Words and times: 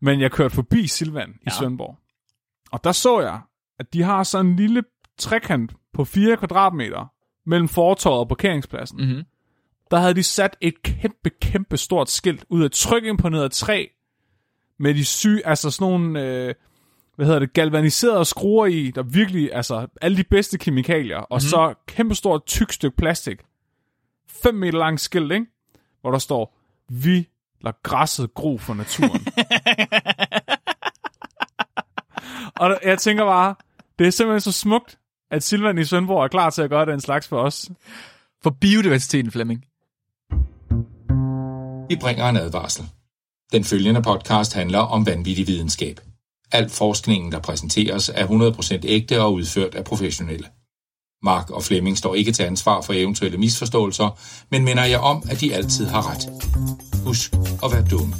Men 0.00 0.20
jeg 0.20 0.30
kørte 0.30 0.54
forbi 0.54 0.86
Silvan 0.86 1.30
i 1.30 1.44
Ja. 1.46 1.50
Svendborg. 1.50 1.98
Og 2.72 2.84
der 2.84 2.92
så 2.92 3.20
jeg, 3.20 3.40
at 3.78 3.92
de 3.92 4.02
har 4.02 4.22
sådan 4.22 4.46
en 4.46 4.56
lille 4.56 4.82
trekant 5.18 5.72
på 5.92 6.04
4 6.04 6.36
kvadratmeter 6.36 7.12
mellem 7.46 7.68
fortorvet 7.68 8.20
og 8.20 8.28
parkeringspladsen. 8.28 8.98
Mm-hmm. 9.00 9.24
Der 9.90 9.98
havde 9.98 10.14
de 10.14 10.22
sat 10.22 10.56
et 10.60 10.82
kæmpe, 10.82 11.30
kæmpe 11.40 11.76
stort 11.76 12.10
skilt 12.10 12.44
ud 12.48 12.64
af 12.64 12.70
tryk 12.70 13.04
imponeret 13.04 13.52
træ 13.52 13.86
med 14.78 14.94
de 14.94 15.04
syge, 15.04 15.46
altså 15.46 15.70
sådan 15.70 15.92
nogle, 15.92 16.22
øh, 16.22 16.54
hvad 17.16 17.26
hedder 17.26 17.40
det, 17.40 17.52
galvaniserede 17.52 18.24
skruer 18.24 18.66
i, 18.66 18.90
der 18.90 19.02
virkelig, 19.02 19.54
altså 19.54 19.86
alle 20.02 20.16
de 20.16 20.24
bedste 20.24 20.58
kemikalier, 20.58 21.16
og 21.16 21.26
mm-hmm. 21.30 21.40
så 21.40 21.74
kæmpe 21.86 22.14
stort 22.14 22.46
tyk 22.46 22.72
stykke 22.72 22.96
plastik. 22.96 23.38
5 24.28 24.54
meter 24.54 24.78
lang 24.78 25.00
skilt, 25.00 25.32
ikke? 25.32 25.46
Hvor 26.00 26.10
der 26.10 26.18
står, 26.18 26.58
vi 26.88 27.28
lader 27.60 27.76
græsset 27.82 28.34
gro 28.34 28.58
for 28.58 28.74
naturen. 28.74 29.26
og 32.60 32.80
jeg 32.84 32.98
tænker 32.98 33.24
bare, 33.24 33.54
det 33.98 34.06
er 34.06 34.10
simpelthen 34.10 34.40
så 34.40 34.52
smukt, 34.52 34.98
at 35.30 35.42
Silvan 35.42 35.78
i 35.78 35.84
Svendborg 35.84 36.24
er 36.24 36.28
klar 36.28 36.50
til 36.50 36.62
at 36.62 36.70
gøre 36.70 36.86
den 36.86 37.00
slags 37.00 37.28
for 37.28 37.40
os. 37.40 37.70
For 38.42 38.50
biodiversiteten, 38.50 39.30
Flemming. 39.30 39.64
Vi 41.88 41.96
bringer 42.00 42.28
en 42.28 42.36
advarsel. 42.36 42.84
Den 43.52 43.64
følgende 43.64 44.02
podcast 44.02 44.54
handler 44.54 44.78
om 44.78 45.06
vanvittig 45.06 45.46
videnskab. 45.46 46.00
Al 46.52 46.70
forskningen, 46.70 47.32
der 47.32 47.40
præsenteres, 47.40 48.08
er 48.14 48.26
100% 48.26 48.80
ægte 48.84 49.22
og 49.22 49.32
udført 49.32 49.74
af 49.74 49.84
professionelle. 49.84 50.46
Mark 51.22 51.50
og 51.50 51.62
Flemming 51.62 51.98
står 51.98 52.14
ikke 52.14 52.32
til 52.32 52.42
ansvar 52.42 52.80
for 52.80 52.92
eventuelle 52.92 53.38
misforståelser, 53.38 54.18
men 54.50 54.64
minder 54.64 54.84
jeg 54.84 55.00
om, 55.00 55.22
at 55.30 55.40
de 55.40 55.54
altid 55.54 55.86
har 55.86 56.10
ret. 56.10 56.28
Husk 57.06 57.32
at 57.64 57.72
være 57.72 57.84
dumme. 57.90 58.14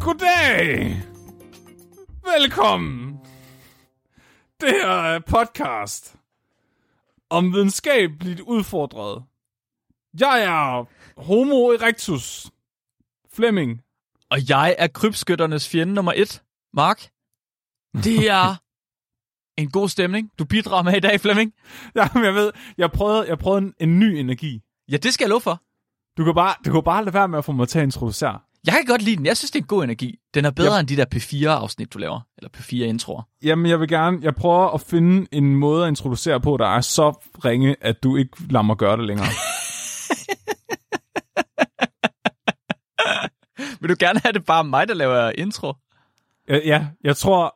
Goddag! 0.00 1.02
Velkommen! 2.24 3.18
Det 4.60 4.70
her 4.70 4.88
er 4.88 5.18
podcast 5.18 6.15
om 7.30 7.52
videnskabeligt 7.52 8.40
udfordret. 8.40 9.24
Jeg 10.20 10.42
er 10.42 10.84
Homo 11.20 11.70
erectus. 11.70 12.50
Flemming. 13.32 13.82
Og 14.30 14.50
jeg 14.50 14.76
er 14.78 14.86
krybskytternes 14.86 15.68
fjende 15.68 15.94
nummer 15.94 16.12
et, 16.16 16.42
Mark. 16.72 17.10
Det 18.04 18.30
er 18.30 18.54
en 19.62 19.70
god 19.70 19.88
stemning, 19.88 20.30
du 20.38 20.44
bidrager 20.44 20.82
med 20.82 20.96
i 20.96 21.00
dag, 21.00 21.20
Flemming. 21.20 21.52
Jamen, 21.94 22.24
jeg 22.24 22.34
ved, 22.34 22.52
jeg 22.78 22.92
prøvede, 22.92 23.28
jeg 23.28 23.38
prøvede 23.38 23.62
en, 23.62 23.74
en 23.80 23.98
ny 23.98 24.04
energi. 24.04 24.62
Ja, 24.90 24.96
det 24.96 25.14
skal 25.14 25.24
jeg 25.24 25.30
love 25.30 25.40
for. 25.40 25.62
Du 26.18 26.24
kan, 26.24 26.34
bare, 26.34 26.54
du 26.66 26.72
kan 26.72 26.82
bare 26.84 27.04
lade 27.04 27.14
være 27.14 27.28
med 27.28 27.38
at 27.38 27.44
få 27.44 27.52
mig 27.52 27.68
til 27.68 27.78
at 27.78 27.82
introducere. 27.82 28.40
Jeg 28.66 28.74
kan 28.74 28.84
godt 28.86 29.02
lide 29.02 29.16
den. 29.16 29.26
Jeg 29.26 29.36
synes, 29.36 29.50
det 29.50 29.58
er 29.58 29.62
en 29.62 29.66
god 29.66 29.84
energi. 29.84 30.18
Den 30.34 30.44
er 30.44 30.50
bedre 30.50 30.74
Ja. 30.74 30.80
end 30.80 30.88
de 30.88 30.96
der 30.96 31.04
P4-afsnit, 31.14 31.92
du 31.94 31.98
laver. 31.98 32.20
Eller 32.38 32.50
P4-introer. 32.56 33.22
Jamen, 33.42 33.66
jeg 33.66 33.80
vil 33.80 33.88
gerne, 33.88 34.18
jeg 34.22 34.34
prøver 34.34 34.68
at 34.74 34.80
finde 34.80 35.26
en 35.32 35.56
måde 35.56 35.82
at 35.84 35.88
introducere 35.88 36.40
på, 36.40 36.56
der 36.56 36.66
er 36.66 36.80
så 36.80 37.10
ringe, 37.44 37.76
at 37.80 38.02
du 38.02 38.16
ikke 38.16 38.30
lader 38.50 38.62
mig 38.62 38.76
gøre 38.76 38.96
det 38.96 39.06
længere. 39.06 39.26
Vil 43.80 43.90
du 43.90 43.96
gerne 43.98 44.20
have 44.24 44.32
det 44.32 44.44
bare 44.44 44.64
mig, 44.64 44.88
der 44.88 44.94
laver 44.94 45.30
intro? 45.38 45.72
Ja, 46.48 46.58
ja, 46.64 46.86
jeg 47.04 47.16
tror, 47.16 47.54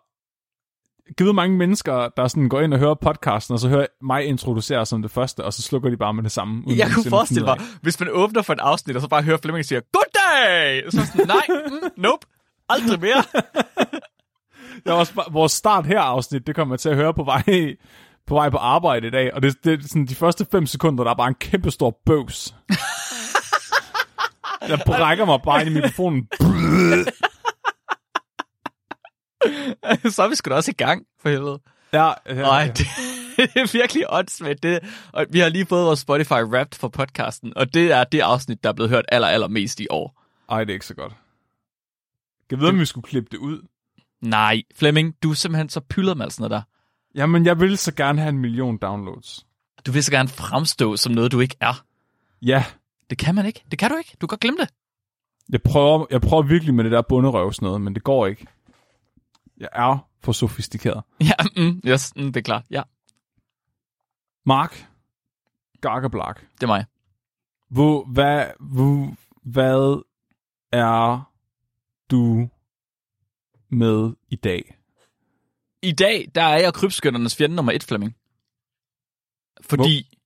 givet 1.19 1.35
mange 1.35 1.57
mennesker, 1.57 2.09
der 2.17 2.29
sådan 2.29 2.49
går 2.49 2.61
ind 2.61 2.75
og 2.75 2.79
hører 2.81 2.95
podcasten, 2.95 3.53
og 3.53 3.59
så 3.61 3.69
hører 3.69 3.87
mig 4.03 4.25
introducere 4.25 4.87
som 4.87 5.03
det 5.03 5.11
første, 5.11 5.45
og 5.45 5.53
så 5.53 5.63
slukker 5.63 5.91
de 5.91 5.97
bare 5.97 6.15
med 6.15 6.23
det 6.23 6.33
samme. 6.33 6.63
uden 6.67 6.79
Jeg 6.79 6.91
kunne 6.95 7.11
forestille 7.11 7.45
mig, 7.45 7.59
hvis 7.83 8.01
man 8.01 8.09
åbner 8.13 8.43
for 8.43 8.53
et 8.53 8.59
afsnit, 8.61 8.97
og 8.97 9.03
så 9.03 9.09
bare 9.09 9.23
hører 9.23 9.37
Flemming 9.43 9.65
sige, 9.65 9.81
Goddag! 10.31 10.93
Så 10.93 11.07
sådan, 11.07 11.27
nej, 11.27 11.47
mm, 11.49 11.91
nope, 11.97 12.27
aldrig 12.69 13.01
mere. 13.01 13.25
Det 14.85 14.91
er 14.91 14.93
også 14.93 15.15
bare, 15.15 15.33
vores 15.33 15.53
start 15.53 15.87
her 15.87 16.01
afsnit, 16.01 16.47
det 16.47 16.55
kommer 16.55 16.75
jeg 16.75 16.81
til 16.81 16.89
at 16.89 16.97
høre 16.97 17.15
på 17.15 17.25
vej, 17.25 17.43
på 18.27 18.35
vej 18.35 18.51
på 18.51 18.57
arbejde 18.57 19.07
i 19.07 19.11
dag, 19.11 19.35
og 19.35 19.43
det, 19.43 19.65
det 19.65 19.85
er 19.85 19.89
sådan 19.89 20.07
de 20.07 20.15
første 20.15 20.47
fem 20.53 20.67
sekunder, 20.67 21.05
der 21.05 21.11
er 21.11 21.15
bare 21.15 21.29
en 21.29 21.35
kæmpe 21.35 21.71
stor 21.71 21.99
bøvs. 22.07 22.55
Jeg 24.69 24.81
brækker 24.87 25.25
mig 25.25 25.41
bare 25.45 25.61
ind 25.61 25.71
i 25.71 25.73
mikrofonen. 25.73 26.29
så 30.15 30.23
er 30.23 30.29
vi 30.29 30.35
sgu 30.35 30.51
da 30.51 30.55
også 30.55 30.71
i 30.71 30.75
gang, 30.75 31.03
for 31.23 31.29
helvede. 31.29 31.59
Ja, 31.93 32.07
ja, 32.27 32.35
Nej, 32.35 32.61
ja. 32.61 32.67
det, 32.67 32.87
det 33.37 33.51
er 33.57 33.73
virkelig 33.73 34.05
åndssvagt. 34.09 34.63
Det, 34.63 34.79
og 35.13 35.27
vi 35.31 35.39
har 35.39 35.49
lige 35.49 35.67
fået 35.67 35.85
vores 35.85 36.01
Spotify 36.01 36.33
Wrapped 36.33 36.79
for 36.79 36.89
podcasten, 36.89 37.53
og 37.57 37.75
det 37.75 37.93
er 37.93 38.05
det 38.05 38.21
afsnit, 38.21 38.63
der 38.65 38.69
er 38.69 38.73
blevet 38.75 38.91
hørt 38.91 39.05
aller, 39.09 39.29
aller 39.29 39.49
mest 39.49 39.81
i 39.81 39.87
år. 39.91 40.20
Ej, 40.51 40.65
det 40.65 40.71
er 40.71 40.75
ikke 40.75 40.87
så 40.87 40.95
godt. 40.95 41.13
Jeg 42.51 42.61
ved, 42.61 42.69
om 42.69 42.79
vi 42.81 42.85
skulle 42.85 43.09
klippe 43.09 43.29
det 43.33 43.39
ud. 43.39 43.67
Nej, 44.21 44.63
Flemming, 44.75 45.15
du 45.23 45.31
er 45.31 45.35
simpelthen 45.35 45.69
så 45.69 45.81
sådan 46.33 46.43
noget 46.43 46.51
der. 46.51 46.63
Jamen, 47.15 47.47
jeg 47.47 47.61
vil 47.61 47.79
så 47.79 47.95
gerne 47.95 48.21
have 48.21 48.29
en 48.29 48.39
million 48.39 48.79
downloads. 48.79 49.47
Du 49.87 49.93
vil 49.93 50.05
så 50.05 50.11
gerne 50.11 50.29
fremstå 50.29 50.97
som 50.97 51.13
noget, 51.13 51.33
du 51.33 51.41
ikke 51.41 51.57
er. 51.61 51.85
Ja, 52.43 52.65
Det 53.11 53.19
kan 53.19 53.35
man 53.35 53.47
ikke. 53.47 53.65
Det 53.71 53.79
kan 53.79 53.91
du 53.91 53.97
ikke. 53.97 54.17
Du 54.21 54.27
kan 54.27 54.29
godt 54.29 54.41
glemme 54.41 54.59
det. 54.61 54.69
Jeg 55.49 55.63
prøver, 55.63 56.07
jeg 56.11 56.21
prøver 56.21 56.43
virkelig 56.43 56.75
med 56.75 56.85
det 56.85 56.93
der 56.93 57.03
bunderøvs 57.03 57.63
noget, 57.63 57.81
men 57.81 57.95
det 57.95 58.05
går 58.05 58.27
ikke. 58.27 58.47
Jeg 59.59 59.69
er 59.73 60.09
for 60.21 60.33
sofistikeret. 60.33 61.03
Ja, 61.21 61.33
mm, 61.57 61.81
yes, 61.87 62.13
mm, 62.17 62.23
det 62.33 62.37
er 62.37 62.43
klart. 62.43 62.65
Ja, 62.71 62.83
Mark, 64.47 64.87
Gargablak, 65.81 66.41
det 66.55 66.63
er 66.63 66.67
mig. 66.67 66.85
hvor, 67.69 68.05
hvad, 68.05 68.47
hvor, 68.61 69.15
hvad 69.43 70.03
er 70.73 71.33
du 72.11 72.49
med 73.69 74.15
i 74.29 74.37
dag? 74.37 74.77
I 75.83 75.93
dag, 75.93 76.29
der 76.35 76.43
er 76.43 76.59
jeg 76.61 76.75
krybskytternes 76.75 77.37
fjende 77.37 77.57
nummer 77.57 77.73
et, 77.73 77.85
Flemming. 77.85 78.17
Fordi... 79.61 80.17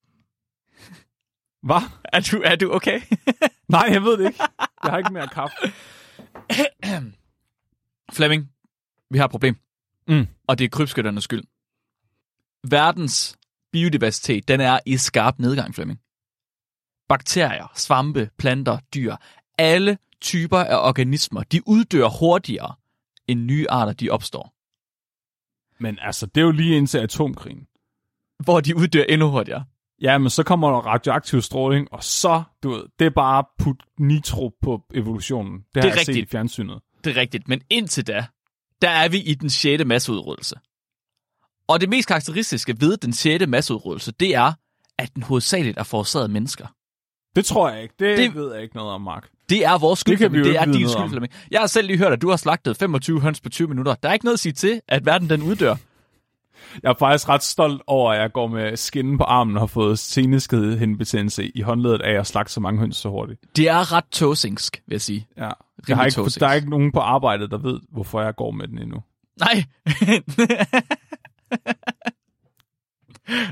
Hvad? 1.62 1.82
Er 2.12 2.20
du, 2.20 2.42
er 2.44 2.56
du 2.56 2.72
okay? 2.72 3.00
Nej, 3.68 3.88
jeg 3.92 4.02
ved 4.02 4.18
det 4.18 4.26
ikke. 4.26 4.38
Jeg 4.82 4.90
har 4.90 4.98
ikke 4.98 5.12
mere 5.12 5.28
kaffe. 5.28 5.56
Flemming, 8.16 8.50
vi 9.10 9.18
har 9.18 9.24
et 9.24 9.30
problem. 9.30 9.56
Mm. 10.08 10.26
Og 10.46 10.58
det 10.58 10.64
er 10.64 10.68
krybskytternes 10.68 11.24
skyld. 11.24 11.42
Verdens 12.70 13.38
biodiversitet, 13.72 14.48
den 14.48 14.60
er 14.60 14.78
i 14.86 14.96
skarp 14.96 15.38
nedgang, 15.38 15.74
Flemming. 15.74 16.00
Bakterier, 17.08 17.72
svampe, 17.74 18.30
planter, 18.38 18.78
dyr, 18.94 19.16
alle 19.58 19.98
typer 20.24 20.58
af 20.58 20.88
organismer, 20.88 21.42
de 21.42 21.68
uddør 21.68 22.08
hurtigere, 22.20 22.74
end 23.28 23.40
nye 23.40 23.66
arter, 23.70 23.92
de 23.92 24.10
opstår. 24.10 24.54
Men 25.82 25.98
altså, 26.02 26.26
det 26.26 26.40
er 26.40 26.44
jo 26.44 26.50
lige 26.50 26.76
indtil 26.76 26.98
atomkrigen. 26.98 27.66
Hvor 28.44 28.60
de 28.60 28.76
uddør 28.76 29.04
endnu 29.08 29.30
hurtigere. 29.30 29.64
Ja, 30.02 30.18
men 30.18 30.30
så 30.30 30.42
kommer 30.42 30.70
der 30.70 30.76
radioaktiv 30.78 31.42
stråling, 31.42 31.92
og 31.92 32.04
så, 32.04 32.42
du 32.62 32.70
ved, 32.70 32.84
det 32.98 33.04
er 33.06 33.10
bare 33.10 33.44
put 33.58 33.76
nitro 33.98 34.52
på 34.62 34.82
evolutionen. 34.94 35.52
Det, 35.52 35.64
har 35.74 35.80
Det 35.82 35.90
er 35.90 35.94
jeg 35.94 35.98
set 36.06 36.08
i 36.08 36.10
rigtigt. 36.10 36.30
fjernsynet. 36.30 36.80
Det 37.04 37.16
er 37.16 37.20
rigtigt, 37.20 37.48
men 37.48 37.60
indtil 37.70 38.06
da, 38.06 38.26
der 38.82 38.90
er 38.90 39.08
vi 39.08 39.18
i 39.22 39.34
den 39.34 39.50
sjette 39.50 39.84
masseudryddelse. 39.84 40.54
Og 41.68 41.80
det 41.80 41.88
mest 41.88 42.08
karakteristiske 42.08 42.76
ved 42.80 42.96
den 42.96 43.12
sjette 43.12 43.46
masseudryddelse, 43.46 44.12
det 44.12 44.34
er, 44.34 44.52
at 44.98 45.14
den 45.14 45.22
hovedsageligt 45.22 45.78
er 45.78 45.82
forårsaget 45.82 46.24
af 46.24 46.30
mennesker. 46.30 46.66
Det 47.36 47.44
tror 47.44 47.70
jeg 47.70 47.82
ikke. 47.82 47.94
Det- 47.98 48.18
det 48.18 48.34
ved 48.34 48.52
jeg 48.54 48.62
ikke 48.62 48.76
noget 48.76 48.92
om, 48.92 49.00
Mark. 49.00 49.30
Det 49.48 49.64
er 49.64 49.78
vores 49.78 50.00
skyld, 50.00 50.18
Det 50.18 50.30
det 50.30 50.56
er 50.56 50.64
din 50.64 50.88
skyld. 50.88 51.08
Flemming. 51.08 51.32
Jeg 51.50 51.60
har 51.60 51.66
selv 51.66 51.86
lige 51.86 51.98
hørt, 51.98 52.12
at 52.12 52.22
du 52.22 52.30
har 52.30 52.36
slagtet 52.36 52.76
25 52.76 53.20
høns 53.20 53.40
på 53.40 53.48
20 53.48 53.68
minutter. 53.68 53.94
Der 53.94 54.08
er 54.08 54.12
ikke 54.12 54.24
noget 54.24 54.36
at 54.36 54.40
sige 54.40 54.52
til, 54.52 54.80
at 54.88 55.06
verden 55.06 55.30
den 55.30 55.42
uddør. 55.42 55.74
Jeg 56.82 56.90
er 56.90 56.94
faktisk 56.98 57.28
ret 57.28 57.42
stolt 57.42 57.82
over, 57.86 58.12
at 58.12 58.20
jeg 58.20 58.32
går 58.32 58.46
med 58.46 58.76
skinnen 58.76 59.18
på 59.18 59.24
armen 59.24 59.56
og 59.56 59.62
har 59.62 59.66
fået 59.66 59.98
seneskedhindebetændelse 59.98 61.50
i 61.54 61.60
håndledet 61.60 62.02
af 62.02 62.12
at 62.12 62.26
slagte 62.26 62.52
så 62.52 62.60
mange 62.60 62.80
høns 62.80 62.96
så 62.96 63.08
hurtigt. 63.08 63.40
Det 63.56 63.68
er 63.68 63.92
ret 63.92 64.04
tosingsk, 64.12 64.82
vil 64.86 64.94
jeg 64.94 65.00
sige. 65.00 65.26
Ja. 65.36 65.50
Jeg 65.88 65.96
har 65.96 66.04
ikke, 66.04 66.14
tosings. 66.14 66.34
der 66.34 66.46
er 66.46 66.54
ikke 66.54 66.70
nogen 66.70 66.92
på 66.92 67.00
arbejdet, 67.00 67.50
der 67.50 67.58
ved, 67.58 67.80
hvorfor 67.92 68.22
jeg 68.22 68.36
går 68.36 68.50
med 68.50 68.68
den 68.68 68.78
endnu. 68.78 69.02
Nej. 69.40 69.64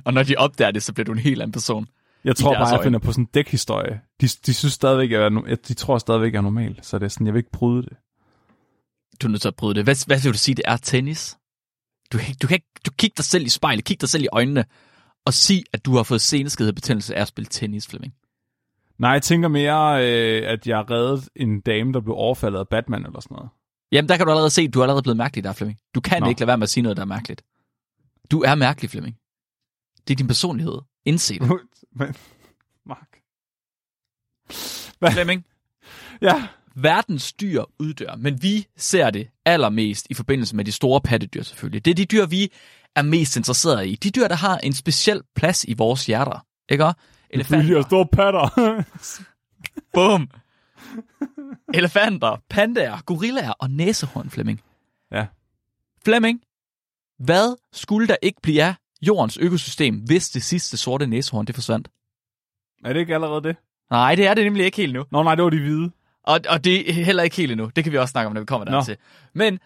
Og 0.05 0.15
når 0.15 0.23
de 0.23 0.37
opdager 0.37 0.71
det, 0.71 0.83
så 0.83 0.93
bliver 0.93 1.05
du 1.05 1.13
en 1.13 1.19
helt 1.19 1.43
anden 1.43 1.53
person. 1.53 1.87
Jeg 2.25 2.37
tror 2.37 2.55
bare, 2.55 2.69
jeg 2.69 2.83
finder 2.83 2.99
på 2.99 3.13
sådan 3.13 3.25
en 3.25 3.29
dækhistorie. 3.35 4.01
De, 4.21 4.29
de 4.47 4.55
synes 4.55 4.73
stadigvæk, 4.73 5.13
at 5.13 5.21
jeg 5.21 5.27
er, 5.27 5.57
de 5.69 5.75
tror 5.75 5.99
stadigvæk, 5.99 6.33
jeg 6.33 6.39
er 6.39 6.43
normal. 6.43 6.79
Så 6.83 6.99
det 6.99 7.05
er 7.05 7.09
sådan, 7.09 7.27
jeg 7.27 7.35
vil 7.35 7.39
ikke 7.41 7.51
bryde 7.51 7.83
det. 7.83 7.97
Du 9.23 9.27
er 9.27 9.31
nødt 9.31 9.43
til 9.43 9.49
at 9.49 9.57
bryde 9.57 9.75
det. 9.75 9.85
Hvad, 9.85 10.07
hvad 10.07 10.23
vil 10.23 10.33
du 10.33 10.39
sige, 10.39 10.55
det 10.55 10.65
er 10.67 10.77
tennis? 10.77 11.39
Du, 12.13 12.19
du 12.43 12.47
kan 12.47 12.55
ikke, 12.55 12.73
du 12.87 12.91
kigger 12.91 13.15
dig 13.17 13.25
selv 13.25 13.47
i 13.47 13.49
spejlet, 13.49 13.85
kig 13.85 14.01
dig 14.01 14.09
selv 14.09 14.25
i 14.25 14.29
øjnene, 14.33 14.65
og 15.27 15.35
sig, 15.35 15.63
at 15.73 15.85
du 15.85 15.97
har 15.97 16.03
fået 16.03 16.21
seneskadebetændelse 16.21 17.15
af 17.15 17.21
at 17.21 17.29
spille 17.29 17.49
tennis, 17.49 17.87
Flemming. 17.89 18.15
Nej, 18.99 19.11
jeg 19.11 19.23
tænker 19.23 19.49
mere, 19.49 20.07
øh, 20.07 20.51
at 20.53 20.67
jeg 20.67 20.91
reddede 20.91 21.23
en 21.37 21.61
dame, 21.61 21.93
der 21.93 22.01
blev 22.01 22.15
overfaldet 22.15 22.59
af 22.59 22.69
Batman 22.69 23.07
eller 23.07 23.21
sådan 23.21 23.35
noget. 23.35 23.51
Jamen, 23.93 24.09
der 24.09 24.17
kan 24.17 24.27
du 24.27 24.33
allerede 24.33 24.51
se, 24.51 24.69
du 24.69 24.79
er 24.79 24.83
allerede 24.85 25.03
blevet 25.03 25.17
mærkelig 25.17 25.45
der, 25.45 25.53
Flemming. 25.53 25.79
Du 25.95 26.01
kan. 26.01 26.23
Nå. 26.23 26.29
ikke 26.29 26.41
lade 26.41 26.49
være 26.49 26.59
med 26.59 26.63
at 26.63 26.71
sige 26.71 26.83
noget, 26.83 26.97
der 26.97 27.03
er 27.03 27.07
mærkeligt. 27.07 27.43
Du 28.31 28.43
er 28.43 28.55
mærkelig, 28.55 28.91
Flemming. 28.91 29.17
Det 30.09 30.15
er 30.15 30.17
din 30.17 30.27
personlighed. 30.27 30.79
Indse 31.05 31.39
det. 31.39 31.51
Men, 31.93 32.15
Mark. 32.87 33.19
Flemming, 35.13 35.45
Ja. 36.23 36.49
verdens 36.77 37.33
dyr 37.33 37.65
uddør, 37.79 38.17
men 38.17 38.43
vi 38.43 38.67
ser 38.77 39.11
det 39.11 39.29
allermest 39.45 40.07
i 40.11 40.15
forbindelse 40.15 40.57
med 40.57 40.65
de 40.65 40.73
store 40.73 41.01
pattedyr 41.01 41.43
selvfølgelig. 41.43 41.85
Det 41.85 41.91
er 41.91 41.95
de 41.95 42.05
dyr, 42.05 42.27
vi 42.27 42.53
er 42.97 43.03
mest 43.03 43.37
interesserede 43.37 43.89
i. 43.89 43.97
De 43.97 44.11
dyr, 44.11 44.29
der 44.29 44.35
har 44.35 44.59
en 44.59 44.73
speciel 44.73 45.23
plads 45.35 45.65
i 45.65 45.73
vores 45.75 46.07
hjerter. 46.07 46.47
Ikke? 46.69 46.85
Fordi 46.85 46.95
de 47.29 47.35
Elefanter. 47.35 47.75
har 47.77 47.83
store 47.83 48.07
patter. 48.13 48.83
Bum. 49.95 50.31
Elefanter, 51.75 52.43
pandaer, 52.49 53.03
gorillaer 53.07 53.51
og 53.53 53.71
næsehorn, 53.71 54.31
Flemming. 54.31 54.61
ja. 55.13 55.27
Flemming, 56.05 56.41
hvad 57.19 57.57
skulle 57.73 58.09
der 58.09 58.17
ikke 58.23 58.41
blive 58.43 58.63
af 58.63 58.75
jordens 59.03 59.37
økosystem, 59.37 59.97
hvis 59.97 60.31
det 60.31 60.43
sidste 60.43 60.77
sorte 60.77 61.07
næsehorn 61.07 61.45
det 61.45 61.55
forsvandt? 61.55 61.89
Er 62.85 62.93
det 62.93 63.01
ikke 63.01 63.15
allerede 63.15 63.43
det? 63.43 63.57
Nej, 63.91 64.15
det 64.15 64.27
er 64.27 64.35
det 64.35 64.45
nemlig 64.45 64.65
ikke 64.65 64.77
helt 64.77 64.93
nu. 64.93 65.05
Nå 65.11 65.23
nej, 65.23 65.35
det 65.35 65.45
var 65.45 65.51
de 65.51 65.61
hvide. 65.61 65.91
Og, 66.25 66.41
og 66.49 66.65
det 66.65 66.91
er 66.91 67.05
heller 67.05 67.23
ikke 67.23 67.37
helt 67.37 67.53
endnu. 67.53 67.71
Det 67.77 67.85
kan 67.85 67.93
vi 67.93 67.99
også 67.99 68.13
snakke 68.13 68.27
om, 68.27 68.33
når 68.33 68.41
vi 68.41 68.47
kommer 68.47 68.65
Nå. 68.65 68.77
dertil. 68.77 68.97
Men 69.35 69.59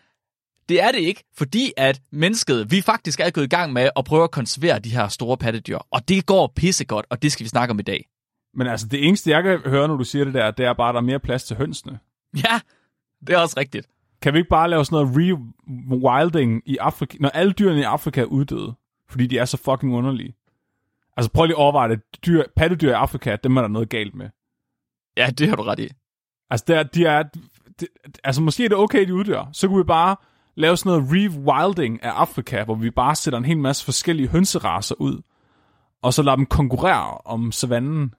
det 0.69 0.83
er 0.83 0.93
det 0.93 0.99
ikke, 0.99 1.25
fordi 1.37 1.73
at 1.77 2.01
mennesket, 2.11 2.71
vi 2.71 2.81
faktisk 2.81 3.21
er 3.21 3.31
gået 3.31 3.45
i 3.45 3.49
gang 3.49 3.73
med 3.73 3.91
at 3.97 4.05
prøve 4.05 4.25
at 4.25 4.31
konservere 4.31 4.79
de 4.79 4.91
her 4.91 5.09
store 5.09 5.37
pattedyr. 5.37 5.79
Og 5.91 6.09
det 6.09 6.27
går 6.27 6.53
pissegodt, 6.57 7.07
og 7.11 7.23
det 7.23 7.33
skal 7.33 7.45
vi 7.45 7.49
snakke 7.49 7.73
om 7.73 7.79
i 7.79 7.83
dag. 7.83 8.09
Men 8.55 8.67
altså, 8.67 8.87
det 8.89 9.07
eneste, 9.07 9.31
jeg 9.31 9.43
kan 9.43 9.59
høre, 9.59 9.89
når 9.89 9.97
du 9.97 10.05
siger 10.05 10.25
det 10.25 10.35
der, 10.35 10.51
det 10.51 10.67
er 10.67 10.73
bare, 10.73 10.89
at 10.89 10.93
der 10.95 11.01
er 11.01 11.05
mere 11.05 11.21
plads 11.21 11.45
til 11.45 11.57
hønsene. 11.57 11.99
Ja, 12.37 12.61
det 13.27 13.35
er 13.35 13.39
også 13.39 13.61
rigtigt. 13.61 13.89
Kan 14.23 14.33
vi 14.33 14.39
ikke 14.39 14.49
bare 14.49 14.71
lave 14.71 14.85
sådan 14.85 15.07
noget 15.07 15.17
rewilding 15.17 16.63
i 16.67 16.77
Afrika, 16.77 17.17
når 17.21 17.29
alle 17.29 17.53
dyrene 17.53 17.81
i 17.81 17.83
Afrika 17.83 18.21
er 18.21 18.25
uddøde, 18.25 18.75
fordi 19.09 19.27
de 19.27 19.39
er 19.39 19.45
så 19.45 19.57
fucking 19.57 19.95
underlige? 19.95 20.35
Altså 21.17 21.31
prøv 21.31 21.47
lige 21.47 21.57
at 21.57 21.61
overveje 21.61 21.89
det. 21.89 22.01
Dyr, 22.27 22.45
pattedyr 22.57 22.91
i 22.91 22.93
Afrika, 22.93 23.37
dem 23.45 23.57
er 23.57 23.61
der 23.61 23.69
noget 23.69 23.89
galt 23.89 24.15
med. 24.15 24.29
Ja, 25.17 25.31
det 25.39 25.49
har 25.49 25.57
du 25.57 25.63
ret 25.63 25.79
i. 25.79 25.89
Altså, 26.51 26.65
der, 26.69 26.83
de 26.83 27.05
er, 27.05 27.23
de, 27.81 27.87
altså 28.25 28.43
måske 28.43 28.65
er 28.65 28.69
det 28.69 28.79
okay, 28.79 29.07
de 29.07 29.15
uddør. 29.15 29.51
Så 29.53 29.69
kunne 29.69 29.79
vi 29.79 29.87
bare 29.87 30.17
lave 30.57 30.77
sådan 30.77 30.91
noget 30.91 31.13
rewilding 31.13 32.03
af 32.03 32.11
Afrika, 32.11 32.65
hvor 32.65 32.75
vi 32.75 32.91
bare 32.91 33.15
sætter 33.15 33.39
en 33.39 33.45
hel 33.45 33.59
masse 33.59 33.85
forskellige 33.85 34.29
hønseraser 34.29 34.95
ud, 34.99 35.23
og 36.03 36.15
så 36.15 36.23
lader 36.23 36.37
dem 36.37 36.47
konkurrere 36.47 37.19
om 37.25 37.53
savannen. 37.53 38.15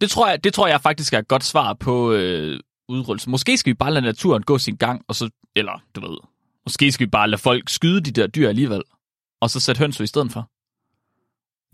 Det 0.00 0.10
tror 0.10 0.28
jeg, 0.28 0.44
det 0.44 0.54
tror 0.54 0.66
jeg 0.66 0.80
faktisk 0.80 1.12
er 1.12 1.18
et 1.18 1.28
godt 1.28 1.44
svar 1.44 1.72
på 1.72 2.12
øh, 2.12 2.60
udryddelse. 2.88 3.30
Måske 3.30 3.56
skal 3.56 3.70
vi 3.70 3.74
bare 3.74 3.92
lade 3.92 4.04
naturen 4.04 4.42
gå 4.42 4.58
sin 4.58 4.76
gang, 4.76 5.04
og 5.08 5.14
så, 5.14 5.30
eller 5.56 5.82
du 5.94 6.00
ved, 6.00 6.18
måske 6.66 6.92
skal 6.92 7.06
vi 7.06 7.10
bare 7.10 7.28
lade 7.28 7.42
folk 7.42 7.68
skyde 7.68 8.00
de 8.00 8.10
der 8.10 8.26
dyr 8.26 8.48
alligevel, 8.48 8.82
og 9.44 9.50
så 9.50 9.60
sætte 9.60 9.78
høns 9.78 10.00
ud 10.00 10.04
i 10.04 10.06
stedet 10.06 10.32
for. 10.32 10.50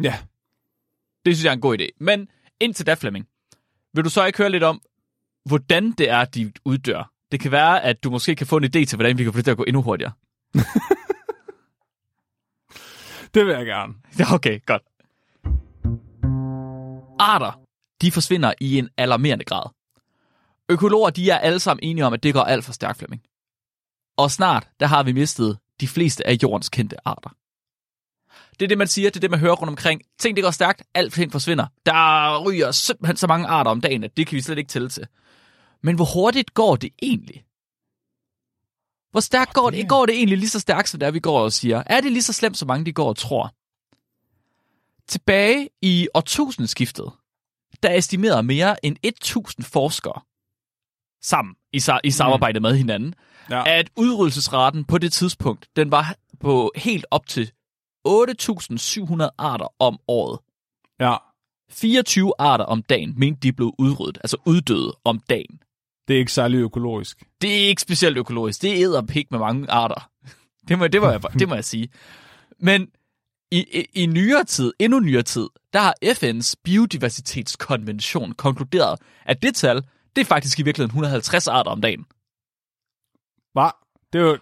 Ja, 0.03 0.19
Det 1.25 1.37
synes 1.37 1.45
jeg 1.45 1.51
er 1.51 1.55
en 1.55 1.61
god 1.61 1.79
idé. 1.79 1.87
Men 2.01 2.29
indtil 2.61 2.87
da, 2.87 2.95
Flemming, 2.95 3.29
vil 3.95 4.05
du 4.05 4.11
så 4.11 4.25
ikke 4.25 4.39
høre 4.39 4.51
lidt 4.51 4.63
om, 4.63 4.83
hvordan 5.45 5.93
det 5.93 6.11
er, 6.11 6.25
de 6.25 6.53
uddør? 6.65 7.13
Det 7.33 7.41
kan 7.41 7.53
være, 7.53 7.83
at 7.83 8.05
du 8.05 8.11
måske 8.11 8.35
kan 8.35 8.47
få 8.47 8.57
en 8.57 8.65
idé 8.65 8.85
til, 8.85 8.97
hvordan 8.97 9.19
vi 9.19 9.25
kan 9.25 9.33
få 9.33 9.37
det 9.37 9.45
til 9.45 9.51
at 9.51 9.57
gå 9.57 9.65
endnu 9.65 9.83
hurtigere. 9.83 10.13
det 13.35 13.47
vil 13.47 13.55
jeg 13.55 13.67
gerne. 13.67 13.95
Okay, 14.33 14.61
godt. 14.67 14.83
Arter, 17.19 17.61
de 18.01 18.13
forsvinder 18.13 18.53
i 18.61 18.79
en 18.79 18.89
alarmerende 18.97 19.45
grad. 19.45 19.71
Økologer, 20.69 21.11
de 21.11 21.31
er 21.31 21.39
alle 21.39 21.61
sammen 21.61 21.85
enige 21.85 22.07
om, 22.07 22.13
at 22.13 22.23
det 22.23 22.35
går 22.35 22.41
alt 22.43 22.65
for 22.65 22.73
stærkt, 22.73 22.99
Flemming. 22.99 23.23
Og 24.17 24.31
snart, 24.31 24.69
der 24.81 24.87
har 24.87 25.03
vi 25.03 25.13
mistet 25.13 25.59
de 25.81 25.89
fleste 25.89 26.27
af 26.27 26.39
jordens 26.43 26.69
kendte 26.69 27.09
arter. 27.09 27.31
Det 28.61 28.63
er 28.67 28.69
det, 28.69 28.79
man 28.79 28.89
siger, 28.89 29.11
det 29.11 29.17
er 29.17 29.21
det, 29.21 29.31
man 29.31 29.41
hører 29.41 29.53
rundt 29.55 29.69
omkring. 29.71 30.03
Ting, 30.19 30.37
det 30.37 30.45
går 30.45 30.51
stærkt, 30.51 30.83
alt 30.95 31.15
ting 31.15 31.33
forsvinder. 31.33 31.67
Der 31.87 32.39
ryger 32.47 32.71
simpelthen 32.71 33.17
så 33.17 33.27
mange 33.27 33.47
arter 33.47 33.71
om 33.71 33.81
dagen, 33.81 34.05
at 34.05 34.17
det 34.17 34.27
kan 34.27 34.37
vi 34.37 34.43
slet 34.43 34.59
ikke 34.59 34.69
tælle 34.69 34.89
til. 34.89 35.07
Men 35.83 35.97
hvor 35.97 36.05
hurtigt 36.15 36.55
går 36.55 36.77
det 36.77 36.91
egentlig? 37.03 37.45
Hvor 39.11 39.21
stærkt 39.21 39.55
går 39.55 39.71
det? 39.71 39.89
Går 39.89 40.07
det 40.07 40.15
egentlig 40.15 40.39
lige 40.39 40.49
så 40.49 40.61
stærkt, 40.61 40.89
som 40.89 41.01
det 41.01 41.07
er, 41.07 41.11
vi 41.11 41.21
går 41.21 41.41
og 41.41 41.53
siger? 41.53 41.83
Er 41.87 42.01
det 42.01 42.13
lige 42.13 42.23
så 42.23 42.33
slemt, 42.33 42.57
som 42.59 42.69
mange 42.69 42.85
de 42.85 42.93
går 42.93 43.09
og 43.09 43.17
tror? 43.17 43.55
Tilbage 45.09 45.69
i 45.83 46.09
årtusindskiftet, 46.15 47.13
der 47.83 47.91
estimerede 47.91 48.43
mere 48.43 48.85
end 48.87 48.97
1000 49.03 49.65
forskere 49.67 50.21
sammen 51.23 51.55
i, 51.73 51.81
i 52.05 52.11
samarbejde 52.11 52.61
med 52.61 52.77
hinanden, 52.77 53.15
Ja. 53.51 53.63
at 53.79 53.91
udryddelsesraten 53.97 54.85
på 54.85 54.99
det 54.99 55.13
tidspunkt, 55.13 55.69
den 55.77 55.91
var 55.91 56.15
på 56.41 56.73
helt 56.77 57.07
op 57.11 57.27
til 57.27 57.53
8.700 58.09 59.29
arter 59.39 59.75
om 59.79 59.99
året. 60.09 60.39
ja, 61.01 61.17
24 61.71 62.33
arter 62.39 62.65
om 62.65 62.83
dagen, 62.83 63.15
mente 63.17 63.41
de 63.41 63.53
blev 63.53 63.73
udryddet, 63.79 64.19
altså 64.25 64.37
uddøde 64.47 64.93
om 65.05 65.21
dagen. 65.31 65.61
det 66.09 66.15
er 66.15 66.19
ikke 66.19 66.33
særlig 66.33 66.59
økologisk. 66.59 67.25
det 67.41 67.65
er 67.65 67.69
ikke 67.69 67.83
specielt 67.83 68.19
økologisk. 68.19 68.63
Det 68.63 68.79
æder 68.79 69.03
pik 69.03 69.31
med 69.31 69.39
mange 69.39 69.71
arter. 69.71 70.11
Det 70.69 70.79
må, 70.79 70.89
det 70.89 71.01
må, 71.01 71.11
jeg, 71.11 71.23
det 71.39 71.49
må 71.49 71.55
jeg 71.55 71.65
sige. 71.65 71.89
Men 72.59 72.89
i, 73.51 73.59
i, 73.81 74.03
i 74.03 74.07
nyere 74.07 74.45
tid, 74.45 74.73
endnu 74.79 75.01
nyere 75.01 75.23
tid, 75.23 75.49
der 75.73 75.81
har 75.81 75.95
FN's 76.05 76.55
biodiversitetskonvention 76.65 78.33
konkluderet, 78.33 78.99
at 79.25 79.43
det 79.43 79.55
tal, 79.55 79.83
det 80.17 80.21
er 80.21 80.25
faktisk 80.25 80.59
i 80.59 80.63
virkeligheden 80.63 80.91
150 80.91 81.49
arter 81.49 81.71
om 81.71 81.81
dagen. 81.81 82.05
Hvad? 83.53 83.71
Det 84.13 84.21
er 84.21 84.25
jo 84.25 84.39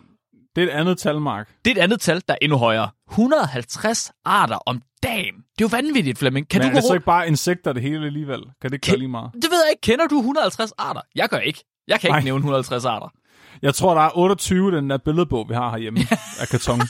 det 0.58 0.68
er 0.68 0.74
et 0.74 0.80
andet 0.80 0.98
tal, 0.98 1.20
Mark. 1.20 1.48
Det 1.64 1.70
er 1.70 1.80
et 1.80 1.84
andet 1.84 2.00
tal, 2.00 2.22
der 2.28 2.34
er 2.34 2.38
endnu 2.42 2.58
højere. 2.58 2.90
150 3.10 4.12
arter 4.24 4.56
om 4.66 4.82
dagen. 5.02 5.34
Det 5.34 5.64
er 5.64 5.68
jo 5.72 5.76
vanvittigt, 5.76 6.18
Flemming. 6.18 6.48
Kan 6.48 6.58
Men 6.58 6.70
du 6.70 6.76
er 6.76 6.80
det 6.80 6.88
så 6.88 6.94
ikke 6.94 7.06
bare 7.06 7.28
insekter 7.28 7.72
det 7.72 7.82
hele 7.82 8.06
alligevel? 8.06 8.40
Kan 8.40 8.70
det 8.70 8.72
ikke 8.72 8.86
gøre 8.86 8.98
lige 8.98 9.08
meget? 9.08 9.30
Det 9.34 9.44
ved 9.50 9.58
jeg 9.64 9.70
ikke. 9.70 9.80
Kender 9.80 10.06
du 10.06 10.18
150 10.18 10.72
arter? 10.78 11.00
Jeg 11.14 11.28
gør 11.28 11.38
ikke. 11.38 11.64
Jeg 11.88 12.00
kan 12.00 12.08
ikke 12.08 12.14
Nej. 12.14 12.24
nævne 12.24 12.38
150 12.38 12.84
arter. 12.84 13.08
Jeg 13.62 13.74
tror, 13.74 13.94
der 13.94 14.02
er 14.02 14.18
28 14.18 14.72
i 14.72 14.76
den 14.76 14.90
der 14.90 14.98
billedbog, 14.98 15.48
vi 15.48 15.54
har 15.54 15.70
herhjemme 15.70 16.00
af 16.40 16.48
karton. 16.50 16.80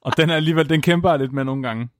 Og 0.00 0.16
den 0.16 0.30
er 0.30 0.36
alligevel, 0.36 0.68
den 0.68 0.82
kæmper 0.82 1.10
jeg 1.10 1.18
lidt 1.18 1.32
med 1.32 1.44
nogle 1.44 1.62
gange. 1.62 1.88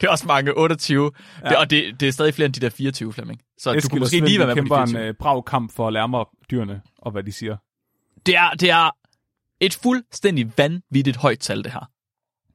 Det 0.00 0.04
er 0.04 0.08
også 0.10 0.26
mange, 0.26 0.58
28. 0.58 1.10
Ja. 1.42 1.48
Det, 1.48 1.56
og 1.56 1.70
det, 1.70 2.00
det 2.00 2.08
er 2.08 2.12
stadig 2.12 2.34
flere 2.34 2.46
end 2.46 2.54
de 2.54 2.60
der 2.60 2.70
24, 2.70 3.12
Flemming. 3.12 3.40
Så 3.58 3.72
du 3.72 3.78
Eskild 3.78 3.90
kunne 3.90 3.98
og 3.98 4.02
måske 4.02 4.20
lige 4.20 4.38
være 4.38 4.54
med 4.54 4.66
på 4.68 4.74
de 4.76 4.80
en 4.80 4.88
24. 4.88 5.08
øh, 5.08 5.14
brav 5.14 5.44
kamp 5.44 5.72
for 5.72 5.86
at 5.86 5.92
lære 5.92 6.08
mig 6.08 6.24
dyrene 6.50 6.80
og 7.04 7.12
hvad 7.12 7.22
de 7.22 7.32
siger. 7.32 7.56
Det 8.26 8.36
er, 8.36 8.50
det 8.50 8.70
er 8.70 8.90
et 9.60 9.74
fuldstændig 9.74 10.52
vanvittigt 10.58 11.16
højt 11.16 11.38
tal, 11.38 11.64
det 11.64 11.72
her. 11.72 11.90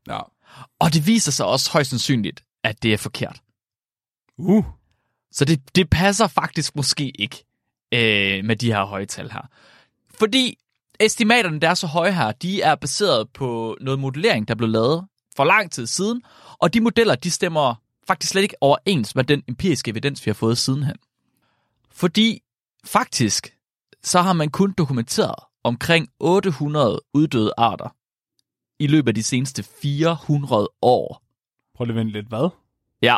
Ja. 0.07 0.19
Og 0.79 0.93
det 0.93 1.07
viser 1.07 1.31
sig 1.31 1.45
også 1.45 1.71
højst 1.71 1.89
sandsynligt, 1.89 2.43
at 2.63 2.83
det 2.83 2.93
er 2.93 2.97
forkert. 2.97 3.41
Uh. 4.37 4.65
Så 5.31 5.45
det, 5.45 5.75
det 5.75 5.89
passer 5.89 6.27
faktisk 6.27 6.75
måske 6.75 7.21
ikke 7.21 7.45
øh, 7.93 8.45
med 8.45 8.55
de 8.55 8.71
her 8.71 8.83
høje 8.83 9.05
tal 9.05 9.31
her. 9.31 9.49
Fordi 10.13 10.57
estimaterne, 10.99 11.59
der 11.59 11.69
er 11.69 11.73
så 11.73 11.87
høje 11.87 12.11
her, 12.11 12.31
de 12.31 12.61
er 12.61 12.75
baseret 12.75 13.29
på 13.29 13.77
noget 13.81 13.99
modellering, 13.99 14.47
der 14.47 14.55
blev 14.55 14.69
lavet 14.69 15.07
for 15.35 15.43
lang 15.43 15.71
tid 15.71 15.87
siden, 15.87 16.21
og 16.59 16.73
de 16.73 16.81
modeller, 16.81 17.15
de 17.15 17.31
stemmer 17.31 17.75
faktisk 18.07 18.31
slet 18.31 18.41
ikke 18.41 18.55
overens 18.61 19.15
med 19.15 19.23
den 19.23 19.43
empiriske 19.47 19.91
evidens, 19.91 20.25
vi 20.25 20.29
har 20.29 20.33
fået 20.33 20.57
sidenhen. 20.57 20.95
Fordi 21.91 22.41
faktisk, 22.85 23.53
så 24.03 24.21
har 24.21 24.33
man 24.33 24.49
kun 24.49 24.71
dokumenteret 24.77 25.35
omkring 25.63 26.09
800 26.19 27.01
uddøde 27.13 27.53
arter 27.57 27.89
i 28.79 28.87
løbet 28.87 29.07
af 29.07 29.15
de 29.15 29.23
seneste 29.23 29.63
400 29.63 30.69
år. 30.81 31.23
Prøv 31.75 31.85
lige 31.85 31.93
at 31.93 31.99
vente 31.99 32.13
lidt. 32.13 32.27
Hvad? 32.27 32.49
Ja, 33.01 33.17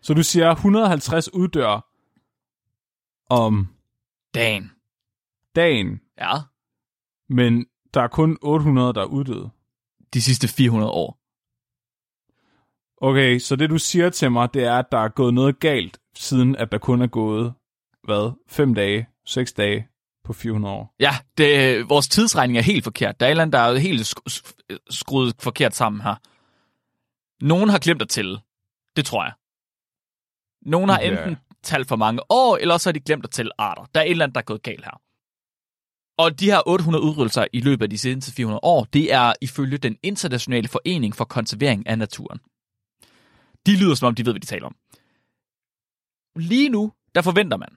Så 0.00 0.14
du 0.14 0.22
siger 0.22 0.50
150 0.52 1.34
uddør 1.34 1.88
om 3.30 3.68
dagen. 4.34 4.72
dagen, 5.56 6.00
Ja, 6.18 6.32
men 7.28 7.66
der 7.94 8.02
er 8.02 8.08
kun 8.08 8.38
800, 8.42 8.92
der 8.92 9.00
er 9.00 9.04
uddøde. 9.06 9.50
de 10.14 10.22
sidste 10.22 10.48
400 10.48 10.92
år. 10.92 11.18
Okay, 13.00 13.38
så 13.38 13.56
det 13.56 13.70
du 13.70 13.78
siger 13.78 14.10
til 14.10 14.32
mig, 14.32 14.54
det 14.54 14.64
er, 14.64 14.78
at 14.78 14.92
der 14.92 14.98
er 14.98 15.08
gået 15.08 15.34
noget 15.34 15.60
galt, 15.60 15.98
siden 16.14 16.56
at 16.56 16.72
der 16.72 16.78
kun 16.78 17.02
er 17.02 17.06
gået, 17.06 17.54
hvad, 18.04 18.32
5 18.46 18.74
dage, 18.74 19.06
6 19.24 19.52
dage 19.52 19.88
på 20.26 20.32
400 20.32 20.74
år. 20.74 20.94
Ja, 21.00 21.10
det, 21.38 21.88
vores 21.88 22.08
tidsregning 22.08 22.58
er 22.58 22.62
helt 22.62 22.84
forkert. 22.84 23.20
Der 23.20 23.26
er 23.26 23.28
et 23.28 23.30
eller 23.30 23.42
andet, 23.42 23.52
der 23.52 23.58
er 23.58 23.76
helt 23.78 24.00
sk- 24.00 24.30
sk- 24.30 24.76
skruet 24.90 25.34
forkert 25.38 25.74
sammen 25.74 26.00
her. 26.00 26.14
Nogen 27.44 27.68
har 27.68 27.78
glemt 27.78 28.02
at 28.02 28.08
tælle. 28.08 28.40
Det 28.96 29.06
tror 29.06 29.24
jeg. 29.24 29.32
Nogen 30.70 30.88
har 30.90 31.00
Ja. 31.00 31.10
enten 31.22 31.36
talt 31.62 31.88
for 31.88 31.96
mange 31.96 32.20
år, 32.30 32.56
eller 32.56 32.78
så 32.78 32.88
har 32.88 32.92
de 32.92 33.00
glemt 33.00 33.24
at 33.24 33.30
tælle 33.30 33.52
arter. 33.60 33.84
Der 33.94 34.00
er 34.00 34.04
et 34.04 34.10
eller 34.10 34.24
andet, 34.24 34.34
der 34.34 34.40
er 34.40 34.44
gået 34.44 34.62
galt 34.62 34.84
her. 34.84 35.00
Og 36.18 36.40
de 36.40 36.44
her 36.50 36.68
800 36.68 37.04
udryddelser 37.04 37.46
i 37.52 37.60
løbet 37.60 37.82
af 37.84 37.90
de 37.90 37.98
seneste 37.98 38.32
400 38.32 38.60
år, 38.62 38.84
det 38.84 39.12
er 39.12 39.32
ifølge 39.40 39.78
den 39.78 39.96
internationale 40.02 40.68
forening 40.68 41.14
for 41.16 41.24
konservering 41.24 41.86
af 41.86 41.98
naturen. 41.98 42.38
De 43.66 43.76
lyder 43.80 43.94
som 43.94 44.06
om, 44.06 44.14
de 44.14 44.26
ved, 44.26 44.32
hvad 44.32 44.40
de 44.40 44.46
taler 44.46 44.66
om. 44.66 44.76
Lige 46.36 46.68
nu, 46.68 46.92
der 47.14 47.22
forventer 47.22 47.56
man, 47.56 47.68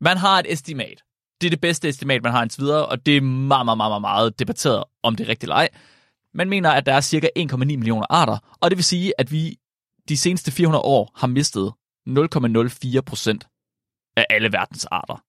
Man 0.00 0.16
har 0.16 0.38
et 0.38 0.52
estimat. 0.52 1.02
Det 1.40 1.46
er 1.46 1.50
det 1.50 1.60
bedste 1.60 1.88
estimat, 1.88 2.22
man 2.22 2.32
har 2.32 2.42
indtil 2.42 2.62
videre, 2.62 2.86
og 2.86 3.06
det 3.06 3.16
er 3.16 3.20
meget, 3.20 3.64
meget, 3.66 3.76
meget, 3.76 4.00
meget, 4.00 4.38
debatteret, 4.38 4.84
om 5.02 5.16
det 5.16 5.24
er 5.24 5.28
rigtigt 5.28 5.44
eller 5.44 5.54
ej. 5.56 5.68
Man 6.34 6.48
mener, 6.48 6.70
at 6.70 6.86
der 6.86 6.92
er 6.92 7.00
cirka 7.00 7.28
1,9 7.38 7.56
millioner 7.56 8.06
arter, 8.10 8.38
og 8.60 8.70
det 8.70 8.76
vil 8.76 8.84
sige, 8.84 9.12
at 9.20 9.32
vi 9.32 9.56
de 10.08 10.16
seneste 10.16 10.52
400 10.52 10.82
år 10.82 11.12
har 11.16 11.26
mistet 11.26 11.72
0,04 12.08 13.00
procent 13.00 13.46
af 14.16 14.26
alle 14.30 14.52
verdens 14.52 14.84
arter. 14.84 15.22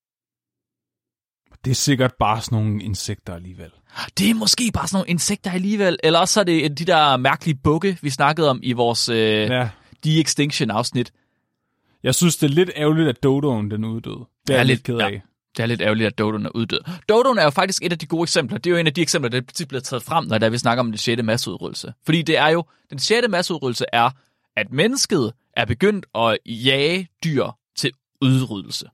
Det 1.65 1.71
er 1.71 1.75
sikkert 1.75 2.13
bare 2.19 2.41
sådan 2.41 2.57
nogle 2.63 2.83
insekter 2.83 3.33
alligevel. 3.35 3.71
Det 4.17 4.29
er 4.29 4.33
måske 4.33 4.71
bare 4.73 4.87
sådan 4.87 4.97
nogle 4.97 5.09
insekter 5.09 5.51
alligevel, 5.51 5.97
eller 6.03 6.19
også 6.19 6.39
er 6.39 6.43
det 6.43 6.79
de 6.79 6.85
der 6.85 7.17
mærkelige 7.17 7.55
bukke, 7.63 7.97
vi 8.01 8.09
snakkede 8.09 8.49
om 8.49 8.59
i 8.63 8.73
vores 8.73 9.09
øh, 9.09 9.17
Ja. 9.17 9.69
de-extinction-afsnit. 10.03 11.11
Jeg 12.03 12.15
synes, 12.15 12.37
det 12.37 12.49
er 12.49 12.53
lidt 12.53 12.69
ærgerligt, 12.75 13.09
at 13.09 13.23
dodoen 13.23 13.71
den 13.71 13.85
uddøde. 13.85 14.25
Det 14.47 14.53
er 14.53 14.57
jeg 14.57 14.65
lidt 14.65 14.83
ked 14.83 14.97
af. 14.97 15.11
Ja, 15.11 15.19
det 15.57 15.63
er 15.63 15.67
lidt 15.67 15.81
ærgerligt, 15.81 16.07
at 16.07 16.17
Dodoen 16.17 16.45
er 16.45 16.49
uddød. 16.55 16.79
Dodoen 17.09 17.37
er 17.37 17.43
jo 17.43 17.49
faktisk 17.49 17.83
et 17.85 17.91
af 17.91 17.99
de 17.99 18.05
gode 18.05 18.23
eksempler. 18.23 18.57
Det 18.57 18.69
er 18.69 18.71
jo 18.71 18.77
en 18.79 18.87
af 18.87 18.93
de 18.93 19.01
eksempler, 19.01 19.29
der 19.29 19.41
tit 19.41 19.67
bliver 19.67 19.81
taget 19.81 20.03
frem, 20.03 20.25
når 20.25 20.37
der 20.37 20.49
vi 20.49 20.57
snakker 20.57 20.79
om 20.79 20.87
den 20.91 20.97
sjette 20.97 21.23
masseudryddelse. 21.23 21.93
Fordi 22.05 22.21
det 22.21 22.37
er 22.37 22.47
jo, 22.47 22.63
den 22.89 22.99
sjette 22.99 23.27
masseudryddelse 23.29 23.85
er, 23.93 24.09
at 24.55 24.71
mennesket 24.71 25.33
er 25.53 25.65
begyndt 25.65 26.05
at 26.15 26.37
jage 26.45 27.07
dyr 27.23 27.45
til 27.75 27.91
udryddelse. 28.21 28.85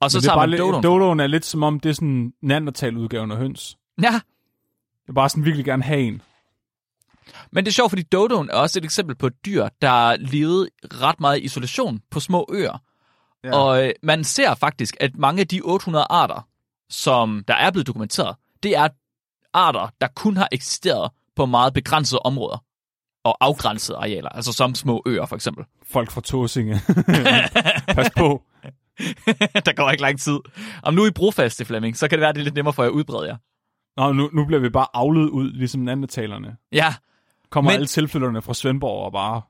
Og 0.00 0.10
så 0.10 0.16
Men 0.18 0.22
det 0.22 0.26
er 0.26 0.30
tager 0.30 0.36
bare 0.36 0.46
man 0.46 0.50
lidt, 0.50 0.60
Dodoen. 0.60 0.82
dodoen 0.82 1.20
er 1.20 1.26
lidt 1.26 1.44
som 1.44 1.62
om, 1.62 1.80
det 1.80 1.88
er 1.88 1.92
sådan 1.92 2.32
Neandertal-udgaven 2.42 3.30
af 3.30 3.36
høns. 3.36 3.76
Ja, 4.02 4.10
Jeg 4.12 4.20
vil 5.06 5.14
bare 5.14 5.28
sådan 5.28 5.44
virkelig 5.44 5.64
gerne 5.64 5.82
have 5.82 6.00
en. 6.00 6.22
men 7.52 7.64
det 7.64 7.70
er 7.70 7.72
sjovt, 7.74 7.90
fordi 7.90 8.02
Dodoen 8.02 8.50
er 8.50 8.54
også 8.54 8.78
et 8.78 8.84
eksempel 8.84 9.16
på 9.16 9.26
et 9.26 9.44
dyr, 9.46 9.68
der 9.82 10.16
levede 10.16 10.68
ret 10.84 11.20
meget 11.20 11.38
i 11.38 11.42
isolation 11.42 12.00
på 12.10 12.20
små 12.20 12.46
øer. 12.52 12.82
Ja. 13.44 13.56
Og 13.56 13.86
øh, 13.86 13.92
man 14.02 14.24
ser 14.24 14.54
faktisk, 14.54 14.96
at 15.00 15.10
mange 15.16 15.40
af 15.40 15.48
de 15.48 15.60
800 15.64 16.06
arter, 16.10 16.48
som 16.90 17.44
der 17.48 17.54
er 17.54 17.70
blevet 17.70 17.86
dokumenteret, 17.86 18.36
det 18.62 18.76
er 18.76 18.88
arter, 19.54 19.88
der 20.00 20.08
kun 20.16 20.36
har 20.36 20.48
eksisteret 20.52 21.10
på 21.36 21.46
meget 21.46 21.74
begrænsede 21.74 22.18
områder 22.24 22.64
og 23.24 23.36
afgrænsede 23.40 23.98
arealer, 23.98 24.28
altså 24.28 24.52
som 24.52 24.74
små 24.74 25.02
øer 25.06 25.26
for 25.26 25.36
eksempel. 25.36 25.64
Folk 25.82 26.10
fra 26.10 26.20
Tåsinge. 26.20 26.80
Pas 27.96 28.10
på. 28.16 28.42
der 29.66 29.72
går 29.76 29.90
ikke 29.90 30.02
lang 30.02 30.20
tid. 30.20 30.38
Om 30.82 30.94
nu 30.94 31.02
er 31.02 31.06
I 31.06 31.10
brofaste, 31.10 31.64
Flemming, 31.64 31.96
så 31.96 32.08
kan 32.08 32.18
det 32.18 32.20
være, 32.20 32.28
at 32.28 32.34
det 32.34 32.40
er 32.40 32.44
lidt 32.44 32.54
nemmere 32.54 32.72
for 32.74 32.82
jer 32.82 32.90
at 32.90 32.94
udbrede 32.94 33.28
jer. 33.28 33.36
Nå, 33.96 34.12
nu, 34.12 34.30
nu 34.32 34.44
bliver 34.44 34.60
vi 34.60 34.68
bare 34.68 34.86
afledt 34.94 35.30
ud, 35.30 35.52
ligesom 35.52 35.80
Neandertalerne. 35.80 36.56
Ja, 36.72 36.94
Kommer 37.50 37.70
Men- 37.70 37.72
Men... 37.72 37.80
alle 37.80 37.86
tilfælderne 37.86 38.42
fra 38.42 38.54
Svendborg 38.54 39.04
og 39.04 39.12
bare... 39.12 39.42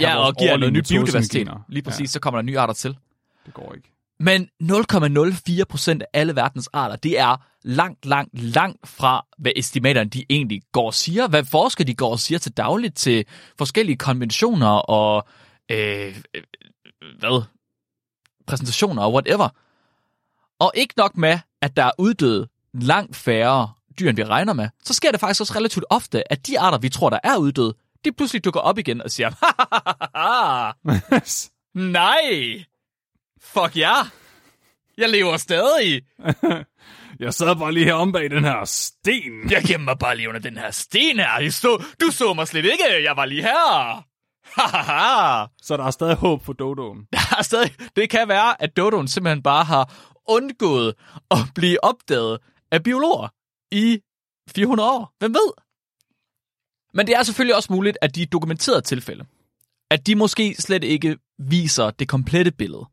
ja 0.00 0.16
og 0.16 0.36
giver 0.36 0.56
noget 0.56 0.72
nyt 0.72 0.88
biodiversitet. 0.88 1.48
Lige 1.68 1.82
præcis, 1.82 2.10
så 2.10 2.20
kommer 2.20 2.38
der 2.38 2.42
nye 2.42 2.58
arter 2.58 2.74
til. 2.74 2.90
Ja, 2.90 3.46
det 3.46 3.54
går 3.54 3.74
ikke. 3.74 3.88
Men 4.20 4.48
0,04 4.62 5.64
procent 5.68 6.02
af 6.02 6.06
alle 6.12 6.36
verdens 6.36 6.68
arter, 6.72 6.96
det 6.96 7.18
er 7.18 7.36
langt, 7.62 8.06
langt, 8.06 8.40
langt 8.42 8.88
fra, 8.88 9.26
hvad 9.38 9.52
estimaterne 9.56 10.10
de 10.10 10.24
egentlig 10.30 10.62
går 10.72 10.86
og 10.86 10.94
siger. 10.94 11.28
Hvad 11.28 11.44
forskere 11.44 11.86
de 11.86 11.94
går 11.94 12.10
og 12.10 12.18
siger 12.18 12.38
til 12.38 12.52
dagligt 12.52 12.96
til 12.96 13.24
forskellige 13.58 13.96
konventioner 13.96 14.68
og 14.68 15.26
øh, 15.70 16.16
øh, 16.34 16.42
hvad? 17.18 17.42
præsentationer 18.46 19.02
og 19.02 19.12
whatever. 19.12 19.48
Og 20.58 20.72
ikke 20.74 20.94
nok 20.96 21.16
med, 21.16 21.38
at 21.62 21.76
der 21.76 21.84
er 21.84 21.90
uddøde 21.98 22.48
langt 22.74 23.16
færre 23.16 23.72
dyr, 23.98 24.08
end 24.08 24.16
vi 24.16 24.24
regner 24.24 24.52
med, 24.52 24.68
så 24.84 24.94
sker 24.94 25.10
det 25.10 25.20
faktisk 25.20 25.40
også 25.40 25.54
relativt 25.56 25.84
ofte, 25.90 26.32
at 26.32 26.46
de 26.46 26.60
arter, 26.60 26.78
vi 26.78 26.88
tror, 26.88 27.10
der 27.10 27.18
er 27.24 27.36
uddøde, 27.36 27.74
de 28.04 28.12
pludselig 28.12 28.44
dukker 28.44 28.60
op 28.60 28.78
igen 28.78 29.02
og 29.02 29.10
siger, 29.10 29.30
nej, 31.98 32.64
fuck 33.40 33.76
ja, 33.76 33.94
jeg 34.98 35.08
lever 35.08 35.36
stadig. 35.36 36.02
jeg 37.20 37.34
sad 37.34 37.56
bare 37.56 37.72
lige 37.72 37.86
her 37.86 37.94
om 37.94 38.12
bag 38.12 38.30
den 38.30 38.44
her 38.44 38.64
sten. 38.64 39.50
Jeg 39.50 39.62
gemmer 39.62 39.84
mig 39.84 39.98
bare 39.98 40.16
lige 40.16 40.28
under 40.28 40.40
den 40.40 40.56
her 40.56 40.70
sten 40.70 41.18
her. 41.18 41.40
Du 41.40 41.50
så, 41.50 41.84
du 42.00 42.10
så 42.10 42.34
mig 42.34 42.48
slet 42.48 42.64
ikke. 42.64 43.02
Jeg 43.04 43.16
var 43.16 43.24
lige 43.24 43.42
her. 43.42 44.04
Så 45.62 45.76
der 45.76 45.84
er 45.84 45.90
stadig 45.90 46.16
håb 46.16 46.44
for 46.44 46.52
dodoen. 46.52 47.06
Der 47.12 47.36
er 47.38 47.42
stadig, 47.42 47.70
det 47.96 48.10
kan 48.10 48.28
være, 48.28 48.62
at 48.62 48.76
Dodoen 48.76 49.08
simpelthen 49.08 49.42
bare 49.42 49.64
har 49.64 50.12
undgået 50.28 50.94
at 51.30 51.38
blive 51.54 51.84
opdaget 51.84 52.38
af 52.70 52.82
biologer 52.82 53.28
i 53.72 54.00
400 54.54 54.90
år. 54.90 55.14
Hvem 55.18 55.34
ved? 55.34 55.52
Men 56.94 57.06
det 57.06 57.14
er 57.14 57.22
selvfølgelig 57.22 57.56
også 57.56 57.72
muligt, 57.72 57.98
at 58.00 58.14
de 58.14 58.26
dokumenterede 58.26 58.80
tilfælde, 58.80 59.24
at 59.90 60.06
de 60.06 60.14
måske 60.14 60.54
slet 60.58 60.84
ikke 60.84 61.16
viser 61.38 61.90
det 61.90 62.08
komplette 62.08 62.50
billede. 62.50 62.86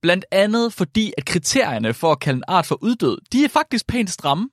Blandt 0.00 0.24
andet 0.30 0.72
fordi, 0.72 1.12
at 1.18 1.24
kriterierne 1.24 1.94
for 1.94 2.12
at 2.12 2.20
kalde 2.20 2.36
en 2.36 2.44
art 2.48 2.66
for 2.66 2.78
uddød, 2.82 3.18
de 3.32 3.44
er 3.44 3.48
faktisk 3.48 3.86
pænt 3.86 4.10
stramme. 4.10 4.50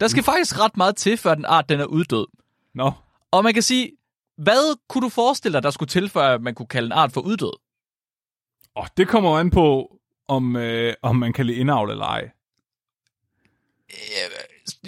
Der 0.00 0.08
skal 0.08 0.22
faktisk 0.22 0.58
ret 0.60 0.76
meget 0.76 0.96
til, 0.96 1.16
før 1.16 1.34
den 1.34 1.44
art 1.44 1.68
den 1.68 1.80
er 1.80 1.84
uddød. 1.84 2.26
Nå, 2.74 2.92
Og 3.30 3.44
man 3.44 3.54
kan 3.54 3.62
sige, 3.62 3.92
hvad 4.36 4.76
kunne 4.88 5.02
du 5.02 5.08
forestille 5.08 5.52
dig, 5.52 5.62
der 5.62 5.70
skulle 5.70 5.88
til, 5.88 6.08
før 6.08 6.38
man 6.38 6.54
kunne 6.54 6.66
kalde 6.66 6.86
en 6.86 6.92
art 6.92 7.12
for 7.12 7.20
uddød? 7.20 7.52
oh, 8.74 8.86
det 8.96 9.08
kommer 9.08 9.38
an 9.38 9.50
på, 9.50 9.96
om, 10.28 10.56
øh, 10.56 10.94
om 11.02 11.16
man 11.16 11.32
kan 11.32 11.46
lide 11.46 11.58
indavl 11.58 11.90
eller 11.90 12.04
ej. 12.04 12.30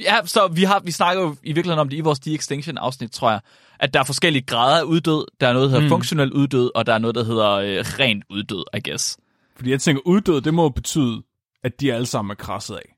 Ja, 0.01 0.21
så 0.25 0.49
vi, 0.49 0.65
har, 0.65 0.81
vi 0.85 0.91
snakker 0.91 1.23
jo 1.23 1.37
i 1.43 1.53
virkeligheden 1.53 1.79
om 1.79 1.89
det 1.89 1.97
i 1.97 2.01
vores 2.01 2.19
de-extinction-afsnit, 2.19 3.11
tror 3.13 3.31
jeg, 3.31 3.41
at 3.81 3.95
der 3.95 4.01
er 4.01 4.05
forskellige 4.05 4.43
grader 4.43 4.79
af 4.81 4.83
uddød. 4.83 5.27
Der 5.41 5.49
er 5.49 5.53
noget, 5.53 5.67
der 5.67 5.71
hedder 5.71 5.85
mm. 5.85 5.89
funktionel 5.89 6.33
uddød, 6.33 6.71
og 6.75 6.87
der 6.87 6.95
er 6.95 6.99
noget, 6.99 7.15
der 7.15 7.25
hedder 7.25 7.51
øh, 7.51 7.79
rent 7.79 8.25
uddød, 8.31 8.65
I 8.75 8.91
guess. 8.91 9.19
Fordi 9.57 9.71
jeg 9.71 9.81
tænker, 9.81 10.03
uddød, 10.07 10.41
det 10.41 10.55
må 10.55 10.69
betyde, 10.69 11.23
at 11.65 11.81
de 11.81 11.93
alle 11.93 12.07
sammen 12.07 12.31
er 12.31 12.35
krasset 12.35 12.75
af. 12.75 12.97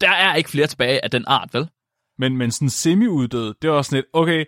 Der 0.00 0.10
er 0.10 0.34
ikke 0.34 0.50
flere 0.50 0.66
tilbage 0.66 1.04
af 1.04 1.10
den 1.10 1.24
art, 1.26 1.48
vel? 1.52 1.68
Men, 2.18 2.36
men 2.36 2.50
sådan 2.50 2.70
semi-uddød, 2.70 3.54
det 3.62 3.68
er 3.68 3.72
også 3.72 3.88
sådan 3.88 3.96
lidt, 3.96 4.06
okay, 4.12 4.44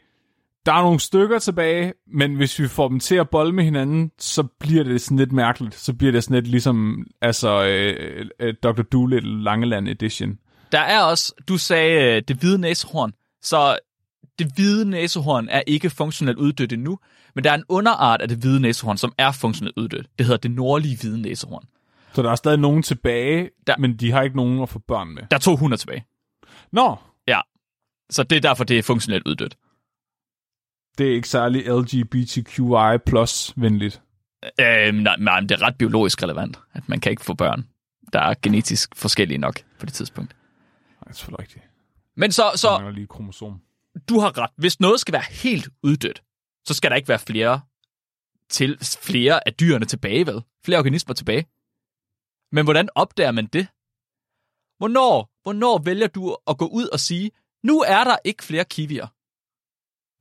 der 0.66 0.72
er 0.72 0.82
nogle 0.82 1.00
stykker 1.00 1.38
tilbage, 1.38 1.92
men 2.06 2.34
hvis 2.34 2.58
vi 2.58 2.68
får 2.68 2.88
dem 2.88 3.00
til 3.00 3.14
at 3.14 3.30
bolde 3.30 3.52
med 3.52 3.64
hinanden, 3.64 4.10
så 4.18 4.42
bliver 4.42 4.84
det 4.84 5.00
sådan 5.00 5.16
lidt 5.16 5.32
mærkeligt. 5.32 5.74
Så 5.74 5.94
bliver 5.94 6.12
det 6.12 6.24
sådan 6.24 6.34
lidt 6.34 6.46
ligesom, 6.46 7.06
altså, 7.20 7.66
øh, 7.66 8.26
øh, 8.40 8.54
Dr. 8.62 8.82
Doolittle 8.82 9.42
Langeland 9.42 9.88
Edition. 9.88 10.38
Der 10.72 10.78
er 10.80 11.00
også, 11.02 11.34
du 11.48 11.58
sagde 11.58 12.16
øh, 12.16 12.22
det 12.28 12.36
hvide 12.36 12.58
næsehorn, 12.58 13.12
så 13.42 13.78
det 14.38 14.52
hvide 14.54 14.84
næsehorn 14.90 15.48
er 15.48 15.62
ikke 15.66 15.90
funktionelt 15.90 16.38
uddødt 16.38 16.72
endnu, 16.72 16.98
men 17.34 17.44
der 17.44 17.50
er 17.50 17.54
en 17.54 17.64
underart 17.68 18.22
af 18.22 18.28
det 18.28 18.38
hvide 18.38 18.60
næsehorn, 18.60 18.96
som 18.96 19.12
er 19.18 19.32
funktionelt 19.32 19.76
uddødt. 19.78 20.06
Det 20.18 20.26
hedder 20.26 20.38
det 20.38 20.50
nordlige 20.50 20.96
hvide 21.00 21.22
næsehorn. 21.22 21.64
Så 22.12 22.22
der 22.22 22.30
er 22.30 22.34
stadig 22.34 22.58
nogen 22.58 22.82
tilbage, 22.82 23.50
Der- 23.66 23.76
men 23.78 23.96
de 23.96 24.10
har 24.12 24.22
ikke 24.22 24.36
nogen 24.36 24.62
at 24.62 24.68
få 24.68 24.78
børn 24.78 25.08
med. 25.08 25.22
Der 25.30 25.36
er 25.36 25.40
200 25.40 25.80
tilbage. 25.82 26.04
Nå, 26.72 26.96
Ja, 27.28 27.40
så 28.10 28.22
det 28.22 28.36
er 28.36 28.40
derfor, 28.40 28.64
det 28.64 28.78
er 28.78 28.82
funktionelt 28.82 29.26
uddødt. 29.26 29.56
det 30.98 31.10
er 31.10 31.14
ikke 31.14 31.28
særlig 31.28 31.64
LGBTQI 31.68 32.98
plus 33.06 33.52
venligt. 33.56 34.02
Øhm, 34.60 34.94
nej, 34.96 35.16
nej, 35.18 35.40
men 35.40 35.48
det 35.48 35.54
er 35.54 35.62
ret 35.66 35.76
biologisk 35.78 36.22
relevant, 36.22 36.58
at 36.74 36.88
man 36.88 37.00
kan 37.00 37.10
ikke 37.10 37.24
få 37.24 37.34
børn, 37.34 37.66
der 38.12 38.20
er 38.20 38.34
genetisk 38.42 38.90
forskellige 38.96 39.38
nok 39.38 39.60
på 39.78 39.86
det 39.86 39.94
tidspunkt. 39.94 40.36
Det 41.06 41.12
er 41.12 41.14
selvfølgelig 41.16 41.40
rigtigt. 41.40 41.64
Men 42.16 42.32
så, 42.32 42.52
Så 42.56 42.90
lige 42.90 43.06
kromosom. 43.06 43.60
du 44.08 44.18
har 44.20 44.38
ret. 44.38 44.50
Hvis 44.56 44.80
noget 44.80 45.00
skal 45.00 45.12
være 45.12 45.24
helt 45.30 45.68
uddødt, 45.82 46.22
så 46.64 46.74
skal 46.74 46.90
der 46.90 46.96
ikke 46.96 47.08
være 47.08 47.18
flere 47.18 47.60
til 48.50 48.78
flere 49.02 49.46
af 49.48 49.54
dyrene 49.54 49.84
tilbage, 49.86 50.26
vel? 50.26 50.42
Flere 50.64 50.78
organismer 50.78 51.14
tilbage. 51.14 51.46
Men 52.52 52.64
hvordan 52.66 52.88
opdager 52.94 53.30
man 53.32 53.46
det? 53.46 53.66
Hvornår, 54.78 55.30
hvornår 55.42 55.78
vælger 55.78 56.06
du 56.06 56.36
at 56.46 56.58
gå 56.58 56.66
ud 56.66 56.88
og 56.88 57.00
sige, 57.00 57.30
nu 57.62 57.80
er 57.80 58.04
der 58.04 58.16
ikke 58.24 58.44
flere 58.44 58.64
kiwier. 58.64 59.06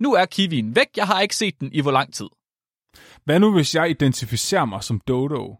Nu 0.03 0.13
er 0.13 0.25
kiwien 0.25 0.75
væk, 0.75 0.87
jeg 0.97 1.07
har 1.07 1.21
ikke 1.21 1.35
set 1.35 1.59
den 1.59 1.73
i 1.73 1.81
hvor 1.81 1.91
lang 1.91 2.13
tid. 2.13 2.29
Hvad 3.23 3.39
nu, 3.39 3.53
hvis 3.53 3.75
jeg 3.75 3.89
identificerer 3.89 4.65
mig 4.65 4.83
som 4.83 4.99
Dodo? 4.99 5.55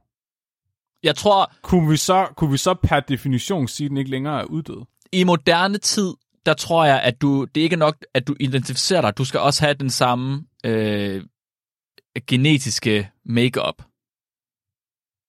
Jeg 1.04 1.16
tror, 1.16 1.54
Kunne 1.62 1.90
vi 1.90 1.98
så, 1.98 2.34
kunne 2.38 2.52
vi 2.52 2.58
så 2.58 2.74
per 2.74 3.00
definition 3.00 3.68
sige, 3.68 3.86
at 3.86 3.90
den 3.90 3.98
ikke 3.98 4.12
længere 4.12 4.42
er 4.42 4.46
uddød? 4.46 4.86
I 5.20 5.24
moderne 5.24 5.78
tid, 5.78 6.14
der 6.46 6.54
tror 6.54 6.86
jeg, 6.86 7.02
at 7.02 7.22
du, 7.22 7.46
det 7.56 7.62
er 7.62 7.64
ikke 7.64 7.76
nok, 7.76 8.06
at 8.14 8.28
du 8.28 8.36
identificerer 8.40 9.02
dig. 9.02 9.18
Du 9.18 9.26
skal 9.26 9.40
også 9.40 9.62
have 9.66 9.74
den 9.74 9.90
samme 9.90 10.46
øh, 10.66 11.24
genetiske 12.28 13.12
makeup. 13.26 13.84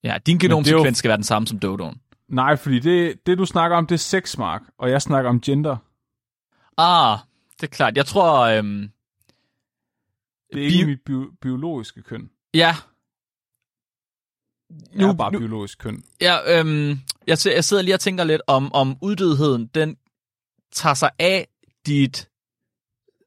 Ja, 0.04 0.18
din 0.26 0.38
genomsekvens 0.38 0.86
jo- 0.86 0.94
skal 0.98 1.08
være 1.08 1.16
den 1.16 1.24
samme 1.24 1.46
som 1.48 1.58
Dodoen. 1.58 2.00
Nej, 2.28 2.56
fordi 2.56 2.78
det, 2.78 3.26
det 3.26 3.38
du 3.38 3.44
snakker 3.46 3.76
om, 3.76 3.86
det 3.86 3.94
er 3.94 3.98
sexmark, 3.98 4.62
og 4.78 4.90
jeg 4.90 5.02
snakker 5.02 5.30
om 5.30 5.40
gender. 5.40 5.76
Ah, 6.76 7.18
det 7.60 7.62
er 7.62 7.70
klart. 7.70 7.96
Jeg 7.96 8.06
tror, 8.06 8.40
øhm, 8.40 8.90
Det 10.52 10.62
er 10.62 10.66
ikke 10.66 10.78
Bio- 10.78 10.86
mit 10.86 11.00
bio, 11.06 11.30
biologiske 11.40 12.02
køn. 12.02 12.30
ja. 12.54 12.74
Nu- 14.92 15.08
er 15.08 15.12
bare 15.14 15.32
nu- 15.32 15.38
biologisk 15.38 15.78
køn. 15.78 16.04
Ja, 16.20 16.58
øhm, 16.60 16.88
jeg, 17.26 17.38
jeg 17.46 17.64
sidder 17.64 17.82
lige 17.82 17.94
og 17.94 18.00
tænker 18.00 18.24
lidt 18.24 18.42
om, 18.46 18.72
om 18.72 18.96
uddødheden, 19.02 19.66
den 19.66 19.96
tager 20.72 20.94
sig 20.94 21.10
af 21.18 21.48
dit 21.86 22.28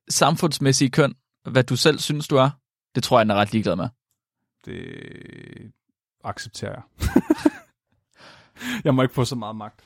samfundsmæssige 0.09 0.89
køn, 0.89 1.15
hvad 1.49 1.63
du 1.63 1.75
selv 1.75 1.99
synes, 1.99 2.27
du 2.27 2.35
er. 2.35 2.49
Det 2.95 3.03
tror 3.03 3.19
jeg, 3.19 3.25
den 3.25 3.31
er 3.31 3.35
ret 3.35 3.51
ligeglad 3.51 3.75
med. 3.75 3.89
Det, 4.65 5.71
accepterer 6.23 6.71
jeg. 6.71 7.11
jeg 8.85 8.95
må 8.95 9.01
ikke 9.01 9.13
få 9.13 9.25
så 9.25 9.35
meget 9.35 9.55
magt. 9.55 9.81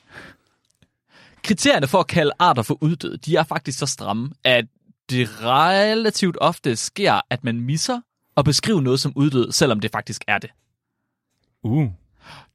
Kriterierne 1.42 1.86
for 1.86 2.00
at 2.00 2.06
kalde 2.06 2.32
arter 2.38 2.62
for 2.62 2.78
uddøde, 2.82 3.16
de 3.16 3.36
er 3.36 3.44
faktisk 3.44 3.78
så 3.78 3.86
stramme, 3.86 4.30
at 4.44 4.64
det 5.10 5.28
relativt 5.42 6.36
ofte 6.40 6.76
sker, 6.76 7.20
at 7.30 7.44
man 7.44 7.60
misser 7.60 8.00
at 8.36 8.44
beskrive 8.44 8.82
noget 8.82 9.00
som 9.00 9.12
uddød, 9.16 9.52
selvom 9.52 9.80
det 9.80 9.90
faktisk 9.90 10.24
er 10.26 10.38
det. 10.38 10.50
Uh. 11.64 11.88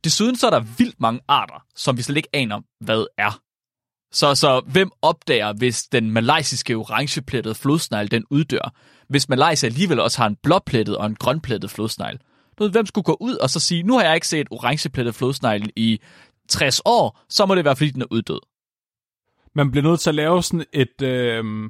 Desuden 0.03 0.35
så 0.35 0.47
er 0.47 0.51
der 0.51 0.59
vildt 0.77 0.99
mange 0.99 1.21
arter, 1.27 1.65
som 1.75 1.97
vi 1.97 2.01
slet 2.01 2.17
ikke 2.17 2.29
aner, 2.33 2.61
hvad 2.79 3.05
er. 3.17 3.41
Så, 4.11 4.35
så 4.35 4.61
hvem 4.67 4.91
opdager, 5.01 5.53
hvis 5.53 5.83
den 5.83 6.11
malaysiske 6.11 6.73
orangeplettede 6.75 7.55
flodsnegl 7.55 8.11
den 8.11 8.25
uddør? 8.29 8.73
Hvis 9.07 9.29
Malaysia 9.29 9.67
alligevel 9.67 9.99
også 9.99 10.17
har 10.17 10.27
en 10.27 10.35
blåplettet 10.43 10.97
og 10.97 11.05
en 11.05 11.15
grønplettet 11.15 11.71
flodsnegl. 11.71 12.19
Hvem 12.71 12.85
skulle 12.85 13.05
gå 13.05 13.17
ud 13.19 13.35
og 13.35 13.49
så 13.49 13.59
sige, 13.59 13.83
nu 13.83 13.93
har 13.97 14.03
jeg 14.03 14.15
ikke 14.15 14.27
set 14.27 14.47
orangeplettet 14.51 15.15
flodsnegl 15.15 15.69
i 15.75 15.99
60 16.47 16.81
år, 16.85 17.19
så 17.29 17.45
må 17.45 17.55
det 17.55 17.65
være, 17.65 17.75
fordi 17.75 17.89
den 17.89 18.01
er 18.01 18.05
uddød. 18.11 18.39
Man 19.55 19.71
bliver 19.71 19.83
nødt 19.83 19.99
til 19.99 20.09
at 20.09 20.15
lave 20.15 20.43
sådan 20.43 20.65
et, 20.73 21.01
øh, 21.01 21.69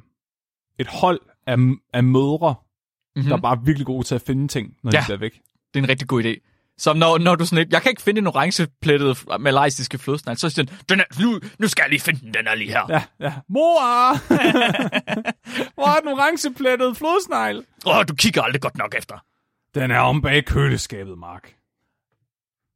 et 0.78 0.86
hold 0.86 1.20
af, 1.46 1.56
af 1.92 2.04
mødre, 2.04 2.54
mm-hmm. 3.16 3.28
der 3.28 3.36
er 3.36 3.40
bare 3.40 3.58
virkelig 3.64 3.86
gode 3.86 4.06
til 4.06 4.14
at 4.14 4.22
finde 4.22 4.48
ting, 4.48 4.76
når 4.82 4.90
Ja. 4.94 5.00
de 5.00 5.04
bliver 5.04 5.18
væk. 5.18 5.32
Det 5.74 5.80
er 5.80 5.84
en 5.84 5.88
rigtig 5.88 6.08
god 6.08 6.24
idé. 6.24 6.49
Så 6.80 6.92
når, 6.92 7.18
når 7.18 7.34
du 7.34 7.46
sådan 7.46 7.58
lidt, 7.58 7.72
jeg 7.72 7.82
kan 7.82 7.90
ikke 7.90 8.02
finde 8.02 8.18
en 8.18 8.26
orangeplettet 8.26 9.24
malaysiske 9.40 9.98
flodsnegl, 9.98 10.36
så 10.38 10.50
siger 10.50 10.64
den, 10.66 10.76
den 10.88 11.00
er, 11.00 11.04
nu, 11.22 11.40
nu 11.58 11.68
skal 11.68 11.82
jeg 11.82 11.90
lige 11.90 12.00
finde 12.00 12.20
den, 12.20 12.34
den 12.34 12.46
er 12.46 12.54
lige 12.54 12.70
her. 12.70 12.86
Ja, 12.88 13.02
ja. 13.20 13.32
Mor! 13.48 14.16
Hvor 15.74 15.96
er 15.96 16.00
den 16.00 16.08
orangeplettede 16.08 16.94
flodsnegl? 16.94 17.64
Åh, 17.86 18.04
du 18.08 18.14
kigger 18.14 18.42
aldrig 18.42 18.60
godt 18.62 18.76
nok 18.78 18.94
efter. 18.98 19.14
Den 19.74 19.90
er 19.90 19.98
om 19.98 20.22
bag 20.22 20.44
køleskabet, 20.44 21.18
Mark. 21.18 21.54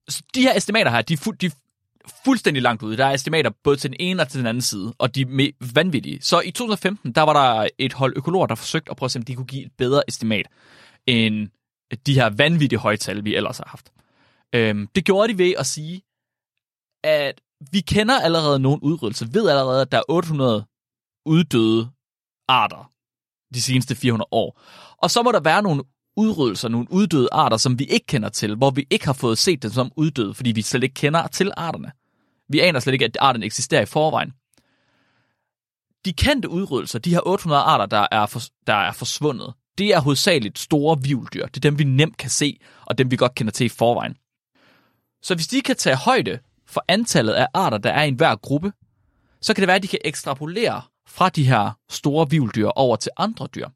Så 0.08 0.22
de 0.34 0.42
her 0.42 0.56
estimater 0.56 0.90
her, 0.90 1.02
de 1.02 1.14
er, 1.14 1.18
fu- 1.18 1.36
de 1.40 1.50
fuldstændig 2.24 2.62
langt 2.62 2.82
ude. 2.82 2.96
Der 2.96 3.06
er 3.06 3.10
estimater 3.12 3.50
både 3.64 3.76
til 3.76 3.90
den 3.90 3.96
ene 4.00 4.22
og 4.22 4.28
til 4.28 4.38
den 4.38 4.46
anden 4.46 4.60
side, 4.62 4.94
og 4.98 5.14
de 5.14 5.20
er 5.22 5.50
vanvittige. 5.74 6.18
Så 6.22 6.40
i 6.40 6.50
2015, 6.50 7.12
der 7.12 7.22
var 7.22 7.32
der 7.32 7.68
et 7.78 7.92
hold 7.92 8.12
økologer, 8.16 8.46
der 8.46 8.54
forsøgte 8.54 8.90
at 8.90 8.96
prøve 8.96 9.06
at 9.06 9.10
se, 9.10 9.18
om 9.18 9.22
de 9.22 9.34
kunne 9.34 9.46
give 9.46 9.66
et 9.66 9.72
bedre 9.78 10.02
estimat 10.08 10.46
end 11.06 11.48
de 12.06 12.14
her 12.14 12.30
vanvittige 12.30 12.78
højtal, 12.78 13.24
vi 13.24 13.36
ellers 13.36 13.58
har 13.58 13.68
haft. 13.68 13.92
Øhm, 14.54 14.86
det 14.86 15.04
gjorde 15.04 15.32
de 15.32 15.38
ved 15.38 15.54
at 15.58 15.66
sige, 15.66 16.02
at 17.04 17.40
vi 17.72 17.80
kender 17.80 18.20
allerede 18.20 18.58
nogle 18.58 18.82
udryddelser, 18.82 19.26
ved 19.32 19.48
allerede, 19.48 19.82
at 19.82 19.92
der 19.92 19.98
er 19.98 20.02
800 20.08 20.66
uddøde 21.26 21.90
arter 22.48 22.92
de 23.54 23.62
seneste 23.62 23.94
400 23.94 24.28
år. 24.32 24.60
Og 24.98 25.10
så 25.10 25.22
må 25.22 25.32
der 25.32 25.40
være 25.40 25.62
nogle 25.62 25.82
udryddelser, 26.16 26.68
nogle 26.68 26.86
uddøde 26.90 27.28
arter, 27.32 27.56
som 27.56 27.78
vi 27.78 27.84
ikke 27.84 28.06
kender 28.06 28.28
til, 28.28 28.54
hvor 28.54 28.70
vi 28.70 28.86
ikke 28.90 29.06
har 29.06 29.12
fået 29.12 29.38
set 29.38 29.62
dem 29.62 29.70
som 29.70 29.92
uddøde, 29.96 30.34
fordi 30.34 30.52
vi 30.52 30.62
slet 30.62 30.82
ikke 30.82 30.94
kender 30.94 31.26
til 31.26 31.52
arterne. 31.56 31.92
Vi 32.48 32.60
aner 32.60 32.80
slet 32.80 32.92
ikke, 32.92 33.04
at 33.04 33.16
arterne 33.20 33.46
eksisterer 33.46 33.82
i 33.82 33.86
forvejen. 33.86 34.32
De 36.04 36.12
kendte 36.12 36.48
udryddelser, 36.48 36.98
de 36.98 37.10
her 37.10 37.20
800 37.26 37.62
arter, 37.62 37.86
der 37.86 38.06
er, 38.12 38.26
for, 38.26 38.40
der 38.66 38.74
er 38.74 38.92
forsvundet, 38.92 39.54
det 39.78 39.94
er 39.94 40.00
hovedsageligt 40.00 40.58
store 40.58 40.98
vivldyr. 41.02 41.46
Det 41.46 41.56
er 41.56 41.60
dem, 41.70 41.78
vi 41.78 41.84
nemt 41.84 42.16
kan 42.16 42.30
se, 42.30 42.58
og 42.86 42.98
dem, 42.98 43.10
vi 43.10 43.16
godt 43.16 43.34
kender 43.34 43.52
til 43.52 43.64
i 43.64 43.68
forvejen. 43.68 44.16
Så 45.22 45.34
hvis 45.34 45.46
de 45.48 45.60
kan 45.60 45.76
tage 45.76 45.96
højde 45.96 46.38
for 46.66 46.84
antallet 46.88 47.32
af 47.32 47.46
arter, 47.54 47.78
der 47.78 47.90
er 47.90 48.02
i 48.02 48.08
enhver 48.08 48.36
gruppe, 48.36 48.72
så 49.40 49.54
kan 49.54 49.62
det 49.62 49.66
være, 49.66 49.76
at 49.76 49.82
de 49.82 49.88
kan 49.88 49.98
ekstrapolere 50.04 50.82
fra 51.08 51.28
de 51.28 51.44
her 51.44 51.78
store 51.90 52.30
vivldyr 52.30 52.68
over 52.68 52.96
til 52.96 53.10
andre 53.16 53.46
dyr. 53.54 53.68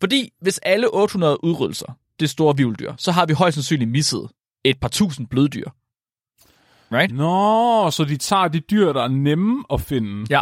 Fordi 0.00 0.30
hvis 0.40 0.58
alle 0.58 0.88
800 0.94 1.44
udryddelser, 1.44 1.92
det 2.20 2.26
er 2.26 2.28
store 2.28 2.56
vivldyr, 2.56 2.94
så 2.98 3.12
har 3.12 3.26
vi 3.26 3.32
højst 3.32 3.54
sandsynligt 3.54 3.90
misset 3.90 4.28
et 4.64 4.80
par 4.80 4.88
tusind 4.88 5.26
bløddyr. 5.26 5.68
Right? 6.92 7.14
Nå, 7.14 7.90
så 7.90 8.04
de 8.04 8.16
tager 8.16 8.48
de 8.48 8.60
dyr, 8.60 8.92
der 8.92 9.02
er 9.02 9.08
nemme 9.08 9.64
at 9.72 9.80
finde, 9.80 10.26
Ja. 10.30 10.40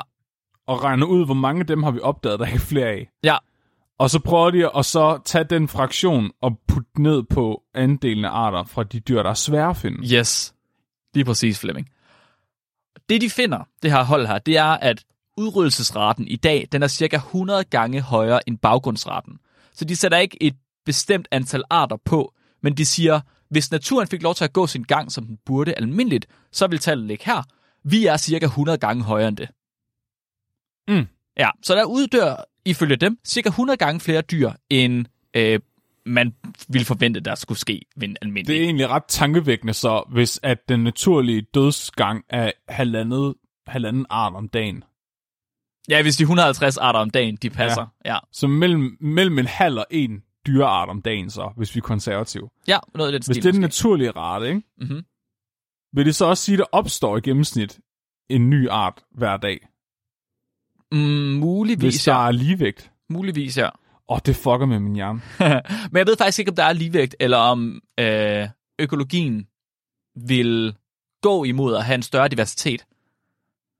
og 0.66 0.84
regner 0.84 1.06
ud, 1.06 1.24
hvor 1.24 1.34
mange 1.34 1.60
af 1.60 1.66
dem 1.66 1.82
har 1.82 1.90
vi 1.90 2.00
opdaget, 2.00 2.38
der 2.40 2.46
ikke 2.46 2.56
er 2.56 2.60
flere 2.60 2.86
af. 2.86 3.10
Ja, 3.24 3.36
Og 4.00 4.10
så 4.10 4.18
prøver 4.18 4.50
de 4.50 4.76
at 4.76 4.84
så 4.84 5.20
tage 5.24 5.44
den 5.44 5.68
fraktion 5.68 6.30
og 6.42 6.58
putte 6.68 7.02
ned 7.02 7.22
på 7.22 7.62
andelen 7.74 8.24
af 8.24 8.30
arter 8.30 8.64
fra 8.64 8.84
de 8.84 9.00
dyr, 9.00 9.22
der 9.22 9.30
er 9.30 9.34
svære 9.34 9.70
at 9.70 9.76
finde. 9.76 10.16
Yes. 10.16 10.54
Lige 11.14 11.24
præcis, 11.24 11.58
Flemming. 11.58 11.88
Det, 13.08 13.20
de 13.20 13.30
finder, 13.30 13.68
det 13.82 13.92
her 13.92 14.04
hold 14.04 14.26
her, 14.26 14.38
det 14.38 14.56
er, 14.56 14.64
at 14.64 15.04
udryddelsesraten 15.36 16.28
i 16.28 16.36
dag, 16.36 16.68
den 16.72 16.82
er 16.82 16.88
cirka 16.88 17.16
100 17.16 17.64
gange 17.64 18.00
højere 18.00 18.48
end 18.48 18.58
baggrundsraten. 18.58 19.38
Så 19.72 19.84
de 19.84 19.96
sætter 19.96 20.18
ikke 20.18 20.42
et 20.42 20.54
bestemt 20.84 21.28
antal 21.30 21.62
arter 21.70 21.96
på, 22.04 22.34
men 22.62 22.76
de 22.76 22.86
siger, 22.86 23.20
hvis 23.50 23.70
naturen 23.70 24.08
fik 24.08 24.22
lov 24.22 24.34
til 24.34 24.44
at 24.44 24.52
gå 24.52 24.66
sin 24.66 24.82
gang, 24.82 25.12
som 25.12 25.26
den 25.26 25.38
burde 25.46 25.74
almindeligt, 25.74 26.26
så 26.52 26.66
vil 26.66 26.78
tallet 26.78 27.06
ligge 27.06 27.24
her. 27.26 27.42
Vi 27.84 28.06
er 28.06 28.16
cirka 28.16 28.46
100 28.46 28.78
gange 28.78 29.04
højere 29.04 29.28
end 29.28 29.36
det. 29.36 29.48
Mm. 30.88 31.06
Ja, 31.36 31.50
så 31.62 31.74
der 31.74 31.84
uddør, 31.84 32.44
ifølge 32.64 32.96
dem, 32.96 33.18
cirka 33.24 33.48
100 33.48 33.76
gange 33.76 34.00
flere 34.00 34.22
dyr, 34.22 34.52
end 34.70 35.06
øh, 35.36 35.60
man 36.06 36.34
ville 36.68 36.84
forvente, 36.84 37.20
der 37.20 37.34
skulle 37.34 37.58
ske 37.58 37.82
ved 37.96 38.08
en 38.08 38.16
almindelig. 38.22 38.46
Det 38.46 38.60
er 38.60 38.64
egentlig 38.64 38.88
ret 38.88 39.04
tankevækkende 39.08 39.72
så, 39.74 40.04
hvis 40.12 40.40
at 40.42 40.68
den 40.68 40.80
naturlige 40.84 41.42
dødsgang 41.54 42.24
er 42.28 42.52
halvandet, 42.68 43.34
halvanden 43.66 44.06
art 44.10 44.34
om 44.34 44.48
dagen. 44.48 44.84
Ja, 45.88 46.02
hvis 46.02 46.16
de 46.16 46.22
150 46.22 46.76
arter 46.76 47.00
om 47.00 47.10
dagen, 47.10 47.36
de 47.36 47.50
passer. 47.50 47.86
Ja, 48.04 48.12
ja. 48.12 48.18
Så 48.32 48.46
mellem, 48.46 48.96
mellem 49.00 49.38
en 49.38 49.46
halv 49.46 49.78
og 49.78 49.86
en 49.90 50.22
dyreart 50.46 50.88
om 50.88 51.02
dagen 51.02 51.30
så, 51.30 51.52
hvis 51.56 51.74
vi 51.74 51.78
er 51.78 51.82
konservative. 51.82 52.48
ja 52.68 52.78
noget 52.94 53.12
af 53.12 53.20
den 53.20 53.26
Hvis 53.26 53.42
det 53.42 53.48
er 53.48 53.52
den 53.52 53.60
naturlige 53.60 54.10
rate, 54.10 54.48
ikke? 54.48 54.62
Mhm. 54.78 55.02
vil 55.92 56.06
det 56.06 56.14
så 56.14 56.24
også 56.24 56.44
sige, 56.44 56.54
at 56.54 56.58
der 56.58 56.64
opstår 56.72 57.16
i 57.16 57.20
gennemsnit 57.20 57.80
en 58.30 58.50
ny 58.50 58.68
art 58.68 59.04
hver 59.10 59.36
dag, 59.36 59.66
Mm, 60.92 60.98
muligvis, 61.40 61.94
hvis 61.94 62.04
der 62.04 62.14
ja. 62.14 62.26
er 62.26 62.30
ligevægt. 62.30 62.90
Muligvis, 63.08 63.58
ja. 63.58 63.66
Åh, 63.66 63.70
oh, 64.08 64.18
det 64.26 64.36
fucker 64.36 64.66
med 64.66 64.78
min 64.78 64.94
hjerne. 64.94 65.20
Men 65.92 65.98
jeg 65.98 66.06
ved 66.06 66.16
faktisk 66.16 66.38
ikke, 66.38 66.50
om 66.50 66.56
der 66.56 66.64
er 66.64 66.72
ligevægt, 66.72 67.16
eller 67.20 67.36
om 67.36 67.80
øh, 68.00 68.48
økologien 68.78 69.46
vil 70.16 70.76
gå 71.22 71.44
imod 71.44 71.76
at 71.76 71.84
have 71.84 71.94
en 71.94 72.02
større 72.02 72.28
diversitet. 72.28 72.86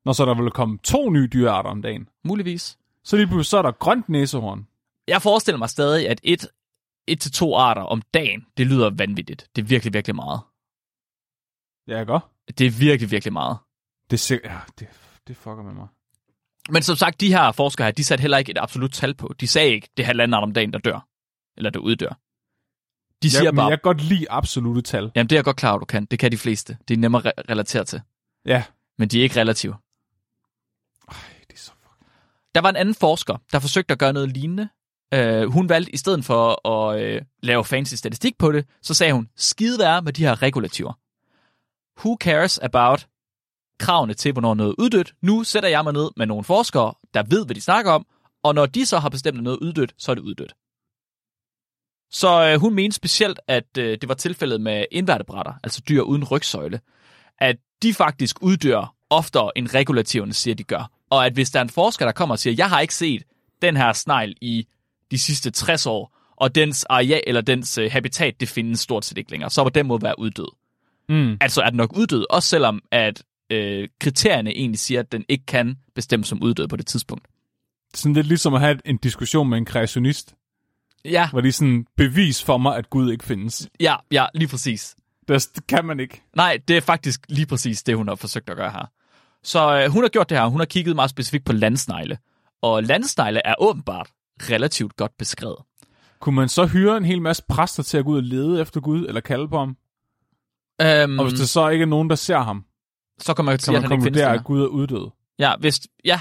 Når 0.04 0.12
så 0.12 0.24
der 0.24 0.42
vil 0.42 0.50
komme 0.50 0.78
to 0.78 1.10
nye 1.10 1.28
dyrearter 1.32 1.70
om 1.70 1.82
dagen. 1.82 2.08
Muligvis. 2.24 2.78
Så 3.04 3.16
lige 3.16 3.26
pludselig 3.26 3.46
så 3.46 3.58
er 3.58 3.62
der 3.62 3.72
grønt 3.72 4.08
næsehorn. 4.08 4.66
Jeg 5.08 5.22
forestiller 5.22 5.58
mig 5.58 5.70
stadig, 5.70 6.08
at 6.08 6.20
et, 6.22 6.46
et 7.06 7.20
til 7.20 7.32
to 7.32 7.56
arter 7.56 7.82
om 7.82 8.02
dagen, 8.14 8.46
det 8.56 8.66
lyder 8.66 8.90
vanvittigt. 8.90 9.48
Det 9.56 9.62
er 9.62 9.66
virkelig, 9.66 9.92
virkelig 9.92 10.16
meget. 10.16 10.40
Ja, 11.88 12.02
godt. 12.02 12.22
Det 12.58 12.66
er 12.66 12.70
virkelig, 12.70 13.10
virkelig 13.10 13.32
meget. 13.32 13.58
Det, 14.10 14.20
ser, 14.20 14.38
ja, 14.44 14.58
det, 14.78 14.88
det 15.28 15.36
fucker 15.36 15.62
med 15.62 15.72
mig. 15.72 15.88
Men 16.68 16.82
som 16.82 16.96
sagt, 16.96 17.20
de 17.20 17.28
her 17.28 17.52
forskere 17.52 17.84
her, 17.84 17.92
de 17.92 18.04
satte 18.04 18.22
heller 18.22 18.38
ikke 18.38 18.50
et 18.50 18.58
absolut 18.58 18.92
tal 18.92 19.14
på. 19.14 19.34
De 19.40 19.46
sagde 19.46 19.70
ikke, 19.70 19.88
det 19.96 20.02
er 20.02 20.06
halvanden 20.06 20.34
art 20.34 20.42
om 20.42 20.52
dagen, 20.52 20.72
der 20.72 20.78
dør. 20.78 21.06
Eller 21.56 21.70
der 21.70 21.80
uddør. 21.80 22.18
De 23.22 23.30
siger 23.30 23.44
Ja, 23.44 23.50
men 23.50 23.56
bare, 23.56 23.66
jeg 23.68 23.78
kan 23.78 23.82
godt 23.82 24.02
lide 24.02 24.26
absolute 24.30 24.82
tal. 24.82 25.10
jamen 25.14 25.28
det 25.30 25.36
er 25.36 25.38
jeg 25.38 25.44
godt 25.44 25.56
klar, 25.56 25.70
over, 25.70 25.78
du 25.78 25.84
kan. 25.84 26.04
Det 26.04 26.18
kan 26.18 26.32
de 26.32 26.38
fleste. 26.38 26.78
Det 26.88 26.94
er 26.94 26.98
nemmere 26.98 27.26
at 27.26 27.32
re- 27.38 27.42
relatere 27.50 27.84
til. 27.84 28.00
Ja. 28.46 28.64
Men 28.98 29.08
de 29.08 29.18
er 29.18 29.22
ikke 29.22 29.40
relative. 29.40 29.76
Ej, 31.08 31.14
det 31.48 31.54
er 31.54 31.58
så 31.58 31.70
fucking... 31.82 32.10
Der 32.54 32.60
var 32.60 32.68
en 32.70 32.76
anden 32.76 32.94
forsker, 32.94 33.36
der 33.52 33.58
forsøgte 33.58 33.92
at 33.92 33.98
gøre 33.98 34.12
noget 34.12 34.32
lignende. 34.32 34.68
Uh, 35.16 35.52
hun 35.52 35.68
valgte 35.68 35.94
i 35.94 35.96
stedet 35.96 36.24
for 36.24 36.68
at 36.68 37.16
uh, 37.16 37.22
lave 37.42 37.64
fancy 37.64 37.94
statistik 37.94 38.38
på 38.38 38.52
det, 38.52 38.66
så 38.82 38.94
sagde 38.94 39.12
hun, 39.12 39.28
skide 39.36 39.78
være 39.78 40.02
med 40.02 40.12
de 40.12 40.22
her 40.22 40.42
regulativer. 40.42 40.92
Who 42.00 42.16
cares 42.20 42.58
about 42.58 43.06
kravene 43.80 44.14
til, 44.14 44.32
hvornår 44.32 44.54
noget 44.54 44.70
er 44.70 44.82
uddødt? 44.82 45.14
Nu 45.22 45.44
sætter 45.44 45.68
jeg 45.68 45.84
mig 45.84 45.92
ned 45.92 46.10
med 46.16 46.26
nogle 46.26 46.44
forskere, 46.44 46.94
der 47.14 47.22
ved, 47.22 47.44
hvad 47.46 47.54
de 47.54 47.60
snakker 47.60 47.92
om, 47.92 48.06
og 48.42 48.54
når 48.54 48.66
de 48.66 48.86
så 48.86 48.98
har 48.98 49.08
bestemt 49.08 49.38
at 49.38 49.44
noget 49.44 49.56
er 49.56 49.66
uddødt, 49.66 49.94
så 49.98 50.10
er 50.10 50.14
det 50.14 50.22
uddødt. 50.22 50.54
Så 52.10 52.54
uh, 52.54 52.60
hun 52.60 52.74
mente 52.74 52.96
specielt, 52.96 53.40
at 53.48 53.66
uh, 53.78 53.84
det 53.84 54.08
var 54.08 54.14
tilfældet 54.14 54.60
med 54.60 54.84
indværtebrætter, 54.90 55.52
altså 55.64 55.82
dyr 55.88 56.02
uden 56.02 56.24
rygsøjle, 56.24 56.80
at 57.38 57.56
de 57.82 57.94
faktisk 57.94 58.42
uddør 58.42 58.94
oftere 59.10 59.58
end 59.58 59.74
regulativerne 59.74 60.32
siger, 60.32 60.54
de 60.54 60.64
gør. 60.64 60.90
Og 61.10 61.26
at 61.26 61.32
hvis 61.32 61.50
der 61.50 61.58
er 61.58 61.64
en 61.64 61.70
forsker, 61.70 62.04
der 62.04 62.12
kommer 62.12 62.34
og 62.34 62.38
siger, 62.38 62.54
jeg 62.58 62.68
har 62.68 62.80
ikke 62.80 62.94
set 62.94 63.22
den 63.62 63.76
her 63.76 63.92
snegl 63.92 64.34
i 64.40 64.66
de 65.10 65.18
sidste 65.18 65.50
60 65.50 65.86
år, 65.86 66.16
og 66.36 66.54
dens 66.54 66.84
areal 66.84 67.22
eller 67.26 67.40
dens 67.40 67.78
øh, 67.78 67.92
habitat, 67.92 68.40
det 68.40 68.48
findes 68.48 68.80
stort 68.80 69.04
set 69.04 69.18
ikke 69.18 69.30
længere, 69.30 69.50
så 69.50 69.62
på 69.62 69.70
den 69.70 69.86
måde 69.86 70.02
være 70.02 70.18
uddød. 70.18 70.48
Mm. 71.08 71.36
Altså 71.40 71.62
er 71.62 71.70
den 71.70 71.76
nok 71.76 71.96
uddød, 71.96 72.26
også 72.30 72.48
selvom 72.48 72.82
at 72.90 73.22
øh, 73.50 73.88
kriterierne 74.00 74.50
egentlig 74.50 74.78
siger, 74.78 75.00
at 75.00 75.12
den 75.12 75.24
ikke 75.28 75.46
kan 75.46 75.76
bestemmes 75.94 76.28
som 76.28 76.42
uddød 76.42 76.68
på 76.68 76.76
det 76.76 76.86
tidspunkt. 76.86 77.24
Sådan 77.94 78.14
lidt 78.14 78.26
ligesom 78.26 78.54
at 78.54 78.60
have 78.60 78.78
en 78.84 78.96
diskussion 78.96 79.48
med 79.48 79.58
en 79.58 79.64
kreationist, 79.64 80.34
Ja, 81.04 81.30
hvor 81.30 81.40
de 81.40 81.48
er 81.48 81.52
sådan, 81.52 81.86
bevis 81.96 82.42
for 82.44 82.58
mig, 82.58 82.76
at 82.76 82.90
Gud 82.90 83.12
ikke 83.12 83.24
findes. 83.24 83.68
ja, 83.80 83.96
ja, 84.12 84.26
lige 84.34 84.48
præcis. 84.48 84.96
Det, 85.28 85.48
det 85.54 85.66
kan 85.66 85.84
man 85.84 86.00
ikke. 86.00 86.22
Nej, 86.36 86.58
det 86.68 86.76
er 86.76 86.80
faktisk 86.80 87.20
lige 87.28 87.46
præcis 87.46 87.82
det, 87.82 87.96
hun 87.96 88.08
har 88.08 88.14
forsøgt 88.14 88.50
at 88.50 88.56
gøre 88.56 88.70
her. 88.70 88.90
Så 89.42 89.82
øh, 89.84 89.90
hun 89.92 90.02
har 90.04 90.08
gjort 90.08 90.30
det 90.30 90.38
her. 90.38 90.46
Hun 90.46 90.60
har 90.60 90.64
kigget 90.66 90.96
meget 90.96 91.10
specifikt 91.10 91.44
på 91.44 91.52
landsnegle. 91.52 92.18
Og 92.62 92.82
landsnegle 92.82 93.40
er 93.46 93.54
åbenbart 93.58 94.10
relativt 94.40 94.96
godt 94.96 95.12
beskrevet. 95.18 95.56
Kunne 96.20 96.34
man 96.36 96.48
så 96.48 96.66
hyre 96.66 96.96
en 96.96 97.04
hel 97.04 97.22
masse 97.22 97.42
præster 97.48 97.82
til 97.82 97.98
at 97.98 98.04
gå 98.04 98.10
ud 98.10 98.16
og 98.16 98.22
lede 98.22 98.60
efter 98.60 98.80
Gud, 98.80 99.06
eller 99.06 99.20
kalde 99.20 99.48
på 99.48 99.58
ham? 99.58 99.76
Øhm, 100.82 101.18
Og 101.18 101.28
hvis 101.28 101.40
der 101.40 101.46
så 101.46 101.68
ikke 101.68 101.82
er 101.82 101.86
nogen, 101.86 102.10
der 102.10 102.16
ser 102.16 102.38
ham, 102.38 102.64
så 103.20 103.34
kan 103.34 103.44
man 103.44 103.52
kan 103.52 103.58
sige, 103.58 103.76
at 103.76 103.82
man 103.82 103.90
han 103.90 103.98
ikke 103.98 104.04
findes 104.04 104.18
længere. 104.18 104.34
at 104.34 104.44
Gud 104.44 104.62
er 104.62 104.66
uddød. 104.66 105.10
Ja, 105.38 105.56
hvis, 105.60 105.80
ja. 106.04 106.20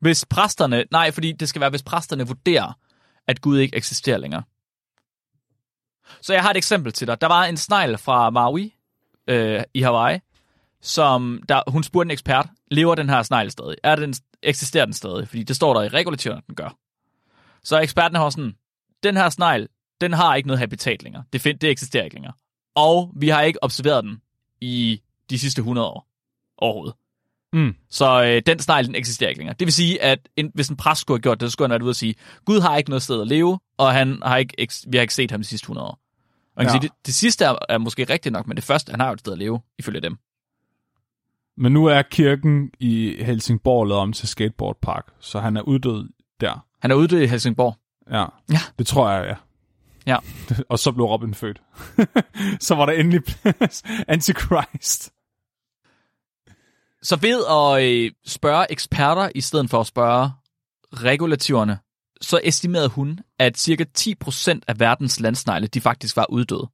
Hvis 0.00 0.24
præsterne, 0.24 0.84
nej, 0.90 1.10
fordi 1.10 1.32
det 1.32 1.48
skal 1.48 1.60
være, 1.60 1.70
hvis 1.70 1.82
præsterne 1.82 2.26
vurderer, 2.26 2.78
at 3.26 3.40
Gud 3.40 3.58
ikke 3.58 3.76
eksisterer 3.76 4.18
længere. 4.18 4.42
Så 6.20 6.32
jeg 6.32 6.42
har 6.42 6.50
et 6.50 6.56
eksempel 6.56 6.92
til 6.92 7.06
dig. 7.06 7.20
Der 7.20 7.26
var 7.26 7.44
en 7.44 7.56
snegl 7.56 7.98
fra 7.98 8.30
Maui 8.30 8.74
øh, 9.28 9.62
i 9.74 9.82
Hawaii, 9.82 10.18
som 10.80 11.42
der, 11.48 11.70
hun 11.70 11.82
spurgte 11.82 12.06
en 12.06 12.10
ekspert, 12.10 12.48
lever 12.70 12.94
den 12.94 13.08
her 13.08 13.22
snegl 13.22 13.50
stadig? 13.50 13.76
Er 13.82 13.96
den, 13.96 14.14
eksisterer 14.42 14.84
den 14.84 14.94
stadig? 14.94 15.28
Fordi 15.28 15.42
det 15.42 15.56
står 15.56 15.74
der 15.74 15.82
i 15.82 15.88
regulativen, 15.88 16.38
at 16.38 16.46
den 16.46 16.54
gør. 16.54 16.76
Så 17.64 17.80
eksperten 17.80 18.16
har 18.16 18.30
sådan, 18.30 18.56
den 19.02 19.16
her 19.16 19.30
snegl, 19.30 19.68
den 20.00 20.12
har 20.12 20.34
ikke 20.34 20.46
noget 20.46 20.58
habitat 20.58 21.02
længere. 21.02 21.24
Det, 21.32 21.40
find, 21.40 21.58
det 21.58 21.70
eksisterer 21.70 22.04
ikke 22.04 22.16
længere. 22.16 22.32
Og 22.74 23.12
vi 23.16 23.28
har 23.28 23.42
ikke 23.42 23.64
observeret 23.64 24.04
den 24.04 24.20
i 24.60 25.02
de 25.32 25.38
sidste 25.38 25.58
100 25.60 25.86
år 25.88 26.08
overhovedet. 26.58 26.94
Mm. 27.52 27.74
Så 27.90 28.24
øh, 28.24 28.42
den 28.46 28.58
snegl, 28.58 28.86
den 28.86 28.94
eksisterer 28.94 29.28
ikke 29.30 29.38
længere. 29.38 29.56
Det 29.58 29.66
vil 29.66 29.72
sige, 29.72 30.02
at 30.02 30.28
en, 30.36 30.50
hvis 30.54 30.68
en 30.68 30.76
præst 30.76 31.00
skulle 31.00 31.16
have 31.18 31.22
gjort 31.22 31.40
det, 31.40 31.48
så 31.48 31.52
skulle 31.52 31.66
han 31.68 31.70
være 31.80 31.84
ude 31.84 31.90
og 31.90 31.96
sige, 31.96 32.14
Gud 32.44 32.60
har 32.60 32.76
ikke 32.76 32.90
noget 32.90 33.02
sted 33.02 33.20
at 33.20 33.26
leve, 33.26 33.58
og 33.78 33.92
han 33.92 34.18
har 34.22 34.36
ikke, 34.36 34.54
vi 34.88 34.96
har 34.96 35.02
ikke 35.02 35.14
set 35.14 35.30
ham 35.30 35.40
de 35.40 35.44
sidste 35.46 35.64
100 35.64 35.86
år. 35.86 35.90
Og 35.90 35.98
man 36.56 36.66
kan 36.66 36.74
Ja. 36.74 36.80
sige, 36.80 36.88
det, 36.88 37.06
det 37.06 37.14
sidste 37.14 37.44
er, 37.44 37.54
er 37.68 37.78
måske 37.78 38.04
rigtigt 38.04 38.32
nok, 38.32 38.46
men 38.46 38.56
det 38.56 38.64
første, 38.64 38.90
han 38.90 39.00
har 39.00 39.06
jo 39.06 39.12
et 39.12 39.20
sted 39.20 39.32
at 39.32 39.38
leve, 39.38 39.60
ifølge 39.78 40.00
dem. 40.00 40.16
Men 41.56 41.72
nu 41.72 41.84
er 41.86 42.02
kirken 42.02 42.70
i 42.80 43.16
Helsingborg 43.24 43.86
lavet 43.86 44.00
om 44.00 44.12
til 44.12 44.28
skateboardpark, 44.28 45.06
så 45.20 45.40
han 45.40 45.56
er 45.56 45.62
uddød 45.62 46.08
der. 46.40 46.66
Han 46.80 46.90
er 46.90 46.94
ude 46.94 47.24
i 47.24 47.26
Helsingborg. 47.26 47.76
Ja, 48.10 48.24
Ja. 48.50 48.58
det 48.78 48.86
tror 48.86 49.10
jeg, 49.10 49.24
ja. 49.26 49.34
Ja. 50.06 50.16
og 50.70 50.78
så 50.78 50.92
blev 50.92 51.04
Robin 51.06 51.34
født. 51.34 51.62
så 52.66 52.74
var 52.74 52.86
der 52.86 52.92
endelig 52.92 53.24
plads. 53.24 53.82
Antichrist. 54.08 55.11
Så 57.02 57.16
ved 57.16 57.44
at 57.50 57.84
øh, 57.84 58.12
spørge 58.26 58.72
eksperter, 58.72 59.30
i 59.34 59.40
stedet 59.40 59.70
for 59.70 59.80
at 59.80 59.86
spørge 59.86 60.30
regulativerne, 60.92 61.78
så 62.20 62.40
estimerede 62.44 62.88
hun, 62.88 63.18
at 63.38 63.58
cirka 63.58 63.84
10% 63.98 64.60
af 64.68 64.80
verdens 64.80 65.20
landsnegle, 65.20 65.66
de 65.66 65.80
faktisk 65.80 66.16
var 66.16 66.26
uddøde. 66.30 66.70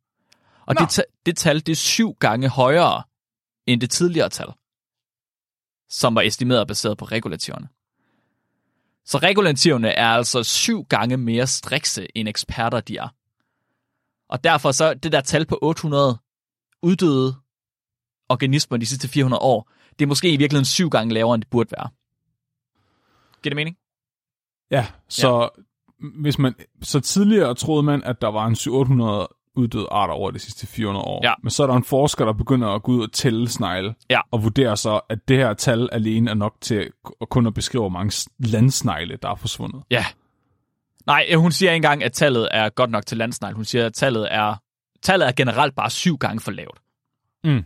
Og 0.66 0.74
Nå. 0.74 0.80
det, 0.80 0.90
ta- 0.90 1.02
det 1.26 1.36
tal, 1.36 1.60
det 1.60 1.68
er 1.68 1.76
syv 1.76 2.14
gange 2.14 2.48
højere 2.48 3.02
end 3.66 3.80
det 3.80 3.90
tidligere 3.90 4.28
tal, 4.28 4.46
som 5.90 6.14
var 6.14 6.22
estimeret 6.22 6.68
baseret 6.68 6.98
på 6.98 7.04
regulativerne. 7.04 7.68
Så 9.04 9.18
regulativerne 9.18 9.88
er 9.88 10.08
altså 10.08 10.42
syv 10.42 10.84
gange 10.84 11.16
mere 11.16 11.46
strikse, 11.46 12.06
end 12.14 12.28
eksperter 12.28 12.80
de 12.80 12.96
er. 12.96 13.08
Og 14.28 14.44
derfor 14.44 14.72
så 14.72 14.94
det 14.94 15.12
der 15.12 15.20
tal 15.20 15.46
på 15.46 15.58
800 15.62 16.18
uddøde 16.82 17.36
organismer 18.28 18.78
de 18.78 18.86
sidste 18.86 19.08
400 19.08 19.40
år, 19.40 19.70
det 19.98 20.04
er 20.04 20.06
måske 20.06 20.28
i 20.32 20.36
virkeligheden 20.36 20.64
syv 20.64 20.90
gange 20.90 21.14
lavere, 21.14 21.34
end 21.34 21.42
det 21.42 21.50
burde 21.50 21.70
være. 21.78 21.88
Giver 23.42 23.50
det 23.50 23.56
mening? 23.56 23.76
Ja, 24.70 24.86
så 25.08 25.48
hvis 26.20 26.38
man 26.38 26.54
så 26.82 27.00
tidligere 27.00 27.54
troede 27.54 27.82
man, 27.82 28.02
at 28.04 28.20
der 28.20 28.28
var 28.28 28.46
en 28.46 28.56
700 28.56 29.28
uddøde 29.54 29.86
arter 29.90 30.14
over 30.14 30.30
de 30.30 30.38
sidste 30.38 30.66
400 30.66 31.04
år. 31.04 31.20
Ja. 31.24 31.32
Men 31.42 31.50
så 31.50 31.62
er 31.62 31.66
der 31.66 31.74
en 31.74 31.84
forsker, 31.84 32.24
der 32.24 32.32
begynder 32.32 32.68
at 32.68 32.82
gå 32.82 32.92
ud 32.92 33.02
og 33.02 33.12
tælle 33.12 33.48
snegle, 33.48 33.94
Ja. 34.10 34.20
og 34.30 34.42
vurderer 34.44 34.74
så, 34.74 35.00
at 35.08 35.28
det 35.28 35.36
her 35.36 35.54
tal 35.54 35.88
alene 35.92 36.30
er 36.30 36.34
nok 36.34 36.54
til 36.60 36.90
at 37.20 37.28
kun 37.28 37.46
at 37.46 37.54
beskrive, 37.54 37.82
hvor 37.82 37.88
mange 37.88 38.28
landsnegle, 38.38 39.18
der 39.22 39.28
er 39.30 39.34
forsvundet. 39.34 39.82
Ja. 39.90 40.04
Nej, 41.06 41.26
øh, 41.30 41.38
hun 41.38 41.52
siger 41.52 41.70
ikke 41.72 41.76
engang, 41.76 42.04
at 42.04 42.12
tallet 42.12 42.48
er 42.52 42.68
godt 42.68 42.90
nok 42.90 43.06
til 43.06 43.18
landsnegl. 43.18 43.54
Hun 43.54 43.64
siger, 43.64 43.86
at 43.86 43.94
tallet 43.94 44.28
er, 44.34 44.54
tallet 45.02 45.28
er 45.28 45.32
generelt 45.32 45.74
bare 45.74 45.90
syv 45.90 46.18
gange 46.18 46.40
for 46.40 46.50
lavt. 46.50 46.78
Mm. 47.44 47.64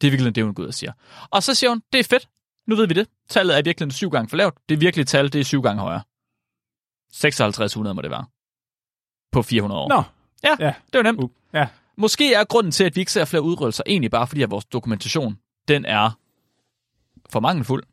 Det 0.00 0.06
er 0.06 0.10
virkelig 0.10 0.34
det, 0.34 0.44
hun 0.44 0.54
går 0.54 0.62
ud 0.62 0.68
og 0.68 0.74
siger. 0.74 0.92
Og 1.30 1.42
så 1.42 1.54
siger 1.54 1.70
hun, 1.70 1.82
det 1.92 2.00
er 2.00 2.04
fedt. 2.04 2.28
Nu 2.66 2.76
ved 2.76 2.86
vi 2.86 2.94
det. 2.94 3.08
Tallet 3.28 3.58
er 3.58 3.62
virkelig 3.62 3.92
syv 3.92 4.10
gange 4.10 4.28
for 4.28 4.36
lavt. 4.36 4.54
Det 4.68 4.80
virkelige 4.80 5.04
tal, 5.04 5.32
det 5.32 5.40
er 5.40 5.44
syv 5.44 5.62
gange 5.62 5.82
højere. 5.82 6.02
5600 7.14 7.94
må 7.94 8.02
det 8.02 8.10
være. 8.10 8.24
På 9.32 9.42
400 9.42 9.80
år. 9.80 9.88
Nå, 9.88 10.02
Ja, 10.44 10.56
ja. 10.66 10.74
det 10.92 10.98
var 10.98 11.02
nemt. 11.02 11.20
Uh, 11.20 11.30
ja. 11.52 11.68
Måske 11.96 12.34
er 12.34 12.44
grunden 12.44 12.72
til, 12.72 12.84
at 12.84 12.96
vi 12.96 13.00
ikke 13.00 13.12
ser 13.12 13.24
flere 13.24 13.42
udryddelser, 13.42 13.84
egentlig 13.86 14.10
bare 14.10 14.26
fordi, 14.26 14.42
at 14.42 14.50
vores 14.50 14.64
dokumentation, 14.64 15.38
den 15.68 15.84
er 15.84 16.10
for 17.30 17.40
mangelfuld. 17.40 17.84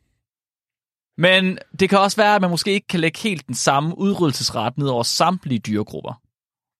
Men 1.17 1.57
det 1.79 1.89
kan 1.89 1.99
også 1.99 2.17
være, 2.17 2.35
at 2.35 2.41
man 2.41 2.49
måske 2.49 2.71
ikke 2.71 2.87
kan 2.87 2.99
lægge 2.99 3.19
helt 3.19 3.47
den 3.47 3.55
samme 3.55 3.97
udryddelsesret 3.97 4.77
ned 4.77 4.87
over 4.87 5.03
samtlige 5.03 5.59
dyregrupper. 5.59 6.21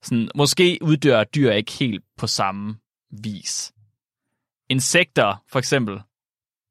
Sådan, 0.04 0.30
måske 0.36 0.80
uddør 0.82 1.24
dyr 1.24 1.52
ikke 1.52 1.72
helt 1.72 2.04
på 2.18 2.28
samme 2.28 2.78
vis. 3.12 3.74
Insekter, 4.74 5.44
for 5.48 5.60
eksempel, 5.60 6.02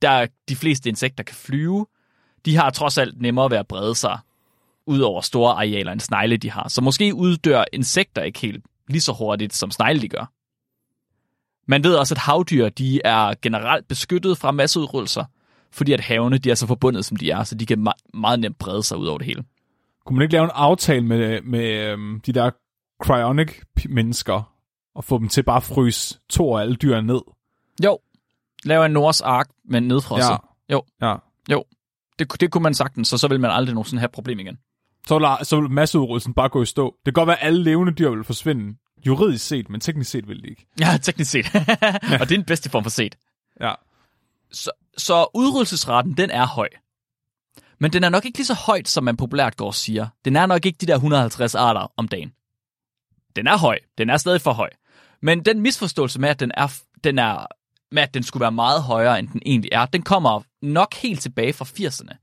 der 0.02 0.26
de 0.48 0.56
fleste 0.56 0.88
insekter 0.88 1.24
kan 1.24 1.36
flyve, 1.36 1.86
de 2.44 2.56
har 2.56 2.70
trods 2.70 2.98
alt 2.98 3.20
nemmere 3.20 3.50
ved 3.50 3.58
at 3.58 3.68
brede 3.68 3.94
sig 3.94 4.18
ud 4.86 5.00
over 5.00 5.20
store 5.20 5.52
arealer 5.52 5.92
end 5.92 6.00
snegle, 6.00 6.36
de 6.36 6.50
har. 6.50 6.68
Så 6.68 6.80
måske 6.80 7.14
uddør 7.14 7.64
insekter 7.72 8.22
ikke 8.22 8.38
helt 8.38 8.64
lige 8.88 9.00
så 9.00 9.12
hurtigt, 9.12 9.54
som 9.54 9.70
snegle 9.70 10.00
de 10.00 10.08
gør. 10.08 10.32
Man 11.66 11.84
ved 11.84 11.94
også, 11.94 12.14
at 12.14 12.18
havdyr 12.18 12.68
de 12.68 13.00
er 13.04 13.34
generelt 13.42 13.88
beskyttet 13.88 14.38
fra 14.38 14.50
masseudryddelser, 14.50 15.24
fordi 15.70 15.92
at 15.92 16.00
havene 16.00 16.38
de 16.38 16.50
er 16.50 16.54
så 16.54 16.66
forbundet, 16.66 17.04
som 17.04 17.16
de 17.16 17.30
er, 17.30 17.44
så 17.44 17.54
de 17.54 17.66
kan 17.66 17.88
meget 18.14 18.40
nemt 18.40 18.58
brede 18.58 18.82
sig 18.82 18.98
ud 18.98 19.06
over 19.06 19.18
det 19.18 19.26
hele. 19.26 19.44
Kunne 20.06 20.16
man 20.16 20.22
ikke 20.22 20.32
lave 20.32 20.44
en 20.44 20.50
aftale 20.54 21.04
med, 21.04 21.42
med 21.42 21.86
øhm, 21.86 22.20
de 22.20 22.32
der 22.32 22.50
cryonic-mennesker, 23.02 24.52
og 24.94 25.04
få 25.04 25.18
dem 25.18 25.28
til 25.28 25.42
bare 25.42 25.56
at 25.56 25.62
fryse 25.62 26.18
to 26.30 26.56
af 26.56 26.60
alle 26.60 26.76
dyr 26.76 27.00
ned? 27.00 27.20
Jo, 27.84 27.98
laver 28.64 28.84
en 28.84 28.90
Noahs 28.92 29.20
ark 29.20 29.48
med 29.64 29.78
en 29.78 29.88
nedfrosset. 29.88 30.30
Ja. 30.30 30.36
Jo, 30.74 30.82
Ja. 31.02 31.16
jo. 31.50 31.64
Det, 32.18 32.40
det 32.40 32.50
kunne 32.50 32.62
man 32.62 32.74
sagtens, 32.74 33.08
så 33.08 33.18
så 33.18 33.28
vil 33.28 33.40
man 33.40 33.50
aldrig 33.50 33.74
nogensinde 33.74 34.00
have 34.00 34.08
problem 34.08 34.38
igen. 34.40 34.58
Så 35.06 35.18
vil, 35.18 35.46
så 35.46 35.60
vil 35.60 35.70
masseudryddelsen 35.70 36.34
bare 36.34 36.48
gå 36.48 36.62
i 36.62 36.66
stå. 36.66 36.96
Det 37.06 37.14
kan 37.14 37.20
godt 37.20 37.26
være, 37.26 37.40
at 37.40 37.46
alle 37.46 37.62
levende 37.62 37.92
dyr 37.92 38.10
vil 38.10 38.24
forsvinde, 38.24 38.78
juridisk 39.06 39.46
set, 39.46 39.70
men 39.70 39.80
teknisk 39.80 40.10
set 40.10 40.28
vil 40.28 40.42
de 40.42 40.48
ikke. 40.48 40.66
Ja, 40.80 40.96
teknisk 41.02 41.30
set. 41.30 41.46
og 41.54 41.60
det 42.02 42.20
er 42.20 42.24
den 42.26 42.44
bedste 42.44 42.70
form 42.70 42.82
for 42.82 42.90
set. 42.90 43.16
Ja. 43.60 43.74
Så, 44.52 44.70
så 44.98 45.26
udryddelsesraten, 45.34 46.16
den 46.16 46.30
er 46.30 46.46
høj. 46.46 46.68
Men 47.80 47.92
den 47.92 48.04
er 48.04 48.08
nok 48.08 48.24
ikke 48.24 48.38
lige 48.38 48.46
så 48.46 48.54
højt, 48.54 48.88
som 48.88 49.04
man 49.04 49.16
populært 49.16 49.56
går 49.56 49.66
og 49.66 49.74
siger. 49.74 50.06
Den 50.24 50.36
er 50.36 50.46
nok 50.46 50.66
ikke 50.66 50.76
de 50.80 50.86
der 50.86 50.94
150 50.94 51.54
arter 51.54 51.92
om 51.96 52.08
dagen. 52.08 52.32
Den 53.36 53.46
er 53.46 53.58
høj. 53.58 53.78
Den 53.98 54.10
er 54.10 54.16
stadig 54.16 54.40
for 54.40 54.52
høj. 54.52 54.70
Men 55.22 55.44
den 55.44 55.60
misforståelse 55.60 56.20
med, 56.20 56.28
at 56.28 56.40
den 56.40 56.52
er, 56.54 56.72
den 57.04 57.18
er 57.18 57.46
med, 57.92 58.02
at 58.02 58.14
den 58.14 58.22
skulle 58.22 58.40
være 58.40 58.52
meget 58.52 58.82
højere, 58.82 59.18
end 59.18 59.28
den 59.28 59.42
egentlig 59.46 59.68
er, 59.72 59.86
den 59.86 60.02
kommer 60.02 60.40
nok 60.62 60.94
helt 60.94 61.20
tilbage 61.20 61.52
fra 61.52 61.64
80'erne. 61.64 62.16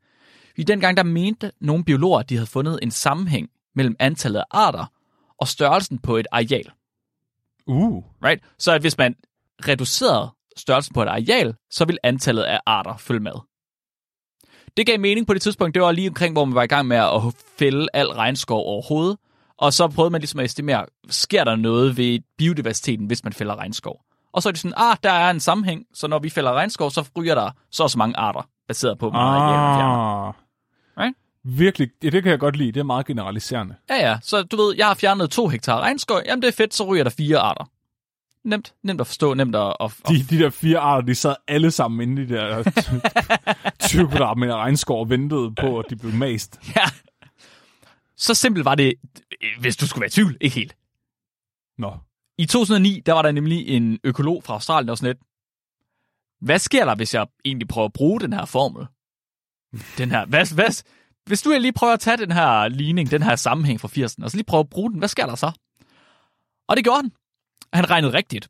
I 0.57 0.63
dengang, 0.63 0.97
der 0.97 1.03
mente 1.03 1.51
nogle 1.61 1.83
biologer, 1.83 2.19
at 2.19 2.29
de 2.29 2.35
havde 2.35 2.47
fundet 2.47 2.79
en 2.81 2.91
sammenhæng 2.91 3.49
mellem 3.75 3.95
antallet 3.99 4.39
af 4.39 4.45
arter 4.51 4.85
og 5.39 5.47
størrelsen 5.47 5.99
på 5.99 6.17
et 6.17 6.27
areal. 6.31 6.71
Uh. 7.67 8.03
Right? 8.23 8.43
Så 8.57 8.71
at 8.71 8.81
hvis 8.81 8.97
man 8.97 9.15
reducerede 9.67 10.29
størrelsen 10.57 10.93
på 10.93 11.01
et 11.01 11.07
areal, 11.07 11.55
så 11.71 11.85
vil 11.85 11.97
antallet 12.03 12.43
af 12.43 12.59
arter 12.65 12.97
følge 12.97 13.19
med. 13.19 13.31
Det 14.77 14.85
gav 14.85 14.99
mening 14.99 15.27
på 15.27 15.33
det 15.33 15.41
tidspunkt. 15.41 15.73
Det 15.73 15.81
var 15.81 15.91
lige 15.91 16.09
omkring, 16.09 16.33
hvor 16.33 16.45
man 16.45 16.55
var 16.55 16.63
i 16.63 16.67
gang 16.67 16.87
med 16.87 16.97
at 16.97 17.21
fælde 17.59 17.87
al 17.93 18.07
regnskov 18.07 18.65
overhovedet. 18.65 19.17
Og 19.57 19.73
så 19.73 19.87
prøvede 19.87 20.11
man 20.11 20.21
ligesom 20.21 20.39
at 20.39 20.45
estimere, 20.45 20.85
sker 21.09 21.43
der 21.43 21.55
noget 21.55 21.97
ved 21.97 22.19
biodiversiteten, 22.37 23.05
hvis 23.05 23.23
man 23.23 23.33
fælder 23.33 23.55
regnskov? 23.55 24.01
Og 24.33 24.43
så 24.43 24.49
er 24.49 24.51
det 24.51 24.59
sådan, 24.59 24.73
ah, 24.77 24.97
der 25.03 25.11
er 25.11 25.29
en 25.29 25.39
sammenhæng, 25.39 25.85
så 25.93 26.07
når 26.07 26.19
vi 26.19 26.29
fælder 26.29 26.53
regnskov, 26.53 26.91
så 26.91 27.05
ryger 27.17 27.35
der 27.35 27.51
så 27.71 27.87
så 27.87 27.97
mange 27.97 28.17
arter, 28.17 28.41
baseret 28.67 28.99
på, 28.99 29.09
hvor 29.09 29.19
meget. 29.19 30.27
Ah. 30.27 30.33
Right? 31.03 31.15
Virkelig, 31.43 31.89
ja, 32.03 32.09
det 32.09 32.23
kan 32.23 32.29
jeg 32.31 32.39
godt 32.39 32.55
lide. 32.55 32.71
Det 32.71 32.79
er 32.79 32.83
meget 32.83 33.05
generaliserende. 33.05 33.75
Ja, 33.89 33.95
ja, 34.09 34.17
så 34.21 34.43
du 34.43 34.57
ved, 34.57 34.75
jeg 34.77 34.87
har 34.87 34.93
fjernet 34.93 35.29
to 35.31 35.47
hektar 35.47 35.79
regnskov, 35.81 36.21
jamen 36.25 36.41
det 36.41 36.47
er 36.47 36.51
fedt, 36.51 36.73
så 36.73 36.83
ryger 36.83 37.03
der 37.03 37.11
fire 37.11 37.37
arter. 37.39 37.69
Nemt, 38.45 38.73
nemt 38.83 39.01
at 39.01 39.07
forstå, 39.07 39.33
nemt 39.33 39.55
at... 39.55 39.75
at, 39.79 39.93
at 40.05 40.09
De, 40.09 40.23
de 40.23 40.39
der 40.43 40.49
fire 40.49 40.79
arter, 40.79 41.05
de 41.05 41.15
sad 41.15 41.35
alle 41.47 41.71
sammen 41.71 42.09
inde 42.09 42.21
i 42.21 42.25
de 42.25 42.33
der 42.33 42.63
20 43.87 44.07
kvadratmeter 44.09 44.55
regnskov 44.57 44.99
og 44.99 45.09
ventede 45.09 45.55
på, 45.55 45.79
at 45.79 45.85
de 45.89 45.95
blev 45.95 46.13
mast. 46.13 46.59
Ja. 46.75 46.83
Så 48.17 48.33
simpelt 48.33 48.65
var 48.65 48.75
det, 48.75 48.93
hvis 49.59 49.77
du 49.77 49.87
skulle 49.87 50.01
være 50.01 50.07
i 50.07 50.11
tvivl, 50.11 50.37
ikke 50.41 50.55
helt. 50.55 50.75
Nå. 51.77 51.93
I 52.39 52.45
2009, 52.45 52.99
der 53.05 53.13
var 53.13 53.21
der 53.21 53.31
nemlig 53.31 53.67
en 53.67 53.99
økolog 54.03 54.43
fra 54.43 54.53
Australien, 54.53 54.87
der 54.87 54.91
var 54.91 54.95
sådan 54.95 55.15
lidt, 55.15 55.23
hvad 56.41 56.59
sker 56.59 56.85
der, 56.85 56.95
hvis 56.95 57.13
jeg 57.13 57.27
egentlig 57.45 57.67
prøver 57.67 57.85
at 57.85 57.93
bruge 57.93 58.19
den 58.19 58.33
her 58.33 58.45
formel? 58.45 58.87
Den 59.97 60.11
her, 60.11 60.25
hvad, 60.25 60.55
hvad, 60.55 60.83
hvis 61.25 61.41
du 61.41 61.49
lige 61.59 61.73
prøver 61.73 61.93
at 61.93 61.99
tage 61.99 62.17
den 62.17 62.31
her 62.31 62.67
ligning, 62.67 63.11
den 63.11 63.23
her 63.23 63.35
sammenhæng 63.35 63.79
fra 63.79 63.87
80'erne, 63.87 64.23
og 64.23 64.31
så 64.31 64.37
lige 64.37 64.45
prøve 64.45 64.59
at 64.59 64.69
bruge 64.69 64.91
den, 64.91 64.99
hvad 64.99 65.07
sker 65.07 65.25
der 65.25 65.35
så? 65.35 65.51
Og 66.67 66.77
det 66.77 66.83
gjorde 66.83 67.01
han. 67.01 67.11
Han 67.73 67.89
regnede 67.89 68.13
rigtigt. 68.13 68.49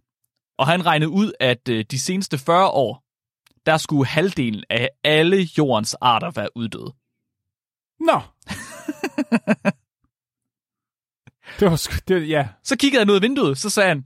Og 0.57 0.67
han 0.67 0.85
regnede 0.85 1.09
ud, 1.09 1.31
at 1.39 1.69
øh, 1.69 1.85
de 1.91 1.99
seneste 1.99 2.37
40 2.37 2.69
år, 2.69 3.03
der 3.65 3.77
skulle 3.77 4.07
halvdelen 4.07 4.63
af 4.69 4.89
alle 5.03 5.49
jordens 5.57 5.93
arter 5.93 6.31
være 6.31 6.57
uddøde. 6.57 6.93
Nå. 7.99 8.21
det 11.59 11.69
var 11.69 11.75
sgu, 11.75 11.93
det, 12.07 12.29
ja. 12.29 12.47
Så 12.63 12.77
kiggede 12.77 13.01
han 13.01 13.09
ud 13.09 13.15
af 13.15 13.21
vinduet, 13.21 13.57
så 13.57 13.69
sagde 13.69 13.89
han, 13.89 14.05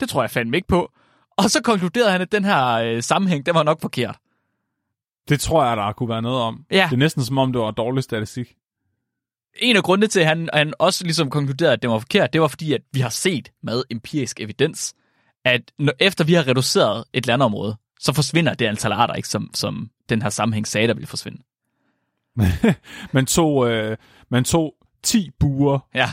Det 0.00 0.08
tror 0.08 0.22
jeg 0.22 0.30
fandme 0.30 0.56
ikke 0.56 0.68
på. 0.68 0.92
Og 1.36 1.50
så 1.50 1.62
konkluderede 1.62 2.10
han, 2.10 2.20
at 2.20 2.32
den 2.32 2.44
her 2.44 2.66
øh, 2.74 3.02
sammenhæng, 3.02 3.46
den 3.46 3.54
var 3.54 3.62
nok 3.62 3.80
forkert. 3.80 4.16
Det 5.28 5.40
tror 5.40 5.64
jeg, 5.64 5.76
der 5.76 5.92
kunne 5.92 6.08
være 6.08 6.22
noget 6.22 6.40
om. 6.40 6.64
Ja. 6.70 6.86
Det 6.90 6.92
er 6.92 6.98
næsten 6.98 7.24
som 7.24 7.38
om, 7.38 7.52
det 7.52 7.60
var 7.60 7.70
dårlig 7.70 8.04
statistik. 8.04 8.54
En 9.56 9.76
af 9.76 9.82
grundene 9.82 10.06
til, 10.06 10.20
at 10.20 10.26
han, 10.26 10.48
han 10.52 10.74
også 10.78 11.04
ligesom 11.04 11.30
konkluderede, 11.30 11.72
at 11.72 11.82
det 11.82 11.90
var 11.90 11.98
forkert, 11.98 12.32
det 12.32 12.40
var 12.40 12.48
fordi, 12.48 12.72
at 12.72 12.80
vi 12.92 13.00
har 13.00 13.08
set 13.08 13.52
med 13.62 13.82
empirisk 13.90 14.40
evidens, 14.40 14.94
at 15.44 15.72
når, 15.78 15.92
efter 16.00 16.24
vi 16.24 16.34
har 16.34 16.48
reduceret 16.48 17.04
et 17.12 17.26
landområde, 17.26 17.76
så 18.00 18.12
forsvinder 18.12 18.54
det 18.54 18.66
antal 18.66 18.92
arter 18.92 19.14
ikke, 19.14 19.28
som, 19.28 19.50
som 19.54 19.90
den 20.08 20.22
her 20.22 20.30
sammenhæng 20.30 20.66
sagde, 20.66 20.88
der 20.88 20.94
ville 20.94 21.06
forsvinde. 21.06 21.42
man, 23.14 23.26
tog, 23.26 23.70
øh, 23.70 23.96
man 24.28 24.44
tog 24.44 24.74
10 25.02 25.30
buer 25.40 25.78
Ja, 25.94 26.12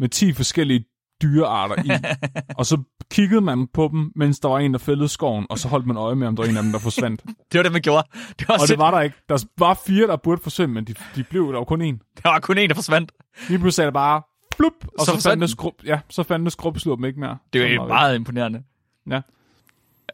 med 0.00 0.08
10 0.08 0.32
forskellige 0.32 0.84
dyrearter 1.22 1.84
i, 1.84 1.90
og 2.58 2.66
så 2.66 2.82
kiggede 3.10 3.40
man 3.40 3.66
på 3.66 3.88
dem, 3.92 4.12
mens 4.16 4.40
der 4.40 4.48
var 4.48 4.58
en, 4.58 4.72
der 4.72 4.78
fældede 4.78 5.08
skoven, 5.08 5.46
og 5.50 5.58
så 5.58 5.68
holdt 5.68 5.86
man 5.86 5.96
øje 5.96 6.14
med, 6.14 6.26
om 6.28 6.36
der 6.36 6.42
var 6.42 6.50
en 6.50 6.56
af 6.56 6.62
dem, 6.62 6.72
der 6.72 6.78
forsvandt. 6.78 7.22
det 7.52 7.58
var 7.58 7.62
det, 7.62 7.72
man 7.72 7.82
gjorde. 7.82 8.08
Det 8.38 8.48
var, 8.48 8.54
og 8.54 8.68
det 8.68 8.78
var 8.78 8.90
der 8.90 9.00
ikke. 9.00 9.16
Der 9.28 9.44
var 9.58 9.80
fire, 9.86 10.06
der 10.06 10.16
burde 10.16 10.42
forsvinde, 10.42 10.74
men 10.74 10.84
de, 10.84 10.94
de 11.16 11.24
blev 11.24 11.46
der 11.52 11.58
var 11.58 11.64
kun 11.64 11.82
en. 11.82 12.02
der 12.22 12.28
var 12.28 12.40
kun 12.40 12.58
en, 12.58 12.68
der 12.68 12.74
forsvandt. 12.74 13.12
Lige 13.48 13.58
pludselig 13.58 13.86
det 13.86 13.94
bare 13.94 14.22
blup, 14.58 14.86
og 14.98 15.06
Så 15.06 15.20
så, 15.20 15.28
fandtes, 15.28 15.54
grub, 15.54 15.74
ja, 15.84 16.00
så 16.10 16.22
fandtes 16.22 16.52
skrubslur 16.52 16.96
dem 16.96 17.04
ikke 17.04 17.20
mere. 17.20 17.38
Det 17.52 17.62
er 17.62 17.74
jo 17.74 17.86
meget 17.86 18.14
imponerende. 18.14 18.62
Ja. 19.10 19.20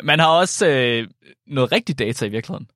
Man 0.02 0.18
har 0.18 0.28
også 0.28 0.66
øh, 0.68 1.08
noget 1.46 1.72
rigtig 1.72 1.98
data 1.98 2.26
i 2.26 2.28
virkeligheden. 2.28 2.70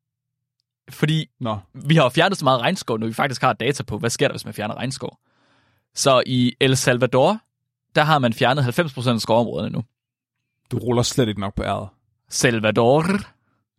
Fordi 0.91 1.27
Nå, 1.41 1.59
vi 1.75 1.97
har 1.97 2.03
jo 2.03 2.09
fjernet 2.09 2.39
så 2.39 2.45
meget 2.45 2.61
regnskov, 2.61 2.99
når 2.99 3.07
vi 3.07 3.13
faktisk 3.13 3.43
har 3.43 3.53
data 3.53 3.83
på, 3.83 3.99
hvad 3.99 4.11
sker 4.11 4.29
der, 4.29 4.33
hvis 4.33 4.45
man 4.45 4.55
fjerner 4.55 4.75
regnskov. 4.75 5.19
Så 5.95 6.23
i 6.27 6.55
El 6.61 6.77
Salvador, 6.77 7.39
der 7.95 8.03
har 8.03 8.19
man 8.19 8.33
fjernet 8.33 8.63
90% 8.81 9.11
af 9.11 9.21
skovområderne 9.21 9.71
nu. 9.71 9.85
du 10.71 10.79
ruller 10.79 11.03
slet 11.03 11.29
ikke 11.29 11.41
nok 11.41 11.55
på 11.55 11.63
æret. 11.63 11.89
Salvador, 12.29 13.05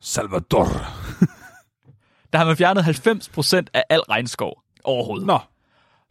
Salvador. 0.01 0.65
der 2.33 2.37
har 2.37 2.45
man 2.45 2.57
fjernet 2.57 2.81
90% 2.81 3.65
af 3.73 3.83
al 3.89 3.99
regnskov 3.99 4.61
overhovedet. 4.83 5.27
Nå, 5.27 5.39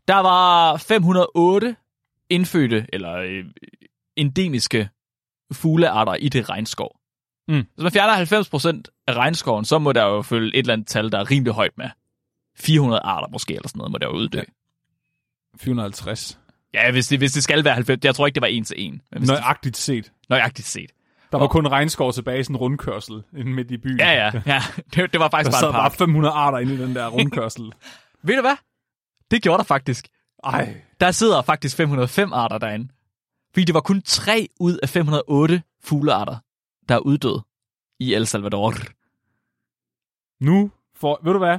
Der 0.09 0.17
var 0.19 0.77
508 0.77 1.77
indfødte 2.31 2.87
eller 2.93 3.15
øh, 3.15 3.45
endemiske 4.17 4.89
fuglearter 5.53 6.15
i 6.15 6.29
det 6.29 6.49
regnskov. 6.51 6.97
Mm. 7.49 7.67
Hvis 7.75 7.83
man 7.83 7.93
fjerner 7.93 8.83
90% 8.85 9.03
af 9.07 9.13
regnskoven, 9.15 9.65
så 9.65 9.79
må 9.79 9.93
der 9.93 10.05
jo 10.05 10.23
følge 10.23 10.49
et 10.55 10.59
eller 10.59 10.73
andet 10.73 10.87
tal, 10.89 11.13
der 11.13 11.19
er 11.19 11.31
rimelig 11.31 11.53
højt 11.53 11.79
med. 11.79 11.89
400 12.57 13.01
arter 13.01 13.29
måske, 13.29 13.55
eller 13.55 13.69
sådan 13.69 13.79
noget, 13.79 13.93
må 13.93 13.99
der 13.99 14.07
jo 14.07 14.13
uddø. 14.13 14.39
Ja. 14.39 14.43
450. 15.59 16.39
Ja, 16.75 16.91
hvis 16.91 17.09
det, 17.09 17.19
hvis 17.19 17.33
det 17.33 17.43
skal 17.43 17.65
være 17.65 17.75
90. 17.75 18.05
Jeg 18.05 18.15
tror 18.15 18.27
ikke, 18.27 18.35
det 18.35 18.41
var 18.41 18.47
en 18.47 18.65
til 18.65 18.77
en. 18.79 19.03
Hvis 19.19 19.29
Nøjagtigt 19.29 19.77
set. 19.77 20.13
nøjagtigt 20.29 20.69
set. 20.69 20.91
Der 21.33 21.39
var 21.39 21.47
kun 21.47 21.67
regnskov 21.67 22.13
tilbage 22.13 22.41
i 22.41 22.45
sådan 22.45 22.57
en 22.57 22.61
rundkørsel 22.61 23.23
inde 23.37 23.53
midt 23.53 23.71
i 23.71 23.77
byen. 23.77 23.99
Ja, 23.99 24.11
ja, 24.13 24.43
ja. 24.47 24.63
Det, 24.95 25.13
det 25.13 25.21
var 25.21 25.29
Der 25.29 25.31
faktisk 25.31 25.53
bare 25.53 25.61
sad 25.61 25.69
en 25.69 25.73
bare 25.73 25.91
park. 25.91 25.99
500 25.99 26.35
arter 26.35 26.59
inde 26.59 26.75
i 26.75 26.77
den 26.77 26.95
der 26.95 27.09
rundkørsel. 27.09 27.63
Ved 28.23 28.35
du 28.37 28.41
hvad? 28.41 28.57
Det 29.31 29.43
gjorde 29.43 29.59
der 29.59 29.65
faktisk. 29.65 30.09
Ej, 30.45 30.83
Der 31.01 31.11
sidder 31.11 31.43
faktisk 31.43 31.77
505 31.77 32.33
arter 32.33 32.59
derinde. 32.59 32.89
Fordi 33.53 33.65
det 33.65 33.75
var 33.75 33.81
kun 33.81 34.03
3 34.03 34.49
ud 34.61 34.77
af 34.83 34.89
508 34.89 35.63
fuglearter, 35.85 36.37
der 36.89 36.95
er 36.95 36.99
uddød 36.99 37.41
i 38.01 38.15
El 38.15 38.27
Salvador. 38.27 38.75
nu 40.45 40.71
for, 40.95 41.21
ved 41.25 41.33
du 41.33 41.39
hvad? 41.39 41.59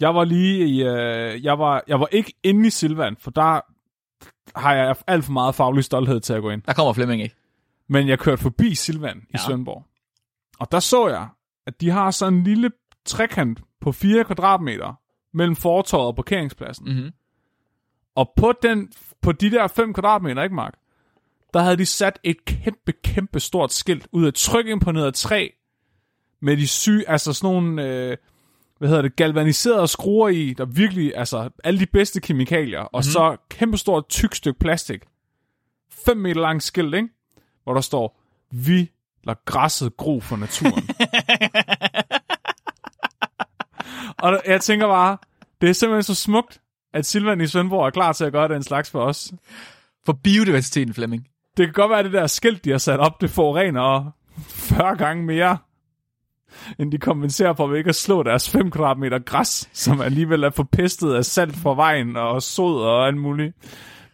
Jeg 0.00 0.14
var 0.14 0.24
lige 0.24 0.68
i, 0.68 0.82
øh, 0.82 1.44
jeg 1.44 1.58
var, 1.58 1.84
jeg 1.88 2.00
var 2.00 2.08
ikke 2.12 2.34
inde 2.42 2.66
i 2.66 2.70
Silvan, 2.70 3.16
for 3.20 3.30
der 3.30 3.60
har 4.58 4.74
jeg 4.74 4.96
alt 5.06 5.24
for 5.24 5.32
meget 5.32 5.54
faglig 5.54 5.84
stolthed 5.84 6.20
til 6.20 6.32
at 6.32 6.42
gå 6.42 6.50
ind. 6.50 6.62
Der 6.62 6.72
kommer 6.72 6.92
Flemming, 6.92 7.22
ikke? 7.22 7.34
Men 7.88 8.08
jeg 8.08 8.18
kørte 8.18 8.42
forbi 8.42 8.74
Silvan 8.74 9.18
i 9.18 9.30
Ja. 9.34 9.38
Svendborg. 9.38 9.84
Og 10.58 10.72
der 10.72 10.80
så 10.80 11.08
jeg, 11.08 11.28
at 11.66 11.80
de 11.80 11.90
har 11.90 12.10
sådan 12.10 12.34
en 12.34 12.44
lille 12.44 12.70
trekant 13.04 13.60
på 13.80 13.92
4 13.92 14.24
kvadratmeter 14.24 15.00
mellem 15.34 15.56
fortorvet 15.56 16.06
og 16.06 16.16
parkeringspladsen. 16.16 16.88
Mm-hmm. 16.88 17.10
Og 18.14 18.32
på, 18.36 18.52
den, 18.62 18.92
på 19.22 19.32
de 19.32 19.50
der 19.50 19.66
5 19.66 19.94
kvadratmeter, 19.94 20.42
ikke 20.42 20.54
Mark? 20.54 20.74
Der 21.54 21.60
havde 21.60 21.76
de 21.76 21.86
sat 21.86 22.18
et 22.24 22.44
kæmpe, 22.44 22.92
kæmpe 22.92 23.40
stort 23.40 23.72
skilt 23.72 24.08
ud 24.12 24.26
af 24.26 24.32
trykimponeret 24.34 25.14
træ 25.14 25.48
med 26.42 26.56
de 26.56 26.68
syge, 26.68 27.08
altså 27.08 27.32
sådan 27.32 27.54
nogle, 27.54 27.84
øh, 27.84 28.16
hvad 28.78 28.88
hedder 28.88 29.02
det, 29.02 29.16
galvaniserede 29.16 29.88
skruer 29.88 30.28
i, 30.28 30.54
der 30.58 30.64
virkelig, 30.64 31.12
altså 31.16 31.50
alle 31.64 31.80
de 31.80 31.86
bedste 31.86 32.20
kemikalier, 32.20 32.80
og 32.80 32.90
mm-hmm. 32.92 33.02
så 33.02 33.36
kæmpe 33.50 33.76
stort 33.76 34.08
tyk 34.08 34.34
stykke 34.34 34.58
plastik. 34.58 35.00
5 36.04 36.16
meter 36.16 36.40
langt 36.40 36.62
skilt, 36.62 36.94
ikke? 36.94 37.08
Hvor 37.64 37.74
der 37.74 37.80
står, 37.80 38.20
vi 38.50 38.90
lader 39.24 39.38
græsset 39.44 39.96
gro 39.96 40.20
for 40.20 40.36
naturen. 40.36 40.82
og 44.24 44.42
jeg 44.46 44.60
tænker 44.60 44.86
bare, 44.86 45.16
det 45.60 45.68
er 45.68 45.72
simpelthen 45.72 46.02
så 46.02 46.14
smukt, 46.14 46.60
at 46.92 47.06
Silvan 47.06 47.40
i 47.40 47.46
Svendborg 47.46 47.86
er 47.86 47.90
klar 47.90 48.12
til 48.12 48.24
at 48.24 48.32
gøre 48.32 48.48
den 48.48 48.62
slags 48.62 48.90
for 48.90 49.00
os. 49.00 49.32
For 50.06 50.12
biodiversiteten, 50.12 50.94
Flemming. 50.94 51.28
Det 51.56 51.66
kan 51.66 51.72
godt 51.72 51.90
være, 51.90 51.98
at 51.98 52.04
det 52.04 52.12
der 52.12 52.26
skilt, 52.26 52.64
de 52.64 52.70
har 52.70 52.78
sat 52.78 53.00
op, 53.00 53.20
det 53.20 53.30
forurener 53.30 54.10
40 54.38 54.96
gange 54.96 55.24
mere, 55.24 55.58
end 56.78 56.92
de 56.92 56.98
kompenserer 56.98 57.54
for 57.54 57.66
ved 57.66 57.78
ikke 57.78 57.88
at 57.88 57.94
slå 57.94 58.22
deres 58.22 58.50
5 58.50 58.70
kvadratmeter 58.70 59.18
græs, 59.18 59.68
som 59.72 60.00
alligevel 60.00 60.44
er 60.44 60.50
forpestet 60.50 61.14
af 61.14 61.24
salt 61.24 61.56
fra 61.56 61.74
vejen 61.74 62.16
og 62.16 62.42
sod 62.42 62.82
og 62.82 63.06
alt 63.06 63.16
muligt. 63.16 63.54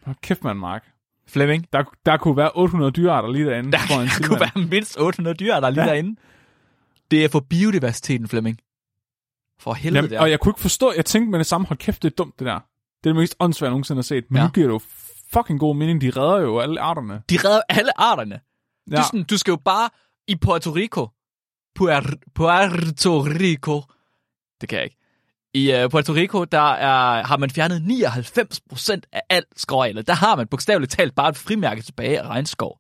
Hold 0.05 0.17
kæft, 0.23 0.45
man, 0.45 0.57
Mark. 0.57 0.85
Flemming. 1.29 1.67
Der, 1.73 1.85
der 2.07 2.17
kunne 2.17 2.37
være 2.37 2.51
800 2.55 2.93
dyrearter 2.93 3.29
lige 3.33 3.45
derinde. 3.47 3.73
Der, 3.73 3.79
foran 3.79 4.05
der 4.07 4.11
Silvan. 4.11 4.29
kunne 4.29 4.41
være 4.41 4.65
mindst 4.67 4.97
800 5.01 5.37
dyr, 5.37 5.55
der 5.55 5.67
er 5.67 5.71
lige 5.71 5.85
Ja. 5.85 5.89
derinde. 5.91 6.21
Det 7.11 7.25
er 7.25 7.29
for 7.29 7.41
biodiversiteten, 7.41 8.29
Flemming. 8.29 8.59
For 9.61 9.73
helvede 9.73 9.99
Jamen, 9.99 10.11
der. 10.11 10.21
og 10.21 10.31
jeg 10.31 10.41
kunne 10.41 10.51
ikke 10.51 10.61
forstå, 10.61 10.93
jeg 10.97 11.05
tænkte 11.05 11.31
med 11.31 11.39
det 11.39 11.47
samme, 11.47 11.67
hold 11.67 11.79
kæft, 11.79 12.03
det 12.03 12.11
er 12.11 12.15
dumt 12.15 12.39
det 12.39 12.47
der. 12.47 12.55
Det 12.55 13.11
er 13.11 13.15
det 13.15 13.17
mest 13.17 13.37
åndssvagt, 13.41 13.67
jeg 13.67 13.71
nogensinde 13.71 13.99
har 13.99 14.03
set. 14.03 14.25
Men 14.31 14.37
ja. 14.39 14.43
Nu 14.45 14.51
giver 14.51 14.67
det 14.67 14.73
jo 14.75 14.81
fucking 15.33 15.61
god 15.61 15.77
mening, 15.77 16.01
de 16.01 16.11
redder 16.11 16.41
jo 16.41 16.59
alle 16.59 16.81
arterne. 16.81 17.23
De 17.31 17.37
redder 17.45 17.61
alle 17.69 18.01
arterne. 18.01 18.41
Ja. 18.91 18.97
Du, 18.97 19.03
sådan, 19.03 19.25
du 19.25 19.39
skal 19.39 19.53
jo 19.53 19.57
bare 19.65 19.89
i 20.29 20.37
Puerto 20.37 20.71
Rico. 20.71 21.09
Puer, 21.75 22.01
Puerto 22.35 23.21
Rico. 23.21 23.83
Det 24.61 24.69
kan 24.69 24.77
jeg 24.77 24.85
ikke. 24.85 24.97
I 25.55 25.85
uh, 25.85 25.91
Puerto 25.91 26.13
Rico, 26.13 26.45
der 26.45 26.73
er, 26.73 27.25
har 27.25 27.37
man 27.37 27.51
fjernet 27.51 27.81
99% 27.81 29.01
af 29.13 29.23
alt 29.29 29.47
skovarealet. 29.57 30.07
Der 30.07 30.13
har 30.13 30.37
man 30.37 30.47
bogstaveligt 30.47 30.93
talt 30.93 31.15
bare 31.15 31.29
et 31.29 31.37
frimærke 31.37 31.83
tilbage 31.83 32.21
af 32.21 32.29
regnskov. 32.29 32.79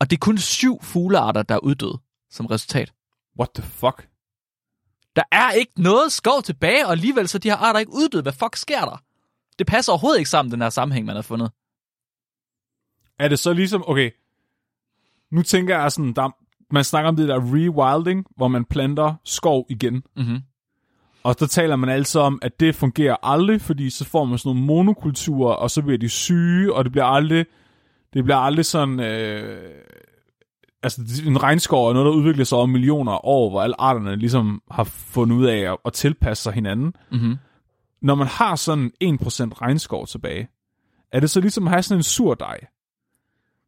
Og 0.00 0.10
det 0.10 0.16
er 0.16 0.20
kun 0.20 0.38
syv 0.38 0.82
fuglearter, 0.82 1.42
der 1.42 1.54
er 1.54 1.58
uddøde 1.58 1.98
som 2.30 2.46
resultat. 2.46 2.92
What 3.38 3.50
the 3.54 3.62
fuck? 3.62 4.08
Der 5.16 5.22
er 5.32 5.50
ikke 5.50 5.72
noget 5.76 6.12
skov 6.12 6.42
tilbage, 6.42 6.86
og 6.86 6.92
alligevel 6.92 7.28
så 7.28 7.38
de 7.38 7.50
her 7.50 7.56
arter 7.56 7.80
ikke 7.80 7.92
uddøde. 7.92 8.22
Hvad 8.22 8.32
fuck 8.32 8.56
sker 8.56 8.84
der? 8.84 9.02
Det 9.58 9.66
passer 9.66 9.92
overhovedet 9.92 10.18
ikke 10.18 10.30
sammen, 10.30 10.52
den 10.52 10.62
her 10.62 10.70
sammenhæng, 10.70 11.06
man 11.06 11.14
har 11.14 11.22
fundet. 11.22 11.50
Er 13.18 13.28
det 13.28 13.38
så 13.38 13.52
ligesom, 13.52 13.84
okay, 13.86 14.10
nu 15.30 15.42
tænker 15.42 15.78
jeg 15.78 15.92
sådan, 15.92 16.12
der, 16.12 16.30
man 16.70 16.84
snakker 16.84 17.08
om 17.08 17.16
det 17.16 17.28
der 17.28 17.40
rewilding, 17.40 18.26
hvor 18.36 18.48
man 18.48 18.64
planter 18.64 19.14
skov 19.24 19.66
igen. 19.70 20.02
Mhm. 20.16 20.38
Og 21.24 21.34
så 21.38 21.46
taler 21.46 21.76
man 21.76 21.88
altså 21.90 22.20
om, 22.20 22.38
at 22.42 22.60
det 22.60 22.74
fungerer 22.74 23.16
aldrig, 23.22 23.60
fordi 23.60 23.90
så 23.90 24.04
får 24.04 24.24
man 24.24 24.38
sådan 24.38 24.50
nogle 24.50 24.66
monokulturer, 24.66 25.54
og 25.54 25.70
så 25.70 25.82
bliver 25.82 25.98
de 25.98 26.08
syge, 26.08 26.74
og 26.74 26.84
det 26.84 26.92
bliver 26.92 27.04
aldrig, 27.04 27.46
det 28.14 28.24
bliver 28.24 28.36
aldrig 28.36 28.64
sådan, 28.64 29.00
øh, 29.00 29.70
altså 30.82 31.22
en 31.26 31.42
regnskov 31.42 31.88
er 31.88 31.92
noget, 31.92 32.06
der 32.06 32.12
udvikler 32.12 32.44
sig 32.44 32.58
over 32.58 32.66
millioner 32.66 33.12
af 33.12 33.20
år, 33.24 33.50
hvor 33.50 33.62
alle 33.62 33.80
arterne 33.80 34.16
ligesom 34.16 34.62
har 34.70 34.84
fundet 34.84 35.36
ud 35.36 35.46
af 35.46 35.72
at, 35.72 35.76
at 35.84 35.92
tilpasse 35.92 36.42
sig 36.42 36.52
hinanden. 36.52 36.92
Mhm. 37.12 37.36
Når 38.02 38.14
man 38.14 38.26
har 38.26 38.56
sådan 38.56 38.90
1% 39.04 39.60
regnskov 39.62 40.06
tilbage, 40.06 40.48
er 41.12 41.20
det 41.20 41.30
så 41.30 41.40
ligesom 41.40 41.66
at 41.66 41.70
have 41.70 41.82
sådan 41.82 41.98
en 41.98 42.02
sur 42.02 42.34
dej, 42.34 42.60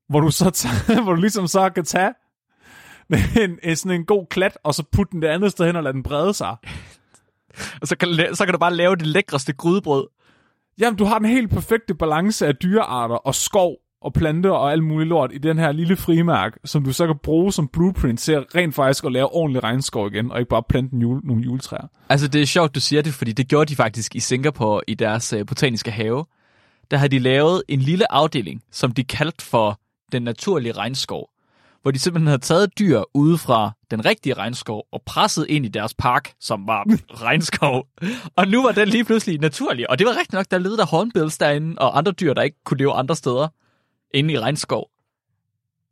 hvor 0.09 0.20
du 0.20 0.30
så 0.30 0.50
tager, 0.50 1.02
hvor 1.04 1.14
du 1.14 1.20
ligesom 1.20 1.46
så 1.46 1.70
kan 1.70 1.85
tage 1.85 2.12
en, 3.45 3.59
en, 3.62 3.77
sådan 3.77 4.01
en 4.01 4.05
god 4.05 4.27
klat, 4.31 4.59
og 4.62 4.75
så 4.75 4.85
putte 4.92 5.12
den 5.12 5.23
det 5.23 5.29
andet 5.29 5.51
sted 5.51 5.66
hen 5.66 5.77
og 5.77 5.83
lade 5.83 5.95
den 5.95 6.03
brede 6.03 6.35
sig. 6.35 6.57
Og 7.81 7.88
så 7.88 7.97
kan, 7.97 8.09
så 8.33 8.45
kan 8.45 8.53
du 8.53 8.59
bare 8.59 8.75
lave 8.75 8.97
det 8.97 9.07
lækreste 9.07 9.53
grydebrød. 9.53 10.07
Jamen, 10.79 10.99
du 10.99 11.05
har 11.05 11.19
den 11.19 11.29
helt 11.29 11.51
perfekte 11.51 11.95
balance 11.95 12.47
af 12.47 12.57
dyrearter 12.57 13.14
og 13.14 13.35
skov 13.35 13.77
og 14.01 14.12
planter 14.12 14.51
og 14.51 14.73
alt 14.73 14.85
muligt 14.85 15.09
lort 15.09 15.31
i 15.33 15.38
den 15.38 15.59
her 15.59 15.73
lille 15.73 15.97
frimærk, 15.97 16.59
som 16.64 16.85
du 16.85 16.92
så 16.92 17.07
kan 17.07 17.16
bruge 17.23 17.53
som 17.53 17.69
blueprint 17.69 18.21
til 18.21 18.33
at 18.33 18.45
rent 18.55 18.75
faktisk 18.75 19.05
at 19.05 19.12
lave 19.12 19.35
ordentlig 19.35 19.62
regnskov 19.62 20.07
igen, 20.07 20.33
og 20.33 20.38
ikke 20.38 20.49
bare 20.49 20.62
plante 20.69 20.97
jule, 20.97 21.21
nogle 21.25 21.42
juletræer. 21.42 21.87
Altså, 22.09 22.29
det 22.29 22.42
er 22.42 22.47
sjovt, 22.47 22.75
du 22.75 22.81
siger 22.81 23.03
det, 23.03 23.14
fordi 23.14 23.33
det 23.33 23.49
gjorde 23.49 23.69
de 23.69 23.77
faktisk 23.77 24.14
i 24.16 24.21
Singapore 24.21 24.81
i 24.87 24.95
deres 24.95 25.33
øh, 25.33 25.47
botaniske 25.47 25.90
have. 25.90 26.25
Der 26.90 26.97
havde 26.97 27.11
de 27.11 27.19
lavet 27.19 27.62
en 27.69 27.81
lille 27.81 28.12
afdeling, 28.12 28.62
som 28.73 28.92
de 28.92 29.05
kaldte 29.05 29.45
for 29.45 29.81
den 30.12 30.23
naturlige 30.23 30.73
regnskov, 30.73 31.31
hvor 31.87 31.90
de 31.90 31.99
simpelthen 31.99 32.27
havde 32.27 32.38
taget 32.38 32.79
dyr 32.79 33.03
ude 33.14 33.38
fra 33.38 33.72
den 33.90 34.05
rigtige 34.05 34.35
regnskov 34.35 34.87
og 34.92 35.03
presset 35.07 35.46
ind 35.49 35.66
i 35.66 35.68
deres 35.68 35.94
park, 35.94 36.35
som 36.40 36.66
var 36.66 36.85
regnskov. 37.27 37.87
Og 38.37 38.49
nu 38.49 38.62
var 38.62 38.72
den 38.72 38.88
lige 38.88 39.05
pludselig 39.05 39.40
naturlig. 39.40 39.90
Og 39.90 39.99
det 39.99 40.07
var 40.07 40.11
rigtigt 40.11 40.33
nok, 40.33 40.46
der 40.51 40.59
levede 40.59 40.77
der 40.77 40.87
hornbills 40.87 41.38
derinde 41.38 41.79
og 41.79 41.99
andre 41.99 42.12
dyr, 42.12 42.35
der 42.35 42.42
ikke 42.42 42.57
kunne 42.64 42.79
leve 42.79 42.92
andre 42.92 43.16
steder 43.16 43.49
inde 44.14 44.35
i 44.35 44.38
regnskov. 44.38 44.90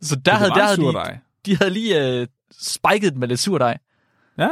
Så 0.00 0.16
der 0.16 0.34
havde, 0.34 0.50
der 0.50 0.64
havde 0.64 0.76
de, 0.76 1.20
de 1.46 1.56
havde 1.56 1.70
lige 1.70 2.20
øh, 2.20 2.26
spiket 2.60 3.12
den 3.12 3.20
med 3.20 3.28
lidt 3.28 3.40
surdej. 3.40 3.78
Ja, 4.38 4.48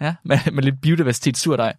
Ja, 0.00 0.14
med, 0.22 0.38
med 0.52 0.62
lidt 0.62 0.80
biodiversitet 0.80 1.36
surdej. 1.36 1.76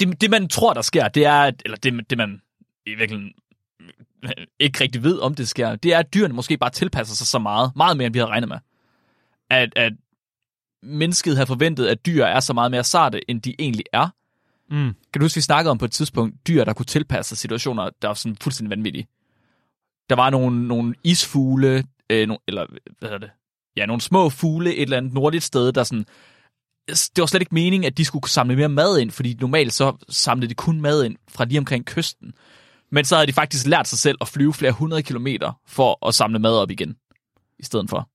Det, 0.00 0.20
det, 0.20 0.30
man 0.30 0.48
tror, 0.48 0.74
der 0.74 0.82
sker, 0.82 1.08
det 1.08 1.24
er, 1.24 1.52
eller 1.64 1.76
det, 1.76 2.10
det 2.10 2.18
man 2.18 2.40
i 2.86 2.94
virkeligheden 2.94 3.32
ikke 4.60 4.80
rigtig 4.80 5.02
ved, 5.02 5.18
om 5.18 5.34
det 5.34 5.48
sker, 5.48 5.76
det 5.76 5.94
er, 5.94 5.98
at 5.98 6.14
dyrene 6.14 6.34
måske 6.34 6.56
bare 6.56 6.70
tilpasser 6.70 7.14
sig 7.14 7.26
så 7.26 7.38
meget, 7.38 7.72
meget 7.76 7.96
mere, 7.96 8.06
end 8.06 8.12
vi 8.12 8.18
havde 8.18 8.30
regnet 8.30 8.48
med. 8.48 8.58
At, 9.50 9.72
at 9.76 9.92
mennesket 10.82 11.36
har 11.36 11.44
forventet, 11.44 11.86
at 11.86 12.06
dyr 12.06 12.24
er 12.24 12.40
så 12.40 12.52
meget 12.52 12.70
mere 12.70 12.84
sarte, 12.84 13.30
end 13.30 13.42
de 13.42 13.54
egentlig 13.58 13.84
er. 13.92 14.08
Mm. 14.70 14.94
Kan 15.12 15.20
du 15.20 15.24
huske, 15.24 15.36
vi 15.36 15.40
snakkede 15.40 15.70
om 15.70 15.78
på 15.78 15.84
et 15.84 15.92
tidspunkt, 15.92 16.46
dyr, 16.48 16.64
der 16.64 16.72
kunne 16.72 16.86
tilpasse 16.86 17.28
sig 17.28 17.38
situationer, 17.38 17.90
der 18.02 18.08
var 18.08 18.14
sådan 18.14 18.36
fuldstændig 18.40 18.70
vanvittige. 18.70 19.06
Der 20.10 20.16
var 20.16 20.30
nogle, 20.30 20.68
nogle 20.68 20.94
isfugle, 21.04 21.84
øh, 22.10 22.28
no, 22.28 22.36
eller 22.48 22.66
hvad 22.98 23.08
hedder 23.08 23.18
det? 23.18 23.30
Ja, 23.76 23.86
nogle 23.86 24.00
små 24.00 24.30
fugle 24.30 24.74
et 24.74 24.82
eller 24.82 24.96
andet 24.96 25.12
nordligt 25.12 25.44
sted, 25.44 25.72
der 25.72 25.84
sådan... 25.84 26.04
Det 26.88 27.18
var 27.18 27.26
slet 27.26 27.40
ikke 27.40 27.54
meningen, 27.54 27.86
at 27.86 27.98
de 27.98 28.04
skulle 28.04 28.30
samle 28.30 28.56
mere 28.56 28.68
mad 28.68 28.98
ind, 28.98 29.10
fordi 29.10 29.36
normalt 29.40 29.72
så 29.72 29.96
samlede 30.08 30.48
de 30.48 30.54
kun 30.54 30.80
mad 30.80 31.04
ind 31.04 31.16
fra 31.28 31.44
lige 31.44 31.58
omkring 31.58 31.86
kysten. 31.86 32.34
Men 32.92 33.04
så 33.04 33.16
havde 33.16 33.26
de 33.26 33.32
faktisk 33.32 33.66
lært 33.66 33.88
sig 33.88 33.98
selv 33.98 34.18
at 34.20 34.28
flyve 34.28 34.54
flere 34.54 34.72
hundrede 34.72 35.02
kilometer 35.02 35.52
for 35.66 36.06
at 36.08 36.14
samle 36.14 36.38
mad 36.38 36.52
op 36.58 36.70
igen, 36.70 36.96
i 37.58 37.64
stedet 37.64 37.90
for. 37.90 38.08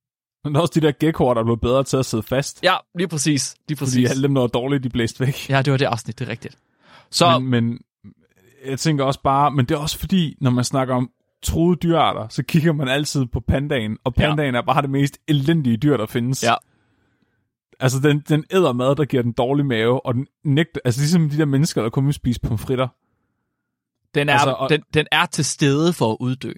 Men 0.44 0.56
også 0.56 0.72
de 0.76 0.82
der 0.82 0.92
geckoer, 1.00 1.34
der 1.34 1.42
er 1.42 1.46
blevet 1.46 1.62
bedre 1.62 1.84
til 1.84 1.98
at 1.98 2.06
sidde 2.06 2.24
fast. 2.24 2.64
Ja, 2.64 2.76
lige 2.96 3.08
præcis. 3.08 3.56
Lige 3.68 3.78
Fordi 3.78 3.86
præcis. 3.86 4.10
alle 4.10 4.24
dem, 4.24 4.34
der 4.34 4.42
var 4.42 4.48
dårlige, 4.48 4.80
de 4.80 4.90
blæste 4.90 5.20
væk. 5.26 5.50
Ja, 5.50 5.62
det 5.62 5.72
var 5.72 5.78
det 5.78 5.86
afsnit, 5.86 6.20
det 6.20 6.26
er 6.28 6.32
rigtigt. 6.32 6.58
Så, 7.12 7.40
Men, 7.40 7.50
men 7.50 7.80
jeg 8.66 8.80
tænker 8.80 9.04
også 9.04 9.22
bare, 9.22 9.52
men 9.52 9.66
det 9.66 9.76
er 9.76 9.80
også 9.80 10.00
fordi, 10.00 10.36
når 10.42 10.52
man 10.52 10.64
snakker 10.64 10.96
om 10.96 11.10
troede 11.44 11.76
dyrearter, 11.84 12.28
så 12.28 12.44
kigger 12.44 12.74
man 12.74 12.88
altid 12.88 13.26
på 13.26 13.40
pandaen, 13.40 13.98
og 14.04 14.14
Ja. 14.18 14.28
pandaen 14.28 14.56
er 14.56 14.62
bare 14.62 14.82
det 14.82 14.90
mest 14.90 15.18
elendige 15.28 15.78
dyr, 15.78 15.98
der 15.98 16.06
findes. 16.06 16.44
Ja. 16.44 16.54
Altså, 17.80 18.00
den, 18.00 18.24
den 18.30 18.44
æder 18.52 18.74
mad, 18.74 18.96
der 18.96 19.06
giver 19.06 19.24
den 19.24 19.32
dårlig 19.32 19.66
mave, 19.66 20.06
og 20.06 20.14
den 20.14 20.28
nægter, 20.44 20.80
altså 20.86 21.02
ligesom 21.02 21.30
de 21.30 21.38
der 21.38 21.46
mennesker, 21.46 21.82
der 21.82 21.90
kun 21.90 22.06
vil 22.06 22.14
spise 22.14 22.40
pomfritter. 22.42 22.88
Den, 24.16 24.30
er, 24.30 24.34
altså, 24.34 24.50
og- 24.52 24.70
den, 24.70 24.82
den 24.94 25.08
er 25.12 25.26
til 25.26 25.46
stede 25.46 25.94
for 25.94 26.12
at 26.12 26.18
uddø. 26.20 26.52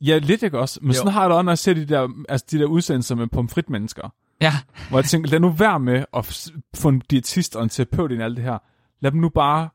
Ja, 0.00 0.18
lidt 0.18 0.42
ikke 0.42 0.58
også, 0.58 0.78
men 0.82 0.90
Jo. 0.90 0.96
sådan 0.96 1.12
har 1.12 1.20
jeg 1.22 1.30
det 1.30 1.36
også, 1.36 1.42
når 1.44 1.52
jeg 1.52 1.58
ser 1.58 1.74
de 1.74 1.84
der, 1.86 2.08
altså 2.28 2.46
de 2.50 2.58
der 2.58 2.64
udsendelser 2.66 3.14
med 3.14 3.26
pomfritmennesker, 3.26 4.08
Ja, 4.40 4.52
hvor 4.88 4.98
jeg 4.98 5.04
tænker, 5.04 5.30
lad 5.30 5.40
nu 5.40 5.48
være 5.50 5.80
med 5.80 6.04
at 6.16 6.50
få 6.76 6.88
en 6.88 7.02
diætist 7.10 7.56
og 7.56 7.62
en 7.62 7.68
terapeut 7.68 8.10
ind 8.12 8.20
i 8.20 8.24
alt 8.24 8.36
det 8.36 8.44
her. 8.44 8.58
Lad 9.00 9.10
dem 9.10 9.20
nu 9.20 9.28
bare 9.28 9.68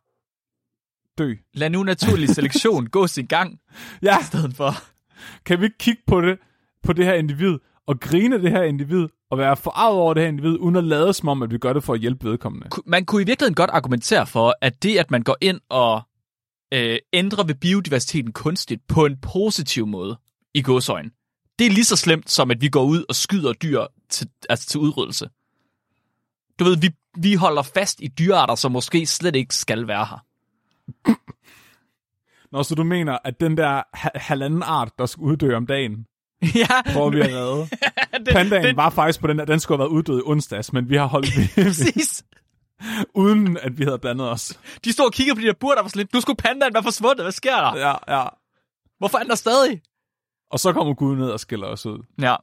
dø. 1.17 1.33
lad 1.53 1.69
nu 1.69 1.83
naturlig 1.83 2.29
selektion 2.29 2.87
gå 2.97 3.07
sin 3.07 3.25
gang, 3.25 3.59
Ja, 4.01 4.19
i 4.19 4.23
stedet 4.23 4.53
for. 4.55 4.71
kan 5.45 5.59
vi 5.59 5.65
ikke 5.65 5.77
kigge 5.77 6.01
på 6.07 6.21
det, 6.21 6.37
på 6.83 6.93
det 6.93 7.05
her 7.05 7.13
individ, 7.13 7.57
og 7.87 7.99
grine 7.99 8.41
det 8.41 8.51
her 8.51 8.63
individ, 8.63 9.07
og 9.31 9.37
være 9.37 9.57
forarvet 9.57 9.99
over 9.99 10.13
det 10.13 10.23
her 10.23 10.27
individ, 10.29 10.57
uden 10.59 10.75
at 10.75 10.83
lade 10.83 11.13
som 11.13 11.29
om, 11.29 11.41
at 11.43 11.51
vi 11.51 11.57
gør 11.57 11.73
det 11.73 11.83
for 11.83 11.93
at 11.93 11.99
hjælpe 11.99 12.29
vedkommende. 12.29 12.67
Man 12.85 13.05
kunne 13.05 13.21
i 13.21 13.25
virkeligheden 13.25 13.55
godt 13.55 13.69
argumentere 13.69 14.27
for, 14.27 14.55
at 14.61 14.83
det, 14.83 14.97
at 14.97 15.11
man 15.11 15.21
går 15.23 15.37
ind 15.41 15.59
og 15.69 16.01
øh, 16.73 16.99
ændrer 17.13 17.43
ved 17.43 17.55
biodiversiteten 17.55 18.31
kunstigt 18.31 18.87
på 18.87 19.05
en 19.05 19.17
positiv 19.21 19.87
måde 19.87 20.19
i 20.53 20.61
godsøjen, 20.61 21.11
det 21.59 21.67
er 21.67 21.71
lige 21.71 21.85
så 21.85 21.95
slemt, 21.95 22.31
som 22.31 22.51
at 22.51 22.61
vi 22.61 22.69
går 22.69 22.83
ud 22.83 23.03
og 23.09 23.15
skyder 23.15 23.53
dyr 23.53 23.85
til, 24.09 24.29
altså 24.49 24.67
til 24.67 24.79
udryddelse. 24.79 25.29
Du 26.59 26.63
ved, 26.63 26.77
vi, 26.77 26.89
vi 27.17 27.33
holder 27.33 27.61
fast 27.61 27.99
i 27.99 28.07
dyrearter, 28.07 28.55
som 28.55 28.71
måske 28.71 29.05
slet 29.05 29.35
ikke 29.35 29.55
skal 29.55 29.87
være 29.87 30.05
her. 30.05 30.25
Nå, 32.51 32.63
så 32.63 32.75
du 32.75 32.83
mener, 32.83 33.17
at 33.23 33.39
den 33.39 33.57
der 33.57 33.83
ha- 33.93 34.09
halvanden 34.15 34.63
art, 34.63 34.91
der 34.99 35.05
skal 35.05 35.21
uddø 35.21 35.55
om 35.55 35.67
dagen, 35.67 36.05
ja, 36.55 36.91
hvor 36.91 37.09
vi 37.09 37.19
har 37.19 37.27
reddet. 37.27 37.69
det, 38.25 38.33
Pandaen 38.33 38.63
det, 38.63 38.77
var 38.77 38.89
faktisk 38.89 39.19
på 39.19 39.27
den 39.27 39.37
der, 39.37 39.45
den 39.45 39.59
skulle 39.59 39.77
have 39.77 39.83
været 39.83 39.97
uddød 39.97 40.19
i 40.19 40.21
onsdags, 40.25 40.73
men 40.73 40.89
vi 40.89 40.95
har 40.95 41.05
holdt 41.05 41.27
præcis. 41.55 42.25
uden 43.23 43.57
at 43.57 43.77
vi 43.77 43.83
havde 43.83 43.99
blandet 43.99 44.29
os. 44.29 44.59
De 44.83 44.91
stod 44.91 45.05
og 45.05 45.13
kiggede 45.13 45.35
på 45.35 45.41
de 45.41 45.47
der 45.47 45.53
bur, 45.53 45.73
der 45.73 45.81
var 45.81 45.89
sådan 45.89 45.99
lidt, 45.99 46.13
nu 46.13 46.21
skulle 46.21 46.37
pandaen 46.37 46.73
være 46.73 46.83
forsvundet, 46.83 47.25
hvad 47.25 47.31
sker 47.31 47.55
der? 47.55 47.77
Ja, 47.77 48.19
ja. 48.19 48.27
Hvorfor 48.97 49.17
er 49.17 49.21
den 49.21 49.29
der 49.29 49.35
stadig? 49.35 49.81
Og 50.51 50.59
så 50.59 50.73
kommer 50.73 50.93
Gud 50.93 51.15
ned 51.15 51.29
og 51.29 51.39
skiller 51.39 51.67
os 51.67 51.85
ud. 51.85 51.99
Ja. 52.21 52.35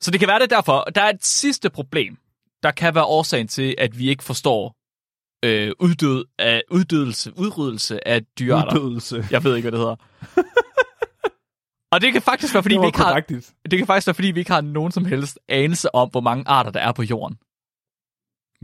Så 0.00 0.10
det 0.10 0.20
kan 0.20 0.28
være 0.28 0.38
det 0.38 0.52
er 0.52 0.56
derfor. 0.56 0.82
Der 0.94 1.02
er 1.02 1.08
et 1.08 1.24
sidste 1.24 1.70
problem, 1.70 2.16
der 2.62 2.70
kan 2.70 2.94
være 2.94 3.04
årsagen 3.04 3.48
til, 3.48 3.74
at 3.78 3.98
vi 3.98 4.08
ikke 4.08 4.24
forstår 4.24 4.76
øh, 5.44 5.72
uddød 5.80 6.24
af, 6.38 6.62
uddødelse, 6.70 7.32
udryddelse 7.38 8.08
af 8.08 8.24
dyrearter. 8.38 8.78
Uddødelse. 8.78 9.26
Jeg 9.30 9.44
ved 9.44 9.56
ikke, 9.56 9.70
hvad 9.70 9.78
det 9.78 9.80
hedder. 9.80 9.96
Og 11.92 12.00
det 12.00 12.12
kan 12.12 12.22
faktisk 12.22 12.54
være, 12.54 12.62
fordi 12.62 12.74
det 12.74 12.82
vi 12.82 12.86
ikke 12.86 12.98
har, 12.98 13.20
det 13.70 13.78
kan 13.78 13.86
faktisk 13.86 14.06
være, 14.06 14.14
fordi 14.14 14.30
vi 14.30 14.40
ikke 14.40 14.52
har 14.52 14.60
nogen 14.60 14.92
som 14.92 15.04
helst 15.04 15.38
anelse 15.48 15.94
om, 15.94 16.08
hvor 16.08 16.20
mange 16.20 16.44
arter 16.48 16.70
der 16.70 16.80
er 16.80 16.92
på 16.92 17.02
jorden. 17.02 17.38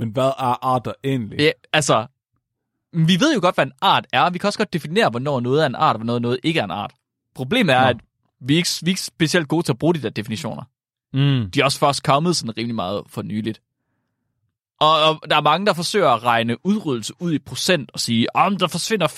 Men 0.02 0.10
hvad 0.10 0.24
er 0.24 0.64
arter 0.66 0.92
egentlig? 1.04 1.40
Ja, 1.40 1.50
altså, 1.72 2.06
vi 2.92 3.20
ved 3.20 3.34
jo 3.34 3.40
godt, 3.40 3.54
hvad 3.54 3.66
en 3.66 3.72
art 3.80 4.06
er. 4.12 4.30
Vi 4.30 4.38
kan 4.38 4.46
også 4.46 4.58
godt 4.58 4.72
definere, 4.72 5.10
hvornår 5.10 5.40
noget 5.40 5.62
er 5.62 5.66
en 5.66 5.74
art, 5.74 5.96
og 5.96 5.98
hvornår 5.98 6.18
noget 6.18 6.40
ikke 6.42 6.60
er 6.60 6.64
en 6.64 6.70
art. 6.70 6.92
Problemet 7.34 7.74
er, 7.74 7.80
Nå. 7.80 7.88
at 7.88 7.96
vi 8.40 8.54
er, 8.54 8.56
ikke, 8.56 8.68
vi 8.82 8.86
er 8.86 8.92
ikke 8.92 9.00
specielt 9.00 9.48
gode 9.48 9.62
til 9.62 9.72
at 9.72 9.78
bruge 9.78 9.94
de 9.94 10.02
der 10.02 10.10
definitioner. 10.10 10.62
Mm. 11.12 11.50
De 11.50 11.60
er 11.60 11.64
også 11.64 11.78
først 11.78 12.02
kommet 12.02 12.36
sådan 12.36 12.56
rimelig 12.56 12.74
meget 12.74 13.02
for 13.06 13.22
nyligt. 13.22 13.62
Og, 14.80 15.04
og 15.04 15.30
der 15.30 15.36
er 15.36 15.40
mange, 15.40 15.66
der 15.66 15.72
forsøger 15.72 16.08
at 16.08 16.24
regne 16.24 16.66
udryddelse 16.66 17.12
ud 17.18 17.32
i 17.32 17.38
procent 17.38 17.90
og 17.94 18.00
sige, 18.00 18.36
om 18.36 18.56
der 18.56 18.66
forsvinder 18.66 19.08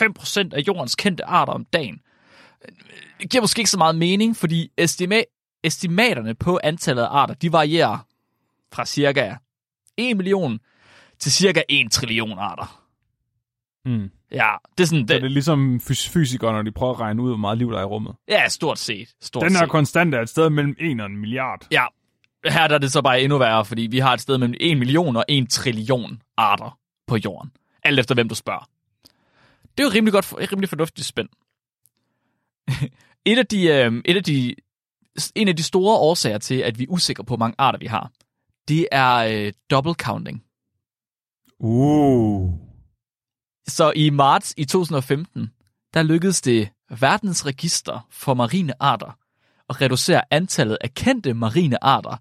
5% 0.53 0.57
af 0.57 0.61
jordens 0.69 0.95
kendte 0.95 1.25
arter 1.25 1.53
om 1.53 1.65
dagen. 1.65 2.01
Det 3.21 3.31
giver 3.31 3.41
måske 3.41 3.61
ikke 3.61 3.71
så 3.71 3.79
meget 3.79 3.97
mening, 3.97 4.37
fordi 4.37 4.71
estima- 4.81 5.61
estimaterne 5.65 6.35
på 6.35 6.61
antallet 6.63 7.03
af 7.03 7.09
arter, 7.11 7.35
de 7.35 7.53
varierer 7.53 7.99
fra 8.73 8.87
cirka 8.87 9.35
1 9.97 10.17
million 10.17 10.61
til 11.25 11.33
cirka 11.33 11.63
1 11.69 11.93
trillion 11.93 12.39
arter. 12.39 12.81
Mm. 13.85 14.11
Ja, 14.33 14.51
det 14.79 14.85
er 14.85 14.87
sådan, 14.89 15.09
Så 15.09 15.15
det, 15.15 15.23
det 15.23 15.25
er 15.25 15.29
ligesom 15.33 15.81
fys- 15.81 16.09
fysikere, 16.11 16.53
når 16.53 16.63
de 16.63 16.73
prøver 16.73 16.93
at 16.95 17.01
regne 17.01 17.23
ud, 17.23 17.29
hvor 17.31 17.37
meget 17.37 17.59
liv 17.59 17.71
der 17.71 17.77
er 17.79 17.83
i 17.83 17.85
rummet. 17.85 18.15
ja, 18.29 18.49
stort 18.49 18.79
set. 18.79 19.15
Stort 19.23 19.43
Den 19.45 19.53
her 19.53 19.59
set. 19.59 19.69
konstant 19.71 20.15
er 20.15 20.21
et 20.21 20.29
sted 20.29 20.51
mellem 20.51 20.77
1 20.79 21.01
og 21.01 21.07
en 21.07 21.17
milliard. 21.17 21.67
Ja, 21.71 21.85
her 22.49 22.69
der 22.69 22.75
er 22.75 22.79
det 22.79 22.93
så 22.93 23.03
bare 23.03 23.23
endnu 23.23 23.39
værre, 23.39 23.65
fordi 23.65 23.83
vi 23.83 23.99
har 23.99 24.13
et 24.13 24.21
sted 24.21 24.39
mellem 24.39 24.55
1 24.61 24.79
million 24.79 25.17
og 25.17 25.25
1 25.29 25.51
trillion 25.51 26.23
arter 26.37 26.79
på 27.07 27.17
jorden. 27.17 27.51
Alt 27.85 27.99
efter 28.01 28.15
hvem 28.15 28.29
du 28.29 28.35
spørger. 28.35 28.69
Det 29.79 29.85
er 29.85 29.89
jo 29.89 29.91
rimelig 29.95 30.13
godt, 30.13 30.35
rimelig 30.53 30.69
fornuftigt 30.69 31.07
spænd. 31.07 31.29
et 33.31 33.39
af 33.39 33.47
de, 33.47 33.67
øh, 33.67 34.03
et 34.05 34.17
af 34.17 34.25
de, 34.25 34.55
en 35.35 35.49
af 35.49 35.57
de 35.57 35.63
store 35.63 35.97
årsager 35.99 36.39
til, 36.39 36.55
at 36.55 36.79
vi 36.79 36.85
er 36.85 36.89
usikre 36.91 37.25
på, 37.25 37.27
hvor 37.27 37.37
mange 37.37 37.55
arter 37.59 37.79
vi 37.79 37.87
har, 37.87 38.11
det 38.69 38.87
er 38.93 39.15
øh, 39.47 39.53
double 39.71 39.95
counting. 39.95 40.45
Uh. 41.65 42.51
Så 43.69 43.93
i 43.97 44.11
marts 44.11 44.55
i 44.57 44.65
2015, 44.65 45.51
der 45.95 46.03
lykkedes 46.03 46.41
det 46.41 46.69
verdens 47.01 47.47
register 47.47 48.07
for 48.11 48.35
marine 48.35 48.73
arter 48.83 49.19
at 49.69 49.81
reducere 49.81 50.23
antallet 50.31 50.79
af 50.81 50.95
kendte 50.95 51.35
marine 51.35 51.85
arter 51.85 52.17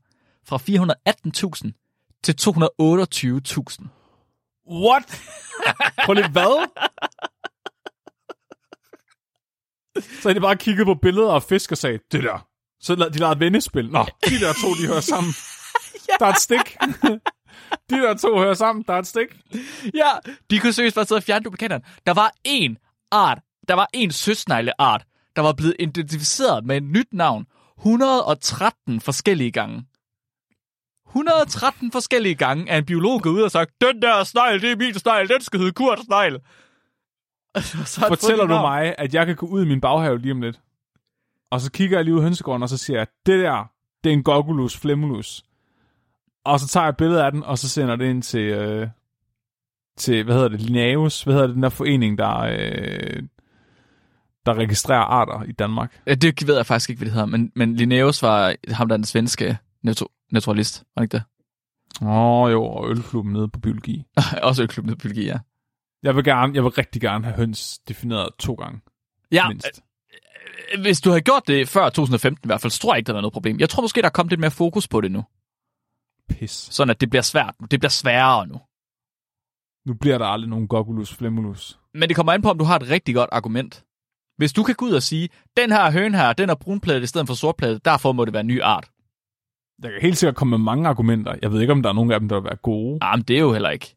fra 0.46 0.58
418.000 0.58 2.20
til 2.24 2.36
228.000. 2.42 3.88
What? 4.72 5.22
Prøv 6.06 6.14
lige, 6.14 6.30
hvad? 6.30 6.68
Så 10.22 10.30
har 10.30 10.34
de 10.34 10.42
bare 10.42 10.58
kigget 10.58 10.86
på 10.86 10.96
billeder 10.96 11.32
af 11.32 11.44
fisk 11.44 11.72
og 11.72 11.78
sagde, 11.78 12.00
det 12.12 12.24
der. 12.24 12.48
Så 12.80 12.96
de 12.96 13.20
lavede 13.20 13.40
vendespil. 13.40 13.90
Nå, 13.90 14.06
de 14.26 14.40
der 14.40 14.54
to, 14.54 14.74
de 14.74 14.88
hører 14.88 15.02
sammen. 15.02 15.34
Der 16.20 16.26
er 16.26 16.30
et 16.30 16.40
stik. 16.40 16.78
de 17.90 17.96
der 17.96 18.14
to 18.14 18.38
hører 18.38 18.54
sammen, 18.54 18.86
der 18.88 18.94
er 18.94 19.00
et 19.00 19.08
stik. 19.08 19.28
Ja, 19.94 20.10
de 20.50 20.60
kunne 20.60 20.74
seriøst 20.74 20.96
bare 20.96 21.06
sidde 21.06 21.20
og 21.20 21.24
fjerne 21.24 21.44
duplikaterne. 21.44 21.84
Der 22.06 22.14
var 22.14 22.32
en 22.44 22.78
art, 23.12 23.40
der 23.68 23.74
var 23.74 23.88
en 23.94 24.12
søsnegleart, 24.12 25.06
der 25.36 25.42
var 25.42 25.54
blevet 25.54 25.76
identificeret 25.80 26.66
med 26.66 26.78
et 26.78 26.84
nyt 26.84 27.14
navn 27.14 27.46
113 27.78 29.02
forskellige 29.02 29.52
gange. 29.52 29.86
113 31.08 31.92
forskellige 31.92 32.36
gange 32.36 32.70
er 32.70 32.78
en 32.78 32.86
biolog 32.86 33.22
gået 33.22 33.34
ud 33.34 33.42
og 33.42 33.52
sagt, 33.52 33.72
den 33.82 34.02
der 34.02 34.24
snegl, 34.24 34.62
det 34.62 34.72
er 34.72 34.76
min 34.76 34.94
snegl, 34.94 35.30
den 35.30 35.42
skal 35.42 35.60
hedde 35.60 35.72
Kurt 35.72 36.00
snegl. 36.06 36.40
Fortæller 38.08 38.44
du 38.44 38.54
navn. 38.54 38.62
mig, 38.62 38.96
at 38.98 39.14
jeg 39.14 39.26
kan 39.26 39.36
gå 39.36 39.46
ud 39.46 39.66
i 39.66 39.68
min 39.68 39.82
baghave 39.82 40.18
lige 40.20 40.32
om 40.32 40.42
lidt? 40.42 40.60
Og 41.52 41.62
så 41.62 41.72
kigger 41.72 41.98
jeg 41.98 42.06
lige 42.06 42.16
ud 42.16 42.20
i 42.20 42.24
hønsegården, 42.24 42.64
og 42.64 42.70
så 42.70 42.78
siger 42.78 42.98
jeg, 42.98 43.08
det 43.26 43.40
der, 43.40 43.72
det 44.04 44.10
er 44.10 44.14
en 44.14 44.24
Gogulus 44.24 44.78
flemulus. 44.78 45.44
Og 46.46 46.60
så 46.60 46.68
tager 46.68 46.84
jeg 46.84 46.90
et 46.90 46.98
billede 46.98 47.26
af 47.26 47.32
den, 47.32 47.44
og 47.44 47.58
så 47.58 47.70
sender 47.70 47.96
det 47.96 48.10
ind 48.10 48.24
til, 48.24 48.42
øh, 48.42 48.88
til 49.98 50.24
hvad 50.24 50.36
hedder 50.36 50.50
det, 50.50 50.62
Linnaeus, 50.62 51.24
hvad 51.24 51.34
hedder 51.34 51.48
det, 51.48 51.56
den 51.56 51.64
der 51.64 51.70
forening, 51.70 52.18
der, 52.18 52.38
øh, 52.38 53.24
der 54.46 54.54
registrerer 54.54 55.00
arter 55.00 55.44
i 55.44 55.52
Danmark. 55.52 56.02
Ja, 56.08 56.14
det 56.14 56.48
ved 56.48 56.56
jeg 56.56 56.66
faktisk 56.66 56.90
ikke, 56.90 57.00
hvad 57.00 57.06
det 57.06 57.14
hedder, 57.14 57.28
men, 57.28 57.52
men 57.56 57.76
Linnaeus 57.76 58.22
var 58.22 58.56
ham, 58.68 58.88
der 58.88 58.96
er 58.96 58.98
den 58.98 59.06
svenske 59.06 59.58
naturalist, 60.32 60.84
var 60.96 61.02
det 61.02 61.06
ikke 61.06 61.18
det? 61.18 61.24
Åh 62.02 62.08
oh, 62.10 62.52
jo, 62.52 62.64
og 62.64 62.90
ølklubben 62.90 63.34
nede 63.34 63.48
på 63.48 63.60
biologi. 63.60 64.06
Også 64.44 64.64
øklub 64.64 64.86
biologi, 64.86 65.26
ja. 65.26 65.38
Jeg 66.04 66.16
vil, 66.16 66.24
gerne, 66.24 66.54
jeg 66.56 66.64
vil 66.64 66.72
rigtig 66.72 67.02
gerne 67.02 67.24
have 67.26 67.36
høns 67.36 67.80
defineret 67.88 68.30
to 68.40 68.54
gange, 68.54 68.82
Ja, 69.32 69.48
mindst. 69.48 69.82
Hvis 70.82 71.02
du 71.02 71.10
havde 71.10 71.22
gjort 71.22 71.48
det 71.48 71.70
før 71.70 71.90
2015 71.90 72.46
i 72.46 72.48
hvert 72.48 72.62
fald, 72.62 72.72
så 72.72 72.80
tror 72.80 72.94
jeg 72.94 72.98
ikke, 72.98 73.08
der 73.08 73.14
var 73.14 73.22
noget 73.22 73.34
problem. 73.34 73.60
Jeg 73.60 73.70
tror 73.70 73.82
måske, 73.82 74.02
der 74.02 74.08
er 74.08 74.12
kommet 74.12 74.32
lidt 74.32 74.40
mere 74.40 74.52
fokus 74.52 74.88
på 74.88 75.02
det 75.02 75.12
nu. 75.12 75.24
Pis. 76.30 76.52
Sådan 76.52 76.90
at 76.90 77.02
det 77.02 77.10
bliver 77.10 77.22
svært. 77.22 77.56
Det 77.72 77.80
bliver 77.80 77.90
sværere 77.90 78.48
nu. 78.48 78.62
Nu 79.86 79.94
bliver 79.94 80.18
der 80.18 80.26
aldrig 80.26 80.50
nogen 80.50 80.68
Gogulus 80.68 81.14
Flemulus. 81.14 81.80
Men 81.94 82.10
det 82.10 82.16
kommer 82.16 82.34
an 82.34 82.42
på, 82.42 82.50
om 82.50 82.58
du 82.58 82.64
har 82.64 82.76
et 82.76 82.90
rigtig 82.90 83.16
godt 83.16 83.30
argument. 83.32 83.86
Hvis 84.38 84.54
du 84.54 84.64
kan 84.64 84.76
gå 84.76 84.86
ud 84.86 84.92
og 84.92 85.04
sige, 85.04 85.30
den 85.58 85.72
her 85.72 85.92
høne 85.92 86.18
her, 86.18 86.34
den 86.34 86.50
er 86.50 86.56
brunpladet 86.56 87.04
i 87.04 87.08
stedet 87.08 87.28
for 87.28 87.34
sortpladet, 87.34 87.86
derfor 87.86 88.12
må 88.12 88.26
det 88.26 88.34
være 88.34 88.40
en 88.40 88.48
ny 88.48 88.62
art. 88.62 88.90
Der 89.84 89.90
kan 89.92 90.02
helt 90.02 90.18
sikkert 90.18 90.36
komme 90.36 90.50
med 90.58 90.64
mange 90.66 90.90
argumenter. 90.90 91.36
Jeg 91.42 91.52
ved 91.52 91.62
ikke, 91.62 91.74
om 91.74 91.82
der 91.82 91.90
er 91.90 91.94
nogen 91.94 92.12
af 92.12 92.20
dem, 92.20 92.30
der 92.30 92.36
vil 92.36 92.44
være 92.44 92.56
gode. 92.56 93.00
Ah, 93.02 93.18
men 93.18 93.24
det 93.24 93.36
er 93.36 93.40
jo 93.40 93.54
heller 93.54 93.70
ikke. 93.70 93.96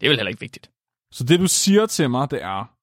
Det 0.00 0.06
er 0.06 0.10
vel 0.10 0.16
heller 0.16 0.30
ikke 0.30 0.40
vigtigt. 0.40 0.70
Så 1.12 1.24
det, 1.24 1.40
du 1.40 1.46
siger 1.46 1.86
til 1.86 2.10
mig, 2.10 2.30
det 2.30 2.42
er, 2.42 2.76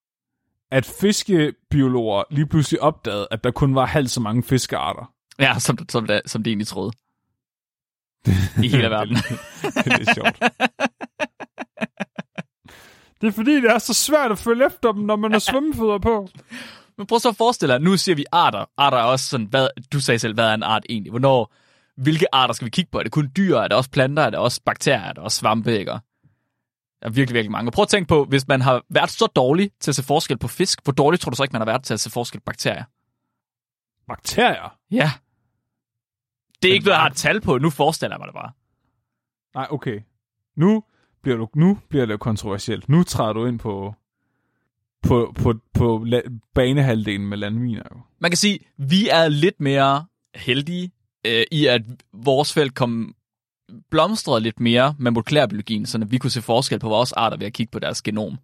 at 0.72 0.86
fiskebiologer 0.86 2.24
lige 2.32 2.48
pludselig 2.48 2.82
opdagede, 2.82 3.28
at 3.32 3.44
der 3.44 3.52
kun 3.52 3.76
var 3.76 3.86
halvt 3.86 4.12
så 4.12 4.22
mange 4.22 4.44
fiskearter. 4.44 5.14
Ja, 5.40 5.60
som, 5.60 5.78
som, 5.78 6.08
som, 6.08 6.20
som 6.26 6.44
det 6.44 6.52
egentlig 6.52 6.68
troede. 6.68 6.92
I 8.64 8.68
hele 8.68 8.90
verden. 8.98 9.16
det 9.16 9.94
er 9.94 9.98
lidt 9.98 10.16
sjovt. 10.16 10.40
Det 13.22 13.30
er 13.30 13.34
fordi, 13.34 13.56
det 13.56 13.72
er 13.72 13.78
så 13.80 13.94
svært 13.94 14.32
at 14.32 14.38
følge 14.38 14.66
efter 14.66 14.92
dem, 14.92 15.02
når 15.04 15.16
man 15.16 15.32
har 15.32 15.40
svømmefødder 15.40 15.98
på. 16.00 16.28
Men 16.98 17.08
prøv 17.08 17.20
så 17.20 17.30
at 17.30 17.36
forestille 17.36 17.74
dig, 17.74 17.82
nu 17.82 17.98
siger 17.98 18.16
vi 18.16 18.26
arter. 18.32 18.66
Arter 18.78 18.98
er 18.98 19.04
også 19.04 19.26
sådan, 19.26 19.46
hvad, 19.46 19.68
du 19.94 20.00
sagde 20.00 20.20
selv, 20.20 20.34
hvad 20.34 20.46
er 20.46 20.54
en 20.54 20.64
art 20.64 20.86
egentlig? 20.90 21.10
Hvornår, 21.10 21.54
hvilke 21.98 22.36
arter 22.36 22.54
skal 22.54 22.66
vi 22.66 22.70
kigge 22.70 22.92
på? 22.92 23.00
Er 23.00 23.04
det 23.04 23.12
kun 23.12 23.32
dyr? 23.38 23.56
Er 23.56 23.68
det 23.68 23.78
også 23.78 23.90
planter? 23.90 24.24
Er 24.24 24.30
det 24.30 24.40
også 24.40 24.62
bakterier? 24.66 25.02
Er 25.02 25.14
det 25.14 25.24
også 25.24 25.40
svampe? 25.40 25.80
Ikke? 25.80 25.92
Der 25.92 26.00
er 27.02 27.10
virkelig, 27.10 27.34
virkelig 27.34 27.52
mange. 27.52 27.72
Prøv 27.72 27.84
at 27.84 27.90
tænke 27.90 28.08
på, 28.08 28.26
hvis 28.26 28.48
man 28.48 28.62
har 28.62 28.82
været 28.90 29.10
så 29.10 29.26
dårlig 29.36 29.72
til 29.82 29.92
at 29.92 29.96
se 29.96 30.04
forskel 30.04 30.38
på 30.38 30.48
fisk, 30.48 30.80
hvor 30.84 30.94
dårligt 30.94 31.22
tror 31.22 31.30
du 31.30 31.36
så 31.36 31.44
ikke, 31.44 31.54
man 31.54 31.62
har 31.62 31.66
været 31.66 31.84
til 31.84 31.94
at 31.94 32.00
se 32.00 32.10
forskel 32.10 32.40
på 32.40 32.44
bakterier? 32.46 32.84
Bakterier? 34.08 34.78
Ja. 34.92 35.12
Det 36.64 36.70
er 36.70 36.74
ikke 36.74 36.86
noget, 36.86 36.96
jeg 36.96 37.02
har 37.02 37.10
et 37.10 37.16
tal 37.16 37.42
på. 37.42 37.58
Nu 37.58 37.70
forestiller 37.70 38.16
jeg 38.16 38.20
mig 38.20 38.28
det 38.28 38.36
bare. 38.36 38.52
Nej, 39.56 39.68
okay. 39.70 40.00
Nu 40.56 40.84
bliver, 41.22 41.38
du, 41.38 41.48
nu 41.56 41.80
bliver 41.90 42.06
det 42.06 42.20
kontroversielt. 42.20 42.90
Nu 42.90 43.04
træder 43.04 43.34
du 43.34 43.46
ind 43.46 43.60
på, 43.60 43.94
på, 45.08 45.34
på, 45.42 45.54
på 45.74 46.04
la, 46.06 46.22
banehalvdelen 46.54 47.28
med 47.28 47.38
landminer. 47.38 47.84
Jo. 47.96 48.00
Man 48.20 48.32
kan 48.32 48.38
sige, 48.38 48.60
vi 48.78 49.10
er 49.10 49.28
lidt 49.28 49.60
mere 49.60 50.06
heldige 50.36 50.92
øh, 51.28 51.44
i, 51.52 51.66
at 51.66 51.82
vores 52.14 52.54
felt 52.54 52.76
kom 52.76 53.16
blomstrede 53.90 54.42
lidt 54.42 54.60
mere 54.60 54.96
med 55.00 55.12
molekylærbiologien, 55.12 55.86
så 55.86 56.06
vi 56.06 56.18
kunne 56.18 56.30
se 56.32 56.42
forskel 56.42 56.80
på 56.80 56.90
vores 56.90 57.12
arter 57.12 57.38
ved 57.38 57.48
at 57.48 57.54
kigge 57.54 57.72
på 57.72 57.80
deres 57.80 58.02
genom. 58.02 58.38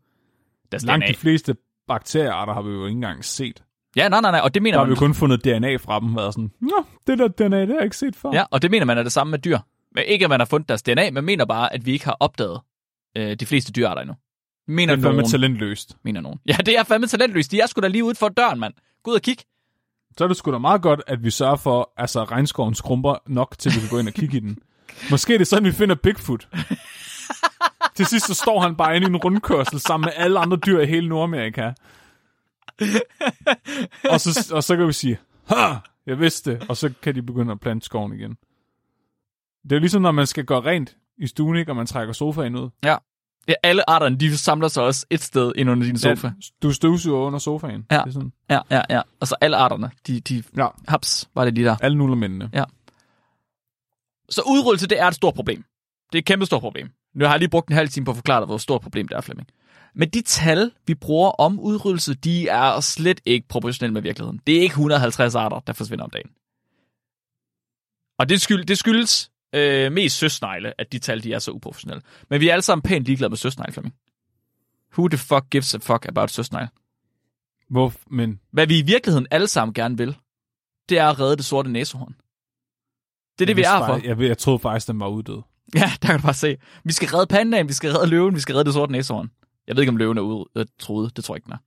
Deres 0.72 0.84
Langt 0.84 1.04
DNA. 1.06 1.12
de 1.12 1.18
fleste 1.18 1.56
bakteriearter 1.88 2.54
har 2.54 2.62
vi 2.62 2.70
jo 2.70 2.86
ikke 2.86 2.96
engang 2.96 3.26
set. 3.26 3.64
Ja, 4.00 4.10
nej, 4.10 4.22
nej, 4.22 4.32
nej, 4.32 4.40
og 4.40 4.54
det 4.54 4.62
mener 4.62 4.74
Der 4.74 4.80
har 4.80 4.86
man... 4.86 4.90
vi 4.90 4.96
jo 4.96 5.00
kun 5.00 5.14
fundet 5.16 5.44
DNA 5.44 5.76
fra 5.76 6.00
dem, 6.00 6.16
været 6.16 6.34
sådan, 6.34 6.52
Nå, 6.60 6.86
det 7.08 7.20
der 7.20 7.28
DNA, 7.28 7.62
det 7.62 7.68
har 7.68 7.76
jeg 7.76 7.84
ikke 7.84 7.98
set 7.98 8.16
før. 8.16 8.30
Ja, 8.34 8.44
og 8.52 8.62
det 8.62 8.72
mener 8.72 8.86
man 8.86 8.98
er 8.98 9.04
det 9.04 9.12
samme 9.12 9.32
med 9.32 9.40
dyr. 9.40 9.60
Men 9.96 10.04
ikke, 10.08 10.26
at 10.26 10.30
man 10.30 10.40
har 10.40 10.46
fundet 10.46 10.70
deres 10.70 10.82
DNA, 10.82 11.12
men 11.12 11.26
mener 11.26 11.46
bare, 11.46 11.74
at 11.74 11.86
vi 11.86 11.92
ikke 11.92 12.06
har 12.06 12.18
opdaget 12.20 12.60
øh, 13.18 13.36
de 13.36 13.46
fleste 13.46 13.72
dyrearter 13.72 14.02
endnu. 14.02 14.16
Mener 14.68 14.96
det 14.96 15.06
er 15.06 15.08
fandme 15.08 15.24
talentløst. 15.24 15.98
Mener 16.04 16.22
nogen. 16.22 16.40
Ja, 16.48 16.54
det 16.54 16.78
er 16.78 16.84
fandme 16.84 17.08
talentløst. 17.08 17.52
De 17.52 17.60
er 17.60 17.68
sgu 17.68 17.82
da 17.82 17.88
lige 17.88 18.04
ude 18.04 18.16
for 18.16 18.30
døren, 18.30 18.60
mand. 18.60 18.74
Gå 19.04 19.12
ud 19.12 19.16
og 19.16 19.22
kig. 19.22 19.38
Så 20.18 20.24
er 20.24 20.28
det 20.28 20.38
sgu 20.38 20.52
da 20.52 20.58
meget 20.58 20.82
godt, 20.82 21.02
at 21.08 21.24
vi 21.24 21.30
sørger 21.30 21.56
for, 21.56 21.80
at 21.80 22.02
altså, 22.02 22.24
regnskoven 22.24 22.76
skrumper 22.76 23.16
nok, 23.28 23.56
til 23.60 23.72
vi 23.76 23.80
kan 23.80 23.90
gå 23.90 24.00
ind 24.00 24.08
og 24.08 24.14
kigge 24.14 24.38
i 24.38 24.40
den. 24.40 24.58
Måske 25.12 25.34
er 25.34 25.38
det 25.38 25.48
sådan, 25.48 25.66
vi 25.66 25.72
finder 25.72 25.96
Bigfoot. 25.96 26.48
til 27.96 28.06
sidst 28.06 28.28
så 28.28 28.34
står 28.34 28.60
han 28.60 28.76
bare 28.76 28.96
inde 28.96 29.08
i 29.08 29.10
en 29.10 29.18
rundkørsel 29.18 29.80
sammen 29.80 30.06
med 30.06 30.14
alle 30.26 30.40
andre 30.40 30.58
dyr 30.58 30.80
i 30.80 30.86
hele 30.86 31.10
Nordamerika. 31.10 31.72
og, 34.14 34.22
så, 34.22 34.52
og 34.56 34.64
så 34.64 34.78
kan 34.78 34.88
vi 34.88 34.94
sige, 34.94 35.20
ha, 35.48 35.76
jeg 36.06 36.20
vidste 36.20 36.52
det. 36.52 36.66
Og 36.70 36.78
så 36.78 36.94
kan 37.02 37.16
de 37.16 37.22
begynde 37.22 37.52
at 37.52 37.60
plante 37.60 37.86
skoven 37.86 38.14
igen. 38.14 38.38
Det 39.64 39.72
er 39.72 39.76
jo 39.76 39.80
ligesom, 39.80 40.02
når 40.02 40.12
man 40.12 40.28
skal 40.28 40.46
gøre 40.46 40.62
rent 40.62 40.98
i 41.18 41.28
stuen, 41.28 41.58
ikke, 41.58 41.72
og 41.72 41.76
man 41.76 41.88
trækker 41.88 42.14
sofaen 42.14 42.56
ud. 42.56 42.70
Ja. 42.84 42.96
ja 43.48 43.54
alle 43.64 43.90
arterne, 43.90 44.16
de 44.18 44.38
samler 44.38 44.68
sig 44.68 44.84
også 44.84 45.06
et 45.10 45.22
sted 45.22 45.52
ind 45.56 45.70
under 45.70 45.86
din 45.86 45.98
sofa. 45.98 46.28
Ja, 46.28 46.34
du 46.62 46.72
støvsuger 46.74 47.20
under 47.28 47.40
sofaen. 47.40 47.86
Ja. 47.92 47.98
Det 47.98 48.08
er 48.08 48.12
sådan. 48.12 48.34
Ja, 48.50 48.60
ja, 48.72 48.82
ja. 48.90 49.02
Og 49.20 49.28
så 49.28 49.36
alle 49.42 49.58
arterne, 49.58 49.92
de, 50.08 50.20
de 50.20 50.44
Ja, 50.58 50.68
haps, 50.88 51.30
var 51.36 51.46
det 51.46 51.54
lige 51.54 51.66
der. 51.66 51.76
alle 51.82 51.98
nullermændene. 51.98 52.50
Så 54.30 54.42
udryddelse, 54.48 54.88
det 54.88 55.00
er 55.00 55.08
et 55.08 55.16
stort 55.16 55.34
problem. 55.34 55.64
Det 56.12 56.18
er 56.18 56.20
et 56.20 56.26
kæmpe 56.26 56.46
stort 56.46 56.62
problem. 56.62 56.90
Nu 57.16 57.26
har 57.26 57.32
jeg 57.32 57.40
lige 57.40 57.50
brugt 57.50 57.70
en 57.70 57.76
halv 57.76 57.90
time 57.90 58.06
på 58.06 58.12
at 58.12 58.18
forklare 58.18 58.40
dig, 58.40 58.46
hvor 58.46 58.58
stort 58.58 58.82
problem 58.82 59.08
det 59.08 59.18
er, 59.18 59.22
Flemming. 59.22 59.48
Men 60.00 60.10
de 60.10 60.22
tal, 60.22 60.72
vi 60.88 60.96
bruger 60.96 61.32
om 61.32 61.60
udryddelse, 61.60 62.14
de 62.14 62.48
er 62.48 62.80
slet 62.80 63.22
ikke 63.26 63.48
proportionelle 63.48 63.94
med 63.94 64.02
virkeligheden. 64.02 64.42
Det 64.48 64.58
er 64.58 64.62
ikke 64.62 64.74
150 64.74 65.36
arter, 65.36 65.60
der 65.60 65.74
forsvinder 65.74 66.04
om 66.04 66.10
dagen. 66.10 66.30
Og 68.20 68.30
det, 68.30 68.42
skyld, 68.42 68.66
det 68.66 68.78
skyldes 68.78 69.32
øh, 69.56 69.92
mest 69.92 70.18
søsnegle, 70.18 70.82
at 70.82 70.92
de 70.92 71.00
tal 71.00 71.24
de 71.24 71.34
er 71.34 71.40
så 71.40 71.52
uprofessionelle. 71.52 72.02
Men 72.30 72.42
vi 72.42 72.50
er 72.50 72.54
alle 72.54 72.62
sammen 72.62 72.82
pænt 72.82 73.06
ligeglade 73.06 73.30
med 73.30 73.38
søsnegle, 73.38 73.74
Flemming. 73.74 73.96
Who 74.98 75.08
the 75.08 75.18
fuck 75.18 75.50
gives 75.52 75.76
a 75.76 75.78
fuck 75.78 76.06
about 76.08 76.32
søsnegle? 76.32 76.70
Hvor, 77.70 77.94
men 78.08 78.40
Hvad 78.52 78.68
vi 78.68 78.80
i 78.80 78.82
virkeligheden 78.82 79.28
alle 79.32 79.48
sammen 79.48 79.74
gerne 79.74 79.98
vil, 79.98 80.18
det 80.90 81.00
er 81.00 81.08
at 81.08 81.20
redde 81.20 81.38
det 81.38 81.46
sorte 81.46 81.72
næsehorn. 81.72 82.16
Det 83.40 83.42
er 83.42 83.46
det, 83.46 83.56
vi 83.56 83.62
er 83.62 83.86
for. 83.86 84.08
Jeg, 84.08 84.20
jeg 84.20 84.38
troede 84.38 84.60
faktisk, 84.60 84.88
den 84.88 85.00
var 85.00 85.08
uddød. 85.08 85.42
Ja, 85.76 85.92
der 86.02 86.08
kan 86.08 86.20
du 86.20 86.24
bare 86.24 86.34
se. 86.34 86.58
Vi 86.84 86.94
skal 86.94 87.10
redde 87.10 87.28
pandaen, 87.28 87.68
vi 87.68 87.74
skal 87.74 87.92
redde 87.92 88.08
løven, 88.08 88.36
vi 88.36 88.40
skal 88.40 88.56
redde 88.56 88.66
det 88.66 88.74
sorte 88.74 88.92
næsehorn. 88.92 89.32
Jeg 89.70 89.76
ved 89.76 89.84
ikke, 89.84 89.90
om 89.92 89.98
løven 89.98 90.18
er 90.18 90.22
ude, 90.22 90.46
øh, 90.56 90.66
troet. 90.80 91.16
Det 91.18 91.24
tror 91.24 91.34
jeg 91.36 91.38
ikke, 91.38 91.46
den 91.46 91.54
er. 91.54 91.58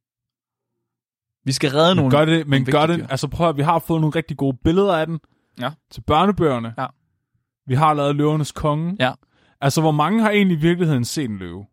Vi 1.46 1.52
skal 1.52 1.70
redde 1.70 1.94
Men 1.94 1.96
nogle... 2.02 2.16
gør 2.18 2.24
det, 2.24 2.46
men 2.46 2.64
gør 2.64 2.86
det, 2.86 2.98
dyr. 2.98 3.06
altså 3.06 3.28
prøv 3.28 3.48
at, 3.48 3.56
vi 3.56 3.62
har 3.62 3.78
fået 3.78 4.00
nogle 4.00 4.16
rigtig 4.16 4.36
gode 4.36 4.56
billeder 4.64 4.96
af 4.96 5.06
den. 5.06 5.20
Ja. 5.60 5.70
Til 5.90 6.00
børnebøgerne. 6.00 6.74
Ja. 6.78 6.86
Vi 7.66 7.74
har 7.74 7.94
lavet 7.94 8.16
løvernes 8.16 8.52
konge. 8.52 8.96
Ja. 9.00 9.12
Altså, 9.60 9.80
hvor 9.80 9.90
mange 9.90 10.22
har 10.22 10.30
egentlig 10.30 10.56
i 10.58 10.60
virkeligheden 10.60 11.04
set 11.04 11.30
en 11.30 11.38
løve? 11.38 11.66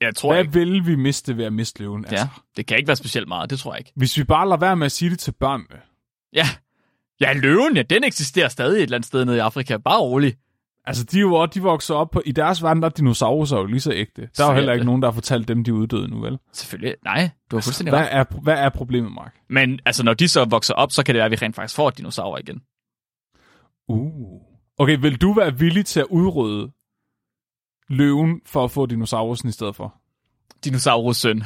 Jeg 0.00 0.14
tror 0.16 0.32
Hvad 0.32 0.40
ikke. 0.42 0.52
ville 0.52 0.84
vi 0.84 0.94
miste 0.96 1.36
ved 1.36 1.44
at 1.44 1.52
miste 1.52 1.80
løven? 1.80 2.04
Altså, 2.04 2.16
Ja, 2.24 2.28
det 2.56 2.66
kan 2.66 2.76
ikke 2.76 2.86
være 2.86 2.96
specielt 2.96 3.28
meget, 3.28 3.50
det 3.50 3.58
tror 3.58 3.72
jeg 3.72 3.78
ikke. 3.78 3.92
Hvis 3.96 4.18
vi 4.18 4.24
bare 4.24 4.48
lader 4.48 4.56
være 4.60 4.76
med 4.76 4.86
at 4.86 4.92
sige 4.92 5.10
det 5.10 5.18
til 5.18 5.32
børnene. 5.32 5.80
Ja, 6.32 6.46
ja 7.20 7.32
løven, 7.32 7.76
ja, 7.76 7.82
den 7.82 8.04
eksisterer 8.04 8.48
stadig 8.48 8.76
et 8.76 8.82
eller 8.82 8.96
andet 8.96 9.06
sted 9.06 9.24
nede 9.24 9.36
i 9.36 9.40
Afrika. 9.40 9.76
Bare 9.76 10.00
rolig. 10.00 10.34
Altså, 10.86 11.04
de, 11.04 11.20
jo, 11.20 11.46
de 11.46 11.62
vokser 11.62 11.94
op 11.94 12.10
på... 12.10 12.22
I 12.26 12.32
deres 12.32 12.62
verden, 12.62 12.82
der 12.82 12.88
er 12.88 12.92
dinosaurer 12.92 13.58
jo 13.60 13.66
lige 13.66 13.80
så 13.80 13.92
ægte. 13.92 14.28
Der 14.36 14.44
er 14.44 14.48
jo 14.48 14.54
heller 14.54 14.72
ikke 14.72 14.84
nogen, 14.86 15.02
der 15.02 15.08
har 15.08 15.12
fortalt 15.12 15.48
dem, 15.48 15.64
de 15.64 15.70
er 15.70 15.74
uddøde 15.74 16.08
nu, 16.08 16.20
vel? 16.20 16.38
Selvfølgelig. 16.52 16.94
Nej, 17.04 17.30
du 17.50 17.56
har 17.56 17.60
fuldstændig 17.60 17.90
Hvad 17.90 18.00
ret. 18.00 18.08
er, 18.12 18.24
hvad 18.42 18.54
er 18.54 18.68
problemet, 18.68 19.12
Mark? 19.12 19.34
Men 19.50 19.80
altså, 19.86 20.04
når 20.04 20.14
de 20.14 20.28
så 20.28 20.44
vokser 20.44 20.74
op, 20.74 20.92
så 20.92 21.02
kan 21.02 21.14
det 21.14 21.18
være, 21.18 21.24
at 21.24 21.30
vi 21.30 21.36
rent 21.36 21.56
faktisk 21.56 21.76
får 21.76 21.90
dinosaurer 21.90 22.38
igen. 22.38 22.60
Uh. 23.88 24.40
Okay, 24.78 24.98
vil 25.00 25.20
du 25.20 25.32
være 25.32 25.58
villig 25.58 25.86
til 25.86 26.00
at 26.00 26.06
udrydde 26.10 26.72
løven 27.88 28.40
for 28.46 28.64
at 28.64 28.70
få 28.70 28.86
dinosaurusen 28.86 29.48
i 29.48 29.52
stedet 29.52 29.76
for? 29.76 29.94
Dinosaurus 30.64 31.16
søn. 31.16 31.42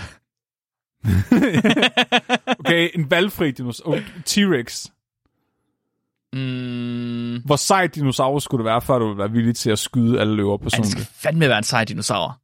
Okay, 2.59 2.91
en 2.95 3.11
valgfri 3.11 3.51
dinosaurus. 3.51 4.01
Oh, 4.01 4.07
T-Rex. 4.27 4.87
Mm, 6.33 6.39
Hvor 7.51 7.57
sejt 7.57 7.95
dinosaurus 7.95 8.45
skulle 8.45 8.59
det 8.65 8.71
være, 8.71 8.81
før 8.83 8.99
du 8.99 9.05
ville 9.07 9.19
være 9.19 9.31
villig 9.31 9.57
til 9.57 9.71
at 9.71 9.79
skyde 9.79 10.21
alle 10.21 10.35
løver 10.37 10.59
ja, 10.73 10.77
det 10.77 10.87
skal 10.87 11.05
fandme 11.05 11.49
være 11.49 11.59
en 11.59 11.65
sej 11.65 11.85
dinosaur. 11.85 12.41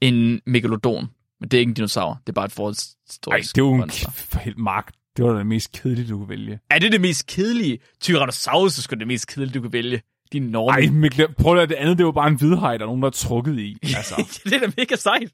En 0.00 0.40
megalodon. 0.46 1.08
Men 1.40 1.48
det 1.48 1.56
er 1.56 1.58
ikke 1.60 1.70
en 1.70 1.74
dinosaur. 1.74 2.20
Det 2.26 2.28
er 2.28 2.32
bare 2.32 2.44
et 2.44 2.50
Nej, 2.50 2.54
forhistorisk 2.54 3.54
det 3.56 3.60
er 3.60 3.64
jo 3.66 3.74
en 3.74 3.90
for 3.90 4.38
helt 4.38 4.58
mark. 4.58 4.92
Det 5.16 5.24
var 5.24 5.32
da 5.32 5.38
det 5.38 5.46
mest 5.46 5.72
kedelige, 5.72 6.08
du 6.08 6.16
kunne 6.18 6.28
vælge. 6.28 6.58
Er 6.70 6.78
det 6.78 6.92
det 6.92 7.00
mest 7.00 7.26
kedelige? 7.26 7.78
Tyrannosaurus 8.00 8.78
er 8.78 8.82
sgu 8.82 8.96
det 8.96 9.06
mest 9.06 9.28
kedelige, 9.34 9.54
du 9.54 9.62
kan 9.62 9.72
vælge. 9.72 10.02
Din 10.32 10.42
norme. 10.42 10.70
Ej, 10.72 10.86
Mikkel, 10.92 11.34
prøv 11.34 11.58
at 11.58 11.68
det 11.68 11.74
andet, 11.74 11.98
det 11.98 12.06
var 12.06 12.12
bare 12.12 12.28
en 12.28 12.36
hvidhaj, 12.36 12.76
der 12.76 12.84
er 12.84 12.86
nogen, 12.86 13.02
der 13.02 13.08
er 13.08 13.12
trukket 13.12 13.58
i. 13.58 13.76
Altså, 13.96 14.40
det 14.44 14.52
er 14.52 14.58
da 14.58 14.72
mega 14.76 14.96
sejt. 14.96 15.32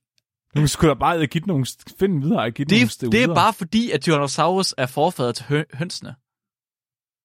nu 0.54 0.66
skulle 0.66 0.88
der 0.88 0.94
bare 0.98 1.26
give 1.26 1.44
nogle, 1.46 1.66
finde 1.98 2.14
en 2.14 2.20
hvidhaj, 2.22 2.50
give 2.50 2.64
den 2.64 2.74
nogle 2.74 2.84
Det, 2.84 2.92
steroider. 2.92 3.18
det 3.18 3.30
er 3.30 3.34
bare 3.34 3.52
fordi, 3.52 3.90
at 3.90 4.00
Tyrannosaurus 4.00 4.74
er 4.78 4.86
forfader 4.86 5.32
til 5.32 5.44
hø- 5.48 5.64
hønsene. 5.74 6.14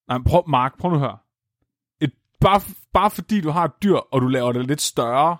Nej, 0.07 0.17
men 0.17 0.23
prøv, 0.25 0.43
Mark, 0.49 0.77
prøv 0.79 0.89
nu 0.91 0.95
at 0.95 1.01
høre. 1.01 1.17
Et, 2.01 2.11
bare, 2.41 2.61
bare 2.93 3.11
fordi 3.11 3.41
du 3.41 3.49
har 3.49 3.63
et 3.65 3.71
dyr, 3.83 3.95
og 3.95 4.21
du 4.21 4.27
laver 4.27 4.51
det 4.51 4.67
lidt 4.67 4.81
større, 4.81 5.37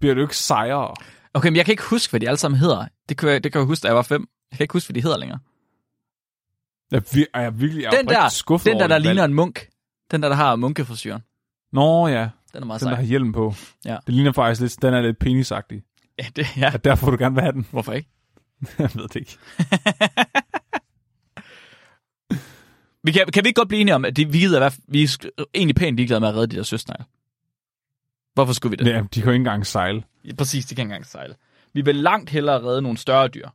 bliver 0.00 0.14
du 0.14 0.20
ikke 0.22 0.36
sejere. 0.36 0.94
Okay, 1.34 1.48
men 1.48 1.56
jeg 1.56 1.64
kan 1.64 1.72
ikke 1.72 1.82
huske, 1.90 2.10
hvad 2.10 2.20
de 2.20 2.28
alle 2.28 2.36
sammen 2.38 2.58
hedder. 2.60 2.86
Det 3.08 3.16
kan 3.18 3.28
jeg, 3.28 3.44
det 3.44 3.52
kan 3.52 3.58
jeg 3.58 3.66
huske, 3.66 3.82
da 3.82 3.88
jeg 3.88 3.96
var 3.96 4.02
fem. 4.02 4.28
Jeg 4.50 4.56
kan 4.56 4.64
ikke 4.64 4.72
huske, 4.72 4.88
hvad 4.88 4.94
de 4.94 5.02
hedder 5.02 5.16
længere. 5.18 5.38
Jeg 6.90 6.96
er, 6.98 7.00
vir- 7.02 7.30
er 7.34 7.40
jeg 7.40 7.60
virkelig 7.60 7.82
jeg 7.82 7.92
er 7.92 7.96
Den 7.98 8.08
der, 8.08 8.28
skuffet 8.28 8.66
den 8.72 8.80
der, 8.80 8.86
der 8.86 8.98
ligner 8.98 9.22
valg. 9.22 9.30
en 9.30 9.34
munk. 9.34 9.68
Den 10.10 10.22
der, 10.22 10.28
der 10.28 10.36
har 10.36 10.56
munkefrisyren. 10.56 11.22
Nå 11.72 12.06
ja, 12.08 12.28
Den 12.52 12.62
er 12.62 12.66
meget 12.66 12.80
den 12.80 12.88
der 12.88 12.94
sej. 12.94 13.02
har 13.02 13.08
hjelm 13.08 13.32
på. 13.32 13.54
Ja. 13.84 13.96
Det 14.06 14.14
ligner 14.14 14.32
faktisk 14.32 14.60
lidt, 14.60 14.82
den 14.82 14.94
er 14.94 15.00
lidt 15.02 15.18
penisagtig. 15.18 15.82
Ja, 16.18 16.24
det, 16.36 16.56
ja. 16.56 16.70
Og 16.74 16.84
derfor 16.84 17.10
du 17.10 17.16
gerne 17.16 17.34
vil 17.34 17.42
have 17.42 17.52
den. 17.52 17.66
Hvorfor 17.70 17.92
ikke? 17.92 18.08
jeg 18.78 18.90
ved 18.94 19.08
det 19.08 19.16
ikke. 19.16 19.38
Vi 23.04 23.12
kan, 23.12 23.26
kan 23.26 23.44
vi 23.44 23.48
ikke 23.48 23.58
godt 23.58 23.68
blive 23.68 23.80
enige 23.80 23.94
om, 23.94 24.04
at 24.04 24.16
det, 24.16 24.32
vi, 24.32 24.38
gider, 24.38 24.58
være, 24.58 24.72
vi 24.88 25.02
er 25.02 25.28
egentlig 25.54 25.76
pænt 25.76 25.96
ligeglade 25.96 26.20
med 26.20 26.28
at 26.28 26.34
redde 26.34 26.46
de 26.46 26.56
der 26.56 26.62
søsnegle? 26.62 27.04
Hvorfor 28.34 28.52
skulle 28.52 28.78
vi 28.78 28.84
det? 28.84 28.90
Ja, 28.90 29.00
de 29.00 29.20
kan 29.20 29.24
jo 29.24 29.30
ikke 29.30 29.34
engang 29.34 29.66
sejle. 29.66 30.02
Ja. 30.24 30.34
Præcis, 30.34 30.66
de 30.66 30.74
kan 30.74 30.82
ikke 30.82 30.88
engang 30.88 31.06
sejle. 31.06 31.34
Vi 31.72 31.80
vil 31.80 31.96
langt 31.96 32.30
hellere 32.30 32.62
redde 32.62 32.82
nogle 32.82 32.98
større 32.98 33.28
dyr. 33.28 33.48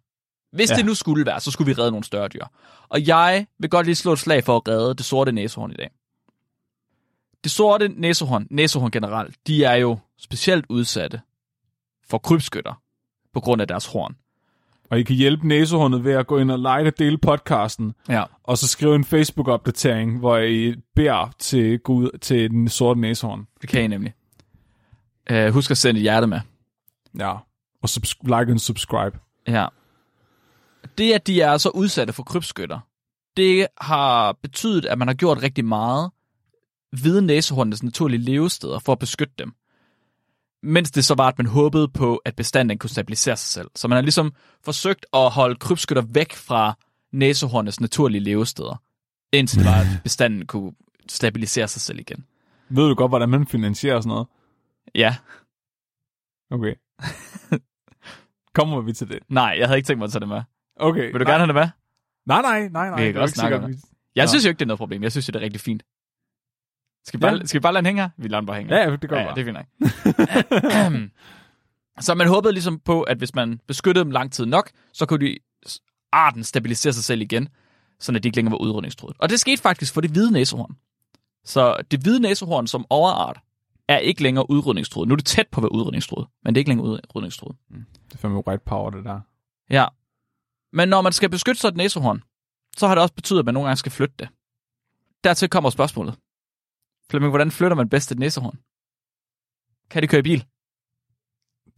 Hvis 0.52 0.72
ja. 0.72 0.76
det 0.76 0.86
nu 0.86 0.94
skulle 0.94 1.26
være, 1.26 1.40
så 1.40 1.52
skulle 1.52 1.66
vi 1.76 1.82
redde 1.82 1.92
nogle 1.92 2.04
større 2.04 2.28
dyr. 2.28 2.46
Og 2.90 3.08
jeg 3.08 3.48
vil 3.60 3.70
godt 3.70 3.86
lige 3.86 3.96
slå 3.96 4.14
et 4.14 4.20
slag 4.20 4.44
for 4.44 4.56
at 4.56 4.68
redde 4.68 4.94
det 4.94 5.06
sorte 5.06 5.32
næsehorn 5.32 5.72
i 5.72 5.76
dag. 5.76 5.90
Det 7.44 7.52
sorte 7.52 7.88
næsehorn, 7.88 8.48
næsehorn 8.50 8.92
generelt, 8.92 9.36
de 9.48 9.64
er 9.64 9.76
jo 9.76 9.98
specielt 10.18 10.66
udsatte 10.70 11.22
for 12.10 12.18
krybskytter 12.18 12.82
på 13.34 13.40
grund 13.40 13.62
af 13.62 13.68
deres 13.68 13.86
horn. 13.86 14.16
Og 14.90 15.00
I 15.00 15.04
kan 15.04 15.16
hjælpe 15.16 15.48
næsehornet 15.48 16.04
ved 16.04 16.14
at 16.14 16.28
gå 16.28 16.38
ind 16.38 16.52
og 16.52 16.58
like 16.60 16.90
og 16.90 17.00
dele 17.00 17.18
podcasten, 17.18 17.94
Ja. 18.10 18.24
og 18.44 18.58
så 18.58 18.68
skrive 18.68 18.96
en 18.96 19.04
Facebook-opdatering, 19.04 20.20
hvor 20.20 20.38
I 20.38 20.76
beder 20.96 21.32
til, 21.40 21.80
Gud, 21.80 22.18
til 22.22 22.50
den 22.50 22.70
sorte 22.70 23.00
næsehorn. 23.00 23.48
Det 23.62 23.70
kan 23.70 23.84
I 23.84 23.88
nemlig. 23.88 24.14
Uh, 25.32 25.48
husk 25.54 25.72
at 25.72 25.78
sende 25.78 26.00
et 26.00 26.02
hjerte 26.02 26.28
med. 26.28 26.40
Ja. 27.20 27.32
Og 27.84 27.90
subs- 27.90 28.20
like 28.24 28.54
og 28.54 28.60
subscribe. 28.60 29.20
Ja. 29.48 29.68
Det, 30.98 31.14
at 31.14 31.28
de 31.28 31.42
er 31.42 31.58
så 31.58 31.70
udsatte 31.70 32.14
for 32.14 32.24
krybskytter, 32.24 32.80
det 33.38 33.68
har 33.82 34.32
betydet, 34.42 34.86
at 34.86 34.98
man 34.98 35.08
har 35.08 35.16
gjort 35.16 35.44
rigtig 35.44 35.66
meget 35.66 36.12
ved 37.04 37.22
næsehornenes 37.22 37.84
naturlige 37.84 38.22
levesteder 38.22 38.80
for 38.80 38.92
at 38.92 39.00
beskytte 39.00 39.34
dem. 39.40 39.54
Mens 40.64 40.92
det 40.92 41.06
så 41.06 41.16
var, 41.16 41.28
at 41.28 41.38
man 41.38 41.48
håbede 41.48 41.88
på, 41.88 42.16
at 42.16 42.36
bestanden 42.36 42.78
kunne 42.78 42.90
stabilisere 42.90 43.38
sig 43.38 43.50
selv. 43.54 43.72
Så 43.76 43.88
man 43.88 43.96
har 43.96 44.02
ligesom 44.02 44.34
forsøgt 44.64 45.06
at 45.14 45.30
holde 45.32 45.56
krybskytter 45.56 46.04
væk 46.10 46.34
fra 46.34 46.78
næsehornenes 47.12 47.80
naturlige 47.82 48.22
levesteder, 48.24 48.82
indtil 49.34 49.58
det 49.60 49.66
var, 49.68 49.80
at 49.80 49.88
bestanden 50.04 50.46
kunne 50.46 50.72
stabilisere 51.10 51.68
sig 51.68 51.82
selv 51.82 52.00
igen. 52.00 52.26
Ved 52.70 52.88
du 52.90 52.96
godt, 52.96 53.12
hvordan 53.12 53.30
man 53.30 53.48
finansierer 53.48 54.02
sådan 54.02 54.10
noget? 54.10 54.28
Ja, 54.96 55.16
Okay. 56.52 56.76
Kommer 58.56 58.82
vi 58.82 58.94
til 58.94 59.10
det? 59.10 59.20
nej, 59.30 59.56
jeg 59.60 59.68
havde 59.68 59.78
ikke 59.78 59.88
tænkt 59.88 59.98
mig 59.98 60.06
at 60.06 60.12
tage 60.12 60.20
det 60.20 60.28
med. 60.30 60.42
Okay. 60.76 61.02
Vil 61.12 61.14
du 61.14 61.18
nej. 61.24 61.32
gerne 61.34 61.40
have 61.40 61.48
det 61.48 61.56
med? 61.56 61.70
Nej, 62.26 62.42
nej, 62.42 62.68
nej, 62.70 62.90
nej. 62.90 63.00
Vi 63.00 63.06
kan 63.06 63.14
det 63.14 63.16
godt 63.22 63.30
snakke 63.32 63.58
om 63.58 63.70
vi- 63.72 63.78
Jeg 64.16 64.30
synes 64.30 64.46
jo 64.46 64.50
ikke, 64.50 64.60
det 64.60 64.66
er 64.66 64.68
noget 64.68 64.78
problem. 64.80 65.04
Jeg 65.04 65.12
synes 65.12 65.26
det 65.26 65.36
er 65.36 65.40
rigtig 65.40 65.62
fint. 65.62 65.84
Skal 67.08 67.20
vi 67.20 67.22
bare, 67.22 67.34
Ja. 67.34 67.46
skal 67.46 67.60
vi 67.60 67.62
bare 67.62 67.74
lade 67.74 67.82
den 67.82 67.86
hænge 67.86 68.02
her? 68.02 68.10
Vi 68.18 68.28
lader 68.28 68.42
den 68.42 68.46
bare 68.48 68.58
hænge. 68.58 68.76
Ja, 68.76 68.90
ja, 68.90 68.96
det 68.96 69.10
gør 69.10 69.18
ja, 69.20 69.24
bare. 69.24 69.34
ja, 69.38 69.44
det 69.44 69.50
er 69.50 70.82
fint 70.92 71.02
nok. 71.02 71.10
så 72.00 72.16
man 72.16 72.28
håbede 72.28 72.54
ligesom 72.54 72.80
på, 72.80 73.02
at 73.02 73.18
hvis 73.18 73.36
man 73.36 73.60
beskyttede 73.68 74.04
dem 74.06 74.12
lang 74.12 74.32
tid 74.32 74.46
nok, 74.46 74.70
så 74.94 75.06
kunne 75.06 75.26
de 75.28 75.38
arten 76.12 76.44
stabilisere 76.44 76.94
sig 76.94 77.04
selv 77.04 77.22
igen, 77.22 77.50
så 78.00 78.12
de 78.12 78.20
ikke 78.24 78.36
længere 78.36 78.52
var 78.52 78.58
udrydningstruet. 78.58 79.16
Og 79.20 79.30
det 79.30 79.40
skete 79.40 79.62
faktisk 79.62 79.94
for 79.94 80.02
det 80.02 80.12
hvide 80.12 80.32
næsehorn. 80.32 80.76
Så 81.46 81.78
det 81.92 82.00
hvide 82.04 82.20
næsehorn 82.20 82.68
som 82.68 82.86
overart 82.90 83.40
er 83.88 83.98
ikke 83.98 84.24
længere 84.24 84.50
udrydningstruet. 84.50 85.08
Nu 85.08 85.14
er 85.14 85.16
det 85.16 85.26
tæt 85.26 85.48
på 85.52 85.60
at 85.60 85.64
være 85.64 85.72
udrydningstruet, 85.72 86.28
men 86.44 86.56
det 86.56 86.60
er 86.60 86.62
ikke 86.62 86.70
længere 86.70 86.88
udrydningstruet. 86.88 87.58
Det 88.08 88.14
er 88.14 88.18
fandme 88.18 88.48
white 88.48 88.64
power, 88.66 88.90
det 88.90 89.06
der. 89.06 89.20
Ja. 89.70 89.86
Men 90.74 90.90
når 90.90 91.02
man 91.02 91.12
skal 91.14 91.30
beskytte 91.30 91.62
sig 91.62 91.68
et 91.68 91.78
næsehorn, 91.78 92.24
så 92.78 92.88
har 92.88 92.96
det 92.96 93.02
også 93.02 93.14
betydet, 93.14 93.40
at 93.40 93.46
man 93.46 93.54
nogle 93.54 93.68
gange 93.68 93.78
skal 93.78 93.92
flytte 93.92 94.16
det. 94.20 94.30
Dertil 95.24 95.50
kommer 95.50 95.70
spørgsmålet. 95.70 96.16
Flemming, 97.10 97.32
hvordan 97.32 97.52
flytter 97.52 97.76
man 97.76 97.90
bedst 97.90 98.12
et 98.12 98.20
næsehorn? 98.20 98.58
Kan 99.90 100.02
det 100.02 100.10
køre 100.10 100.20
i 100.20 100.24
bil? 100.24 100.46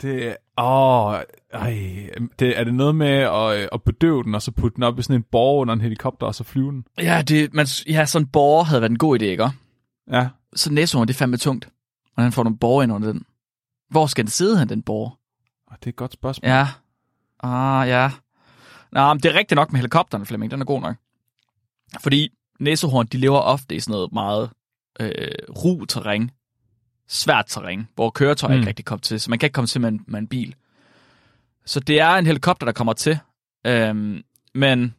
Det 0.01 0.37
åh, 0.57 1.13
ej, 1.53 2.09
det, 2.39 2.59
er 2.59 2.63
det 2.63 2.73
noget 2.73 2.95
med 2.95 3.07
at, 3.07 3.61
øh, 3.61 3.67
at 3.71 3.83
bedøve 3.83 4.23
den, 4.23 4.35
og 4.35 4.41
så 4.41 4.51
putte 4.51 4.75
den 4.75 4.83
op 4.83 4.99
i 4.99 5.01
sådan 5.01 5.15
en 5.15 5.25
borg 5.31 5.61
under 5.61 5.73
en 5.73 5.81
helikopter, 5.81 6.27
og 6.27 6.35
så 6.35 6.43
flyve 6.43 6.71
den? 6.71 6.85
Ja, 6.97 7.21
det, 7.21 7.53
man, 7.53 7.67
ja 7.87 8.05
sådan 8.05 8.25
en 8.25 8.31
borger 8.31 8.63
havde 8.63 8.81
været 8.81 8.91
en 8.91 8.97
god 8.97 9.19
idé, 9.19 9.23
ikke? 9.23 9.49
Ja. 10.11 10.29
Så 10.55 10.73
næsehorn, 10.73 11.07
det 11.07 11.13
er 11.13 11.17
fandme 11.17 11.37
tungt. 11.37 11.69
Hvordan 12.13 12.31
får 12.31 12.43
du 12.43 12.49
en 12.49 12.57
borger 12.57 12.83
ind 12.83 12.93
under 12.93 13.11
den? 13.11 13.25
Hvor 13.89 14.07
skal 14.07 14.25
den 14.25 14.31
sidde 14.31 14.59
hen, 14.59 14.69
den 14.69 14.83
borger? 14.83 15.19
Og 15.67 15.77
det 15.79 15.85
er 15.85 15.89
et 15.89 15.95
godt 15.95 16.13
spørgsmål. 16.13 16.49
Ja. 16.49 16.67
Ah, 17.39 17.89
ja. 17.89 18.11
Nå, 18.91 19.13
men 19.13 19.23
det 19.23 19.31
er 19.31 19.39
rigtigt 19.39 19.55
nok 19.55 19.71
med 19.71 19.79
helikopteren, 19.79 20.25
Flemming. 20.25 20.51
Den 20.51 20.61
er 20.61 20.65
god 20.65 20.81
nok. 20.81 20.95
Fordi 21.99 22.29
næsehorn, 22.59 23.07
de 23.07 23.17
lever 23.17 23.39
ofte 23.39 23.75
i 23.75 23.79
sådan 23.79 23.91
noget 23.91 24.11
meget 24.11 24.49
øh, 24.99 25.31
ru 25.49 25.85
terræn. 25.85 26.31
Svært 27.07 27.45
terræn, 27.47 27.87
hvor 27.95 28.09
køretøj 28.09 28.49
mm. 28.49 28.55
Ikke 28.55 28.67
rigtig 28.67 28.85
kommer 28.85 29.01
til. 29.01 29.19
Så 29.19 29.29
man 29.29 29.39
kan 29.39 29.47
ikke 29.47 29.53
komme 29.53 29.67
til 29.67 29.81
med 29.81 29.89
en, 29.89 30.01
med 30.07 30.19
en 30.19 30.27
bil. 30.27 30.55
Så 31.65 31.79
det 31.79 31.99
er 31.99 32.09
en 32.09 32.25
helikopter, 32.25 32.65
der 32.65 32.73
kommer 32.73 32.93
til. 32.93 33.19
Øhm, 33.65 34.23
men 34.53 34.95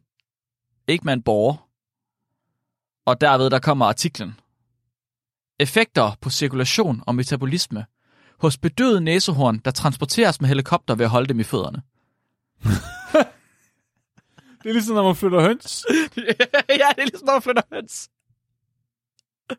ikke 0.89 1.05
med 1.05 1.13
en 1.13 1.23
borger. 1.23 1.69
Og 3.07 3.21
derved, 3.21 3.51
der 3.51 3.59
kommer 3.59 3.87
artiklen. 3.87 4.35
Effekter 5.59 6.17
på 6.21 6.31
cirkulation 6.31 7.03
og 7.07 7.15
metabolisme 7.15 7.87
hos 8.39 8.59
bedøvede 8.59 9.01
næsehorn, 9.01 9.59
der 9.59 9.71
transporteres 9.71 10.41
med 10.41 10.49
helikopter 10.49 10.95
ved 10.95 11.05
at 11.05 11.11
holde 11.11 11.27
dem 11.27 11.41
i 11.41 11.45
fødderne. 11.45 11.83
Det 14.63 14.69
er 14.69 14.73
ligesom, 14.73 14.97
når 14.97 15.03
man 15.03 15.17
flytter 15.17 15.41
høns. 15.41 15.87
ja, 16.17 16.23
det 16.69 16.99
er 16.99 17.05
ligesom, 17.05 17.27
når 17.27 17.33
man 17.33 17.43
flytter 17.43 17.63
høns. 17.73 18.09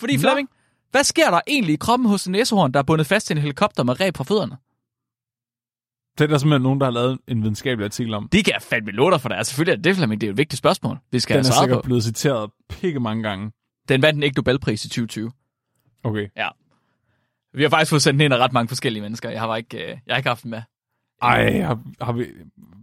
Fordi 0.00 0.16
Nå. 0.16 0.20
Flemming, 0.20 0.48
hvad 0.90 1.04
sker 1.04 1.30
der 1.30 1.40
egentlig 1.46 1.72
i 1.72 1.76
kroppen 1.76 2.08
hos 2.08 2.26
en 2.26 2.32
næsehorn, 2.32 2.72
der 2.72 2.78
er 2.78 2.82
bundet 2.84 3.06
fast 3.06 3.26
til 3.26 3.36
en 3.36 3.40
helikopter 3.42 3.82
med 3.82 4.00
reb 4.00 4.16
fra 4.16 4.24
fødderne? 4.24 4.56
Det 6.18 6.24
er 6.24 6.28
der 6.28 6.38
simpelthen 6.38 6.62
nogen, 6.62 6.80
der 6.80 6.86
har 6.86 6.90
lavet 6.92 7.18
en 7.28 7.42
videnskabelig 7.42 7.84
artikel 7.84 8.14
om. 8.14 8.28
Det 8.28 8.44
kan 8.44 8.54
jeg 8.54 8.62
fandme 8.62 8.90
love 8.90 9.10
dig 9.10 9.20
for 9.20 9.28
dig. 9.28 9.46
Selvfølgelig 9.46 9.72
er 9.72 9.76
det 9.76 9.84
det, 9.84 9.96
Flemming. 9.96 10.20
Det 10.20 10.26
er 10.26 10.30
et 10.30 10.36
vigtigt 10.36 10.58
spørgsmål. 10.58 10.98
Vi 11.12 11.20
skal 11.20 11.36
Den 11.36 11.46
er 11.46 11.52
sikkert 11.60 11.78
på. 11.78 11.82
blevet 11.86 12.04
citeret 12.04 12.50
pikke 12.68 13.00
mange 13.00 13.22
gange. 13.22 13.52
Den 13.88 14.02
vandt 14.02 14.14
den 14.14 14.22
ikke 14.22 14.36
Nobelpris 14.36 14.84
i 14.84 14.88
2020. 14.88 15.30
Okay. 16.04 16.28
Vi 17.54 17.62
har 17.62 17.70
faktisk 17.70 17.90
fået 17.90 18.02
sendt 18.02 18.18
den 18.18 18.24
ind 18.24 18.34
af 18.34 18.38
ret 18.38 18.52
mange 18.52 18.68
forskellige 18.68 19.02
mennesker. 19.02 19.30
Jeg 19.30 19.40
har, 19.40 19.46
bare 19.46 19.58
ikke, 19.58 19.78
øh, 19.78 19.88
jeg 19.88 19.98
har 20.08 20.16
ikke 20.16 20.28
haft 20.28 20.42
den 20.42 20.50
med. 20.50 20.62
Ej, 21.22 21.60
har, 21.60 21.80
har 22.00 22.12
vi... 22.12 22.26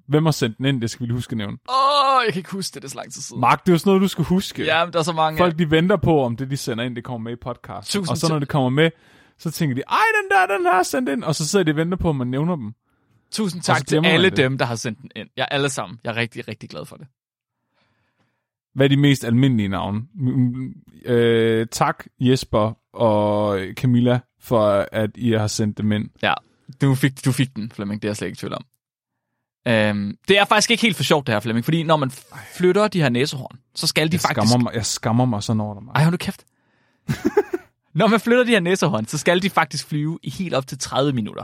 Hvem 0.08 0.26
har 0.26 0.32
sendt 0.32 0.58
den 0.58 0.66
ind? 0.66 0.82
Det 0.82 0.90
skal 0.90 1.00
vi 1.02 1.06
lige 1.06 1.16
huske 1.16 1.32
at 1.34 1.38
nævne. 1.38 1.58
Åh, 1.70 2.24
jeg 2.26 2.34
kan 2.34 2.40
ikke 2.40 2.52
huske 2.52 2.74
det, 2.74 2.82
det 2.82 2.88
er 2.88 2.90
så 2.92 2.96
lang 2.96 3.14
tid 3.14 3.22
siden. 3.22 3.42
Mark, 3.42 3.66
det 3.66 3.72
er 3.72 3.74
jo 3.74 3.78
sådan 3.78 3.90
noget, 3.90 4.02
du 4.02 4.08
skal 4.08 4.24
huske. 4.24 4.64
Ja, 4.66 4.86
men 4.86 4.94
der 4.94 5.00
er 5.00 5.04
så 5.04 5.14
mange. 5.14 5.38
Folk, 5.38 5.60
de 5.60 5.72
venter 5.72 5.98
på, 5.98 6.24
om 6.24 6.38
det, 6.38 6.52
de 6.52 6.58
sender 6.58 6.84
ind, 6.84 6.96
det 6.96 7.04
kommer 7.04 7.30
med 7.30 7.34
i 7.34 7.36
podcast. 7.42 7.92
Tusind 7.92 8.12
og 8.12 8.18
så 8.18 8.28
når 8.30 8.40
det 8.40 8.48
kommer 8.48 8.70
med, 8.70 8.92
så 9.38 9.52
tænker 9.52 9.76
de, 9.76 9.82
ej, 9.90 9.98
den 10.22 10.30
der, 10.50 10.58
den 10.58 10.66
her 10.66 10.74
er 10.74 10.84
sendt 10.84 11.10
ind. 11.10 11.24
Og 11.24 11.36
så 11.36 11.48
sidder 11.48 11.66
de 11.66 11.72
og 11.72 11.76
venter 11.76 11.98
på, 11.98 12.10
om 12.10 12.16
man 12.16 12.28
nævner 12.28 12.56
dem. 12.56 12.74
Tusind 13.32 13.62
tak 13.62 13.88
til 13.88 14.06
alle 14.06 14.30
det. 14.30 14.38
dem, 14.38 14.58
der 14.58 14.66
har 14.66 14.76
sendt 14.76 15.02
den 15.02 15.10
ind. 15.16 15.30
Jeg 15.38 15.44
er 15.44 15.56
alle 15.56 15.70
sammen. 15.70 16.00
Jeg 16.04 16.10
er 16.12 16.16
rigtig, 16.16 16.48
rigtig 16.48 16.70
glad 16.70 16.86
for 16.86 16.96
det. 16.96 17.08
Hvad 18.76 18.86
er 18.86 18.90
de 18.90 18.98
mest 18.98 19.26
almindelige 19.26 19.68
navne? 19.70 20.02
Mm, 20.16 20.74
Øh, 21.06 21.68
tak, 21.72 22.06
Jesper 22.20 22.78
og 22.94 23.60
Camilla, 23.74 24.20
for 24.40 24.88
at 24.92 25.10
I 25.16 25.32
har 25.32 25.48
sendt 25.48 25.78
dem 25.78 25.92
ind. 25.92 26.10
Ja, 26.24 26.34
du 26.82 26.96
fik, 26.96 27.26
du 27.26 27.32
fik 27.32 27.56
den, 27.56 27.72
Flemming. 27.72 28.02
Det 28.02 28.08
er 28.08 28.10
jeg 28.10 28.18
slet 28.18 28.28
ikke 28.28 28.36
i 28.36 28.40
tvivl 28.40 28.54
om. 28.54 28.66
Øhm, 29.68 30.18
det 30.28 30.38
er 30.38 30.46
faktisk 30.46 30.72
ikke 30.72 30.82
helt 30.82 30.96
for 30.96 31.04
sjovt, 31.04 31.28
det 31.28 31.34
her, 31.34 31.40
Flemming. 31.40 31.66
Fordi 31.66 31.84
når 31.84 31.98
man 31.98 32.12
flytter 32.58 32.88
de 32.88 33.02
her 33.02 33.10
næsehorn, 33.10 33.60
så 33.76 33.88
skal 33.88 34.08
de 34.08 34.14
Jeg 34.14 34.22
faktisk... 34.22 34.50
skammer 34.50 34.64
mig, 34.64 34.76
jeg 34.76 34.86
skammer 34.86 35.26
mig 35.26 35.44
sådan 35.44 35.62
over 35.62 35.74
dig, 35.74 35.84
Mark. 35.84 35.96
Ej, 35.96 36.04
hold 36.04 36.12
nu 36.12 36.18
kæft. 36.18 36.46
når 38.00 38.08
man 38.08 38.20
flytter 38.20 38.44
de 38.44 38.52
her 38.52 38.60
næsehorn, 38.60 39.06
så 39.06 39.18
skal 39.18 39.42
de 39.42 39.50
faktisk 39.50 39.88
flyve 39.88 40.20
i 40.24 40.30
helt 40.30 40.54
op 40.54 40.68
til 40.68 40.78
30 40.80 41.14
minutter. 41.14 41.44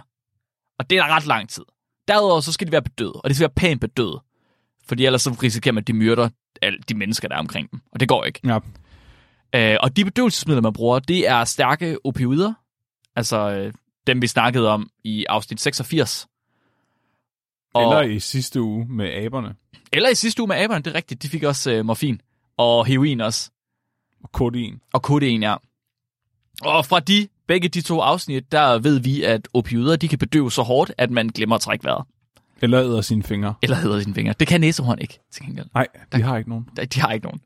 Og 0.80 0.90
det 0.90 0.98
er 0.98 1.08
da 1.08 1.16
ret 1.16 1.26
lang 1.26 1.50
tid. 1.50 1.64
Derudover 2.08 2.42
så 2.42 2.52
skal 2.52 2.68
de 2.68 2.72
være 2.72 2.82
bedøvet, 2.82 3.16
og 3.24 3.30
de 3.30 3.36
skal 3.36 3.44
være 3.44 3.54
pænt 3.56 3.82
bedøvet. 3.82 4.20
Fordi 4.88 5.06
ellers 5.06 5.22
så 5.22 5.38
risikerer 5.44 5.74
man, 5.74 5.82
at 5.82 5.88
de 5.88 5.94
myrder 5.94 6.30
alle 6.62 6.80
de 6.90 6.96
mennesker, 6.96 7.28
der 7.28 7.36
er 7.36 7.40
omkring 7.40 7.72
dem. 7.72 7.80
Og 7.92 8.00
det 8.00 8.08
går 8.08 8.24
ikke. 8.24 8.40
Ja. 8.44 8.60
Øh, 9.56 9.78
og 9.82 9.98
de 9.98 10.06
bedøvelsesmidler, 10.06 10.62
man 10.62 10.74
bruger, 10.74 11.00
det 11.00 11.28
er 11.28 11.44
stærke 11.44 11.98
opioider. 12.06 12.54
Altså 13.16 13.38
øh, 13.52 13.74
dem, 14.08 14.22
vi 14.22 14.28
snakkede 14.28 14.70
om 14.70 14.90
i 15.04 15.26
afsnit 15.30 15.62
86. 15.62 16.28
Og, 17.74 17.82
Eller 17.84 18.02
i 18.02 18.20
sidste 18.20 18.62
uge 18.62 18.86
med 18.90 19.10
aberne. 19.14 19.56
eller 19.94 20.10
i 20.10 20.16
sidste 20.16 20.42
uge 20.42 20.48
med 20.48 20.56
aberne, 20.56 20.84
det 20.84 20.92
er 20.92 20.96
rigtigt. 20.96 21.24
De 21.24 21.30
fik 21.30 21.44
også 21.44 21.72
øh, 21.72 21.86
morfin. 21.86 22.22
Og 22.58 22.86
heroin 22.86 23.22
også. 23.22 23.52
Og 24.24 24.32
kodein. 24.32 24.82
Og 24.94 25.02
kodein, 25.02 25.44
ja. 25.44 25.56
Og 26.62 26.86
fra 26.86 27.00
de, 27.00 27.28
begge 27.48 27.70
de 27.70 27.82
to 27.82 28.00
afsnit, 28.02 28.52
der 28.52 28.80
ved 28.80 29.00
vi, 29.00 29.24
at 29.24 29.48
opioider, 29.54 29.96
de 29.96 30.08
kan 30.08 30.20
bedøve 30.20 30.52
så 30.52 30.62
hårdt, 30.62 30.92
at 30.98 31.12
man 31.12 31.28
glemmer 31.28 31.56
at 31.56 31.62
trække 31.62 31.86
vejret. 31.86 32.06
Eller 32.62 32.82
æder 32.82 33.02
sine 33.02 33.24
fingre. 33.24 33.54
Eller 33.62 33.78
hedder 33.78 34.00
sine 34.00 34.14
fingre. 34.16 34.34
Det 34.40 34.48
kan 34.48 34.62
næsehorn 34.62 35.00
ikke, 35.00 35.20
til 35.32 35.46
gengæld. 35.46 35.66
Nej, 35.74 35.88
de 36.16 36.22
har 36.22 36.38
ikke 36.38 36.50
nogen. 36.50 36.68
De 36.94 37.02
har 37.02 37.12
ikke 37.12 37.26
nogen. 37.26 37.42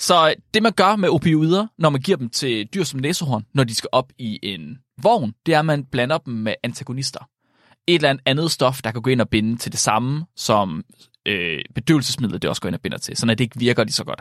Så 0.00 0.34
det, 0.54 0.62
man 0.62 0.72
gør 0.72 0.96
med 0.96 1.08
opioider, 1.08 1.66
når 1.78 1.90
man 1.90 2.00
giver 2.00 2.16
dem 2.16 2.30
til 2.30 2.66
dyr 2.66 2.84
som 2.84 3.00
næsehorn, 3.00 3.46
når 3.54 3.64
de 3.64 3.74
skal 3.74 3.88
op 3.92 4.12
i 4.18 4.38
en 4.42 4.78
vogn, 5.02 5.34
det 5.46 5.54
er, 5.54 5.58
at 5.58 5.64
man 5.64 5.84
blander 5.84 6.18
dem 6.18 6.34
med 6.34 6.54
antagonister. 6.62 7.28
Et 7.86 7.94
eller 7.94 8.16
andet 8.26 8.50
stof, 8.50 8.82
der 8.82 8.90
kan 8.92 9.02
gå 9.02 9.10
ind 9.10 9.20
og 9.20 9.28
binde 9.28 9.56
til 9.56 9.72
det 9.72 9.80
samme, 9.80 10.26
som 10.36 10.84
øh, 11.26 11.62
bedøvelsesmidlet 11.74 12.42
det 12.42 12.50
også 12.50 12.62
går 12.62 12.68
ind 12.68 12.74
og 12.74 12.80
binder 12.80 12.98
til, 12.98 13.16
så 13.16 13.26
det 13.26 13.40
ikke 13.40 13.58
virker 13.58 13.84
lige 13.84 13.92
så 13.92 14.04
godt. 14.04 14.20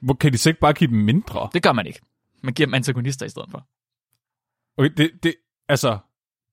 Hvor 0.00 0.14
kan 0.14 0.32
de 0.32 0.38
så 0.38 0.50
ikke 0.50 0.60
bare 0.60 0.72
give 0.72 0.90
dem 0.90 0.98
mindre? 0.98 1.48
Det 1.54 1.62
gør 1.62 1.72
man 1.72 1.86
ikke. 1.86 2.00
Man 2.42 2.54
giver 2.54 2.66
dem 2.66 2.74
antagonister 2.74 3.26
i 3.26 3.28
stedet 3.28 3.50
for. 3.50 3.66
Okay, 4.78 4.90
det, 4.96 5.10
det, 5.22 5.34
altså, 5.68 5.98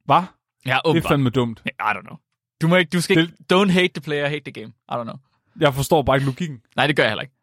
hvad? 0.05 0.15
Ja, 0.15 0.21
Det 0.69 0.71
er 0.71 0.81
åbenbart. 0.85 1.09
fandme 1.11 1.29
dumt. 1.29 1.61
I 1.65 1.69
don't 1.79 2.01
know. 2.01 2.17
Du 2.61 2.67
må 2.67 2.75
ikke, 2.75 2.89
du 2.89 3.01
skal 3.01 3.17
ikke, 3.19 3.33
don't 3.53 3.71
hate 3.71 3.93
the 3.93 4.01
player, 4.01 4.27
hate 4.29 4.51
the 4.51 4.61
game. 4.61 4.73
I 4.91 4.93
don't 4.93 5.03
know. 5.03 5.15
Jeg 5.59 5.73
forstår 5.73 6.01
bare 6.01 6.17
ikke 6.17 6.25
logikken. 6.25 6.61
Nej, 6.75 6.87
det 6.87 6.95
gør 6.95 7.03
jeg 7.03 7.09
heller 7.11 7.21
ikke. 7.21 7.33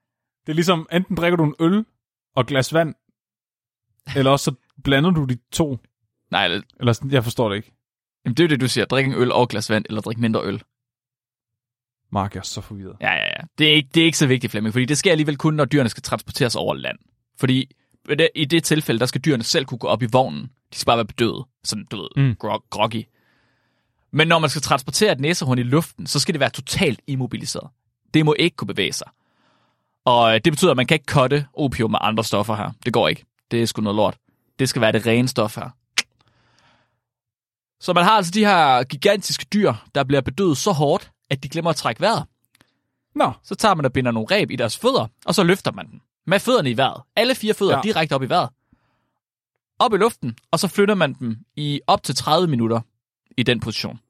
Det 0.46 0.52
er 0.52 0.54
ligesom, 0.54 0.88
enten 0.92 1.16
drikker 1.16 1.36
du 1.36 1.44
en 1.44 1.54
øl 1.60 1.84
og 2.36 2.40
et 2.40 2.46
glas 2.46 2.72
vand, 2.74 2.94
eller 4.16 4.30
også 4.30 4.44
så 4.44 4.54
blander 4.84 5.10
du 5.10 5.24
de 5.24 5.38
to. 5.52 5.78
Nej, 6.30 6.44
eller- 6.44 6.62
Eller 6.80 6.92
sådan, 6.92 7.10
jeg 7.10 7.24
forstår 7.24 7.48
det 7.48 7.56
ikke. 7.56 7.72
Jamen, 8.24 8.34
det 8.36 8.42
er 8.42 8.48
jo 8.48 8.50
det, 8.50 8.60
du 8.60 8.68
siger. 8.68 8.84
Drik 8.84 9.06
en 9.06 9.12
øl 9.12 9.32
og 9.32 9.42
et 9.42 9.48
glas 9.48 9.70
vand, 9.70 9.84
eller 9.88 10.00
drik 10.02 10.18
mindre 10.18 10.40
øl. 10.44 10.62
Mark, 12.12 12.34
jeg 12.34 12.40
er 12.40 12.44
så 12.44 12.60
forvirret. 12.60 12.96
Ja, 13.00 13.12
ja, 13.12 13.24
ja. 13.24 13.44
Det 13.58 13.68
er 13.68 13.72
ikke, 13.74 13.88
det 13.94 14.00
er 14.00 14.04
ikke 14.04 14.18
så 14.18 14.26
vigtigt, 14.26 14.50
Flemming, 14.50 14.72
fordi 14.72 14.84
det 14.84 14.98
sker 14.98 15.10
alligevel 15.10 15.36
kun, 15.36 15.54
når 15.54 15.64
dyrene 15.64 15.88
skal 15.88 16.02
transporteres 16.02 16.56
over 16.56 16.74
land. 16.74 16.98
Fordi 17.38 17.70
i 18.34 18.44
det 18.44 18.64
tilfælde, 18.64 19.00
der 19.00 19.06
skal 19.06 19.20
dyrene 19.20 19.42
selv 19.44 19.64
kunne 19.64 19.78
gå 19.78 19.86
op 19.86 20.02
i 20.02 20.06
vognen. 20.12 20.42
De 20.42 20.76
skal 20.78 20.86
bare 20.86 20.96
være 20.96 21.04
bedøvet. 21.06 21.44
Sådan, 21.64 21.84
du 21.90 21.96
ved, 21.96 22.08
mm. 22.16 22.34
grog, 22.34 22.64
groggy. 22.70 23.04
Men 24.10 24.28
når 24.28 24.38
man 24.38 24.50
skal 24.50 24.62
transportere 24.62 25.12
et 25.12 25.20
næsehorn 25.20 25.58
i 25.58 25.62
luften, 25.62 26.06
så 26.06 26.20
skal 26.20 26.34
det 26.34 26.40
være 26.40 26.50
totalt 26.50 27.00
immobiliseret. 27.06 27.70
Det 28.14 28.24
må 28.24 28.34
ikke 28.38 28.56
kunne 28.56 28.68
bevæge 28.68 28.92
sig. 28.92 29.10
Og 30.06 30.34
øh, 30.34 30.40
det 30.44 30.52
betyder, 30.52 30.70
at 30.70 30.76
man 30.76 30.86
kan 30.86 30.94
ikke 30.94 31.12
cutte 31.12 31.46
opium 31.54 31.90
med 31.90 31.98
andre 32.02 32.24
stoffer 32.24 32.54
her. 32.56 32.70
Det 32.84 32.92
går 32.92 33.08
ikke. 33.08 33.24
Det 33.50 33.62
er 33.62 33.66
sgu 33.66 33.82
noget 33.82 33.96
lort. 33.96 34.16
Det 34.58 34.68
skal 34.68 34.82
være 34.82 34.92
det 34.92 35.06
rene 35.06 35.28
stof 35.28 35.56
her. 35.56 35.70
Så 37.80 37.92
man 37.92 38.04
har 38.04 38.10
altså 38.10 38.32
de 38.32 38.44
her 38.44 38.84
gigantiske 38.84 39.46
dyr, 39.52 39.72
der 39.94 40.04
bliver 40.04 40.20
bedøvet 40.20 40.56
så 40.58 40.72
hårdt, 40.72 41.10
at 41.30 41.42
de 41.42 41.48
glemmer 41.48 41.70
at 41.70 41.76
trække 41.76 42.00
vejret. 42.00 42.24
Nå, 43.14 43.32
Så 43.42 43.54
tager 43.54 43.74
man 43.74 43.84
og 43.84 43.92
binder 43.92 44.10
nogle 44.10 44.26
reb 44.30 44.50
i 44.50 44.56
deres 44.56 44.78
fødder, 44.78 45.06
og 45.26 45.34
så 45.34 45.42
løfter 45.42 45.72
man 45.72 45.90
dem. 45.90 46.00
Med 46.26 46.40
fødderne 46.40 46.70
i 46.70 46.76
vejret. 46.76 47.02
Alle 47.16 47.34
fire 47.34 47.54
fødder 47.54 47.72
Ja. 47.72 47.76
ja. 47.78 47.82
direkte 47.82 48.12
op 48.14 48.22
i 48.22 48.28
vejret. 48.28 48.48
Op 49.78 49.92
i 49.94 49.96
luften, 49.96 50.38
og 50.50 50.58
så 50.58 50.68
flytter 50.68 50.94
man 50.94 51.12
dem 51.14 51.36
i 51.56 51.80
op 51.86 52.02
til 52.02 52.14
30 52.14 52.48
minutter 52.48 52.80
i 53.36 53.42
den 53.42 53.60
position. 53.60 54.00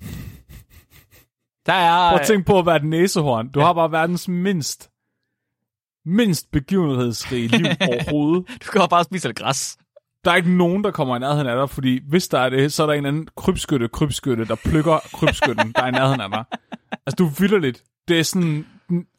Der 1.66 1.72
er... 1.72 2.10
prøv 2.10 2.20
at 2.20 2.26
tænke 2.26 2.44
på 2.46 2.58
at 2.58 2.66
være 2.66 2.76
et 2.76 2.84
næsehorn. 2.84 3.48
Du 3.48 3.60
har 3.60 3.72
bare 3.72 3.92
verdens 3.92 4.28
mindst, 4.28 4.89
mindst 6.06 6.50
begivenhedsrige 6.52 7.48
liv 7.48 7.66
overhovedet. 7.88 8.46
Du 8.48 8.70
kan 8.72 8.82
bare 8.90 9.04
spise 9.04 9.28
lidt 9.28 9.38
græs. 9.38 9.76
Der 10.24 10.30
er 10.30 10.36
ikke 10.36 10.56
nogen, 10.56 10.84
der 10.84 10.90
kommer 10.90 11.16
i 11.16 11.18
nærheden 11.18 11.46
af 11.46 11.56
dig, 11.56 11.70
fordi 11.70 12.00
hvis 12.08 12.28
der 12.28 12.38
er 12.38 12.48
det, 12.50 12.72
så 12.72 12.82
er 12.82 12.86
der 12.86 12.94
en 12.94 13.06
anden 13.06 13.28
krybskytte, 13.36 13.88
krybskytte, 13.88 14.44
der 14.44 14.54
plukker 14.54 14.98
krybskytten, 15.14 15.72
der 15.76 15.82
er 15.82 15.86
i 15.88 15.90
nærheden 15.90 16.20
af 16.20 16.30
dig. 16.30 16.44
Altså, 17.06 17.16
du 17.18 17.26
er 17.26 17.48
vildt. 17.60 17.82
Det 18.08 18.18
er 18.18 18.22
sådan, 18.22 18.66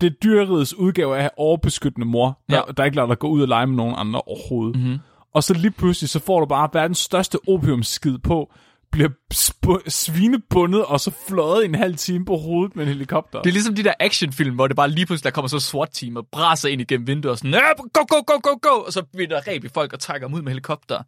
det 0.01 0.07
er 0.07 0.15
dyreriets 0.23 0.73
udgave 0.73 1.11
af 1.13 1.17
at 1.17 1.21
have 1.23 1.29
overbeskyttende 1.37 2.07
mor, 2.07 2.39
der, 2.49 2.55
Ja. 2.55 2.61
der 2.77 2.83
ikke 2.83 2.95
lader 2.95 3.07
dig 3.07 3.19
gå 3.19 3.27
ud 3.27 3.41
og 3.41 3.47
lege 3.47 3.67
med 3.67 3.75
nogen 3.75 3.95
andre 3.97 4.21
overhovedet. 4.21 4.81
Mhm. 4.81 4.97
Og 5.33 5.43
så 5.43 5.53
lige 5.53 5.71
pludselig, 5.71 6.09
så 6.09 6.19
får 6.19 6.39
du 6.39 6.45
bare 6.45 6.69
verdens 6.73 6.97
største 6.97 7.37
opiumskid 7.47 8.17
på, 8.17 8.53
bliver 8.91 9.09
sp- 9.33 9.89
svinebundet, 9.89 10.85
og 10.85 10.99
så 10.99 11.11
fløjet 11.27 11.65
en 11.65 11.75
halv 11.75 11.95
time 11.95 12.25
på 12.25 12.37
hovedet 12.37 12.75
med 12.75 12.83
en 12.83 12.87
helikopter. 12.89 13.41
Det 13.41 13.49
er 13.49 13.53
ligesom 13.53 13.75
de 13.75 13.83
der 13.83 13.93
actionfilm, 13.99 14.55
hvor 14.55 14.67
det 14.67 14.75
bare 14.75 14.89
lige 14.89 15.05
pludselig 15.05 15.23
der 15.23 15.31
kommer 15.31 15.47
så 15.49 15.59
SWAT-team 15.59 16.15
og 16.15 16.27
braser 16.31 16.69
ind 16.69 16.81
igennem 16.81 17.07
vinduet 17.07 17.31
og 17.31 17.37
sådan, 17.37 17.51
"Ja, 17.53 17.59
go, 17.93 18.05
go, 18.09 18.15
go, 18.27 18.33
go, 18.43 18.57
go, 18.61 18.81
og 18.85 18.93
så 18.93 19.03
bliver 19.03 19.27
der 19.27 19.47
reb 19.47 19.63
i 19.63 19.67
folk 19.69 19.93
og 19.93 19.99
trækker 19.99 20.27
dem 20.27 20.35
ud 20.35 20.41
med 20.41 20.51
helikopter. 20.51 21.03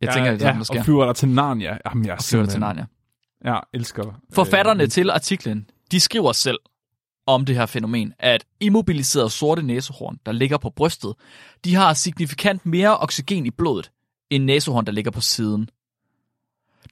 Jeg 0.00 0.14
tænker, 0.14 0.30
det 0.30 0.42
er 0.42 0.56
ja, 0.56 0.62
sker. 0.62 0.78
og 0.78 0.84
flyver 0.84 1.06
der 1.06 1.12
til 1.12 1.28
Narnia. 1.28 1.78
Jamen, 1.86 2.06
jeg 2.06 2.12
Og 2.12 2.24
flyver 2.24 2.46
til 2.46 2.60
Narnia. 2.60 2.86
Ja, 3.44 3.58
elsker. 3.74 4.20
Forfatterne 4.32 4.82
øh, 4.82 4.88
til 4.88 5.10
artiklen, 5.10 5.70
de 5.90 6.00
skriver 6.00 6.32
selv 6.32 6.58
om 7.26 7.44
det 7.44 7.56
her 7.56 7.66
fænomen, 7.66 8.12
at 8.18 8.44
immobiliserede 8.60 9.30
sorte 9.30 9.62
næsehorn, 9.62 10.18
der 10.26 10.32
ligger 10.32 10.58
på 10.58 10.70
brystet, 10.70 11.14
de 11.64 11.74
har 11.74 11.94
signifikant 11.94 12.66
mere 12.66 12.98
oxygen 12.98 13.46
i 13.46 13.50
blodet, 13.50 13.90
end 14.30 14.44
næsehorn, 14.44 14.86
der 14.86 14.92
ligger 14.92 15.10
på 15.10 15.20
siden. 15.20 15.68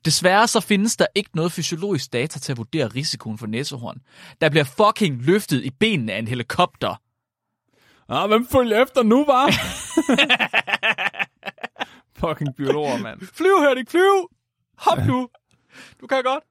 Desværre 0.04 0.48
så 0.48 0.60
findes 0.60 0.96
der 0.96 1.06
ikke 1.14 1.30
noget 1.34 1.52
fysiologisk 1.52 2.12
data 2.12 2.38
til 2.38 2.52
at 2.52 2.58
vurdere 2.58 2.86
risikoen 2.86 3.38
for 3.38 3.46
næsehorn. 3.46 3.98
Der 4.40 4.48
bliver 4.48 4.64
fucking 4.64 5.22
løftet 5.22 5.64
i 5.64 5.70
benene 5.70 6.12
af 6.12 6.18
en 6.18 6.28
helikopter. 6.28 7.00
Ah, 8.08 8.28
hvem 8.28 8.46
følger 8.46 8.82
efter 8.82 9.02
nu, 9.02 9.24
var? 9.24 9.46
Fucking 12.20 12.56
biologer, 12.56 12.98
mand. 12.98 13.20
Flyv, 13.20 13.60
Henrik, 13.68 13.90
flyv! 13.90 14.30
Hop 14.78 14.98
nu! 15.06 15.28
Du 16.00 16.06
kan 16.06 16.22
godt. 16.22 16.44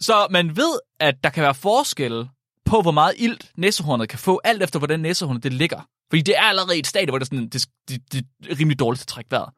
Så 0.00 0.26
man 0.30 0.56
ved, 0.56 0.80
at 1.00 1.14
der 1.24 1.30
kan 1.30 1.42
være 1.42 1.54
forskelle 1.54 2.28
på, 2.64 2.82
hvor 2.82 2.90
meget 2.90 3.14
ilt 3.18 3.52
næsehornet 3.56 4.08
kan 4.08 4.18
få, 4.18 4.40
alt 4.44 4.62
efter 4.62 4.78
hvordan 4.78 5.00
næsehornet 5.00 5.42
det 5.42 5.52
ligger. 5.52 5.80
Fordi 6.10 6.22
det 6.22 6.36
er 6.36 6.42
allerede 6.42 6.78
et 6.78 6.86
stadie, 6.86 7.10
hvor 7.10 7.18
det 7.18 7.24
er, 7.24 7.36
sådan, 7.36 7.48
det, 7.48 7.66
det, 7.88 8.02
det 8.12 8.26
er 8.50 8.60
rimelig 8.60 8.78
dårligt 8.78 9.02
at 9.02 9.06
trække 9.06 9.30
vejret. 9.30 9.50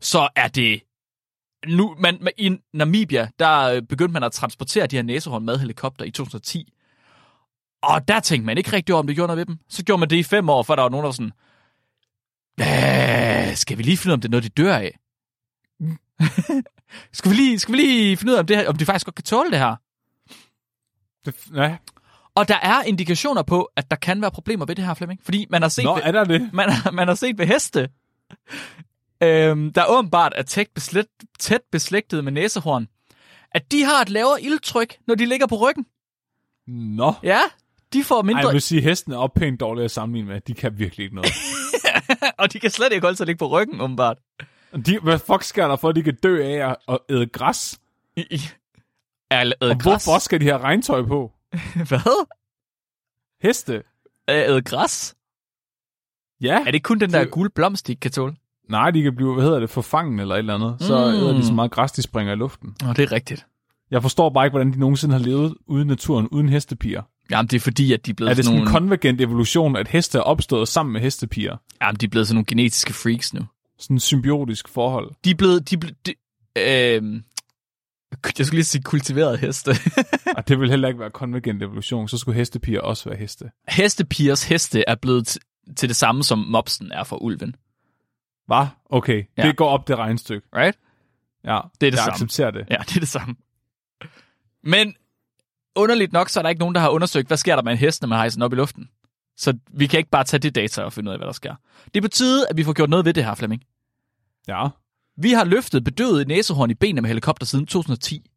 Så 0.00 0.28
er 0.36 0.48
det... 0.48 0.82
Nu, 1.66 1.96
man, 1.98 2.18
man, 2.20 2.32
I 2.38 2.56
Namibia, 2.74 3.28
der 3.38 3.60
øh, 3.62 3.82
begyndte 3.82 4.12
man 4.12 4.22
at 4.22 4.32
transportere 4.32 4.86
de 4.86 4.96
her 4.96 5.02
næsehorn 5.02 5.44
med 5.44 5.58
helikopter 5.58 6.04
i 6.04 6.10
2010. 6.10 6.72
Og 7.82 8.08
der 8.08 8.20
tænkte 8.20 8.46
man 8.46 8.58
ikke 8.58 8.72
rigtig 8.72 8.94
om 8.94 9.06
det 9.06 9.16
gjorde 9.16 9.26
noget 9.26 9.38
ved 9.38 9.46
dem. 9.46 9.58
Så 9.68 9.84
gjorde 9.84 10.00
man 10.00 10.10
det 10.10 10.16
i 10.16 10.22
fem 10.22 10.48
år, 10.48 10.62
for 10.62 10.74
der 10.74 10.82
var 10.82 10.88
nogen, 10.88 11.04
der 11.04 11.08
var 11.08 11.12
sådan... 11.12 11.32
"Æh, 13.50 13.56
Skal 13.56 13.78
vi 13.78 13.82
lige 13.82 13.96
finde 13.96 14.10
ud 14.10 14.12
af, 14.12 14.16
om 14.16 14.20
det 14.20 14.28
er 14.28 14.30
noget, 14.30 14.44
de 14.44 14.62
dør 14.62 14.76
af? 14.76 14.98
skal, 17.12 17.30
vi 17.30 17.36
lige, 17.36 17.58
skal 17.58 17.72
vi 17.72 17.78
lige 17.78 18.16
finde 18.16 18.32
ud 18.32 18.36
af, 18.36 18.40
om, 18.40 18.46
det 18.46 18.56
her, 18.56 18.68
om 18.68 18.76
de 18.76 18.84
faktisk 18.84 19.06
godt 19.06 19.14
kan 19.14 19.24
tåle 19.24 19.50
det 19.50 19.58
her? 19.58 19.76
Det, 21.26 21.34
ja. 21.54 21.76
Og 22.34 22.48
der 22.48 22.56
er 22.56 22.82
indikationer 22.82 23.42
på, 23.42 23.70
at 23.76 23.90
der 23.90 23.96
kan 23.96 24.20
være 24.22 24.30
problemer 24.30 24.66
ved 24.66 24.74
det 24.74 24.84
her, 24.86 24.94
Flemming. 24.94 25.20
Fordi 25.24 25.46
man 25.50 25.62
har 25.62 25.68
set, 25.68 25.84
Nå, 25.84 25.94
ved, 25.94 26.02
er 26.04 26.12
der 26.12 26.24
det? 26.24 26.50
man, 26.52 26.70
har, 26.70 26.90
man 26.90 27.08
har 27.08 27.14
set 27.14 27.38
ved 27.38 27.46
heste, 27.46 27.88
øhm, 29.22 29.72
der 29.72 29.84
åbenbart 29.88 30.32
er 30.36 30.42
tæt, 30.42 30.68
beslægt, 30.74 31.08
tæt 31.38 31.60
beslægtet 31.72 32.24
med 32.24 32.32
næsehorn, 32.32 32.88
at 33.52 33.72
de 33.72 33.84
har 33.84 34.02
et 34.02 34.08
lavere 34.10 34.42
ildtryk, 34.42 34.96
når 35.06 35.14
de 35.14 35.26
ligger 35.26 35.46
på 35.46 35.56
ryggen. 35.56 35.86
Nå. 36.66 37.12
Ja, 37.22 37.40
de 37.92 38.04
får 38.04 38.16
Ej, 38.16 38.22
mindre, 38.22 38.40
jeg 38.46 38.52
vil 38.52 38.62
sige, 38.62 38.80
hesten 38.82 39.12
er 39.12 39.16
op 39.16 39.34
pænt 39.34 39.60
dårligt 39.60 39.84
at 39.84 39.90
sammenligne 39.90 40.28
med. 40.28 40.40
De 40.40 40.54
kan 40.54 40.78
virkelig 40.78 41.04
ikke 41.04 41.16
noget. 41.16 41.32
og 42.38 42.52
de 42.52 42.60
kan 42.60 42.70
slet 42.70 42.92
ikke 42.92 43.04
holde 43.04 43.16
sig 43.16 43.26
ligge 43.26 43.38
på 43.38 43.46
ryggen, 43.48 43.80
åbenbart. 43.80 44.18
De, 44.86 44.98
hvad 44.98 45.18
fuck 45.18 45.42
skal 45.42 45.62
der 45.64 45.76
for, 45.76 45.88
at 45.88 45.96
de 45.96 46.02
kan 46.02 46.16
dø 46.22 46.44
af 46.44 46.76
at- 46.88 46.98
æde 47.10 47.26
græs? 47.26 47.80
I, 48.16 48.24
i, 48.30 48.40
er 49.30 49.52
Og 49.60 49.68
græs. 49.70 49.82
hvorfor 49.82 50.18
skal 50.18 50.40
de 50.40 50.44
have 50.46 50.58
regntøj 50.58 51.02
på? 51.02 51.32
Hvad? 51.88 52.26
Heste? 53.42 53.82
Æde 54.28 54.62
græs? 54.62 55.14
Ja. 56.40 56.64
Er 56.66 56.70
det 56.70 56.82
kun 56.82 56.98
den 57.00 57.12
der 57.12 57.18
Det- 57.20 57.30
gule 57.30 57.50
blomst, 57.50 57.86
de 57.86 57.92
ikke 57.92 58.00
kan 58.00 58.10
tåle? 58.10 58.36
Nej, 58.70 58.90
de 58.90 59.02
kan 59.02 59.16
blive, 59.16 59.34
hvad 59.34 59.44
hedder 59.44 59.60
det, 59.60 59.70
forfangen 59.70 60.20
eller 60.20 60.34
et 60.34 60.38
eller 60.38 60.54
andet. 60.54 60.76
Så 60.80 60.98
Mm. 60.98 61.14
æder 61.14 61.32
de 61.32 61.46
så 61.46 61.52
meget 61.52 61.70
græs, 61.70 61.92
de 61.92 62.02
springer 62.02 62.32
i 62.32 62.36
luften. 62.36 62.74
Nå, 62.82 62.92
det 62.92 63.02
er 63.02 63.12
rigtigt. 63.12 63.46
Jeg 63.90 64.02
forstår 64.02 64.30
bare 64.30 64.46
ikke, 64.46 64.52
hvordan 64.52 64.72
de 64.72 64.78
nogensinde 64.78 65.14
har 65.14 65.22
levet 65.22 65.54
ude 65.66 65.82
i 65.82 65.84
naturen, 65.86 66.28
uden 66.28 66.48
hestepiger. 66.48 67.02
Jamen, 67.30 67.46
det 67.48 67.56
er 67.56 67.60
fordi, 67.60 67.92
at 67.92 68.06
de 68.06 68.10
er 68.10 68.14
blevet 68.14 68.30
Er 68.30 68.34
det 68.34 68.44
sådan 68.44 68.56
sådan 68.56 68.68
en 68.68 68.72
nogle... 68.72 68.80
konvergent 68.80 69.20
evolution, 69.20 69.76
at 69.76 69.88
heste 69.88 70.18
er 70.18 70.22
opstået 70.22 70.68
sammen 70.68 70.92
med 70.92 71.00
hestepiger? 71.00 71.56
Jamen, 71.82 71.96
de 71.96 72.06
er 72.06 72.10
blevet 72.10 72.26
sådan 72.28 72.34
nogle 72.34 72.46
genetiske 72.46 72.92
freaks 72.92 73.34
nu. 73.34 73.40
Sådan 73.78 73.96
en 73.96 74.00
symbiotisk 74.00 74.68
forhold. 74.68 75.10
De 75.24 75.30
er 75.30 75.34
blevet... 75.34 75.70
De, 75.70 75.76
ble, 75.76 75.90
de, 76.06 76.14
øh, 76.58 77.20
jeg 78.38 78.46
skulle 78.46 78.56
lige 78.58 78.64
sige 78.64 78.82
kultiveret 78.82 79.38
heste. 79.38 79.70
Og 80.36 80.48
det 80.48 80.60
vil 80.60 80.70
heller 80.70 80.88
ikke 80.88 81.00
være 81.00 81.10
konvergent 81.10 81.62
evolution. 81.62 82.08
Så 82.08 82.18
skulle 82.18 82.38
hestepiger 82.38 82.80
også 82.80 83.08
være 83.08 83.18
heste. 83.18 83.44
Hestepigers 83.68 84.44
heste 84.44 84.84
er 84.88 84.94
blevet 84.94 85.38
til 85.76 85.88
det 85.88 85.96
samme, 85.96 86.24
som 86.24 86.38
mopsen 86.38 86.92
er 86.92 87.04
for 87.04 87.22
ulven. 87.22 87.54
Hvad? 88.56 88.66
Okay. 88.90 89.24
Ja. 89.36 89.42
Det 89.46 89.56
går 89.56 89.68
op 89.68 89.88
det 89.88 89.96
regnestykke. 89.98 90.46
Right? 90.56 90.78
Ja, 91.44 91.50
Det 91.80 91.86
er 91.86 91.90
det 91.90 91.90
jeg 91.90 91.98
samme. 91.98 92.12
accepterer 92.12 92.50
det. 92.50 92.66
Ja, 92.70 92.76
det 92.88 92.96
er 92.96 93.00
det 93.00 93.08
samme. 93.08 93.34
Men 94.64 94.94
underligt 95.74 96.12
nok, 96.12 96.28
så 96.28 96.40
er 96.40 96.42
der 96.42 96.50
ikke 96.50 96.60
nogen, 96.60 96.74
der 96.74 96.80
har 96.80 96.88
undersøgt, 96.88 97.26
hvad 97.28 97.36
sker 97.36 97.56
der 97.56 97.62
med 97.62 97.72
en 97.72 97.78
hest, 97.78 98.02
når 98.02 98.08
man 98.08 98.18
hejser 98.18 98.36
den 98.36 98.42
op 98.42 98.52
i 98.52 98.56
luften. 98.56 98.88
Så 99.36 99.58
vi 99.72 99.86
kan 99.86 99.98
ikke 99.98 100.10
bare 100.10 100.24
tage 100.24 100.40
det 100.40 100.54
data 100.54 100.82
og 100.82 100.92
finde 100.92 101.08
ud 101.08 101.12
af, 101.12 101.18
hvad 101.18 101.26
der 101.26 101.32
sker. 101.32 101.54
Det 101.94 102.02
betyder, 102.02 102.46
at 102.50 102.56
vi 102.56 102.64
får 102.64 102.72
gjort 102.72 102.90
noget 102.90 103.04
ved 103.04 103.14
det 103.14 103.24
her, 103.24 103.34
Flemming. 103.34 103.62
Ja. 104.48 104.68
Vi 105.16 105.30
har 105.32 105.44
løftet 105.44 105.84
bedøvet 105.84 106.28
næsehorn 106.28 106.70
i 106.70 106.74
benene 106.74 107.00
med 107.00 107.08
helikopter 107.08 107.46
siden 107.46 107.66
2010. 107.66 108.30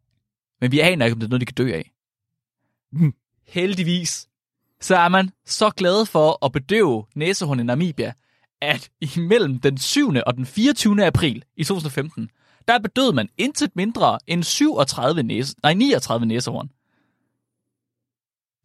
Men 0.61 0.71
vi 0.71 0.79
aner 0.79 1.05
ikke, 1.05 1.13
om 1.13 1.19
det 1.19 1.27
er 1.27 1.29
noget, 1.29 1.41
de 1.41 1.45
kan 1.45 1.55
dø 1.67 1.73
af. 1.73 1.91
Mm. 2.91 3.13
Heldigvis, 3.47 4.27
så 4.81 4.95
er 4.95 5.07
man 5.09 5.29
så 5.45 5.69
glad 5.69 6.05
for 6.05 6.45
at 6.45 6.51
bedøve 6.51 7.05
næsehorn 7.15 7.59
i 7.59 7.63
Namibia, 7.63 8.13
at 8.61 8.89
imellem 9.17 9.59
den 9.59 9.77
7. 9.77 10.13
og 10.25 10.35
den 10.37 10.45
24. 10.45 11.05
april 11.05 11.43
i 11.57 11.63
2015, 11.63 12.29
der 12.67 12.79
bedøvede 12.79 13.13
man 13.13 13.29
intet 13.37 13.75
mindre 13.75 14.19
end 14.27 14.43
37 14.43 15.23
næse, 15.23 15.55
nej, 15.63 15.73
39 15.73 16.25
næsehorn. 16.25 16.69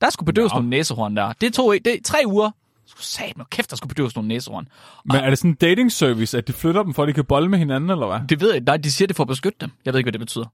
Der 0.01 0.11
skulle 0.11 0.27
bedøves 0.27 0.53
Nå. 0.53 0.57
nogle 0.57 0.71
næsehorn 0.71 1.17
der. 1.17 1.33
Det 1.33 1.55
tog 1.55 1.75
det, 1.85 1.87
er 1.87 1.99
tre 2.05 2.19
uger. 2.27 2.51
Skulle 2.87 3.05
sat 3.05 3.37
mig 3.37 3.47
kæft, 3.51 3.71
der 3.71 3.77
skulle 3.77 3.89
bedøves 3.89 4.15
nogle 4.17 4.29
næsehorn. 4.29 4.69
Men 5.05 5.17
er 5.17 5.31
det 5.31 5.39
sådan 5.39 5.51
en 5.51 5.55
dating 5.55 5.93
service, 5.93 6.39
at 6.39 6.49
de 6.49 6.53
flytter 6.53 6.83
dem, 6.83 6.95
for 6.95 7.03
at 7.03 7.09
de 7.09 7.13
kan 7.13 7.25
bolle 7.25 7.49
med 7.49 7.59
hinanden, 7.59 7.91
eller 7.91 8.07
hvad? 8.07 8.29
Det 8.29 8.41
ved 8.41 8.53
jeg, 8.53 8.61
nej, 8.61 8.77
de 8.77 8.91
siger 8.93 9.07
det 9.07 9.17
for 9.17 9.25
at 9.25 9.29
beskytte 9.29 9.59
dem. 9.61 9.71
Jeg 9.85 9.93
ved 9.93 9.99
ikke, 9.99 10.07
hvad 10.07 10.13
det 10.13 10.21
betyder. 10.21 10.45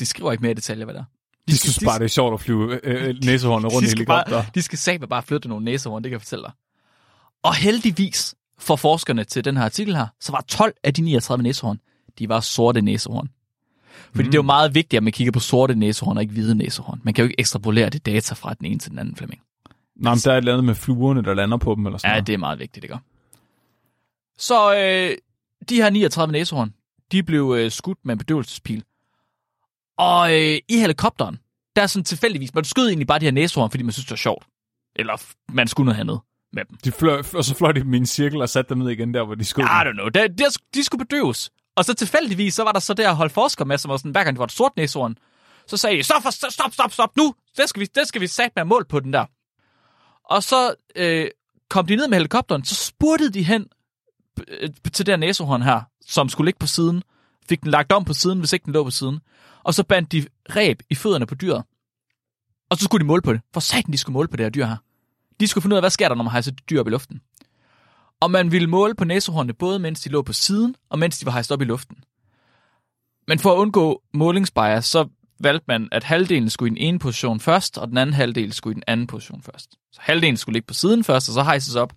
De 0.00 0.06
skriver 0.06 0.32
ikke 0.32 0.42
mere 0.42 0.50
i 0.50 0.54
detaljer, 0.54 0.84
hvad 0.84 0.94
det 0.94 1.00
er. 1.00 1.04
De 1.48 1.58
synes 1.58 1.78
bare, 1.84 1.98
det 1.98 2.04
er 2.04 2.08
sjovt 2.08 2.34
at 2.34 2.40
flyve 2.40 2.86
øh, 2.86 3.08
øh, 3.08 3.14
næsehornene 3.24 3.68
rundt 3.74 3.88
i 3.88 3.90
de 3.90 3.94
helikopter. 3.96 4.30
Bare, 4.30 4.44
de 4.54 4.62
skal 4.62 4.78
satme 4.78 5.06
bare 5.06 5.22
flytte 5.22 5.48
nogle 5.48 5.64
næsehorn, 5.64 6.02
det 6.02 6.10
kan 6.10 6.12
jeg 6.12 6.20
fortælle 6.20 6.42
dig. 6.42 6.52
Og 7.42 7.54
heldigvis 7.54 8.34
for 8.58 8.76
forskerne 8.76 9.24
til 9.24 9.44
den 9.44 9.56
her 9.56 9.64
artikel 9.64 9.96
her, 9.96 10.06
så 10.20 10.32
var 10.32 10.44
12 10.48 10.74
af 10.84 10.94
de 10.94 11.02
39 11.02 11.42
næsehorn, 11.42 11.80
de 12.18 12.28
var 12.28 12.40
sorte 12.40 12.82
næsehorn. 12.82 13.28
Fordi 14.10 14.22
mm. 14.22 14.30
det 14.30 14.34
er 14.34 14.38
jo 14.38 14.42
meget 14.42 14.74
vigtigt, 14.74 14.96
at 14.98 15.02
man 15.02 15.12
kigger 15.12 15.32
på 15.32 15.40
sorte 15.40 15.74
næsehorn 15.74 16.16
og 16.16 16.22
ikke 16.22 16.32
hvide 16.34 16.54
næsehorn. 16.54 17.00
Man 17.04 17.14
kan 17.14 17.22
jo 17.22 17.26
ikke 17.28 17.40
ekstrapolere 17.40 17.90
det 17.90 18.06
data 18.06 18.34
fra 18.34 18.54
den 18.54 18.66
ene 18.66 18.78
til 18.78 18.90
den 18.90 18.98
anden, 18.98 19.16
Flemming. 19.16 19.40
Nå, 19.96 20.10
men 20.10 20.18
der 20.18 20.30
er 20.30 20.34
et 20.34 20.38
eller 20.38 20.52
andet 20.52 20.64
med 20.64 20.74
fluerne, 20.74 21.22
der 21.24 21.34
lander 21.34 21.56
på 21.56 21.74
dem, 21.74 21.86
eller 21.86 21.98
sådan 21.98 22.08
Ja, 22.10 22.14
noget. 22.14 22.26
det 22.26 22.32
er 22.32 22.38
meget 22.38 22.58
vigtigt, 22.58 22.82
det 22.82 22.90
gør. 22.90 22.98
Så 24.38 24.74
øh, 24.74 25.16
de 25.68 25.76
her 25.76 25.90
39 25.90 26.32
næsehorn, 26.32 26.74
de 27.12 27.22
blev 27.22 27.54
øh, 27.58 27.70
skudt 27.70 27.98
med 28.04 28.12
en 28.12 28.18
bedøvelsespil. 28.18 28.84
Og 29.98 30.32
øh, 30.34 30.58
i 30.68 30.78
helikopteren, 30.78 31.38
der 31.76 31.82
er 31.82 31.86
sådan 31.86 32.04
tilfældigvis, 32.04 32.54
man 32.54 32.64
skød 32.64 32.88
egentlig 32.88 33.06
bare 33.06 33.18
de 33.18 33.24
her 33.24 33.32
næsehorn, 33.32 33.70
fordi 33.70 33.82
man 33.84 33.92
synes, 33.92 34.06
det 34.06 34.10
var 34.10 34.16
sjovt. 34.16 34.46
Eller 34.96 35.22
man 35.52 35.68
skulle 35.68 35.84
noget 35.84 36.00
andet 36.00 36.20
med 36.52 36.64
dem. 36.64 36.76
De 36.84 36.92
fløj, 36.92 37.22
og 37.34 37.44
så 37.44 37.54
fløj 37.54 37.72
de 37.72 37.80
dem 37.80 37.94
i 37.94 37.96
en 37.96 38.06
cirkel 38.06 38.42
og 38.42 38.48
satte 38.48 38.68
dem 38.68 38.78
ned 38.78 38.90
igen 38.90 39.14
der, 39.14 39.24
hvor 39.24 39.34
de 39.34 39.44
skød 39.44 39.64
I 39.64 39.66
don't 39.66 39.92
know. 39.92 40.08
De, 40.08 40.28
de, 40.28 40.44
de 40.74 40.84
skulle 40.84 41.06
bedøves. 41.06 41.50
Og 41.76 41.84
så 41.84 41.94
tilfældigvis, 41.94 42.54
så 42.54 42.64
var 42.64 42.72
der 42.72 42.80
så 42.80 42.94
der 42.94 43.12
hold 43.12 43.30
forskere 43.30 43.66
med, 43.66 43.78
som 43.78 43.90
var 43.90 43.96
sådan, 43.96 44.10
hver 44.10 44.24
gang 44.24 44.36
det 44.36 44.38
var 44.38 44.44
et 44.44 44.52
sort 44.52 44.72
næsehorn, 44.76 45.16
så 45.66 45.76
sagde 45.76 45.96
de, 45.96 46.02
stop, 46.02 46.22
stop, 46.30 46.72
stop, 46.72 46.92
stop, 46.92 47.16
nu! 47.16 47.34
Det 47.56 47.68
skal 47.68 47.80
vi, 47.80 47.86
det 47.94 48.08
skal 48.08 48.20
vi 48.20 48.26
sætte 48.26 48.52
med 48.56 48.64
mål 48.64 48.84
på 48.84 49.00
den 49.00 49.12
der. 49.12 49.24
Og 50.24 50.42
så 50.42 50.74
øh, 50.96 51.28
kom 51.70 51.86
de 51.86 51.96
ned 51.96 52.08
med 52.08 52.18
helikopteren, 52.18 52.64
så 52.64 52.74
spurtede 52.74 53.32
de 53.32 53.42
hen 53.42 53.66
øh, 54.48 54.70
til 54.92 55.06
det 55.06 55.12
her 55.12 55.16
næsehorn 55.16 55.62
her, 55.62 55.80
som 56.06 56.28
skulle 56.28 56.46
ligge 56.46 56.58
på 56.58 56.66
siden. 56.66 57.02
Fik 57.48 57.62
den 57.62 57.70
lagt 57.70 57.92
om 57.92 58.04
på 58.04 58.12
siden, 58.12 58.38
hvis 58.38 58.52
ikke 58.52 58.64
den 58.64 58.72
lå 58.72 58.84
på 58.84 58.90
siden. 58.90 59.20
Og 59.62 59.74
så 59.74 59.84
bandt 59.84 60.12
de 60.12 60.26
ræb 60.56 60.82
i 60.90 60.94
fødderne 60.94 61.26
på 61.26 61.34
dyret. 61.34 61.64
Og 62.70 62.76
så 62.76 62.84
skulle 62.84 63.00
de 63.00 63.06
måle 63.06 63.22
på 63.22 63.32
det. 63.32 63.40
For 63.52 63.60
satan, 63.60 63.92
de 63.92 63.98
skulle 63.98 64.14
måle 64.14 64.28
på 64.28 64.36
det 64.36 64.44
her 64.44 64.50
dyr 64.50 64.64
her. 64.64 64.76
De 65.42 65.48
skulle 65.48 65.62
finde 65.62 65.74
ud 65.74 65.78
af, 65.78 65.82
hvad 65.82 65.90
sker 65.90 66.08
der, 66.08 66.14
når 66.14 66.24
man 66.24 66.30
hejser 66.30 66.52
dyr 66.52 66.80
op 66.80 66.86
i 66.86 66.90
luften. 66.90 67.20
Og 68.20 68.30
man 68.30 68.52
ville 68.52 68.66
måle 68.66 68.94
på 68.94 69.04
næsehornene, 69.04 69.52
både 69.52 69.78
mens 69.78 70.00
de 70.00 70.08
lå 70.08 70.22
på 70.22 70.32
siden, 70.32 70.74
og 70.90 70.98
mens 70.98 71.18
de 71.18 71.26
var 71.26 71.32
hejst 71.32 71.52
op 71.52 71.62
i 71.62 71.64
luften. 71.64 71.96
Men 73.28 73.38
for 73.38 73.52
at 73.52 73.56
undgå 73.56 74.02
målingsbias, 74.14 74.84
så 74.84 75.08
valgte 75.40 75.64
man, 75.68 75.88
at 75.92 76.04
halvdelen 76.04 76.50
skulle 76.50 76.68
i 76.68 76.70
den 76.70 76.78
ene 76.78 76.98
position 76.98 77.40
først, 77.40 77.78
og 77.78 77.88
den 77.88 77.98
anden 77.98 78.14
halvdel 78.14 78.52
skulle 78.52 78.72
i 78.72 78.74
den 78.74 78.82
anden 78.86 79.06
position 79.06 79.42
først. 79.42 79.70
Så 79.92 80.00
halvdelen 80.02 80.36
skulle 80.36 80.52
ligge 80.52 80.66
på 80.66 80.74
siden 80.74 81.04
først, 81.04 81.28
og 81.28 81.34
så 81.34 81.42
hejses 81.42 81.74
op. 81.74 81.92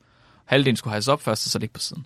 Halvdelen 0.45 0.75
skulle 0.75 0.91
hejses 0.91 1.07
op 1.07 1.21
først, 1.21 1.47
og 1.47 1.49
så 1.49 1.59
ligge 1.59 1.73
på 1.73 1.79
siden. 1.79 2.05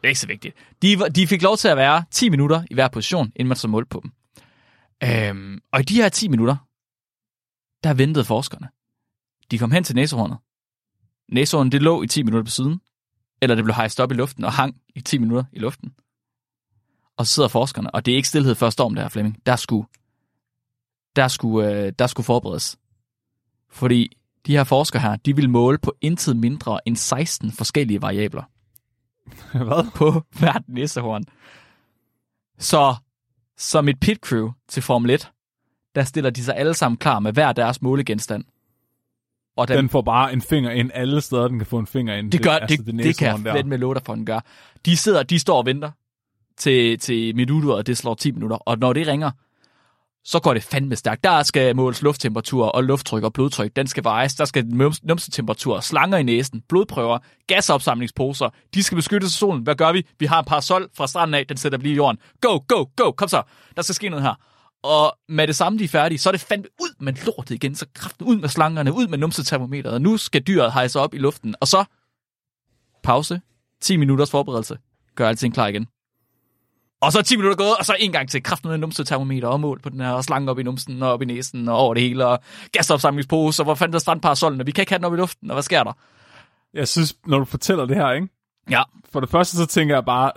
Det 0.00 0.04
er 0.04 0.08
ikke 0.08 0.20
så 0.20 0.26
vigtigt. 0.26 0.56
De, 0.82 1.08
de 1.08 1.26
fik 1.26 1.42
lov 1.42 1.56
til 1.56 1.68
at 1.68 1.76
være 1.76 2.04
10 2.10 2.28
minutter 2.28 2.62
i 2.70 2.74
hver 2.74 2.88
position, 2.88 3.32
inden 3.36 3.48
man 3.48 3.56
så 3.56 3.68
målte 3.68 3.88
på 3.88 4.00
dem. 4.02 4.12
Øhm, 5.04 5.60
og 5.72 5.80
i 5.80 5.82
de 5.82 5.94
her 5.94 6.08
10 6.08 6.28
minutter, 6.28 6.56
der 7.84 7.94
ventede 7.94 8.24
forskerne. 8.24 8.68
De 9.50 9.58
kom 9.58 9.70
hen 9.70 9.84
til 9.84 9.94
næsehornet. 9.94 10.38
Næsehornet, 11.28 11.72
det 11.72 11.82
lå 11.82 12.02
i 12.02 12.06
10 12.06 12.22
minutter 12.22 12.44
på 12.44 12.50
siden, 12.50 12.80
eller 13.42 13.54
det 13.54 13.64
blev 13.64 13.74
hejst 13.74 14.00
op 14.00 14.12
i 14.12 14.14
luften 14.14 14.44
og 14.44 14.52
hang 14.52 14.76
i 14.94 15.00
10 15.00 15.18
minutter 15.18 15.44
i 15.52 15.58
luften. 15.58 15.94
Og 17.16 17.26
så 17.26 17.32
sidder 17.32 17.48
forskerne, 17.48 17.94
og 17.94 18.06
det 18.06 18.12
er 18.12 18.16
ikke 18.16 18.28
stillhed 18.28 18.54
før 18.54 18.70
storm, 18.70 18.94
det 18.94 19.04
her 19.04 19.08
Flemming. 19.08 19.46
Der 19.46 19.56
skulle, 19.56 19.86
der 21.16 21.28
skulle, 21.28 21.72
øh, 21.72 21.92
der 21.98 22.06
skulle 22.06 22.24
forberedes. 22.24 22.78
Fordi 23.70 24.16
de 24.46 24.52
her 24.56 24.64
forskere 24.64 25.02
her, 25.02 25.16
de 25.16 25.36
vil 25.36 25.50
måle 25.50 25.78
på 25.78 25.94
intet 26.00 26.36
mindre 26.36 26.88
end 26.88 26.96
16 26.96 27.52
forskellige 27.52 28.02
variabler 28.02 28.42
Hvad? 29.66 29.90
på 29.94 30.22
hvert 30.38 30.62
næsehorn. 30.68 31.24
Så 32.58 32.96
som 33.56 33.88
et 33.88 34.00
pit 34.00 34.18
crew 34.18 34.50
til 34.68 34.82
Formel 34.82 35.10
1, 35.10 35.30
der 35.94 36.04
stiller 36.04 36.30
de 36.30 36.44
sig 36.44 36.56
alle 36.56 36.74
sammen 36.74 36.96
klar 36.96 37.18
med 37.18 37.32
hver 37.32 37.52
deres 37.52 37.82
målegenstand. 37.82 38.44
Og 39.56 39.68
den, 39.68 39.76
Den 39.76 39.88
får 39.88 40.02
bare 40.02 40.32
en 40.32 40.42
finger 40.42 40.70
ind 40.70 40.90
alle 40.94 41.20
steder, 41.20 41.48
den 41.48 41.58
kan 41.58 41.66
få 41.66 41.78
en 41.78 41.86
finger 41.86 42.14
ind. 42.14 42.30
det 42.32 42.42
gør, 42.42 42.50
altså, 42.50 42.76
det, 42.76 42.86
det, 42.94 43.04
det 43.04 43.18
kan 43.18 43.44
jeg 43.44 43.54
fedt 43.54 43.66
med 43.66 43.78
dig 43.94 44.02
for, 44.06 44.14
den 44.14 44.26
gør. 44.26 44.40
De 44.86 44.96
sidder, 44.96 45.22
de 45.22 45.38
står 45.38 45.58
og 45.58 45.66
venter 45.66 45.90
til, 46.56 46.98
til 46.98 47.36
minutter, 47.36 47.72
og 47.74 47.86
det 47.86 47.96
slår 47.98 48.14
10 48.14 48.32
minutter. 48.32 48.56
Og 48.56 48.78
når 48.78 48.92
det 48.92 49.06
ringer, 49.06 49.30
så 50.24 50.40
går 50.40 50.54
det 50.54 50.62
fandme 50.62 50.96
stærkt. 50.96 51.24
Der 51.24 51.42
skal 51.42 51.76
måles 51.76 52.02
lufttemperatur 52.02 52.66
og 52.66 52.84
lufttryk 52.84 53.22
og 53.24 53.32
blodtryk. 53.32 53.76
Den 53.76 53.86
skal 53.86 54.04
vejes. 54.04 54.34
Der 54.34 54.44
skal 54.44 54.64
nums- 54.64 55.00
numsetemperatur, 55.02 55.80
slanger 55.80 56.18
i 56.18 56.22
næsen, 56.22 56.62
blodprøver, 56.68 57.18
gasopsamlingsposer. 57.46 58.48
De 58.74 58.82
skal 58.82 58.96
beskyttes 58.96 59.28
af 59.36 59.38
solen. 59.38 59.62
Hvad 59.62 59.74
gør 59.74 59.92
vi? 59.92 60.06
Vi 60.18 60.26
har 60.26 60.38
en 60.38 60.44
parasol 60.44 60.88
fra 60.96 61.06
stranden 61.06 61.34
af. 61.34 61.46
Den 61.46 61.56
sætter 61.56 61.78
vi 61.78 61.82
lige 61.84 61.92
i 61.92 61.96
jorden. 61.96 62.18
Go, 62.40 62.58
go, 62.68 62.84
go. 62.96 63.10
Kom 63.10 63.28
så. 63.28 63.42
Der 63.76 63.82
skal 63.82 63.94
ske 63.94 64.08
noget 64.08 64.22
her. 64.22 64.34
Og 64.84 65.18
med 65.28 65.46
det 65.46 65.56
samme, 65.56 65.78
de 65.78 65.84
er 65.84 65.88
færdige, 65.88 66.18
så 66.18 66.28
er 66.28 66.32
det 66.32 66.40
fandme 66.40 66.68
ud 66.80 66.94
med 67.00 67.12
lortet 67.26 67.54
igen. 67.54 67.74
Så 67.74 67.86
kraften 67.94 68.26
ud 68.26 68.36
med 68.36 68.48
slangerne, 68.48 68.92
ud 68.92 69.06
med 69.06 69.18
numsetermometeret. 69.18 70.02
Nu 70.02 70.16
skal 70.16 70.42
dyret 70.42 70.72
hejse 70.72 71.00
op 71.00 71.14
i 71.14 71.18
luften. 71.18 71.54
Og 71.60 71.68
så 71.68 71.84
pause. 73.02 73.40
10 73.80 73.96
minutters 73.96 74.30
forberedelse. 74.30 74.78
Gør 75.14 75.28
alting 75.28 75.54
klar 75.54 75.66
igen. 75.66 75.86
Og 77.02 77.12
så 77.12 77.18
er 77.18 77.22
10 77.22 77.36
minutter 77.36 77.56
gået, 77.56 77.76
og 77.78 77.84
så 77.84 77.96
en 77.98 78.12
gang 78.12 78.30
til 78.30 78.42
kraften 78.42 78.70
med 78.70 78.78
numsetermometer 78.78 79.48
og 79.48 79.60
mål 79.60 79.80
på 79.80 79.88
den 79.88 80.00
her, 80.00 80.10
og 80.10 80.24
slange 80.24 80.50
op 80.50 80.58
i 80.58 80.62
numsen 80.62 81.02
og 81.02 81.12
op 81.12 81.22
i 81.22 81.24
næsen 81.24 81.68
og 81.68 81.76
over 81.76 81.94
det 81.94 82.02
hele, 82.02 82.26
og 82.26 82.38
gasopsamlingspose, 82.72 83.62
og 83.62 83.64
hvor 83.64 83.74
fanden 83.74 83.92
der 83.92 83.98
strandparasollen, 83.98 84.60
og 84.60 84.66
vi 84.66 84.72
kan 84.72 84.82
ikke 84.82 84.92
have 84.92 84.98
den 84.98 85.04
op 85.04 85.14
i 85.14 85.16
luften, 85.16 85.50
og 85.50 85.54
hvad 85.54 85.62
sker 85.62 85.84
der? 85.84 85.92
Jeg 86.74 86.88
synes, 86.88 87.16
når 87.26 87.38
du 87.38 87.44
fortæller 87.44 87.86
det 87.86 87.96
her, 87.96 88.10
ikke? 88.10 88.28
Ja, 88.70 88.82
For 89.12 89.20
det 89.20 89.30
første, 89.30 89.56
så 89.56 89.66
tænker 89.66 89.94
jeg 89.94 90.04
bare, 90.04 90.32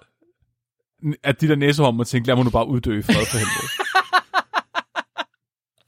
at 1.23 1.41
de 1.41 1.47
der 1.47 1.55
næsehorn 1.55 1.95
må 1.97 2.03
tænke, 2.03 2.27
lad 2.27 2.35
mig 2.35 2.45
nu 2.45 2.51
bare 2.51 2.67
uddø 2.67 2.99
i 2.99 3.01
fred 3.01 3.25
for 3.31 3.37
helvede. 3.37 3.86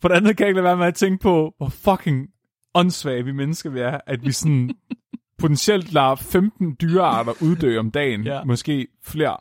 For 0.02 0.08
det 0.08 0.16
andet 0.16 0.38
kan 0.38 0.44
jeg 0.44 0.50
ikke 0.50 0.58
lade 0.58 0.64
være 0.66 0.78
med 0.78 0.86
at 0.88 0.96
tænke 0.96 1.22
på, 1.22 1.54
hvor 1.58 1.70
fucking 1.70 2.28
åndssvage 2.76 3.26
vi 3.26 3.32
mennesker 3.32 3.70
vi 3.70 3.80
er, 3.80 3.98
at 4.08 4.26
vi 4.26 4.32
sådan 4.32 4.70
potentielt 5.40 5.94
lader 5.94 6.16
15 6.16 6.78
dyrearter 6.82 7.34
uddø 7.42 7.80
om 7.80 7.92
dagen, 7.92 8.24
Ja. 8.24 8.44
måske 8.44 8.88
flere. 9.04 9.38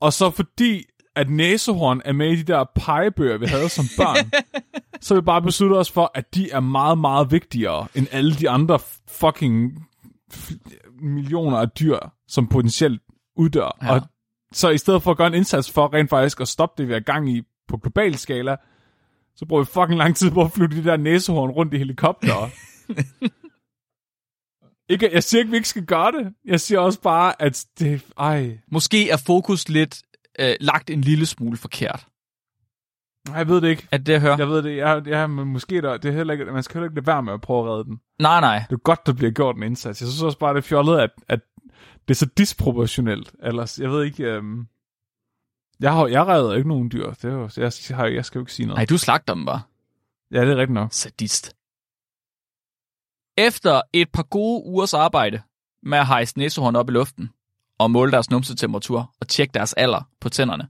Og 0.00 0.12
så 0.12 0.30
fordi, 0.30 0.84
at 1.16 1.30
næsehorn 1.30 2.02
er 2.04 2.12
med 2.12 2.30
i 2.32 2.36
de 2.36 2.52
der 2.52 2.64
pegebøger, 2.74 3.38
vi 3.38 3.46
havde 3.46 3.68
som 3.68 3.84
børn, 3.98 4.30
så 5.04 5.14
vi 5.14 5.20
bare 5.20 5.42
besluttet 5.42 5.78
os 5.78 5.90
for, 5.90 6.10
at 6.14 6.34
de 6.34 6.50
er 6.50 6.60
meget, 6.60 6.98
meget 6.98 7.32
vigtigere 7.32 7.86
end 7.94 8.06
alle 8.12 8.34
de 8.34 8.50
andre 8.50 8.78
fucking 9.08 9.86
millioner 11.02 11.56
af 11.58 11.70
dyr, 11.70 11.98
som 12.28 12.46
potentielt 12.46 13.02
uddør. 13.36 13.78
Ja. 13.82 13.94
Og 13.94 14.00
så 14.52 14.68
i 14.68 14.78
stedet 14.78 15.02
for 15.02 15.10
at 15.10 15.16
gøre 15.16 15.26
en 15.26 15.34
indsats 15.34 15.70
for 15.72 15.94
rent 15.94 16.10
faktisk 16.10 16.40
at 16.40 16.48
stoppe 16.48 16.82
det, 16.82 16.88
vi 16.88 16.94
er 16.94 17.00
gang 17.00 17.30
i 17.30 17.42
på 17.68 17.76
global 17.76 18.18
skala, 18.18 18.56
så 19.40 19.46
bruger 19.46 19.62
vi 19.62 19.66
fucking 19.66 19.98
lang 19.98 20.16
tid 20.16 20.30
på 20.30 20.42
at 20.42 20.52
flyve 20.52 20.68
de 20.68 20.84
der 20.84 20.96
næsehorn 20.96 21.50
rundt 21.50 21.74
i 21.74 21.78
helikopter. 21.78 22.50
ikke, 24.92 25.10
jeg 25.12 25.22
siger 25.22 25.40
ikke, 25.40 25.50
vi 25.50 25.56
ikke 25.56 25.68
skal 25.68 25.84
gøre 25.86 26.12
det. 26.12 26.32
Jeg 26.44 26.60
siger 26.60 26.78
også 26.78 27.00
bare, 27.00 27.42
at 27.42 27.66
det... 27.78 28.02
Ej, 28.18 28.58
måske 28.72 29.10
er 29.10 29.16
fokus 29.26 29.68
lidt 29.68 30.02
øh, 30.40 30.54
lagt 30.60 30.90
en 30.90 31.00
lille 31.00 31.26
smule 31.26 31.56
forkert. 31.56 32.06
jeg 33.34 33.48
ved 33.48 33.60
det 33.60 33.68
ikke. 33.68 33.88
Er 33.92 33.96
det 33.96 34.06
det, 34.06 34.12
jeg 34.12 34.20
hører? 34.20 34.36
Jeg 34.38 34.48
ved 34.48 34.62
det, 34.62 34.76
jeg, 34.76 35.02
jeg, 35.06 35.30
men 35.30 35.48
måske 35.48 35.82
der, 35.82 35.96
det 35.96 36.08
er 36.08 36.12
heller 36.12 36.32
ikke, 36.32 36.44
man 36.44 36.62
skal 36.62 36.74
heller 36.74 36.88
ikke 36.88 36.96
lade 36.96 37.06
være 37.06 37.22
med 37.22 37.32
at 37.32 37.40
prøve 37.40 37.66
at 37.66 37.72
redde 37.72 37.84
den. 37.84 38.00
Nej, 38.18 38.40
nej. 38.40 38.64
Det 38.70 38.74
er 38.74 38.80
godt, 38.80 39.06
der 39.06 39.12
bliver 39.12 39.30
gjort 39.30 39.56
en 39.56 39.62
indsats. 39.62 40.00
Jeg 40.00 40.08
synes 40.08 40.22
også 40.22 40.38
bare, 40.38 40.54
det 40.54 40.58
er 40.58 40.68
fjollet, 40.68 40.98
at, 40.98 41.10
at 41.28 41.40
det 42.08 42.14
er 42.14 42.18
så 42.18 42.26
disproportionelt. 42.26 43.32
Ellers, 43.42 43.78
jeg 43.78 43.90
ved 43.90 44.04
ikke... 44.04 44.24
Øhm, 44.24 44.66
jeg, 45.80 45.92
har, 45.92 46.06
jeg 46.06 46.26
redder 46.26 46.54
ikke 46.54 46.68
nogen 46.68 46.90
dyr. 46.92 47.10
Det 47.10 47.24
er 47.24 47.32
jo, 47.32 47.50
jeg, 47.56 47.72
jeg, 47.88 47.96
har, 47.96 48.06
jeg 48.06 48.24
skal 48.24 48.38
jo 48.38 48.42
ikke 48.42 48.52
sige 48.52 48.66
noget. 48.66 48.78
Nej, 48.78 48.84
du 48.84 48.98
slagter 48.98 49.34
dem 49.34 49.44
bare. 49.46 49.62
Ja, 50.30 50.40
det 50.40 50.48
er 50.52 50.56
rigtigt 50.56 50.74
nok. 50.74 50.92
Sadist. 50.92 51.56
Efter 53.36 53.82
et 53.92 54.08
par 54.12 54.22
gode 54.22 54.62
ugers 54.66 54.94
arbejde 54.94 55.42
med 55.82 55.98
at 55.98 56.06
hejse 56.06 56.38
næsehorn 56.38 56.76
op 56.76 56.88
i 56.88 56.92
luften 56.92 57.30
og 57.78 57.90
måle 57.90 58.12
deres 58.12 58.30
numsetemperatur 58.30 59.14
og 59.20 59.28
tjekke 59.28 59.52
deres 59.54 59.72
alder 59.72 60.08
på 60.20 60.28
tænderne, 60.28 60.68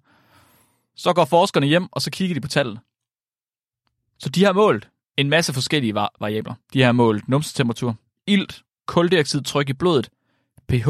så 0.97 1.13
går 1.13 1.25
forskerne 1.25 1.67
hjem, 1.67 1.89
og 1.93 2.03
så 2.03 2.11
kigger 2.11 2.35
de 2.35 2.41
på 2.41 2.49
tallene. 2.49 2.81
Så 4.19 4.29
de 4.29 4.45
har 4.45 4.53
målt 4.53 4.89
en 5.17 5.29
masse 5.31 5.53
forskellige 5.53 5.95
var- 5.95 6.15
variabler. 6.21 6.55
De 6.73 6.83
har 6.83 6.93
målt 6.93 7.29
numsetemperatur, 7.29 7.95
ilt, 8.27 8.63
koldioxidtryk 8.87 9.69
i 9.69 9.73
blodet, 9.73 10.11
pH, 10.69 10.89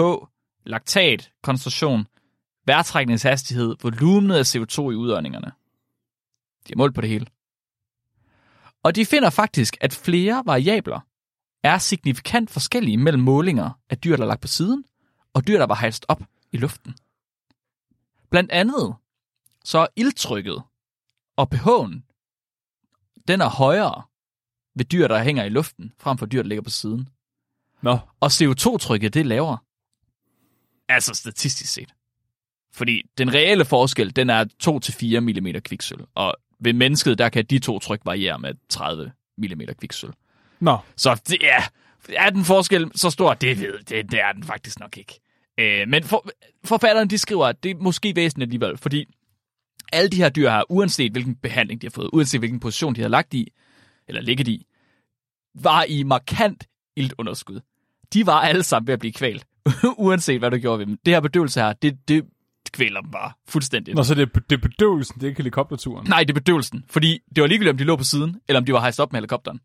laktat, 0.66 1.30
koncentration, 1.42 2.06
vejrtrækningshastighed, 2.66 3.76
volumenet 3.82 4.36
af 4.36 4.54
CO2 4.54 4.80
i 4.80 4.94
udåndingerne. 4.94 5.52
De 6.66 6.72
har 6.72 6.76
målt 6.76 6.94
på 6.94 7.00
det 7.00 7.08
hele. 7.08 7.26
Og 8.82 8.94
de 8.96 9.06
finder 9.06 9.30
faktisk, 9.30 9.76
at 9.80 9.94
flere 9.94 10.42
variabler 10.46 11.00
er 11.62 11.78
signifikant 11.78 12.50
forskellige 12.50 12.96
mellem 12.96 13.22
målinger 13.22 13.70
af 13.90 13.98
dyr, 13.98 14.16
der 14.16 14.22
er 14.22 14.28
lagt 14.28 14.40
på 14.40 14.48
siden, 14.48 14.84
og 15.34 15.46
dyr, 15.46 15.58
der 15.58 15.66
var 15.66 15.74
hejst 15.74 16.06
op 16.08 16.22
i 16.52 16.56
luften. 16.56 16.94
Blandt 18.30 18.50
andet 18.50 18.94
så 19.64 19.78
er 19.78 19.86
ildtrykket 19.96 20.62
og 21.36 21.48
pH'en, 21.54 22.02
den 23.28 23.40
er 23.40 23.48
højere 23.48 24.02
ved 24.74 24.84
dyr, 24.84 25.08
der 25.08 25.22
hænger 25.22 25.44
i 25.44 25.48
luften, 25.48 25.92
frem 25.98 26.18
for 26.18 26.26
dyr, 26.26 26.42
der 26.42 26.48
ligger 26.48 26.62
på 26.62 26.70
siden. 26.70 27.08
Nå, 27.82 27.98
Og 28.20 28.26
CO2-trykket, 28.26 29.14
det 29.14 29.20
er 29.20 29.24
lavere. 29.24 29.58
Altså 30.88 31.14
statistisk 31.14 31.72
set. 31.72 31.94
Fordi 32.72 33.02
den 33.18 33.34
reelle 33.34 33.64
forskel, 33.64 34.16
den 34.16 34.30
er 34.30 34.44
2-4 34.44 35.20
mm 35.20 35.60
kviksøl. 35.60 35.98
Og 36.14 36.34
ved 36.60 36.72
mennesket, 36.72 37.18
der 37.18 37.28
kan 37.28 37.44
de 37.44 37.58
to 37.58 37.78
tryk 37.78 38.00
variere 38.04 38.38
med 38.38 38.54
30 38.68 39.12
mm 39.38 39.60
kviksøl. 39.78 40.10
nå. 40.60 40.78
Så 40.96 41.20
det 41.28 41.38
er, 41.42 41.62
er 42.08 42.30
den 42.30 42.44
forskel 42.44 42.90
så 42.94 43.10
stor? 43.10 43.34
Det 43.34 43.60
ved 43.60 43.78
det, 43.78 44.10
det 44.10 44.20
er 44.20 44.32
den 44.32 44.44
faktisk 44.44 44.80
nok 44.80 44.98
ikke. 44.98 45.20
Øh, 45.58 45.88
men 45.88 46.04
for, 46.04 46.28
forfatteren 46.64 47.10
de 47.10 47.18
skriver, 47.18 47.46
at 47.46 47.62
det 47.62 47.70
er 47.70 47.74
måske 47.80 48.16
væsentligt 48.16 48.48
alligevel, 48.48 48.78
fordi 48.78 49.06
alle 49.92 50.08
de 50.08 50.16
her 50.16 50.28
dyr 50.28 50.50
her, 50.50 50.62
uanset 50.68 51.12
hvilken 51.12 51.34
behandling 51.34 51.82
de 51.82 51.86
har 51.86 51.90
fået, 51.90 52.10
uanset 52.12 52.40
hvilken 52.40 52.60
position 52.60 52.94
de 52.94 53.00
har 53.00 53.08
lagt 53.08 53.34
i, 53.34 53.52
eller 54.08 54.20
ligget 54.20 54.48
i, 54.48 54.66
var 55.54 55.84
i 55.84 56.02
markant 56.02 56.68
iltunderskud. 56.96 57.60
De 58.12 58.26
var 58.26 58.40
alle 58.40 58.62
sammen 58.62 58.86
ved 58.86 58.94
at 58.94 59.00
blive 59.00 59.12
kvalt, 59.12 59.46
uanset 59.98 60.38
hvad 60.38 60.50
du 60.50 60.56
gjorde 60.56 60.78
ved 60.78 60.86
dem. 60.86 60.98
Det 61.04 61.14
her 61.14 61.20
bedøvelse 61.20 61.60
her, 61.60 61.72
det, 61.72 62.08
det 62.08 62.24
kvæler 62.72 63.00
dem 63.00 63.10
bare 63.10 63.32
fuldstændig. 63.48 63.94
Nå, 63.94 64.02
så 64.02 64.14
det 64.14 64.22
er, 64.22 64.40
det 64.50 64.56
er 64.56 64.60
bedøvelsen, 64.60 65.14
det 65.14 65.22
er 65.22 65.28
ikke 65.28 65.38
helikopterturen. 65.38 66.06
Nej, 66.08 66.20
det 66.20 66.30
er 66.30 66.34
bedøvelsen, 66.34 66.84
fordi 66.90 67.18
det 67.34 67.40
var 67.42 67.48
ligegyldigt, 67.48 67.72
om 67.72 67.78
de 67.78 67.84
lå 67.84 67.96
på 67.96 68.04
siden, 68.04 68.36
eller 68.48 68.60
om 68.60 68.66
de 68.66 68.72
var 68.72 68.80
hejst 68.80 69.00
op 69.00 69.12
med 69.12 69.20
helikopteren. 69.20 69.60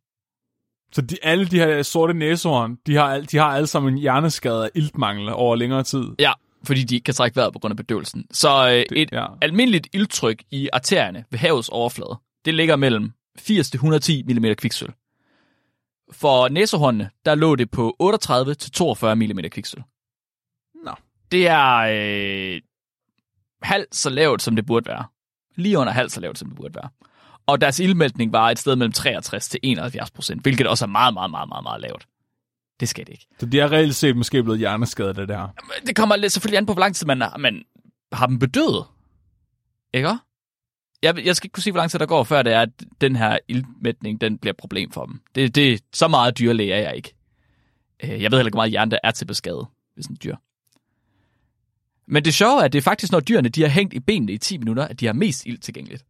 Så 0.91 1.01
de, 1.01 1.17
alle 1.23 1.45
de 1.45 1.57
her 1.57 1.81
sorte 1.81 2.13
næsehorn, 2.13 2.77
de 2.87 2.95
har, 2.95 3.17
de 3.19 3.37
har 3.37 3.45
alle 3.45 3.67
sammen 3.67 3.93
en 3.93 3.99
hjerneskade 3.99 4.63
af 4.63 4.69
iltmangel 4.75 5.29
over 5.29 5.55
længere 5.55 5.83
tid. 5.83 6.03
Ja, 6.19 6.31
fordi 6.63 6.83
de 6.83 6.95
ikke 6.95 7.05
kan 7.05 7.13
trække 7.13 7.35
vejret 7.35 7.53
på 7.53 7.59
grund 7.59 7.71
af 7.71 7.77
bedøvelsen. 7.77 8.25
Så 8.31 8.69
øh, 8.69 8.97
et 8.97 9.11
ja. 9.11 9.25
almindeligt 9.41 9.87
ildtryk 9.93 10.43
i 10.51 10.69
arterierne 10.73 11.25
ved 11.31 11.39
havets 11.39 11.69
overflade, 11.69 12.19
det 12.45 12.53
ligger 12.53 12.75
mellem 12.75 13.11
80 13.39 13.69
til 13.69 13.77
110 13.77 14.23
mm 14.23 14.45
kviksøl. 14.55 14.93
For 16.11 16.49
næsehornene, 16.49 17.09
der 17.25 17.35
lå 17.35 17.55
det 17.55 17.71
på 17.71 17.95
38 17.99 18.53
til 18.53 18.71
42 18.71 19.15
mm 19.15 19.39
kviksøl. 19.51 19.83
Nå. 20.83 20.91
Det 21.31 21.47
er 21.47 21.75
øh, 21.75 22.61
halvt 23.65 23.95
så 23.95 24.09
lavt, 24.09 24.41
som 24.41 24.55
det 24.55 24.65
burde 24.65 24.85
være. 24.89 25.05
Lige 25.55 25.77
under 25.79 25.93
halvt 25.93 26.11
så 26.11 26.19
lavt, 26.21 26.37
som 26.37 26.47
det 26.49 26.55
burde 26.57 26.75
være. 26.75 26.89
Og 27.47 27.61
deres 27.61 27.79
ildmæltning 27.79 28.31
var 28.33 28.51
et 28.51 28.59
sted 28.59 28.75
mellem 28.75 28.91
63 28.91 29.49
til 29.49 29.59
71 29.63 30.11
procent, 30.11 30.41
hvilket 30.41 30.67
også 30.67 30.85
er 30.85 30.89
meget, 30.89 31.13
meget, 31.13 31.31
meget, 31.31 31.49
meget, 31.49 31.63
meget 31.63 31.81
lavt. 31.81 32.07
Det 32.79 32.89
skal 32.89 33.05
det 33.05 33.11
ikke. 33.13 33.27
Så 33.39 33.45
de 33.45 33.59
er 33.59 33.71
reelt 33.71 33.95
set 33.95 34.17
måske 34.17 34.43
blevet 34.43 34.59
hjerneskadet 34.59 35.17
af 35.19 35.27
det 35.27 35.37
her. 35.37 35.47
Det 35.87 35.95
kommer 35.95 36.15
lidt 36.15 36.31
selvfølgelig 36.33 36.57
an 36.57 36.65
på, 36.65 36.73
hvor 36.73 36.79
lang 36.79 36.95
tid 36.95 37.07
man, 37.07 37.21
har- 37.21 37.37
man 37.37 37.63
har 38.11 38.27
dem 38.27 38.39
bedøvet. 38.39 38.85
Ikke? 39.93 40.09
Jeg, 41.03 41.25
jeg 41.25 41.35
skal 41.35 41.45
ikke 41.47 41.53
kunne 41.53 41.63
sige, 41.63 41.71
hvor 41.73 41.79
lang 41.81 41.91
tid 41.91 41.99
der 41.99 42.05
går, 42.05 42.23
før 42.23 42.41
det 42.41 42.53
er, 42.53 42.61
at 42.61 42.69
den 43.01 43.15
her 43.15 43.37
ildmætning, 43.47 44.21
den 44.21 44.37
bliver 44.37 44.53
et 44.53 44.57
problem 44.57 44.91
for 44.91 45.05
dem. 45.05 45.21
Det, 45.35 45.55
det, 45.55 45.81
så 45.93 46.07
meget 46.07 46.37
dyrlæge 46.39 46.73
er 46.73 46.79
jeg 46.81 46.95
ikke. 46.95 47.13
Øh, 48.03 48.09
Jeg 48.09 48.17
ved 48.31 48.37
heller 48.37 48.39
ikke, 48.39 48.55
hvor 48.55 48.59
meget 48.59 48.71
hjerne 48.71 48.91
der 48.91 48.99
er 49.03 49.11
til 49.11 49.25
beskade 49.25 49.65
ved 49.95 50.03
sådan 50.03 50.13
et 50.13 50.23
dyr. 50.23 50.35
Men 52.07 52.25
det 52.25 52.33
sjove 52.33 52.59
er, 52.61 52.65
at 52.65 52.73
det 52.73 52.77
er 52.79 52.83
faktisk, 52.83 53.11
når 53.11 53.19
dyrene 53.19 53.49
de 53.49 53.61
har 53.61 53.69
hængt 53.69 53.93
i 53.93 53.99
benene 53.99 54.31
i 54.31 54.37
10 54.37 54.57
minutter, 54.57 54.87
at 54.87 54.99
de 54.99 55.05
har 55.05 55.13
mest 55.13 55.45
ild 55.45 55.57
tilgængeligt. 55.57 56.05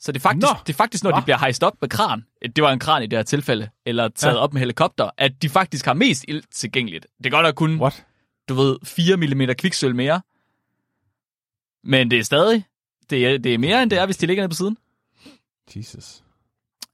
Så 0.00 0.12
det 0.12 0.18
er 0.18 0.22
faktisk, 0.22 0.42
Nå. 0.42 0.56
det 0.66 0.72
er 0.72 0.76
faktisk 0.76 1.04
når 1.04 1.10
Hva? 1.10 1.20
de 1.20 1.24
bliver 1.24 1.38
hejst 1.38 1.62
op 1.62 1.76
med 1.80 1.88
kran, 1.88 2.24
det 2.56 2.64
var 2.64 2.72
en 2.72 2.78
kran 2.78 3.02
i 3.02 3.06
det 3.06 3.18
her 3.18 3.22
tilfælde, 3.22 3.68
eller 3.86 4.08
taget 4.08 4.32
Ja. 4.32 4.36
ja. 4.38 4.42
op 4.42 4.52
med 4.52 4.60
helikopter, 4.60 5.10
at 5.18 5.42
de 5.42 5.48
faktisk 5.48 5.84
har 5.84 5.94
mest 5.94 6.24
ild 6.28 6.42
tilgængeligt. 6.50 7.06
Det 7.18 7.26
er 7.26 7.30
godt 7.30 7.46
at 7.46 7.54
kun 7.54 7.80
What? 7.80 8.06
du 8.48 8.54
ved, 8.54 8.76
4 8.84 9.16
mm 9.16 9.54
kviksøl 9.58 9.94
mere. 9.94 10.22
Men 11.84 12.10
det 12.10 12.18
er 12.18 12.22
stadig, 12.22 12.64
det 13.10 13.26
er, 13.26 13.38
det 13.38 13.54
er 13.54 13.58
mere 13.58 13.82
end 13.82 13.90
det 13.90 13.98
er, 13.98 14.04
hvis 14.06 14.16
de 14.16 14.26
ligger 14.26 14.42
nede 14.42 14.50
på 14.50 14.56
siden. 14.56 14.76
Jesus. 15.76 16.22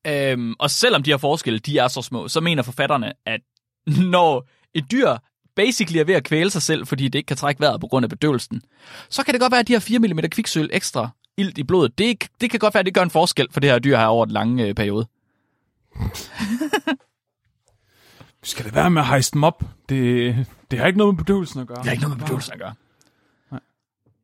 Øhm, 0.06 0.54
og 0.58 0.70
selvom 0.70 1.02
de 1.02 1.10
her 1.10 1.16
forskelle, 1.18 1.58
de 1.58 1.78
er 1.78 1.88
så 1.88 2.02
små, 2.02 2.28
så 2.28 2.40
mener 2.40 2.62
forfatterne, 2.62 3.12
at 3.26 3.40
når 4.16 4.48
et 4.74 4.90
dyr 4.90 5.16
basically 5.56 5.98
er 5.98 6.04
ved 6.04 6.14
at 6.14 6.24
kvæle 6.24 6.50
sig 6.50 6.62
selv, 6.62 6.86
fordi 6.86 7.04
det 7.04 7.18
ikke 7.18 7.26
kan 7.26 7.36
trække 7.36 7.60
vejret 7.60 7.80
på 7.80 7.86
grund 7.86 8.04
af 8.04 8.10
bedøvelsen, 8.10 8.62
så 9.08 9.24
kan 9.24 9.34
det 9.34 9.40
godt 9.40 9.50
være, 9.50 9.60
at 9.60 9.68
de 9.68 9.72
her 9.72 9.80
4 9.80 9.98
mm 9.98 10.18
kviksøl 10.30 10.70
ekstra 10.72 11.08
ilt 11.36 11.58
i 11.58 11.62
blodet, 11.62 11.98
det, 11.98 12.28
det 12.40 12.50
kan 12.50 12.60
godt 12.60 12.74
være, 12.74 12.80
at 12.80 12.86
det 12.86 12.94
gør 12.94 13.02
en 13.02 13.10
forskel 13.10 13.48
for 13.50 13.60
det 13.60 13.70
her 13.70 13.78
dyr 13.78 13.96
her 13.96 14.06
over 14.06 14.24
en 14.24 14.30
lang 14.30 14.60
øh, 14.60 14.74
periode. 14.74 15.06
Skal 18.42 18.64
det 18.64 18.74
være 18.74 18.90
med 18.90 19.02
at 19.02 19.08
hejse 19.08 19.32
dem 19.32 19.44
op? 19.44 19.62
Det, 19.88 20.46
det 20.70 20.78
har 20.78 20.86
ikke 20.86 20.98
noget 20.98 21.14
med 21.14 21.24
bedøvelsen 21.24 21.60
at 21.60 21.66
gøre. 21.66 21.78
Det 21.78 21.84
har 21.84 21.92
ikke 21.92 22.02
noget 22.02 22.18
med 22.18 22.24
bedøvelsen 22.24 22.52
at 22.52 22.58
gøre. 22.58 22.74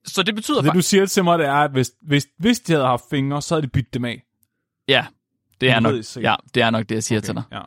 Så 0.05 0.22
det 0.22 0.35
betyder 0.35 0.62
Det 0.62 0.74
du 0.74 0.83
siger 0.83 1.07
til 1.07 1.24
mig, 1.24 1.39
det 1.39 1.47
er, 1.47 1.53
at 1.53 1.70
hvis, 1.70 1.91
hvis, 2.03 2.27
hvis 2.39 2.61
de 2.61 2.72
havde 2.72 2.87
haft 2.87 3.05
fingre, 3.11 3.43
så 3.43 3.55
havde 3.55 3.62
de 3.62 3.68
byttet 3.68 3.95
dem 3.95 4.05
af. 4.05 4.22
Ja, 4.89 5.07
det 5.61 5.70
er, 5.70 5.81
nok, 5.81 5.95
ja, 6.16 6.35
det 6.55 6.62
er 6.62 6.70
nok 6.70 6.89
det, 6.89 6.95
jeg 6.95 7.03
siger 7.03 7.18
okay. 7.18 7.27
til 7.27 7.35
dig. 7.35 7.43
Ja. 7.53 7.61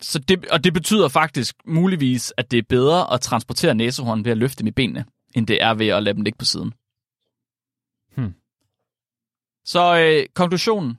Så 0.00 0.18
det, 0.18 0.46
og 0.46 0.64
det 0.64 0.74
betyder 0.74 1.08
faktisk 1.08 1.56
muligvis, 1.66 2.32
at 2.36 2.50
det 2.50 2.58
er 2.58 2.62
bedre 2.68 3.12
at 3.12 3.20
transportere 3.20 3.74
næsehorn 3.74 4.24
ved 4.24 4.32
at 4.32 4.38
løfte 4.38 4.58
dem 4.58 4.66
i 4.66 4.70
benene, 4.70 5.04
end 5.34 5.46
det 5.46 5.62
er 5.62 5.74
ved 5.74 5.88
at 5.88 6.02
lade 6.02 6.14
dem 6.14 6.24
ligge 6.24 6.36
på 6.38 6.44
siden. 6.44 6.74
Hmm. 8.16 8.34
Så 9.64 9.98
øh, 9.98 10.26
konklusionen 10.34 10.98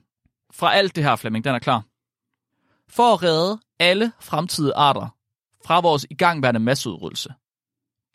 fra 0.52 0.74
alt 0.74 0.96
det 0.96 1.04
her, 1.04 1.16
Flemming, 1.16 1.44
den 1.44 1.54
er 1.54 1.58
klar. 1.58 1.84
For 2.88 3.12
at 3.14 3.22
redde 3.22 3.60
alle 3.78 4.12
fremtidige 4.20 4.74
arter 4.74 5.16
fra 5.66 5.80
vores 5.80 6.06
igangværende 6.10 6.60
masseudryddelse, 6.60 7.34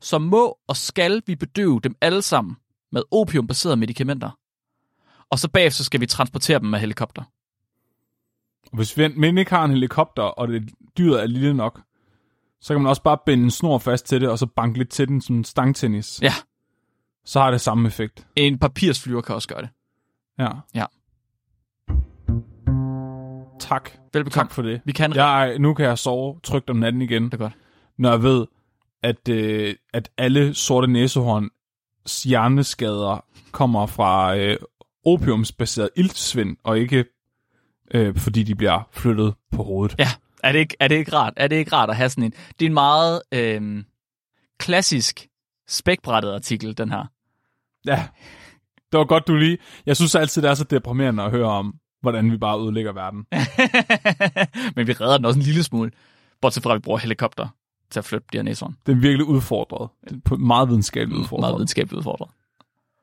så 0.01 0.17
må 0.17 0.57
og 0.67 0.77
skal 0.77 1.21
vi 1.25 1.35
bedøve 1.35 1.79
dem 1.83 1.95
alle 2.01 2.21
sammen 2.21 2.55
med 2.91 3.01
opiumbaserede 3.11 3.77
medicamenter. 3.77 4.31
Og 5.29 5.39
så 5.39 5.49
bagefter 5.49 5.83
skal 5.83 5.99
vi 5.99 6.05
transportere 6.05 6.59
dem 6.59 6.69
med 6.69 6.79
helikopter. 6.79 7.23
Og 8.71 8.75
hvis 8.77 8.97
vi 8.97 9.07
men 9.07 9.37
ikke 9.37 9.51
har 9.51 9.65
en 9.65 9.71
helikopter, 9.71 10.23
og 10.23 10.47
det 10.47 10.69
dyret 10.97 11.21
er 11.21 11.25
lille 11.27 11.53
nok, 11.53 11.81
så 12.61 12.73
kan 12.73 12.81
man 12.81 12.89
også 12.89 13.03
bare 13.03 13.17
binde 13.25 13.43
en 13.43 13.51
snor 13.51 13.77
fast 13.77 14.05
til 14.05 14.21
det, 14.21 14.29
og 14.29 14.39
så 14.39 14.45
banke 14.45 14.77
lidt 14.77 14.89
til 14.89 15.07
den 15.07 15.21
som 15.21 15.35
en 15.35 15.43
stangtennis. 15.43 16.19
Ja. 16.21 16.33
Så 17.25 17.39
har 17.39 17.51
det 17.51 17.61
samme 17.61 17.87
effekt. 17.87 18.27
En 18.35 18.59
papirsflyver 18.59 19.21
kan 19.21 19.35
også 19.35 19.47
gøre 19.47 19.61
det. 19.61 19.69
Ja. 20.39 20.49
Ja. 20.75 20.85
Tak. 23.59 23.89
Velbekomme. 24.13 24.47
Tak 24.47 24.51
for 24.51 24.61
det. 24.61 24.81
Vi 24.85 24.91
kan 24.91 25.13
Jeg, 25.15 25.59
nu 25.59 25.73
kan 25.73 25.85
jeg 25.85 25.97
sove 25.97 26.39
trygt 26.43 26.69
om 26.69 26.75
natten 26.75 27.01
igen, 27.01 27.25
det 27.25 27.33
er 27.33 27.37
godt. 27.37 27.53
når 27.97 28.09
jeg 28.09 28.23
ved, 28.23 28.45
at, 29.03 29.29
øh, 29.29 29.75
at 29.93 30.09
alle 30.17 30.53
sorte 30.53 30.87
næsehorn 30.87 31.49
hjerneskader 32.29 33.25
kommer 33.51 33.85
fra 33.85 34.37
øh, 34.37 34.57
opiumsbaseret 35.05 35.89
iltsvind, 35.95 36.57
og 36.63 36.79
ikke 36.79 37.05
øh, 37.93 38.15
fordi 38.17 38.43
de 38.43 38.55
bliver 38.55 38.87
flyttet 38.91 39.33
på 39.51 39.63
hovedet. 39.63 39.95
Ja, 39.99 40.07
er 40.43 40.51
det, 40.51 40.59
ikke, 40.59 40.75
er 40.79 40.87
det 40.87 40.95
ikke 40.95 41.13
rart? 41.13 41.33
Er 41.37 41.47
det 41.47 41.55
ikke 41.55 41.71
rart 41.75 41.89
at 41.89 41.95
have 41.95 42.09
sådan 42.09 42.23
en... 42.23 42.31
Det 42.59 42.65
er 42.65 42.69
en 42.69 42.73
meget 42.73 43.21
øh, 43.31 43.83
klassisk 44.57 45.27
spækbrættet 45.67 46.33
artikel, 46.33 46.77
den 46.77 46.91
her. 46.91 47.05
Ja, 47.85 48.07
det 48.91 48.97
var 48.97 49.05
godt, 49.05 49.27
du 49.27 49.35
lige... 49.35 49.57
Jeg 49.85 49.95
synes 49.95 50.15
altid, 50.15 50.41
det 50.41 50.49
er 50.49 50.53
så 50.53 50.63
deprimerende 50.63 51.23
at 51.23 51.31
høre 51.31 51.47
om, 51.47 51.75
hvordan 52.01 52.31
vi 52.31 52.37
bare 52.37 52.59
ødelægger 52.61 52.91
verden. 52.93 53.25
Men 54.75 54.87
vi 54.87 54.93
redder 54.93 55.17
den 55.17 55.25
også 55.25 55.39
en 55.39 55.43
lille 55.45 55.63
smule. 55.63 55.91
Bortset 56.41 56.63
fra, 56.63 56.71
at 56.71 56.75
vi 56.75 56.79
bruger 56.79 56.99
helikopter 56.99 57.47
til 57.89 57.99
at 57.99 58.05
flytte 58.05 58.27
de 58.31 58.37
her 58.37 58.43
næsehorn. 58.43 58.75
Det 58.85 58.91
er 58.91 58.95
virkelig 58.95 59.25
udfordret. 59.25 59.89
På- 60.25 60.35
meget 60.37 60.69
videnskabeligt 60.69 61.19
udfordret. 61.21 61.41
Meget 61.43 61.55
videnskabeligt 61.55 61.97
udfordret. 61.97 62.29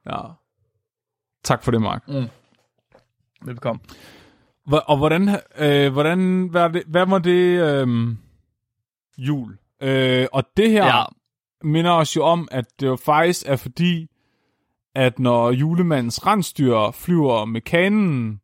Ja. 0.06 0.18
Tak 1.44 1.62
for 1.62 1.70
det, 1.70 1.82
Mark. 1.82 2.02
Velbekomme. 3.42 3.80
Hvor- 3.86 3.96
Og 4.72 4.96
hvordan, 4.96 5.28
øh, 5.58 5.92
hvordan 5.92 6.48
hvad, 6.50 6.70
det, 6.70 6.82
hvad 6.86 7.06
var 7.06 7.18
det 7.18 7.60
øh, 7.60 8.16
jul? 9.18 9.58
Øh, 9.82 10.26
og 10.32 10.44
det 10.56 10.70
her 10.70 10.86
Ja, 10.86 11.04
minder 11.62 11.90
os 11.90 12.16
jo 12.16 12.24
om, 12.24 12.48
at 12.50 12.64
det 12.80 12.86
jo 12.86 12.96
faktisk 12.96 13.42
er 13.46 13.56
fordi, 13.56 14.06
at 14.94 15.18
når 15.18 15.50
julemandens 15.50 16.26
rensdyr 16.26 16.90
flyver 16.90 17.44
med 17.44 17.60
kanen, 17.60 18.40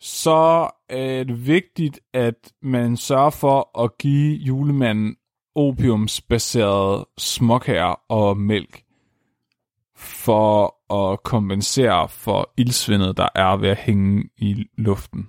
så 0.00 0.70
er 0.88 1.24
det 1.24 1.46
vigtigt, 1.46 2.00
at 2.12 2.52
man 2.62 2.96
sørger 2.96 3.30
for 3.30 3.84
at 3.84 3.98
give 3.98 4.36
julemanden 4.36 5.16
opiumsbaseret 5.54 7.04
småkager 7.18 7.94
og 8.08 8.36
mælk 8.36 8.82
for 9.96 10.75
at 10.90 11.22
kompensere 11.22 12.08
for 12.08 12.52
ildsvindet, 12.56 13.16
der 13.16 13.28
er 13.34 13.56
ved 13.56 13.68
at 13.68 13.76
hænge 13.78 14.24
i 14.36 14.64
luften. 14.78 15.28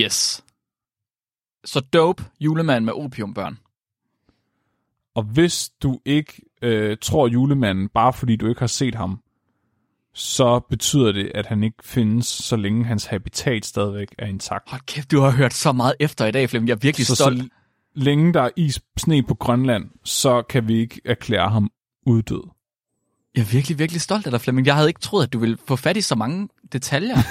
yes. 0.00 0.44
Så 1.64 1.80
dope 1.80 2.24
julemand 2.40 2.84
med 2.84 2.92
opiumbørn. 2.92 3.58
Og 5.14 5.22
hvis 5.22 5.70
du 5.82 6.00
ikke 6.04 6.42
øh, 6.62 6.96
tror 7.02 7.28
julemanden, 7.28 7.88
bare 7.88 8.12
fordi 8.12 8.36
du 8.36 8.48
ikke 8.48 8.60
har 8.60 8.66
set 8.66 8.94
ham, 8.94 9.20
så 10.14 10.60
betyder 10.70 11.12
det, 11.12 11.32
at 11.34 11.46
han 11.46 11.62
ikke 11.62 11.76
findes, 11.84 12.26
så 12.26 12.56
længe 12.56 12.84
hans 12.84 13.04
habitat 13.06 13.64
stadigvæk 13.66 14.14
er 14.18 14.26
intakt. 14.26 14.70
Hold 14.70 14.80
kæft, 14.86 15.10
du 15.10 15.20
har 15.20 15.30
hørt 15.30 15.52
så 15.54 15.72
meget 15.72 15.94
efter 16.00 16.26
i 16.26 16.30
dag, 16.30 16.50
Flemming. 16.50 16.68
Jeg 16.68 16.74
er 16.74 16.78
virkelig 16.78 17.06
Så, 17.06 17.14
stolt. 17.14 17.42
så 17.42 17.48
længe 17.94 18.32
der 18.34 18.42
er 18.42 18.50
is 18.56 18.80
sne 18.96 19.22
på 19.22 19.34
Grønland, 19.34 19.90
så 20.04 20.42
kan 20.42 20.68
vi 20.68 20.74
ikke 20.80 21.00
erklære 21.04 21.50
ham 21.50 21.70
uddød. 22.06 22.53
Jeg 23.34 23.40
er 23.42 23.44
virkelig, 23.46 23.78
virkelig 23.78 24.00
stolt 24.00 24.26
af 24.26 24.30
dig, 24.30 24.40
Flemming. 24.40 24.66
Jeg 24.66 24.74
havde 24.74 24.88
ikke 24.88 25.00
troet, 25.00 25.22
at 25.26 25.32
du 25.32 25.38
ville 25.38 25.58
få 25.68 25.76
fat 25.76 25.96
i 25.96 26.00
så 26.00 26.14
mange 26.14 26.48
detaljer. 26.72 27.16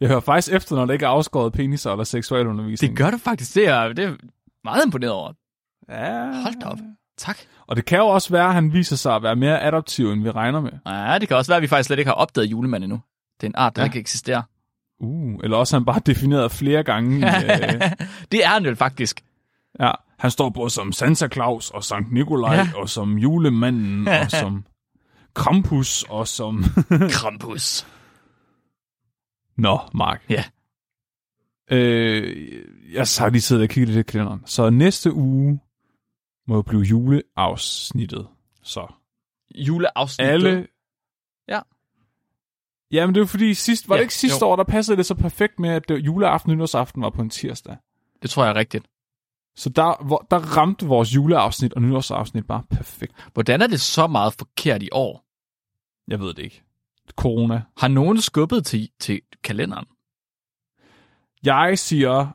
Jeg 0.00 0.08
hører 0.08 0.20
faktisk 0.20 0.54
efter, 0.54 0.76
når 0.76 0.86
der 0.86 0.92
ikke 0.92 1.04
er 1.04 1.08
afskåret 1.10 1.52
peniser 1.52 1.90
eller 1.90 2.04
seksualundervisning. 2.04 2.90
det 2.90 2.98
gør 2.98 3.10
du 3.10 3.18
faktisk. 3.18 3.54
Det 3.54 3.68
er, 3.68 3.92
det 3.92 4.04
er 4.04 4.14
meget 4.64 4.84
imponeret 4.84 5.12
over. 5.12 5.32
Ja. 5.88 6.42
Hold 6.42 6.60
da 6.60 6.66
op. 6.66 6.78
Tak. 7.18 7.38
Og 7.66 7.76
det 7.76 7.84
kan 7.84 7.98
jo 7.98 8.06
også 8.06 8.30
være, 8.30 8.46
at 8.48 8.54
han 8.54 8.72
viser 8.72 8.96
sig 8.96 9.14
at 9.14 9.22
være 9.22 9.36
mere 9.36 9.62
adaptiv, 9.62 10.10
end 10.12 10.22
vi 10.22 10.30
regner 10.30 10.60
med. 10.60 10.70
Ja, 10.86 11.18
det 11.18 11.28
kan 11.28 11.36
også 11.36 11.50
være, 11.50 11.56
at 11.56 11.62
vi 11.62 11.66
faktisk 11.66 11.86
slet 11.86 11.98
ikke 11.98 12.08
har 12.08 12.14
opdaget 12.14 12.50
julemand 12.50 12.84
endnu. 12.84 13.00
Det 13.40 13.46
er 13.46 13.50
en 13.50 13.54
art, 13.56 13.76
der 13.76 13.82
Ja. 13.82 13.86
ikke 13.86 13.98
eksisterer. 13.98 14.42
Uh, 15.00 15.40
eller 15.44 15.56
også 15.56 15.76
han 15.76 15.84
bare 15.84 16.00
defineret 16.06 16.52
flere 16.52 16.82
gange. 16.82 17.26
øh, 17.44 17.80
det 18.32 18.44
er 18.44 18.48
han 18.48 18.64
vel 18.64 18.76
faktisk. 18.76 19.20
Ja, 19.80 19.90
han 20.18 20.30
står 20.30 20.50
både 20.50 20.70
som 20.70 20.92
Santa 20.92 21.28
Claus 21.28 21.70
og 21.70 21.84
Sankt 21.84 22.12
Nikolaj 22.12 22.54
Ja. 22.54 22.68
og 22.76 22.88
som 22.88 23.18
julemanden 23.18 24.08
og 24.22 24.30
som 24.30 24.64
Krampus 25.34 26.02
og 26.02 26.28
som... 26.28 26.64
Krampus. 27.18 27.86
Nå, 29.56 29.78
Mark. 29.94 30.22
Ja. 30.30 30.44
Øh, 31.70 32.62
jeg 32.92 33.00
har 33.18 33.28
lige 33.30 33.40
siddet 33.40 33.62
og 33.62 33.68
kigget 33.68 33.94
lidt 33.94 34.08
i 34.08 34.10
kalenderen. 34.12 34.42
Så 34.46 34.70
næste 34.70 35.12
uge, 35.12 35.60
må 36.48 36.54
jo 36.54 36.62
blive 36.62 36.82
juleafsnittet. 36.82 38.28
Så 38.62 38.86
Juleafsnit. 39.54 40.26
alle... 40.28 40.66
Ja. 41.48 41.60
Jamen, 42.90 43.14
det 43.14 43.20
er 43.20 43.26
fordi 43.26 43.54
sidst, 43.54 43.88
var 43.88 43.94
Ja, 43.94 43.98
det 43.98 44.04
ikke 44.04 44.14
sidste 44.14 44.38
jo. 44.42 44.46
år, 44.50 44.56
der 44.56 44.64
passede 44.64 44.96
det 44.96 45.06
så 45.06 45.14
perfekt 45.14 45.58
med, 45.58 45.70
at 45.70 45.88
det- 45.88 45.98
juleaften 46.06 46.50
og 46.50 46.56
nytårsaften 46.56 47.02
var 47.02 47.10
på 47.10 47.22
en 47.22 47.30
tirsdag. 47.30 47.76
Det 48.22 48.30
tror 48.30 48.44
jeg 48.44 48.50
er 48.50 48.54
rigtigt. 48.56 48.86
Så 49.56 49.68
der, 49.70 50.04
hvor, 50.04 50.26
der 50.30 50.38
ramte 50.56 50.86
vores 50.86 51.14
juleafsnit 51.14 51.72
og 51.72 51.82
nytårsafsnit 51.82 52.46
bare 52.46 52.62
perfekt. 52.70 53.12
Hvordan 53.32 53.62
er 53.62 53.66
det 53.66 53.80
så 53.80 54.06
meget 54.06 54.32
forkert 54.38 54.82
i 54.82 54.88
år? 54.92 55.24
Jeg 56.08 56.20
ved 56.20 56.34
det 56.34 56.42
ikke. 56.42 56.62
Corona. 57.16 57.62
Har 57.78 57.88
nogen 57.88 58.20
skubbet 58.20 58.66
til, 58.66 58.88
til 59.00 59.20
kalenderen? 59.44 59.86
Jeg 61.44 61.78
siger, 61.78 62.26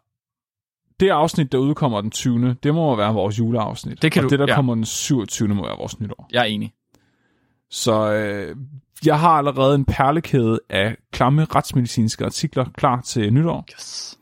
det 0.99 1.09
afsnit, 1.09 1.51
der 1.51 1.57
udkommer 1.57 2.01
den 2.01 2.11
20. 2.11 2.53
Det 2.63 2.73
må 2.73 2.95
være 2.95 3.13
vores 3.13 3.39
juleafsnit. 3.39 4.01
Det 4.01 4.11
kan 4.11 4.23
og 4.23 4.29
du- 4.29 4.29
det, 4.33 4.39
der 4.39 4.45
ja. 4.49 4.55
kommer 4.55 4.75
den 4.75 4.85
27. 4.85 5.47
må 5.49 5.65
være 5.65 5.77
vores 5.77 5.99
nytår. 5.99 6.27
Jeg 6.31 6.39
er 6.41 6.45
enig. 6.45 6.73
Så 7.69 8.11
øh, 8.13 8.55
jeg 9.05 9.19
har 9.19 9.29
allerede 9.29 9.75
en 9.75 9.85
perlekæde 9.85 10.59
af 10.69 10.97
klamme 11.11 11.45
retsmedicinske 11.55 12.25
artikler 12.25 12.65
klar 12.77 13.01
til 13.01 13.33
nytår. 13.33 13.65
Yes. 13.73 14.19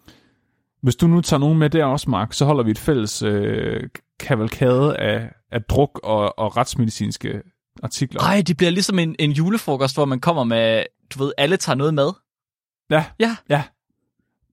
Hvis 0.81 0.95
du 0.95 1.07
nu 1.07 1.21
tager 1.21 1.39
nogen 1.39 1.57
med 1.59 1.69
der 1.69 1.85
også, 1.85 2.09
Mark, 2.09 2.33
så 2.33 2.45
holder 2.45 2.63
vi 2.63 2.71
et 2.71 2.79
fælles 2.79 3.21
øh, 3.21 3.89
kavalkade 4.19 4.97
af, 4.97 5.31
af 5.51 5.63
druk 5.63 5.99
og, 6.03 6.39
og 6.39 6.57
retsmedicinske 6.57 7.41
artikler. 7.83 8.21
Ej, 8.21 8.43
det 8.47 8.57
bliver 8.57 8.69
ligesom 8.71 8.99
en, 8.99 9.15
en 9.19 9.31
julefrokost, 9.31 9.95
hvor 9.95 10.05
man 10.05 10.19
kommer 10.19 10.43
med, 10.43 10.83
du 11.15 11.23
ved, 11.23 11.31
alle 11.37 11.57
tager 11.57 11.75
noget 11.75 11.93
med. 11.93 12.09
Ja, 12.89 13.05
Ja. 13.19 13.35
ja. 13.49 13.63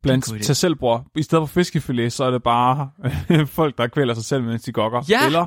Blandt 0.02 0.28
idé. 0.28 0.38
til 0.42 0.56
selvbror. 0.56 1.06
I 1.16 1.22
stedet 1.22 1.48
for 1.48 1.54
fiskefilet, 1.54 2.12
så 2.12 2.24
er 2.24 2.30
det 2.30 2.42
bare 2.42 2.90
folk, 3.46 3.78
der 3.78 3.86
kvæler 3.86 4.14
sig 4.14 4.24
selv, 4.24 4.42
mens 4.42 4.62
de 4.62 4.72
gokker. 4.72 5.02
Ja. 5.08 5.26
Eller 5.26 5.46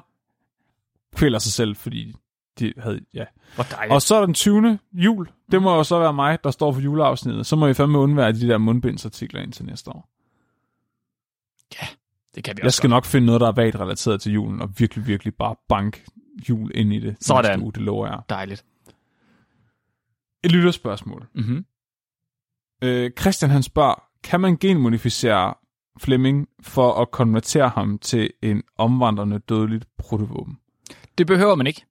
kvæler 1.15 1.39
sig 1.39 1.51
selv, 1.51 1.75
fordi 1.75 2.15
de 2.59 2.73
havde... 2.77 2.99
Ja. 3.13 3.25
Hvor 3.55 3.63
dejligt. 3.63 3.93
Og 3.93 4.01
så 4.01 4.15
er 4.15 4.25
den 4.25 4.33
20. 4.33 4.79
jul. 4.93 5.29
Det 5.51 5.61
må 5.61 5.75
jo 5.75 5.83
så 5.83 5.99
være 5.99 6.13
mig, 6.13 6.37
der 6.43 6.51
står 6.51 6.71
for 6.71 6.81
juleafsnittet. 6.81 7.45
Så 7.45 7.55
må 7.55 7.67
I 7.67 7.73
fandme 7.73 7.97
undvære 7.97 8.31
de 8.31 8.47
der 8.47 8.57
mundbindsartikler 8.57 9.41
ind 9.41 9.53
til 9.53 9.65
næste 9.65 9.89
år. 9.89 10.09
Det 12.35 12.43
kan 12.43 12.57
vi 12.57 12.59
Jeg 12.59 12.65
også 12.65 12.77
skal 12.77 12.89
nok 12.89 13.05
finde 13.05 13.25
noget, 13.25 13.41
der 13.41 13.47
er 13.47 13.51
vagt 13.51 13.75
relateret 13.75 14.21
til 14.21 14.31
julen, 14.33 14.61
og 14.61 14.69
virkelig, 14.79 15.07
virkelig 15.07 15.35
bare 15.35 15.55
bank 15.69 16.05
jul 16.49 16.71
ind 16.75 16.93
i 16.93 16.99
det. 16.99 17.17
Sådan. 17.21 17.61
Uge, 17.61 17.73
det 17.73 17.81
lover 17.81 18.07
jeg. 18.07 18.15
godt. 18.15 18.29
Dejligt. 18.29 18.65
Et 20.43 20.51
lytterspørgsmål. 20.51 21.27
Mm-hmm. 21.35 21.65
Øh, 22.83 23.11
Christian 23.19 23.51
han 23.51 23.63
spørger, 23.63 24.03
kan 24.23 24.39
man 24.41 24.57
genmodificere 24.57 25.53
Flemming 25.99 26.47
for 26.61 26.93
at 27.01 27.11
konvertere 27.11 27.69
ham 27.69 27.99
til 27.99 28.29
en 28.41 28.63
omvandrende 28.77 29.39
dødeligt 29.39 29.85
protovåben? 29.97 30.57
Det 31.17 31.27
behøver 31.27 31.55
man 31.55 31.67
ikke. 31.67 31.85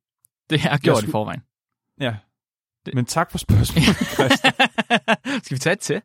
Det 0.50 0.60
er 0.64 0.78
gjort 0.78 0.96
skulle- 0.96 1.08
i 1.08 1.12
forvejen. 1.12 1.40
Ja. 2.00 2.16
Det- 2.86 2.94
Men 2.94 3.04
tak 3.04 3.30
for 3.30 3.38
spørgsmålet, 3.38 3.86
Christian. 4.14 4.52
skal 5.42 5.54
vi 5.54 5.58
tage 5.58 5.72
et 5.72 5.80
til? 5.80 6.02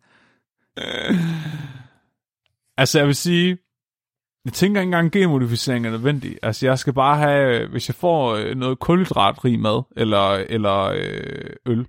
altså, 2.77 2.99
jeg 2.99 3.07
vil 3.07 3.15
sige, 3.15 3.57
jeg 4.45 4.53
tænker 4.53 4.81
ikke 4.81 4.87
engang, 4.87 5.11
genmodificering 5.11 5.85
er 5.85 5.91
nødvendig. 5.91 6.37
Altså, 6.43 6.65
jeg 6.65 6.79
skal 6.79 6.93
bare 6.93 7.17
have, 7.17 7.61
øh, 7.61 7.71
hvis 7.71 7.89
jeg 7.89 7.95
får 7.95 8.35
øh, 8.35 8.55
noget 8.55 8.79
kulhydratrig 8.79 9.59
mad, 9.59 9.83
eller, 9.97 10.29
eller 10.31 10.83
øh, 10.83 11.49
øl, 11.65 11.85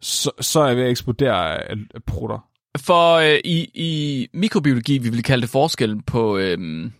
så, 0.00 0.30
så 0.40 0.60
er 0.60 0.66
jeg 0.66 0.76
ved 0.76 0.84
at 0.84 0.90
eksplodere 0.90 1.62
af, 1.70 1.76
af 1.94 2.02
prutter. 2.02 2.48
For 2.78 3.14
øh, 3.14 3.38
i, 3.44 3.70
i 3.74 4.28
mikrobiologi, 4.32 4.98
vi 4.98 5.10
vil 5.10 5.22
kalde 5.22 5.42
det 5.42 5.50
forskellen 5.50 6.02
på, 6.02 6.38
øh, 6.38 6.90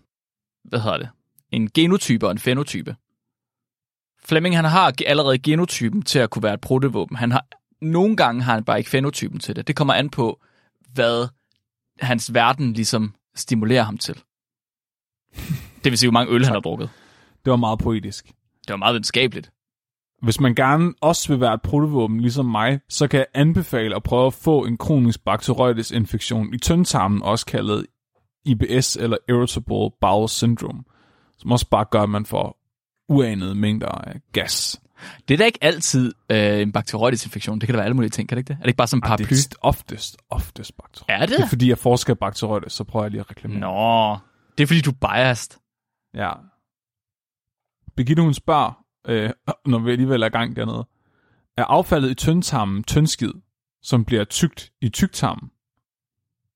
hvad 0.65 0.81
hedder 0.81 0.99
det, 0.99 1.09
en 1.51 1.71
genotype 1.71 2.27
og 2.27 2.33
en 2.33 2.39
fenotype. 2.39 2.97
Fleming, 4.25 4.57
han 4.57 4.65
har 4.65 4.93
allerede 5.07 5.39
genotypen 5.39 6.03
til 6.03 6.19
at 6.19 6.31
kunne 6.31 6.43
være 6.43 6.55
et 6.55 6.61
protevåben. 6.61 7.17
Han 7.17 7.33
har, 7.33 7.47
nogle 7.81 8.17
gange 8.17 8.43
har 8.43 8.55
han 8.55 8.65
bare 8.65 8.79
ikke 8.79 8.91
fenotypen 8.91 9.41
til 9.41 9.57
det. 9.57 9.69
Det 9.69 9.77
kommer 9.77 9.95
an 9.95 10.11
på, 10.11 10.41
hvad 10.93 11.29
hans 12.01 12.35
verden 12.35 12.73
ligesom 12.73 13.15
stimulerer 13.35 13.83
ham 13.83 13.99
til. 13.99 14.23
Det 15.85 15.91
vil 15.93 15.99
sige, 15.99 16.11
hvor 16.11 16.13
mange 16.13 16.33
øl 16.33 16.45
han 16.45 16.55
har 16.55 16.61
drukket. 16.61 16.91
Det 17.45 17.51
var 17.51 17.57
meget 17.57 17.79
poetisk. 17.79 18.27
Det 18.27 18.71
var 18.71 18.77
meget 18.77 18.93
videnskabeligt. 18.93 19.51
Hvis 20.23 20.41
man 20.41 20.55
gerne 20.55 20.93
også 21.01 21.29
vil 21.29 21.41
være 21.41 21.55
et 21.55 21.63
protovåben 21.63 22.21
ligesom 22.21 22.47
mig, 22.47 22.81
så 22.89 23.09
kan 23.09 23.19
jeg 23.19 23.27
anbefale 23.35 23.97
at 23.97 24.03
prøve 24.03 24.27
at 24.27 24.35
få 24.35 24.65
en 24.65 24.77
kronisk 24.77 25.25
bakterioides 25.25 25.91
infektion 25.91 26.55
i 26.55 26.59
tyndtarmen, 26.59 27.23
også 27.23 27.47
kaldet 27.47 27.87
IBS 28.45 28.97
eller 28.97 29.17
Irritable 29.29 29.91
Bowel 30.01 30.29
Syndrome, 30.29 30.83
som 31.39 31.53
også 31.53 31.69
bare 31.69 31.85
gør, 31.91 32.03
at 32.03 32.11
man 32.11 32.27
får 32.27 32.59
uanede 33.09 33.55
mængder 33.55 33.89
af 33.89 34.21
gas. 34.33 34.81
Det 35.29 35.35
er 35.35 35.39
da 35.39 35.45
ikke 35.45 35.59
altid 35.63 36.13
øh, 36.31 36.61
en 36.61 36.73
bakterioides 36.73 37.25
infektion. 37.25 37.61
Det 37.61 37.67
kan 37.67 37.73
da 37.75 37.77
være 37.77 37.85
alle 37.85 37.95
mulige 37.95 38.11
ting, 38.11 38.29
kan 38.29 38.37
det 38.37 38.41
ikke 38.41 38.49
det? 38.49 38.55
Er 38.55 38.63
det 38.63 38.69
ikke 38.69 38.77
bare 38.77 38.87
sådan 38.87 38.99
en 38.99 39.03
Ej, 39.03 39.09
paraply? 39.09 39.37
det 39.37 39.53
er 39.53 39.57
oftest, 39.63 40.17
oftest 40.31 40.77
bakterioides. 40.77 41.23
Er 41.23 41.27
det? 41.27 41.37
Det 41.39 41.45
er 41.45 41.49
fordi, 41.49 41.69
jeg 41.69 41.79
forsker 41.79 42.15
bakterioides, 42.15 42.73
så 42.73 42.85
prøver 42.85 43.05
jeg 43.05 43.11
lige 43.11 43.21
at 43.21 43.31
reklamere. 43.31 43.61
Nå, 43.61 44.19
det 44.59 44.63
er 44.63 44.67
fordi, 44.67 44.81
du 44.81 44.91
er 44.91 45.09
biased. 45.09 45.61
Ja. 46.15 46.33
Birgitte, 47.97 48.23
hun 48.23 48.35
spørger, 48.35 48.85
øh, 49.07 49.31
når 49.73 49.79
vi 49.79 49.91
alligevel 49.91 50.23
er 50.23 50.27
i 50.27 50.31
gang 50.31 50.57
dernede, 50.57 50.89
er 51.57 51.65
affaldet 51.65 52.11
i 52.11 52.15
tyndtarmen 52.15 52.83
tyndskid, 52.85 53.33
som 53.83 54.05
bliver 54.05 54.25
tykt 54.25 54.73
i 54.81 54.89
tyktarmen? 54.89 55.51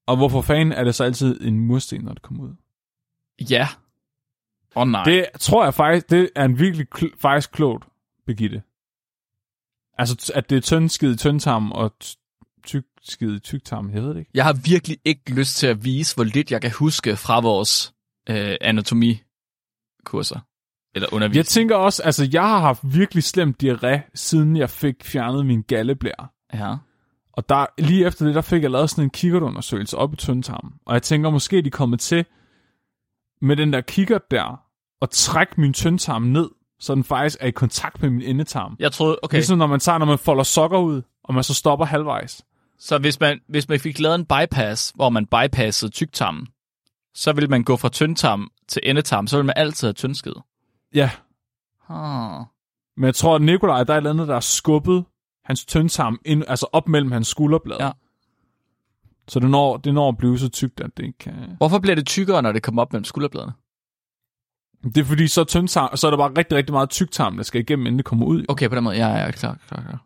Og 0.07 0.17
hvorfor 0.17 0.43
fanden 0.43 0.73
er 0.73 0.85
det 0.85 0.95
så 0.95 1.05
altid 1.05 1.41
en 1.41 1.61
mursten, 1.61 2.05
når 2.05 2.13
det 2.13 2.23
kommer 2.23 2.45
ud? 2.45 2.55
Ja. 3.51 3.69
Åh 4.77 4.83
oh, 4.83 4.89
nej. 4.89 5.05
Det 5.05 5.27
tror 5.41 5.65
jeg 5.65 5.75
faktisk, 5.75 6.11
det 6.11 6.31
er 6.37 6.45
en 6.45 6.59
virkelig 6.59 6.87
kl- 6.95 7.17
faktisk 7.19 7.53
klogt, 7.53 7.85
Birgitte. 8.27 8.63
Altså, 9.99 10.33
at 10.35 10.51
det 10.51 10.57
er 10.57 10.61
tyndskid 10.61 11.15
i 11.15 11.17
tyndtarmen 11.17 11.73
og 11.73 11.97
t- 12.69 12.97
tykskid 13.03 13.37
i 13.37 13.39
tyktarmen, 13.39 13.95
jeg 13.95 14.03
ved 14.03 14.11
det 14.11 14.19
ikke. 14.19 14.31
Jeg 14.35 14.45
har 14.45 14.53
virkelig 14.65 14.99
ikke 15.05 15.35
lyst 15.35 15.57
til 15.57 15.67
at 15.67 15.85
vise, 15.85 16.15
hvor 16.15 16.25
lidt 16.25 16.51
jeg 16.51 16.61
kan 16.61 16.71
huske 16.71 17.17
fra 17.17 17.41
vores 17.41 17.95
øh, 18.31 18.57
anatomikurser. 18.61 20.41
Eller 20.95 21.09
undervisning. 21.13 21.37
Jeg 21.37 21.47
tænker 21.47 21.77
også, 21.77 22.03
altså, 22.03 22.29
jeg 22.33 22.43
har 22.43 22.59
haft 22.59 22.81
virkelig 22.83 23.25
slemt 23.25 23.63
diarré, 23.63 24.11
siden 24.15 24.57
jeg 24.57 24.71
fik 24.71 25.05
fjernet 25.05 25.47
min 25.47 25.63
galleblære. 25.63 26.29
Ja. 26.55 26.77
Og 27.33 27.49
der, 27.49 27.67
lige 27.79 28.07
efter 28.07 28.27
det, 28.27 28.35
der 28.35 28.41
fik 28.41 28.63
jeg 28.63 28.71
lavet 28.71 28.91
sådan 28.91 29.05
en 29.05 29.11
kikkertundersøgelse 29.11 29.97
op 29.99 30.13
i 30.13 30.17
tyndtarmen. 30.17 30.73
Og 30.87 30.95
jeg 30.95 31.03
tænker, 31.03 31.31
måske 31.31 31.63
de 31.63 31.67
er 31.67 31.71
kommet 31.71 32.01
til 32.01 32.25
med 33.43 33.57
den 33.57 33.73
der 33.73 33.81
kikkert 33.81 34.31
der, 34.31 34.61
og 35.01 35.11
trække 35.11 35.61
min 35.61 35.73
tyndtarm 35.73 36.23
ned, 36.23 36.51
så 36.81 36.95
den 36.95 37.05
faktisk 37.05 37.39
er 37.41 37.47
i 37.47 37.51
kontakt 37.51 38.03
med 38.03 38.11
min 38.11 38.23
endetarm. 38.23 38.77
Jeg 38.79 38.93
troede, 38.93 39.13
okay, 39.23 39.25
Okay. 39.27 39.37
Ligesom 39.37 39.59
når 39.59 39.67
man 39.67 39.81
tager, 39.81 39.99
når 39.99 40.07
man 40.07 40.19
folder 40.19 40.43
sokker 40.43 40.79
ud, 40.79 41.03
og 41.25 41.35
man 41.35 41.45
så 41.45 41.55
stopper 41.55 41.87
halvvejs. 41.87 42.43
Så 42.79 42.99
hvis 42.99 43.21
man, 43.21 43.41
hvis 43.49 43.69
man 43.69 43.81
fik 43.81 43.99
lavet 43.99 44.15
en 44.15 44.25
bypass, 44.27 44.93
hvor 44.95 45.09
man 45.09 45.27
bypassede 45.27 45.91
tyktarmen, 45.91 46.47
så 47.15 47.33
ville 47.33 47.49
man 47.49 47.65
gå 47.65 47.77
fra 47.77 47.89
tyndtarm 47.89 48.51
til 48.69 48.83
endetarm, 48.85 49.27
så 49.27 49.37
ville 49.37 49.47
man 49.47 49.55
altid 49.57 49.89
have 49.89 49.93
tyndskid. 49.93 50.33
Ja, 50.95 51.11
Ah. 51.89 52.45
men 52.97 53.05
jeg 53.05 53.15
tror, 53.15 53.35
at 53.35 53.43
Nikolaj, 53.43 53.85
der 53.85 53.93
er 53.93 53.97
et 53.97 54.01
eller 54.01 54.11
andet, 54.11 54.29
der 54.29 54.35
har 54.35 54.41
skubbet 54.41 55.05
hans 55.45 55.65
tyndtarm 55.65 56.19
ind, 56.25 56.45
altså 56.49 56.67
op 56.73 56.89
mellem 56.89 57.13
hans 57.13 57.29
skulderblad. 57.29 57.77
Ja. 57.81 57.91
Så 59.29 59.41
det 59.41 59.51
når, 59.51 59.77
det 59.77 59.95
når 59.95 60.09
at 60.09 60.17
blive 60.17 60.39
så 60.39 60.49
tykt, 60.49 60.81
at 60.81 60.91
det 60.97 61.05
ikke 61.05 61.19
kan... 61.19 61.35
Hvorfor 61.59 61.79
bliver 61.79 61.95
det 61.95 62.07
tykkere, 62.07 62.43
når 62.43 62.53
det 62.53 62.63
kommer 62.63 62.83
op 62.83 62.93
mellem 62.93 63.05
skulderbladene? 63.05 63.53
Det 64.85 64.97
er 64.97 65.05
fordi, 65.05 65.29
så, 65.29 65.41
er 65.41 65.45
tyndtarm, 65.45 65.97
så 65.97 66.07
er 66.07 66.11
der 66.11 66.19
bare 66.19 66.33
rigtig, 66.39 66.59
rigtig 66.59 66.73
meget 66.73 66.91
tyktarm, 66.91 67.37
der 67.37 67.43
skal 67.43 67.61
igennem, 67.61 67.87
inden 67.87 67.99
det 67.99 68.05
kommer 68.05 68.27
ud. 68.27 68.45
Okay, 68.49 68.69
på 68.69 68.75
den 68.75 68.85
måde. 68.85 68.97
Ja, 68.97 69.09
ja, 69.09 69.31
klar, 69.31 69.59
klar, 69.69 69.83
klar. 69.83 70.06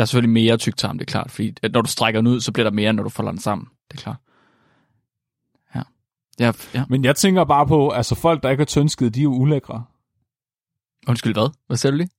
Der 0.00 0.04
er 0.04 0.06
selvfølgelig 0.06 0.32
mere 0.32 0.56
tyktarm, 0.56 0.98
det 0.98 1.06
er 1.06 1.10
klart. 1.10 1.30
Fordi 1.30 1.54
når 1.72 1.82
du 1.82 1.88
strækker 1.88 2.20
den 2.20 2.26
ud, 2.26 2.40
så 2.40 2.52
bliver 2.52 2.64
der 2.64 2.76
mere, 2.76 2.92
når 2.92 3.02
du 3.02 3.08
folder 3.08 3.32
den 3.32 3.40
sammen. 3.40 3.68
Det 3.90 3.98
er 3.98 4.02
klart. 4.02 4.16
Ja. 5.74 5.82
Ja, 6.38 6.52
ja. 6.74 6.84
Men 6.88 7.04
jeg 7.04 7.16
tænker 7.16 7.44
bare 7.44 7.66
på, 7.66 7.90
altså 7.90 8.14
folk, 8.14 8.42
der 8.42 8.50
ikke 8.50 8.60
har 8.60 8.66
tyndskid, 8.66 9.10
de 9.10 9.20
er 9.20 9.24
jo 9.24 9.34
ulækre. 9.34 9.84
Undskyld, 11.08 11.32
hvad? 11.32 11.50
Hvad 11.66 11.76
sagde 11.76 11.92
du 11.92 11.96
lige? 11.96 12.10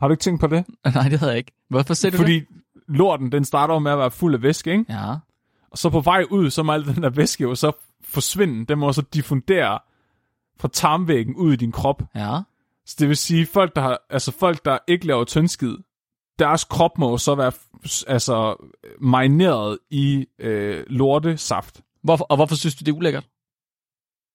Har 0.00 0.08
du 0.08 0.12
ikke 0.12 0.22
tænkt 0.22 0.40
på 0.40 0.46
det? 0.46 0.64
Nej, 0.94 1.08
det 1.08 1.18
havde 1.18 1.32
jeg 1.32 1.38
ikke. 1.38 1.52
Hvorfor 1.68 1.94
sagde 1.94 2.16
du 2.16 2.22
det? 2.22 2.24
Fordi 2.24 2.60
lorten, 2.88 3.32
den 3.32 3.44
starter 3.44 3.74
jo 3.74 3.80
med 3.80 3.92
at 3.92 3.98
være 3.98 4.10
fuld 4.10 4.34
af 4.34 4.42
væske, 4.42 4.72
ikke? 4.72 4.84
Ja. 4.88 5.14
Og 5.70 5.78
så 5.78 5.90
på 5.90 6.00
vej 6.00 6.24
ud, 6.30 6.50
så 6.50 6.62
må 6.62 6.72
al 6.72 6.86
den 6.86 7.02
der 7.02 7.10
væske 7.10 7.42
jo 7.42 7.54
så 7.54 7.72
forsvinde. 8.04 8.66
Den 8.66 8.78
må 8.78 8.92
så 8.92 9.02
diffundere 9.02 9.78
fra 10.60 10.68
tarmvæggen 10.72 11.34
ud 11.34 11.52
i 11.52 11.56
din 11.56 11.72
krop. 11.72 12.02
Ja. 12.14 12.40
Så 12.86 12.96
det 12.98 13.08
vil 13.08 13.16
sige, 13.16 13.46
folk, 13.46 13.76
der, 13.76 13.82
har, 13.82 13.98
altså 14.10 14.32
folk, 14.32 14.64
der 14.64 14.78
ikke 14.88 15.06
laver 15.06 15.24
tyndskid, 15.24 15.76
deres 16.38 16.64
krop 16.64 16.98
må 16.98 17.18
så 17.18 17.34
være 17.34 17.52
altså, 18.06 18.56
marineret 19.00 19.78
i 19.90 20.26
øh, 20.38 20.84
lortesaft. 20.86 21.80
Hvorfor, 22.02 22.24
og 22.24 22.36
hvorfor 22.36 22.54
synes 22.54 22.74
du, 22.74 22.84
det 22.84 22.92
er 22.92 22.96
ulækkert? 22.96 23.26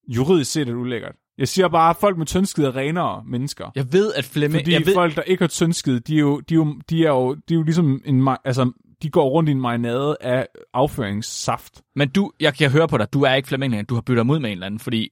Juridisk 0.08 0.52
set 0.52 0.62
er 0.62 0.66
det 0.66 0.74
ulækkert. 0.74 1.16
Jeg 1.38 1.48
siger 1.48 1.68
bare, 1.68 1.90
at 1.90 1.96
folk 1.96 2.18
med 2.18 2.26
tyndskid 2.26 2.64
er 2.64 2.76
renere 2.76 3.24
mennesker. 3.26 3.72
Jeg 3.76 3.94
ved, 3.94 4.14
at 4.14 4.26
Flemming... 4.26 4.62
Fordi 4.62 4.72
jeg 4.74 4.86
ved, 4.86 4.94
folk, 4.94 5.16
der 5.16 5.22
ikke 5.22 5.44
har 5.44 5.48
tyndskid, 5.48 6.00
de 6.00 6.16
er 6.16 6.20
jo, 6.20 6.40
de 6.40 6.54
er 6.54 6.58
jo, 6.58 6.76
de 6.90 7.06
er 7.06 7.10
jo, 7.10 7.34
de 7.34 7.54
er 7.54 7.58
jo 7.58 7.64
ligesom 7.64 8.02
en, 8.06 8.28
altså, 8.46 8.72
de 9.02 9.10
går 9.10 9.30
rundt 9.30 9.50
i 9.50 9.52
en 9.52 9.62
marinade 9.62 10.18
af 10.22 10.48
afføringssaft. 10.74 11.82
Men 11.96 12.10
du, 12.10 12.32
jeg 12.40 12.54
kan 12.54 12.72
høre 12.72 12.88
på 12.88 12.98
dig, 12.98 13.14
du 13.14 13.22
er 13.22 13.34
ikke 13.34 13.48
Flemming 13.48 13.72
længere. 13.72 13.86
Du 13.86 13.94
har 13.94 14.02
byttet 14.02 14.20
ham 14.20 14.30
ud 14.30 14.40
med 14.40 14.50
en 14.50 14.54
eller 14.54 14.66
anden, 14.66 14.80
fordi 14.80 15.10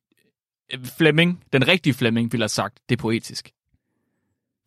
Flemming, 0.97 1.43
den 1.53 1.67
rigtige 1.67 1.93
Flemming, 1.93 2.31
ville 2.31 2.43
have 2.43 2.49
sagt, 2.49 2.79
det 2.89 2.97
er 2.97 3.01
poetisk. 3.01 3.51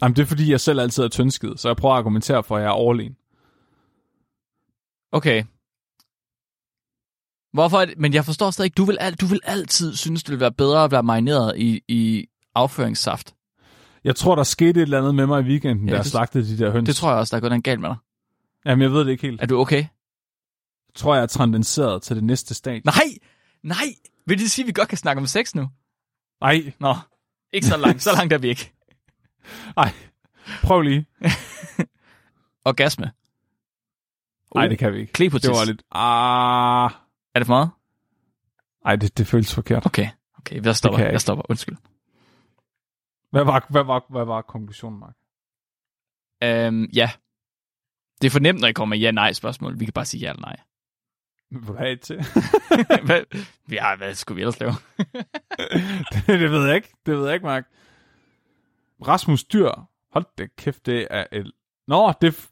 Jamen, 0.03 0.16
det 0.16 0.22
er 0.22 0.26
fordi, 0.26 0.50
jeg 0.50 0.61
selv 0.61 0.80
altid 0.80 1.05
er 1.05 1.09
tyndskid, 1.09 1.57
så 1.57 1.68
jeg 1.68 1.76
prøver 1.76 1.94
at 1.94 1.98
argumentere 1.98 2.42
for, 2.42 2.57
at 2.57 2.62
jeg 2.62 2.68
er 2.68 2.72
overlegen. 2.72 3.16
Okay. 5.12 5.44
Hvorfor? 7.53 7.78
er 7.80 7.84
det- 7.84 7.98
Men 7.98 8.14
jeg 8.14 8.24
forstår 8.24 8.50
stadig 8.50 8.66
ikke, 8.66 8.74
du 8.74 8.84
vil, 8.84 8.96
al, 9.00 9.14
du 9.14 9.26
vil 9.26 9.40
altid 9.44 9.94
synes, 9.96 10.22
det 10.22 10.30
ville 10.30 10.40
være 10.40 10.53
bedre 10.53 10.84
at 10.84 10.90
være 10.90 11.03
marineret 11.03 11.59
i, 11.59 11.80
i 11.88 12.26
afføringssaft. 12.55 13.34
Jeg 14.05 14.16
tror, 14.16 14.34
der 14.34 14.42
skete 14.42 14.70
et 14.70 14.76
eller 14.82 14.98
andet 14.98 15.14
med 15.14 15.26
mig 15.26 15.40
i 15.42 15.44
weekenden, 15.44 15.86
Ja, 15.86 15.90
da 15.92 15.96
jeg 15.96 16.05
det- 16.05 16.11
slagtede 16.12 16.48
de 16.48 16.59
der 16.64 16.70
høns. 16.70 16.86
Det 16.88 16.96
tror 16.96 17.11
jeg 17.11 17.18
også, 17.18 17.30
der 17.30 17.36
er 17.36 17.40
gået 17.40 17.50
noget 17.50 17.64
galt 17.64 17.80
med 17.80 17.88
dig. 17.88 17.96
Jamen, 18.66 18.82
jeg 18.82 18.92
ved 18.92 19.00
det 19.05 19.11
ikke 19.11 19.22
helt. 19.22 19.42
Er 19.42 19.46
du 19.46 19.59
okay? 19.61 19.76
Jeg 20.88 20.94
tror, 20.94 21.14
jeg 21.14 21.22
er 21.22 21.26
transcenderet 21.26 22.03
til 22.03 22.16
det 22.16 22.24
næste 22.24 22.55
stadie. 22.55 22.82
Nej! 22.84 22.94
Nej! 23.62 23.94
Vil 24.26 24.38
det 24.38 24.50
sige, 24.50 24.62
at 24.62 24.66
vi 24.66 24.72
godt 24.72 24.88
kan 24.88 24.98
snakke 24.98 25.20
om 25.20 25.26
sex 25.26 25.55
nu? 25.55 25.68
Nej, 26.40 26.72
Nå, 26.80 26.94
ikke 27.53 27.66
så 27.66 27.76
langt. 27.76 28.03
Så 28.03 28.11
langt 28.16 28.32
er 28.32 28.38
vi 28.38 28.48
ikke. 28.48 28.72
Nej. 29.76 29.93
Prøv 30.62 30.80
lige. 30.80 31.07
Orgasme. 32.64 33.12
Nej, 34.55 34.66
det 34.66 34.78
kan 34.78 34.93
vi 34.93 35.01
ikke. 35.01 35.12
Klepotis. 35.12 35.49
Det 35.49 35.59
var 35.59 35.64
lidt... 35.64 35.82
Ah... 35.90 36.90
Er 37.34 37.38
det 37.38 37.47
for 37.47 37.55
meget? 37.55 37.70
Ej, 38.84 38.97
det, 38.97 39.18
det 39.18 39.26
føles 39.26 39.55
forkert. 39.55 39.86
Okay. 39.86 40.09
Okay, 40.38 40.64
jeg 40.64 40.76
stopper. 40.76 40.99
jeg 40.99 41.12
Jeg, 41.12 41.20
stopper. 41.20 41.43
Undskyld. 41.49 41.76
Hvad 43.30 43.45
var, 43.45 43.66
hvad 43.70 43.84
var, 43.84 44.05
hvad 44.09 44.24
var 44.24 44.43
konklusionen, 44.43 45.01
Mark? 45.01 45.14
Øhm, 46.43 46.84
ja. 46.84 47.11
Det 48.20 48.26
er 48.26 48.30
for 48.30 48.40
nemt, 48.40 48.61
når 48.61 48.68
I 48.68 48.72
kommer 48.72 48.97
med 48.97 49.01
ja-nej-spørgsmål. 49.03 49.80
Vi 49.80 49.84
kan 49.84 49.93
bare 49.93 50.05
sige 50.05 50.20
ja 50.20 50.30
eller 50.30 50.40
nej. 50.40 50.57
Et 51.86 52.01
til? 52.01 52.16
hvad, 53.07 53.22
ja, 53.70 53.97
hvad 53.97 54.14
skulle 54.14 54.36
vi 54.36 54.43
ellers 54.43 54.61
lave? 54.61 54.72
det, 56.12 56.26
det 56.26 56.51
ved 56.51 56.66
jeg 56.66 56.76
ikke. 56.76 56.93
Det 57.07 57.16
ved 57.16 57.24
jeg 57.24 57.34
ikke, 57.34 57.47
Mark. 57.47 57.64
Rasmus 59.09 59.44
Dyr. 59.44 59.70
Hold 60.12 60.26
da 60.38 60.46
kæft, 60.59 60.86
det 60.86 61.07
er 61.11 61.24
et... 61.32 61.53
Nå, 61.88 62.12
det, 62.20 62.34
f- 62.34 62.50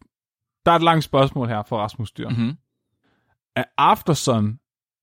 der 0.66 0.72
er 0.72 0.76
et 0.76 0.82
langt 0.82 1.05
spørgsmål 1.05 1.48
her 1.48 1.62
fra 1.62 1.76
Rasmus 1.76 2.12
Dyr. 2.12 2.28
Mm-hmm. 2.28 2.57
Er 3.57 3.64
Aftersun 3.78 4.59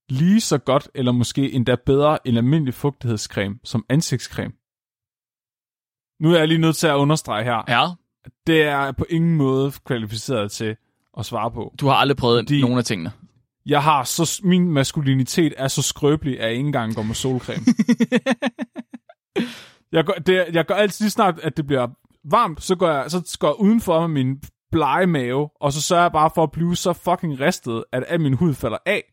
lige 0.09 0.41
så 0.41 0.57
godt, 0.57 0.89
eller 0.95 1.11
måske 1.11 1.51
endda 1.51 1.75
bedre, 1.85 2.27
end 2.27 2.37
almindelig 2.37 2.73
fugtighedscreme 2.73 3.59
som 3.63 3.85
ansigtscreme? 3.89 4.53
Nu 6.19 6.33
er 6.33 6.37
jeg 6.39 6.47
lige 6.47 6.57
nødt 6.57 6.75
til 6.75 6.87
at 6.87 6.95
understrege 6.95 7.43
her. 7.43 7.63
Ja, 7.67 7.85
Det 8.47 8.61
er 8.61 8.91
på 8.91 9.05
ingen 9.09 9.35
måde 9.35 9.71
kvalificeret 9.85 10.51
til 10.51 10.75
at 11.17 11.25
svare 11.25 11.51
på. 11.51 11.75
du 11.79 11.87
har 11.87 11.93
aldrig 11.95 12.17
prøvet 12.17 12.39
Fordi- 12.41 12.61
nogen 12.61 12.77
af 12.77 12.83
tingene. 12.85 13.11
Jeg 13.65 13.83
har 13.83 14.03
så, 14.03 14.41
min 14.43 14.71
maskulinitet 14.71 15.53
er 15.57 15.67
så 15.67 15.81
skrøbelig, 15.81 16.39
at 16.39 16.43
jeg 16.45 16.51
ikke 16.51 16.65
engang 16.67 16.95
går 16.95 17.03
med 17.03 17.15
solcreme. 17.15 17.63
jeg, 19.91 20.05
går, 20.05 20.13
det, 20.13 20.45
jeg 20.53 20.65
gør 20.65 20.75
altid 20.75 21.03
lige 21.05 21.11
snart, 21.11 21.39
at 21.43 21.57
det 21.57 21.67
bliver 21.67 21.87
varmt, 22.31 22.63
så 22.63 22.75
går 22.75 22.89
jeg, 22.89 23.11
så 23.11 23.37
går 23.39 23.47
jeg 23.47 23.59
udenfor 23.59 24.07
med 24.07 24.23
min 24.23 24.37
blege 24.71 25.07
mave, 25.07 25.49
og 25.61 25.73
så 25.73 25.81
sørger 25.81 26.03
jeg 26.03 26.11
bare 26.11 26.29
for 26.35 26.43
at 26.43 26.51
blive 26.51 26.75
så 26.75 26.93
fucking 26.93 27.39
ristet, 27.39 27.83
at 27.91 28.03
al 28.07 28.21
min 28.21 28.33
hud 28.33 28.53
falder 28.53 28.77
af, 28.85 29.03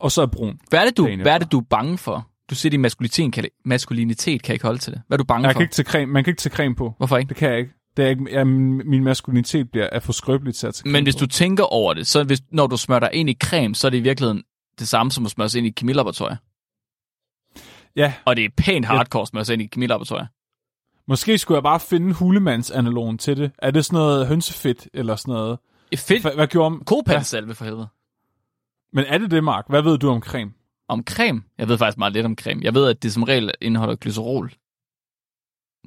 og 0.00 0.12
så 0.12 0.22
er 0.22 0.26
brun. 0.26 0.58
Hvad 0.70 0.80
er 0.80 0.84
det, 0.84 0.96
du, 0.96 1.08
hvad 1.22 1.32
er 1.32 1.38
det, 1.38 1.52
du 1.52 1.58
er 1.58 1.64
bange 1.70 1.98
for? 1.98 2.28
Du 2.50 2.54
siger, 2.54 2.70
din 2.70 2.80
maskulinitet 2.80 3.32
kan, 3.32 3.44
maskulinitet 3.64 4.42
kan 4.42 4.52
ikke 4.52 4.64
holde 4.64 4.78
til 4.78 4.92
det. 4.92 5.02
Hvad 5.06 5.18
er 5.18 5.18
du 5.18 5.24
bange 5.24 5.46
Jeg 5.46 5.54
for? 5.54 5.58
kan 5.58 5.64
ikke 5.64 5.74
tage 5.74 5.86
creme, 5.86 6.12
man 6.12 6.24
kan 6.24 6.30
ikke 6.30 6.40
tage 6.40 6.54
creme 6.54 6.74
på. 6.74 6.94
Hvorfor 6.98 7.16
ikke? 7.16 7.28
Det 7.28 7.36
kan 7.36 7.50
jeg 7.50 7.58
ikke. 7.58 7.72
Det 7.96 8.04
er 8.04 8.08
ikke 8.08 8.26
jeg, 8.32 8.46
min 8.46 9.04
maskulinitet 9.04 9.70
bliver 9.70 9.88
er 9.92 10.00
for 10.00 10.12
skrøbelig 10.12 10.54
til 10.54 10.66
at 10.66 10.74
tage 10.74 10.90
Men 10.92 11.02
hvis 11.04 11.16
på. 11.16 11.20
du 11.20 11.26
tænker 11.26 11.64
over 11.64 11.94
det, 11.94 12.06
så 12.06 12.24
hvis, 12.24 12.40
når 12.52 12.66
du 12.66 12.76
smører 12.76 13.00
dig 13.00 13.10
ind 13.12 13.30
i 13.30 13.36
creme, 13.42 13.74
så 13.74 13.86
er 13.86 13.90
det 13.90 13.98
i 13.98 14.00
virkeligheden 14.00 14.42
det 14.78 14.88
samme 14.88 15.12
som 15.12 15.24
at 15.24 15.30
smøre 15.30 15.48
sig 15.48 15.58
ind 15.58 15.66
i 15.66 15.68
et 15.68 15.74
kemilaboratorium. 15.74 16.36
Ja, 17.98 18.14
Og 18.24 18.36
det 18.36 18.44
er 18.44 18.48
pænt 18.56 18.86
hardcore 18.86 19.22
at 19.22 19.28
smøre 19.28 19.44
sig 19.44 19.52
ind 19.52 19.62
i 19.62 19.64
et 19.64 19.70
kemilaboratorium. 19.70 20.26
måske 21.06 21.38
skulle 21.38 21.56
jeg 21.56 21.62
bare 21.62 21.80
finde 21.80 22.14
hulemandsanalogen 22.14 23.18
til 23.18 23.36
det. 23.36 23.50
Er 23.58 23.70
det 23.70 23.84
sådan 23.84 23.96
noget 23.96 24.26
hønsefedt, 24.26 24.88
eller 24.94 25.16
sådan 25.16 25.32
noget? 25.34 25.58
Fedt. 25.96 26.22
Hvad, 26.22 26.32
hvad 26.34 26.46
gjorde 26.46 26.78
Kopansalve 26.86 27.54
for 27.54 27.64
helvede. 27.64 27.88
Men 28.92 29.04
er 29.04 29.18
det 29.18 29.30
det, 29.30 29.44
Mark? 29.44 29.64
Hvad 29.68 29.82
ved 29.82 29.98
du 29.98 30.08
om 30.10 30.20
creme? 30.22 30.52
Om 30.88 31.02
creme? 31.04 31.42
Jeg 31.58 31.68
ved 31.68 31.78
faktisk 31.78 31.98
meget 31.98 32.12
lidt 32.12 32.26
om 32.26 32.36
creme. 32.36 32.60
Jeg 32.64 32.74
ved, 32.74 32.88
at 32.90 33.02
det 33.02 33.12
som 33.12 33.22
regel 33.22 33.50
indeholder 33.60 33.94
glycerol 33.96 34.52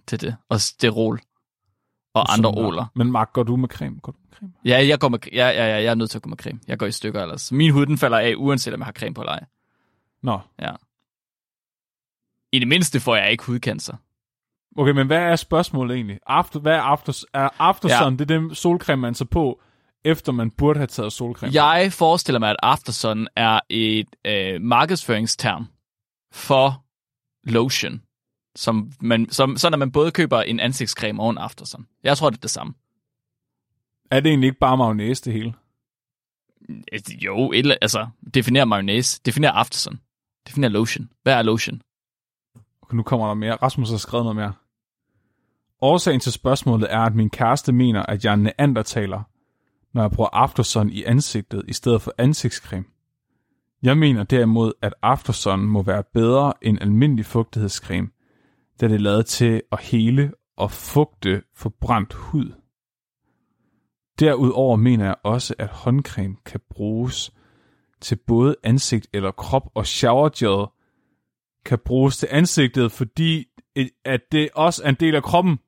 til 0.08 0.22
det. 0.22 0.36
Og 0.50 0.62
sterol. 0.62 1.20
Og 2.14 2.34
andre 2.34 2.50
Som- 2.54 2.66
oler. 2.66 2.86
Men 2.96 3.12
Mark, 3.12 3.34
går 3.34 3.44
du 3.44 3.56
med 3.56 3.70
creme? 3.70 4.00
Går 4.00 4.12
du 4.12 4.18
med 4.30 4.38
creme? 4.38 4.52
Ja, 4.66 4.88
jeg, 4.88 5.00
går 5.00 5.10
med, 5.10 5.20
ja, 5.34 5.48
ja, 5.48 5.66
ja, 5.66 5.76
jeg 5.76 5.86
er 5.86 5.96
nødt 5.96 6.10
til 6.12 6.18
at 6.18 6.22
gå 6.22 6.30
med 6.30 6.38
creme. 6.38 6.60
Jeg 6.68 6.80
går 6.80 6.86
i 6.86 6.92
stykker 6.92 7.22
ellers. 7.22 7.52
Min 7.52 7.72
hud, 7.72 7.86
den 7.86 7.98
falder 7.98 8.18
af, 8.18 8.34
uanset 8.38 8.74
om 8.74 8.80
jeg 8.80 8.86
har 8.86 8.92
creme 8.94 9.14
på 9.14 9.22
eller 9.22 9.32
ej. 9.34 9.46
Nå. 10.24 10.40
Ja. 10.62 10.72
I 12.52 12.60
det 12.60 12.68
mindste 12.68 13.00
får 13.00 13.16
jeg 13.16 13.32
ikke 13.32 13.44
hudcancer. 13.44 13.96
Okay, 14.78 14.92
men 14.92 15.08
hvad 15.08 15.18
er 15.18 15.36
spørgsmålet 15.36 15.96
egentlig? 15.96 16.20
After, 16.28 16.60
hvad 16.60 16.74
er 16.76 16.82
after, 16.82 17.24
er 17.34 17.50
aftersun? 17.60 18.14
Ja. 18.14 18.18
Det 18.26 18.32
er 18.32 18.40
den 18.40 18.56
solcreme, 18.56 19.02
man 19.02 19.14
tager 19.14 19.28
på, 19.28 19.62
efter 20.06 20.32
man 20.32 20.52
burde 20.52 20.80
have 20.80 20.88
taget 20.88 21.14
solcreme. 21.14 21.54
Jeg 21.54 21.94
forestiller 21.94 22.40
mig, 22.40 22.50
at 22.50 22.56
Aftersun 22.64 23.28
er 23.36 23.60
et 23.70 24.08
øh, 24.28 24.62
markedsføringsterm 24.62 25.68
for 26.32 26.84
lotion. 27.44 28.02
Som 28.56 28.92
man, 29.02 29.30
som, 29.30 29.58
sådan 29.58 29.74
at 29.74 29.80
man 29.80 29.92
både 29.92 30.12
køber 30.12 30.42
en 30.42 30.60
ansigtscreme 30.60 31.24
og 31.24 31.30
en 31.30 31.38
Aftersun. 31.38 31.86
Jeg 32.04 32.18
tror, 32.18 32.30
det 32.30 32.38
er 32.38 32.42
det 32.42 32.50
samme. 32.50 32.74
Er 34.12 34.20
det 34.20 34.30
egentlig 34.30 34.48
ikke 34.48 34.60
bare 34.60 34.78
mayonnaise, 34.78 35.24
det 35.26 35.34
hele? 35.34 35.54
Øh, 36.70 37.24
Jo, 37.26 37.52
et, 37.52 37.60
eller- 37.60 37.76
altså, 37.82 38.08
definér 38.38 38.64
mayonnaise, 38.66 39.22
definér 39.30 39.48
Aftersun, 39.48 40.00
definér 40.50 40.68
lotion. 40.68 41.10
Hvad 41.24 41.34
er 41.34 41.42
lotion? 41.42 41.82
Nu 42.94 43.04
kommer 43.04 43.28
der 43.28 43.34
mere. 43.34 43.56
Rasmus 43.56 43.90
har 43.90 43.98
skrevet 43.98 44.26
noget 44.26 44.36
mere. 44.36 44.54
Årsagen 45.82 46.20
til 46.20 46.32
spørgsmålet 46.32 46.94
er, 46.94 47.00
at 47.00 47.16
min 47.16 47.30
kæreste 47.30 47.72
mener, 47.72 48.04
at 48.04 48.26
jeg 48.26 48.32
er 48.32 48.36
neandertaler, 48.36 49.22
når 49.94 50.02
jeg 50.02 50.12
bruger 50.12 50.30
aftersun 50.34 50.90
i 50.90 51.04
ansigtet 51.04 51.64
i 51.68 51.74
stedet 51.74 52.02
for 52.02 52.14
ansigtscreme. 52.18 52.86
Jeg 53.84 53.98
mener 53.98 54.24
derimod, 54.24 54.74
at 54.82 54.94
aftersun 55.02 55.60
må 55.60 55.82
være 55.82 56.04
bedre 56.14 56.54
end 56.62 56.78
almindelig 56.82 57.26
fugtighedscreme, 57.26 58.10
da 58.82 58.88
det 58.88 58.96
er 58.96 59.00
lavet 59.00 59.26
til 59.26 59.62
at 59.72 59.80
hele 59.80 60.32
og 60.58 60.72
fugte 60.72 61.42
forbrændt 61.56 62.14
hud. 62.14 62.52
Derudover 64.20 64.76
mener 64.76 65.06
jeg 65.06 65.16
også, 65.24 65.54
at 65.60 65.68
håndcreme 65.68 66.36
kan 66.46 66.60
bruges 66.70 67.34
til 68.02 68.16
både 68.28 68.56
ansigt 68.64 69.08
eller 69.14 69.32
krop, 69.32 69.72
og 69.74 69.86
showergel 69.86 70.68
kan 71.66 71.80
bruges 71.86 72.18
til 72.18 72.28
ansigtet, 72.32 72.92
fordi 72.92 73.46
at 74.06 74.22
det 74.32 74.50
også 74.56 74.84
er 74.84 74.90
en 74.90 74.96
del 75.00 75.16
af 75.16 75.24
kroppen. 75.24 75.60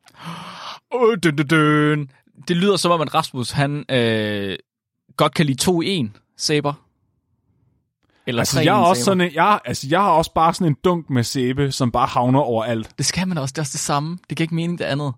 Døn, 1.24 1.36
døn, 1.36 1.48
døn. 1.48 2.10
Det 2.48 2.57
lyder 2.57 2.78
som 2.78 2.91
om, 2.91 3.02
at 3.02 3.14
Rasmus, 3.14 3.52
han 3.52 3.86
øh, 3.91 4.56
godt 5.18 5.34
kan 5.34 5.45
lide 5.45 5.57
to 5.57 5.82
i 5.82 5.88
en 5.90 6.15
sæber. 6.38 6.74
Eller 8.28 8.41
Altså, 8.41 8.61
jeg, 8.61 8.80
er 8.82 8.86
også 8.86 9.03
sådan 9.03 9.22
en, 9.22 9.34
jeg, 9.34 9.60
altså, 9.65 9.88
jeg 9.90 10.02
har 10.02 10.10
også 10.10 10.34
bare 10.34 10.53
sådan 10.53 10.68
en 10.68 10.78
dunk 10.84 11.10
med 11.10 11.24
sæbe, 11.24 11.72
som 11.72 11.91
bare 11.91 12.07
havner 12.07 12.40
overalt. 12.40 12.91
Det 12.98 13.06
skal 13.06 13.28
man 13.28 13.38
også. 13.38 13.52
Det 13.53 13.57
er 13.57 13.61
også 13.61 13.72
det 13.74 13.80
samme. 13.80 14.18
Det 14.30 14.38
giver 14.38 14.45
ikke 14.45 14.56
mening, 14.56 14.80
det 14.80 14.86
andet. 14.86 15.14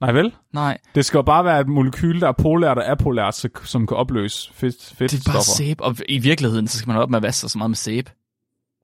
Nej 0.00 0.12
vel? 0.12 0.34
Nej, 0.52 0.78
Det 0.94 1.04
skal 1.04 1.18
jo 1.18 1.22
bare 1.22 1.44
være 1.44 1.60
et 1.60 1.68
molekyl, 1.68 2.20
der 2.20 2.28
er 2.28 2.32
polært 2.32 2.78
og 2.78 2.88
apolært, 2.90 3.34
så- 3.34 3.48
som 3.64 3.86
kan 3.86 3.96
opløse 3.96 4.52
fedt, 4.54 4.94
det 4.98 5.12
er 5.14 5.32
bare 5.32 5.42
sæbe. 5.42 5.84
Og 5.84 5.96
i 6.08 6.18
virkeligheden, 6.18 6.68
så 6.68 6.78
skal 6.78 6.88
man 6.88 6.96
op 6.96 7.10
med 7.10 7.16
at 7.16 7.22
vaske 7.22 7.40
sig 7.40 7.50
så 7.50 7.58
meget 7.58 7.70
med 7.70 7.76
sæbe. 7.76 8.10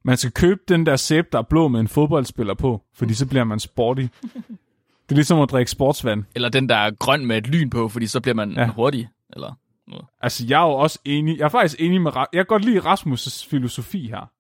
Man 0.04 0.16
skal 0.16 0.32
købe 0.32 0.60
den 0.68 0.86
der 0.86 0.96
sæbe, 0.96 1.28
der 1.32 1.38
er 1.38 1.42
blå 1.42 1.68
med 1.68 1.80
en 1.80 1.88
fodboldspiller 1.88 2.54
på, 2.54 2.82
fordi 2.94 3.14
så 3.14 3.26
bliver 3.26 3.44
man 3.44 3.60
sporty. 3.60 4.02
Det 5.08 5.14
er 5.14 5.14
ligesom 5.14 5.40
at 5.40 5.50
drikke 5.50 5.70
sportsvand. 5.70 6.24
Eller 6.34 6.48
den, 6.48 6.68
der 6.68 6.76
er 6.76 6.90
grøn 6.90 7.26
med 7.26 7.36
et 7.38 7.46
lyn 7.46 7.70
på, 7.70 7.88
fordi 7.88 8.06
så 8.06 8.20
bliver 8.20 8.34
man 8.34 8.52
Ja. 8.52 8.66
hurtig. 8.66 9.08
Eller 9.32 9.54
noget. 9.86 10.04
Altså, 10.20 10.44
jeg 10.48 10.62
er 10.62 10.66
jo 10.66 10.72
også 10.72 10.98
enig. 11.04 11.38
Jeg 11.38 11.44
er 11.44 11.48
faktisk 11.48 11.80
enig 11.80 12.00
med... 12.00 12.12
Jeg 12.16 12.26
kan 12.32 12.44
godt 12.46 12.64
lide 12.64 12.78
Rasmus' 12.80 13.48
filosofi 13.50 14.06
her. 14.08 14.30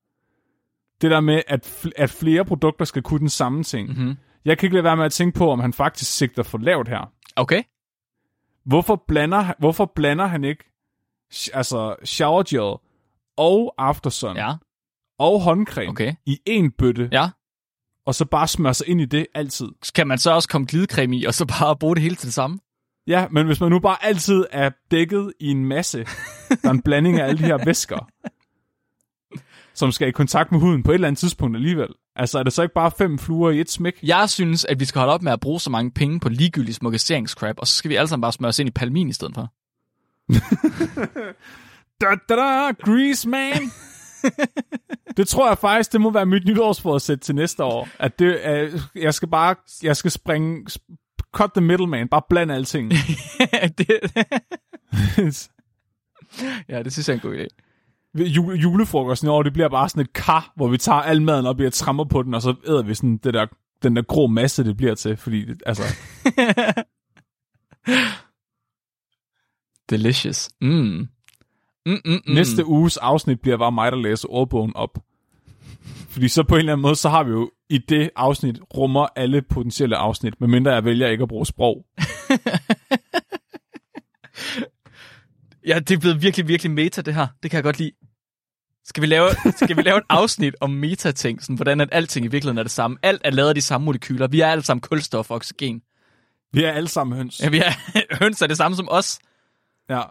Det 1.00 1.10
der 1.10 1.20
med, 1.20 1.42
at, 1.48 1.66
fl- 1.66 1.90
at 1.96 2.10
flere 2.10 2.44
produkter 2.44 2.84
skal 2.84 3.02
kunne 3.02 3.20
den 3.20 3.28
samme 3.28 3.62
ting. 3.62 3.88
Mm-hmm. 3.88 4.16
Jeg 4.44 4.58
kan 4.58 4.66
ikke 4.66 4.74
lade 4.74 4.84
være 4.84 4.96
med 4.96 5.04
at 5.04 5.12
tænke 5.12 5.38
på, 5.38 5.50
om 5.50 5.60
han 5.60 5.72
faktisk 5.72 6.16
sigter 6.16 6.42
for 6.42 6.58
lavt 6.58 6.88
her. 6.88 7.12
Okay. 7.36 7.62
Hvorfor 8.64 9.04
blander, 9.08 9.52
hvorfor 9.58 9.84
blander 9.94 10.26
han 10.26 10.44
ikke 10.44 10.64
altså 11.54 11.96
shower 12.04 12.42
gel 12.48 12.78
og 13.36 13.74
aftersun 13.78 14.36
Ja. 14.36 14.52
Og 15.22 15.40
håndcreme 15.40 15.90
Okay. 15.90 16.14
i 16.26 16.38
en 16.46 16.70
bøtte, 16.70 17.08
Ja. 17.12 17.28
og 18.06 18.14
så 18.14 18.24
bare 18.24 18.48
smøre 18.48 18.74
sig 18.74 18.88
ind 18.88 19.00
i 19.00 19.04
det 19.04 19.26
altid? 19.34 19.66
Kan 19.94 20.06
man 20.06 20.18
så 20.18 20.30
også 20.30 20.48
komme 20.48 20.66
glidecreme 20.66 21.16
i, 21.16 21.24
og 21.24 21.34
så 21.34 21.46
bare 21.46 21.76
bruge 21.76 21.94
det 21.96 22.02
hele 22.02 22.14
til 22.16 22.26
det 22.26 22.34
samme? 22.34 22.58
Ja, 23.06 23.26
men 23.30 23.46
hvis 23.46 23.60
man 23.60 23.70
nu 23.70 23.78
bare 23.78 24.04
altid 24.04 24.44
er 24.50 24.70
dækket 24.90 25.32
i 25.40 25.46
en 25.50 25.64
masse, 25.64 26.04
der 26.48 26.68
er 26.68 26.70
en 26.70 26.82
blanding 26.82 27.20
af 27.20 27.24
alle 27.26 27.38
de 27.38 27.44
her 27.44 27.64
væsker, 27.64 28.08
som 29.74 29.92
skal 29.92 30.08
i 30.08 30.10
kontakt 30.10 30.52
med 30.52 30.60
huden 30.60 30.82
på 30.82 30.90
et 30.90 30.94
eller 30.94 31.08
andet 31.08 31.18
tidspunkt 31.18 31.56
alligevel. 31.56 31.88
Altså 32.16 32.38
er 32.38 32.42
det 32.42 32.52
så 32.52 32.62
ikke 32.62 32.74
bare 32.74 32.90
fem 32.98 33.18
fluer 33.18 33.50
i 33.50 33.60
et 33.60 33.70
smæk? 33.70 33.98
Jeg 34.02 34.30
synes, 34.30 34.64
at 34.64 34.80
vi 34.80 34.84
skal 34.84 34.98
holde 34.98 35.12
op 35.14 35.22
med 35.22 35.32
at 35.32 35.40
bruge 35.40 35.60
så 35.60 35.70
mange 35.70 35.90
penge 35.90 36.20
på 36.20 36.28
ligegyldig 36.28 36.74
smukkeseringscrap, 36.74 37.54
og 37.58 37.66
så 37.66 37.74
skal 37.74 37.88
vi 37.88 37.94
alle 37.96 38.08
sammen 38.08 38.22
bare 38.22 38.32
smøre 38.32 38.48
os 38.48 38.58
ind 38.58 38.68
i 38.68 38.72
palmin 38.72 39.08
i 39.08 39.12
stedet 39.12 39.34
for. 39.34 39.52
Da, 42.00 42.06
da, 42.28 42.34
da, 42.36 42.72
grease 42.84 43.28
man! 43.28 43.52
Det 45.16 45.28
tror 45.28 45.48
jeg 45.48 45.58
faktisk, 45.58 45.92
det 45.92 46.00
må 46.00 46.10
være 46.10 46.26
mit 46.26 46.44
nytårsforsæt 46.46 47.18
til 47.18 47.34
næste 47.34 47.64
år. 47.64 47.88
At 47.98 48.18
det, 48.18 48.48
er, 48.48 48.68
jeg 48.94 49.14
skal 49.14 49.28
bare, 49.28 49.54
jeg 49.82 49.96
skal 49.96 50.10
springe, 50.10 50.66
cut 51.32 51.50
the 51.56 51.64
middleman, 51.64 52.08
bare 52.08 52.22
bland 52.28 52.52
alting. 52.52 52.92
det, 53.78 53.88
ja, 56.68 56.82
det 56.82 56.92
synes 56.92 57.08
jeg 57.08 57.14
er 57.14 57.18
en 57.18 57.20
god 57.20 57.36
idé. 57.36 57.46
Jule, 58.14 58.58
julefrokosten 58.58 59.28
i 59.28 59.30
år, 59.30 59.42
det 59.42 59.52
bliver 59.52 59.68
bare 59.68 59.88
sådan 59.88 60.02
et 60.02 60.12
kar, 60.12 60.52
hvor 60.56 60.68
vi 60.68 60.78
tager 60.78 61.00
al 61.00 61.22
maden 61.22 61.46
op 61.46 61.60
i 61.60 61.66
og 61.66 61.72
trammer 61.72 62.04
på 62.04 62.22
den, 62.22 62.34
og 62.34 62.42
så 62.42 62.54
æder 62.66 62.82
vi 62.82 62.94
sådan 62.94 63.16
det 63.16 63.34
der, 63.34 63.46
den 63.82 63.96
der 63.96 64.02
grå 64.02 64.26
masse, 64.26 64.64
det 64.64 64.76
bliver 64.76 64.94
til, 64.94 65.16
fordi, 65.16 65.44
det, 65.44 65.62
altså, 65.66 65.82
Delicious. 69.90 70.50
Mm. 70.60 71.08
Mm, 71.86 71.92
mm, 72.04 72.12
mm. 72.12 72.34
næste 72.34 72.66
uges 72.66 72.96
afsnit 72.96 73.40
bliver 73.40 73.56
bare 73.56 73.72
mig, 73.72 73.92
der 73.92 73.98
læser 73.98 74.28
ordbogen 74.28 74.76
op. 74.76 74.98
Fordi 76.08 76.28
så 76.28 76.42
på 76.42 76.54
en 76.54 76.58
eller 76.58 76.72
anden 76.72 76.82
måde, 76.82 76.96
så 76.96 77.08
har 77.08 77.24
vi 77.24 77.30
jo 77.30 77.50
i 77.70 77.78
det 77.78 78.10
afsnit 78.16 78.60
rummer 78.76 79.06
alle 79.16 79.42
potentielle 79.42 79.96
afsnit, 79.96 80.40
medmindre 80.40 80.72
jeg 80.72 80.84
vælger 80.84 81.08
ikke 81.08 81.22
at 81.22 81.28
bruge 81.28 81.46
sprog. 81.46 81.84
Ja, 85.66 85.78
det 85.78 85.90
er 85.90 85.98
blevet 85.98 86.22
virkelig, 86.22 86.48
virkelig 86.48 86.72
meta, 86.72 87.02
det 87.02 87.14
her. 87.14 87.26
Det 87.42 87.50
kan 87.50 87.56
jeg 87.56 87.64
godt 87.64 87.78
lide. 87.78 87.92
Skal 88.84 89.00
vi 89.00 89.06
lave, 89.06 89.28
skal 89.56 89.76
vi 89.76 89.82
lave 89.82 89.98
et 89.98 90.04
afsnit 90.08 90.54
om 90.60 90.70
meta-ting, 90.70 91.42
sådan, 91.42 91.56
hvordan 91.56 91.80
at 91.80 91.88
alting 91.92 92.26
i 92.26 92.28
virkeligheden 92.28 92.58
er 92.58 92.62
det 92.62 92.72
samme? 92.72 92.96
Alt 93.02 93.20
er 93.24 93.30
lavet 93.30 93.48
af 93.48 93.54
de 93.54 93.60
samme 93.60 93.84
molekyler. 93.84 94.28
Vi 94.28 94.40
er 94.40 94.46
alle 94.46 94.64
sammen 94.64 94.80
kulstof 94.80 95.30
og 95.30 95.36
oxygen. 95.36 95.82
Vi 96.52 96.64
er 96.64 96.72
alle 96.72 96.88
sammen 96.88 97.16
høns. 97.16 97.40
Ja, 97.40 97.48
vi 97.48 97.58
er, 97.58 97.72
høns 98.22 98.42
er 98.42 98.46
det 98.46 98.56
samme 98.56 98.76
som 98.76 98.88
os. 98.90 99.18
Ja. 99.90 100.02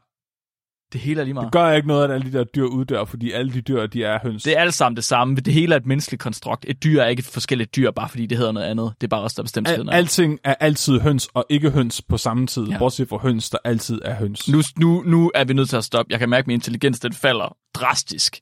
Det 0.93 1.01
hele 1.01 1.19
er 1.21 1.25
lige 1.25 1.33
meget. 1.33 1.45
Det 1.45 1.51
gør 1.51 1.71
ikke 1.71 1.87
noget, 1.87 2.03
at 2.03 2.11
alle 2.11 2.31
de 2.31 2.37
der 2.37 2.43
dyr 2.43 2.63
uddør, 2.63 3.05
fordi 3.05 3.31
alle 3.31 3.53
de 3.53 3.61
dyr, 3.61 3.85
de 3.87 4.03
er 4.03 4.19
høns. 4.23 4.43
Det 4.43 4.57
er 4.57 4.61
alt 4.61 4.73
sammen 4.73 4.95
det 4.95 5.03
samme. 5.03 5.35
Det 5.35 5.53
hele 5.53 5.75
er 5.75 5.79
et 5.79 5.85
menneskeligt 5.85 6.21
konstrukt. 6.23 6.65
Et 6.67 6.83
dyr 6.83 7.01
er 7.01 7.07
ikke 7.07 7.19
et 7.19 7.25
forskelligt 7.25 7.75
dyr, 7.75 7.91
bare 7.91 8.09
fordi 8.09 8.25
det 8.25 8.37
hedder 8.37 8.51
noget 8.51 8.67
andet. 8.67 8.93
Det 9.01 9.07
er 9.07 9.09
bare 9.09 9.21
os, 9.21 9.33
der 9.33 9.43
bestemmer 9.43 9.69
Al- 9.71 9.89
alting 9.89 10.39
er 10.43 10.55
altid 10.59 10.99
høns 10.99 11.27
og 11.33 11.45
ikke 11.49 11.69
høns 11.71 12.01
på 12.01 12.17
samme 12.17 12.47
tid, 12.47 12.63
Ja. 12.63 12.77
bortset 12.77 13.09
fra 13.09 13.17
høns, 13.17 13.49
der 13.49 13.57
altid 13.63 13.99
er 14.05 14.15
høns. 14.15 14.49
Nu, 14.49 14.61
nu, 14.79 15.03
nu 15.05 15.31
er 15.35 15.43
vi 15.43 15.53
nødt 15.53 15.69
til 15.69 15.77
at 15.77 15.83
stoppe. 15.83 16.11
Jeg 16.11 16.19
kan 16.19 16.29
mærke, 16.29 16.43
at 16.43 16.47
min 16.47 16.53
intelligens 16.53 16.99
den 16.99 17.13
falder 17.13 17.57
drastisk 17.73 18.39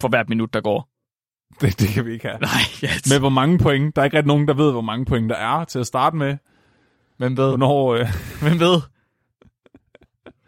for 0.00 0.08
hvert 0.08 0.28
minut, 0.28 0.54
der 0.54 0.60
går. 0.60 0.88
Det, 1.60 1.80
det 1.80 1.88
kan 1.88 2.06
vi 2.06 2.12
ikke 2.12 2.28
have. 2.28 2.38
Nej, 2.40 2.50
ja. 2.82 2.90
Med 3.10 3.18
hvor 3.18 3.28
mange 3.28 3.58
point? 3.58 3.96
Der 3.96 4.02
er 4.02 4.04
ikke 4.04 4.16
rigtig 4.16 4.28
nogen, 4.28 4.48
der 4.48 4.54
ved, 4.54 4.72
hvor 4.72 4.80
mange 4.80 5.04
point 5.04 5.30
der 5.30 5.36
er 5.36 5.64
til 5.64 5.78
at 5.78 5.86
starte 5.86 6.16
med. 6.16 6.36
Hvem 7.18 7.36
ved? 7.36 7.48
Hvornår... 7.48 7.94
Øh, 7.94 8.06
Hvem 8.42 8.60
ved? 8.60 8.76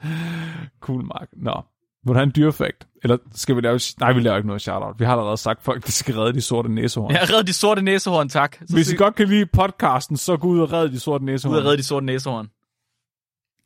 cool, 0.80 1.04
Mark. 1.04 1.28
Nå. 1.36 1.62
Vil 2.04 2.08
du 2.08 2.14
have 2.14 2.22
en 2.22 2.32
dyrefakt? 2.36 2.88
Eller 3.02 3.16
skal 3.34 3.56
vi 3.56 3.60
lave... 3.60 3.80
Nej, 4.00 4.12
vi 4.12 4.20
laver 4.20 4.36
ikke 4.36 4.46
noget 4.46 4.62
shout-out. 4.62 4.98
Vi 4.98 5.04
har 5.04 5.12
allerede 5.12 5.36
sagt, 5.36 5.62
folk 5.62 5.86
de 5.86 5.92
skal 5.92 6.14
redde 6.14 6.32
de 6.32 6.40
sorte 6.40 6.68
næsehorn. 6.68 7.14
Har 7.14 7.30
reddet 7.32 7.46
de 7.46 7.52
sorte 7.52 7.82
næsehorn, 7.82 8.28
tak. 8.28 8.56
Så 8.66 8.74
Hvis 8.74 8.92
I 8.92 8.96
godt 8.96 9.14
kan 9.14 9.28
lide 9.28 9.46
podcasten, 9.46 10.16
så 10.16 10.36
gå 10.36 10.48
ud 10.48 10.60
og 10.60 10.72
redde 10.72 10.92
de 10.92 11.00
sorte 11.00 11.22
ud 11.22 11.26
næsehorn. 11.26 11.56
og 11.56 11.64
redde 11.64 11.76
de 11.76 11.82
sorte 11.82 12.06
næsehorn. 12.06 12.48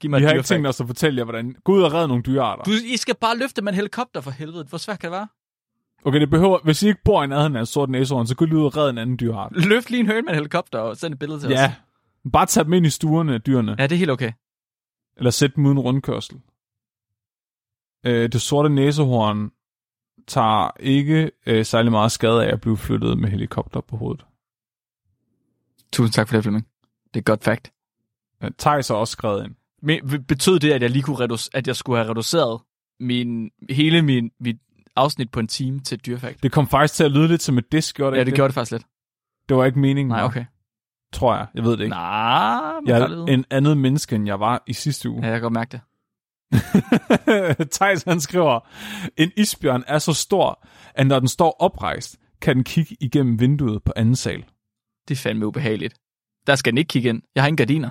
Giv 0.00 0.10
mig 0.10 0.20
Vi 0.20 0.24
har 0.24 0.30
ikke 0.30 0.36
dyrefakt. 0.36 0.48
tænkt 0.48 0.66
os 0.66 0.80
at 0.80 0.86
fortælle 0.86 1.18
jer, 1.18 1.24
hvordan... 1.24 1.56
Gå 1.64 1.72
ud 1.72 1.82
og 1.82 1.92
redde 1.92 2.08
nogle 2.08 2.22
dyrearter. 2.22 2.62
Du, 2.64 2.70
I 2.84 2.96
skal 2.96 3.14
bare 3.20 3.38
løfte 3.38 3.62
med 3.62 3.72
en 3.72 3.76
helikopter 3.76 4.20
for 4.20 4.30
helvede. 4.30 4.64
Hvor 4.68 4.78
svært 4.78 4.98
kan 4.98 5.10
det 5.10 5.16
være? 5.16 5.28
Okay, 6.04 6.20
det 6.20 6.30
behøver... 6.30 6.58
Hvis 6.64 6.82
I 6.82 6.88
ikke 6.88 7.00
bor 7.04 7.24
i 7.24 7.26
nærheden 7.26 7.56
af 7.56 7.60
en 7.60 7.66
sort 7.66 7.90
næsehorn, 7.90 8.26
så 8.26 8.34
gå 8.34 8.44
lige 8.44 8.56
ud 8.56 8.64
og 8.64 8.76
redde 8.76 8.90
en 8.90 8.98
anden 8.98 9.16
dyreart. 9.20 9.52
Løft 9.66 9.90
lige 9.90 10.00
en 10.00 10.06
høne 10.06 10.22
med 10.22 10.28
en 10.28 10.34
helikopter 10.34 10.78
og 10.78 10.96
send 10.96 11.12
et 11.14 11.18
billede 11.18 11.40
til 11.40 11.46
os. 11.46 11.52
Ja. 11.52 11.74
Bare 12.32 12.46
tag 12.46 12.64
dem 12.64 12.72
ind 12.72 12.86
i 12.86 12.90
stuerne, 12.90 13.38
dyrene. 13.38 13.76
Ja, 13.78 13.82
det 13.86 13.92
er 13.92 13.98
helt 13.98 14.10
okay. 14.10 14.32
Eller 15.16 15.30
sæt 15.30 15.56
dem 15.56 15.66
uden 15.66 15.78
rundkørsel. 15.78 16.36
Øh, 18.06 18.32
det 18.32 18.40
sorte 18.40 18.68
næsehorn 18.68 19.50
tager 20.26 20.70
ikke 20.80 21.30
øh, 21.46 21.64
særlig 21.64 21.92
meget 21.92 22.12
skade 22.12 22.46
af 22.46 22.52
at 22.52 22.60
blive 22.60 22.76
flyttet 22.76 23.18
med 23.18 23.28
helikopter 23.28 23.80
på 23.80 23.96
hovedet. 23.96 24.24
Tusind 25.92 26.12
tak 26.12 26.28
for 26.28 26.36
det, 26.36 26.44
Flemming. 26.44 26.66
Det 27.06 27.16
er 27.16 27.18
et 27.18 27.24
godt 27.24 27.44
fact. 27.44 27.72
Øh, 28.44 28.50
Thijs 28.58 28.88
har 28.88 28.94
også 28.94 29.12
skrevet 29.12 29.44
ind. 29.44 29.54
Men 29.82 30.24
betød 30.24 30.58
det, 30.58 30.72
at 30.72 30.82
jeg 30.82 30.90
lige 30.90 31.02
kunne 31.02 31.24
reduc- 31.24 31.48
at 31.54 31.66
jeg 31.66 31.76
skulle 31.76 31.98
have 31.98 32.10
reduceret 32.10 32.60
min, 33.00 33.50
hele 33.70 34.02
min, 34.02 34.30
mit 34.40 34.56
afsnit 34.96 35.30
på 35.30 35.40
en 35.40 35.48
time 35.48 35.80
til 35.80 35.94
et 35.94 36.06
dyrefakt? 36.06 36.42
Det 36.42 36.52
kom 36.52 36.68
faktisk 36.68 36.94
til 36.94 37.04
at 37.04 37.10
lyde 37.12 37.28
lidt 37.28 37.42
som 37.42 37.58
et 37.58 37.72
disk, 37.72 37.96
gjorde 37.96 38.10
det 38.10 38.16
Ja, 38.16 38.20
ikke 38.20 38.30
det 38.30 38.36
gjorde 38.36 38.48
det 38.48 38.54
faktisk 38.54 38.72
lidt. 38.72 38.84
Det 39.48 39.56
var 39.56 39.64
ikke 39.64 39.78
meningen. 39.78 40.08
Nej, 40.08 40.24
okay. 40.24 40.44
Tror 41.12 41.34
jeg. 41.36 41.46
Jeg 41.54 41.64
ved 41.64 41.72
det 41.72 41.80
ikke. 41.80 41.90
Nej, 41.90 42.72
jeg 42.86 43.00
er 43.00 43.24
en 43.28 43.44
andet 43.50 43.78
menneske, 43.78 44.16
end 44.16 44.26
jeg 44.26 44.40
var 44.40 44.62
i 44.66 44.72
sidste 44.72 45.10
uge. 45.10 45.20
Ja, 45.20 45.26
jeg 45.26 45.34
kan 45.34 45.42
godt 45.42 45.52
mærke 45.52 45.72
det. 45.72 45.80
Thijs 47.76 48.02
han 48.02 48.20
skriver, 48.20 48.60
en 49.16 49.32
isbjørn 49.36 49.84
er 49.86 49.98
så 49.98 50.12
stor, 50.12 50.66
at 50.94 51.06
når 51.06 51.18
den 51.18 51.28
står 51.28 51.56
oprejst, 51.60 52.16
kan 52.40 52.56
den 52.56 52.64
kigge 52.64 52.96
igennem 53.00 53.40
vinduet 53.40 53.82
på 53.84 53.92
anden 53.96 54.16
sal. 54.16 54.44
Det 55.08 55.14
er 55.14 55.18
fandme 55.18 55.46
ubehageligt. 55.46 55.94
Der 56.46 56.56
skal 56.56 56.72
den 56.72 56.78
ikke 56.78 56.88
kigge 56.88 57.08
ind. 57.08 57.22
Jeg 57.34 57.42
har 57.42 57.48
ingen 57.48 57.56
gardiner. 57.56 57.90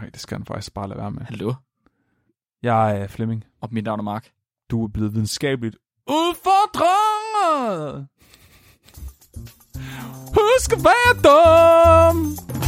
Nej, 0.00 0.08
det 0.10 0.20
skal 0.20 0.38
han 0.38 0.46
faktisk 0.46 0.74
bare 0.74 0.88
lade 0.88 1.00
være 1.00 1.10
med. 1.10 1.22
Hallo. 1.22 1.54
Jeg 2.62 3.00
er 3.00 3.06
Flemming. 3.06 3.44
Og 3.60 3.68
mit 3.72 3.84
navn 3.84 4.00
er 4.00 4.04
Mark. 4.04 4.30
Du 4.70 4.84
er 4.84 4.88
blevet 4.88 5.14
videnskabeligt 5.14 5.76
udfordret. 6.08 8.06
Husk 10.34 10.72
at 10.72 10.84
være 10.84 11.12
dum. 11.24 12.67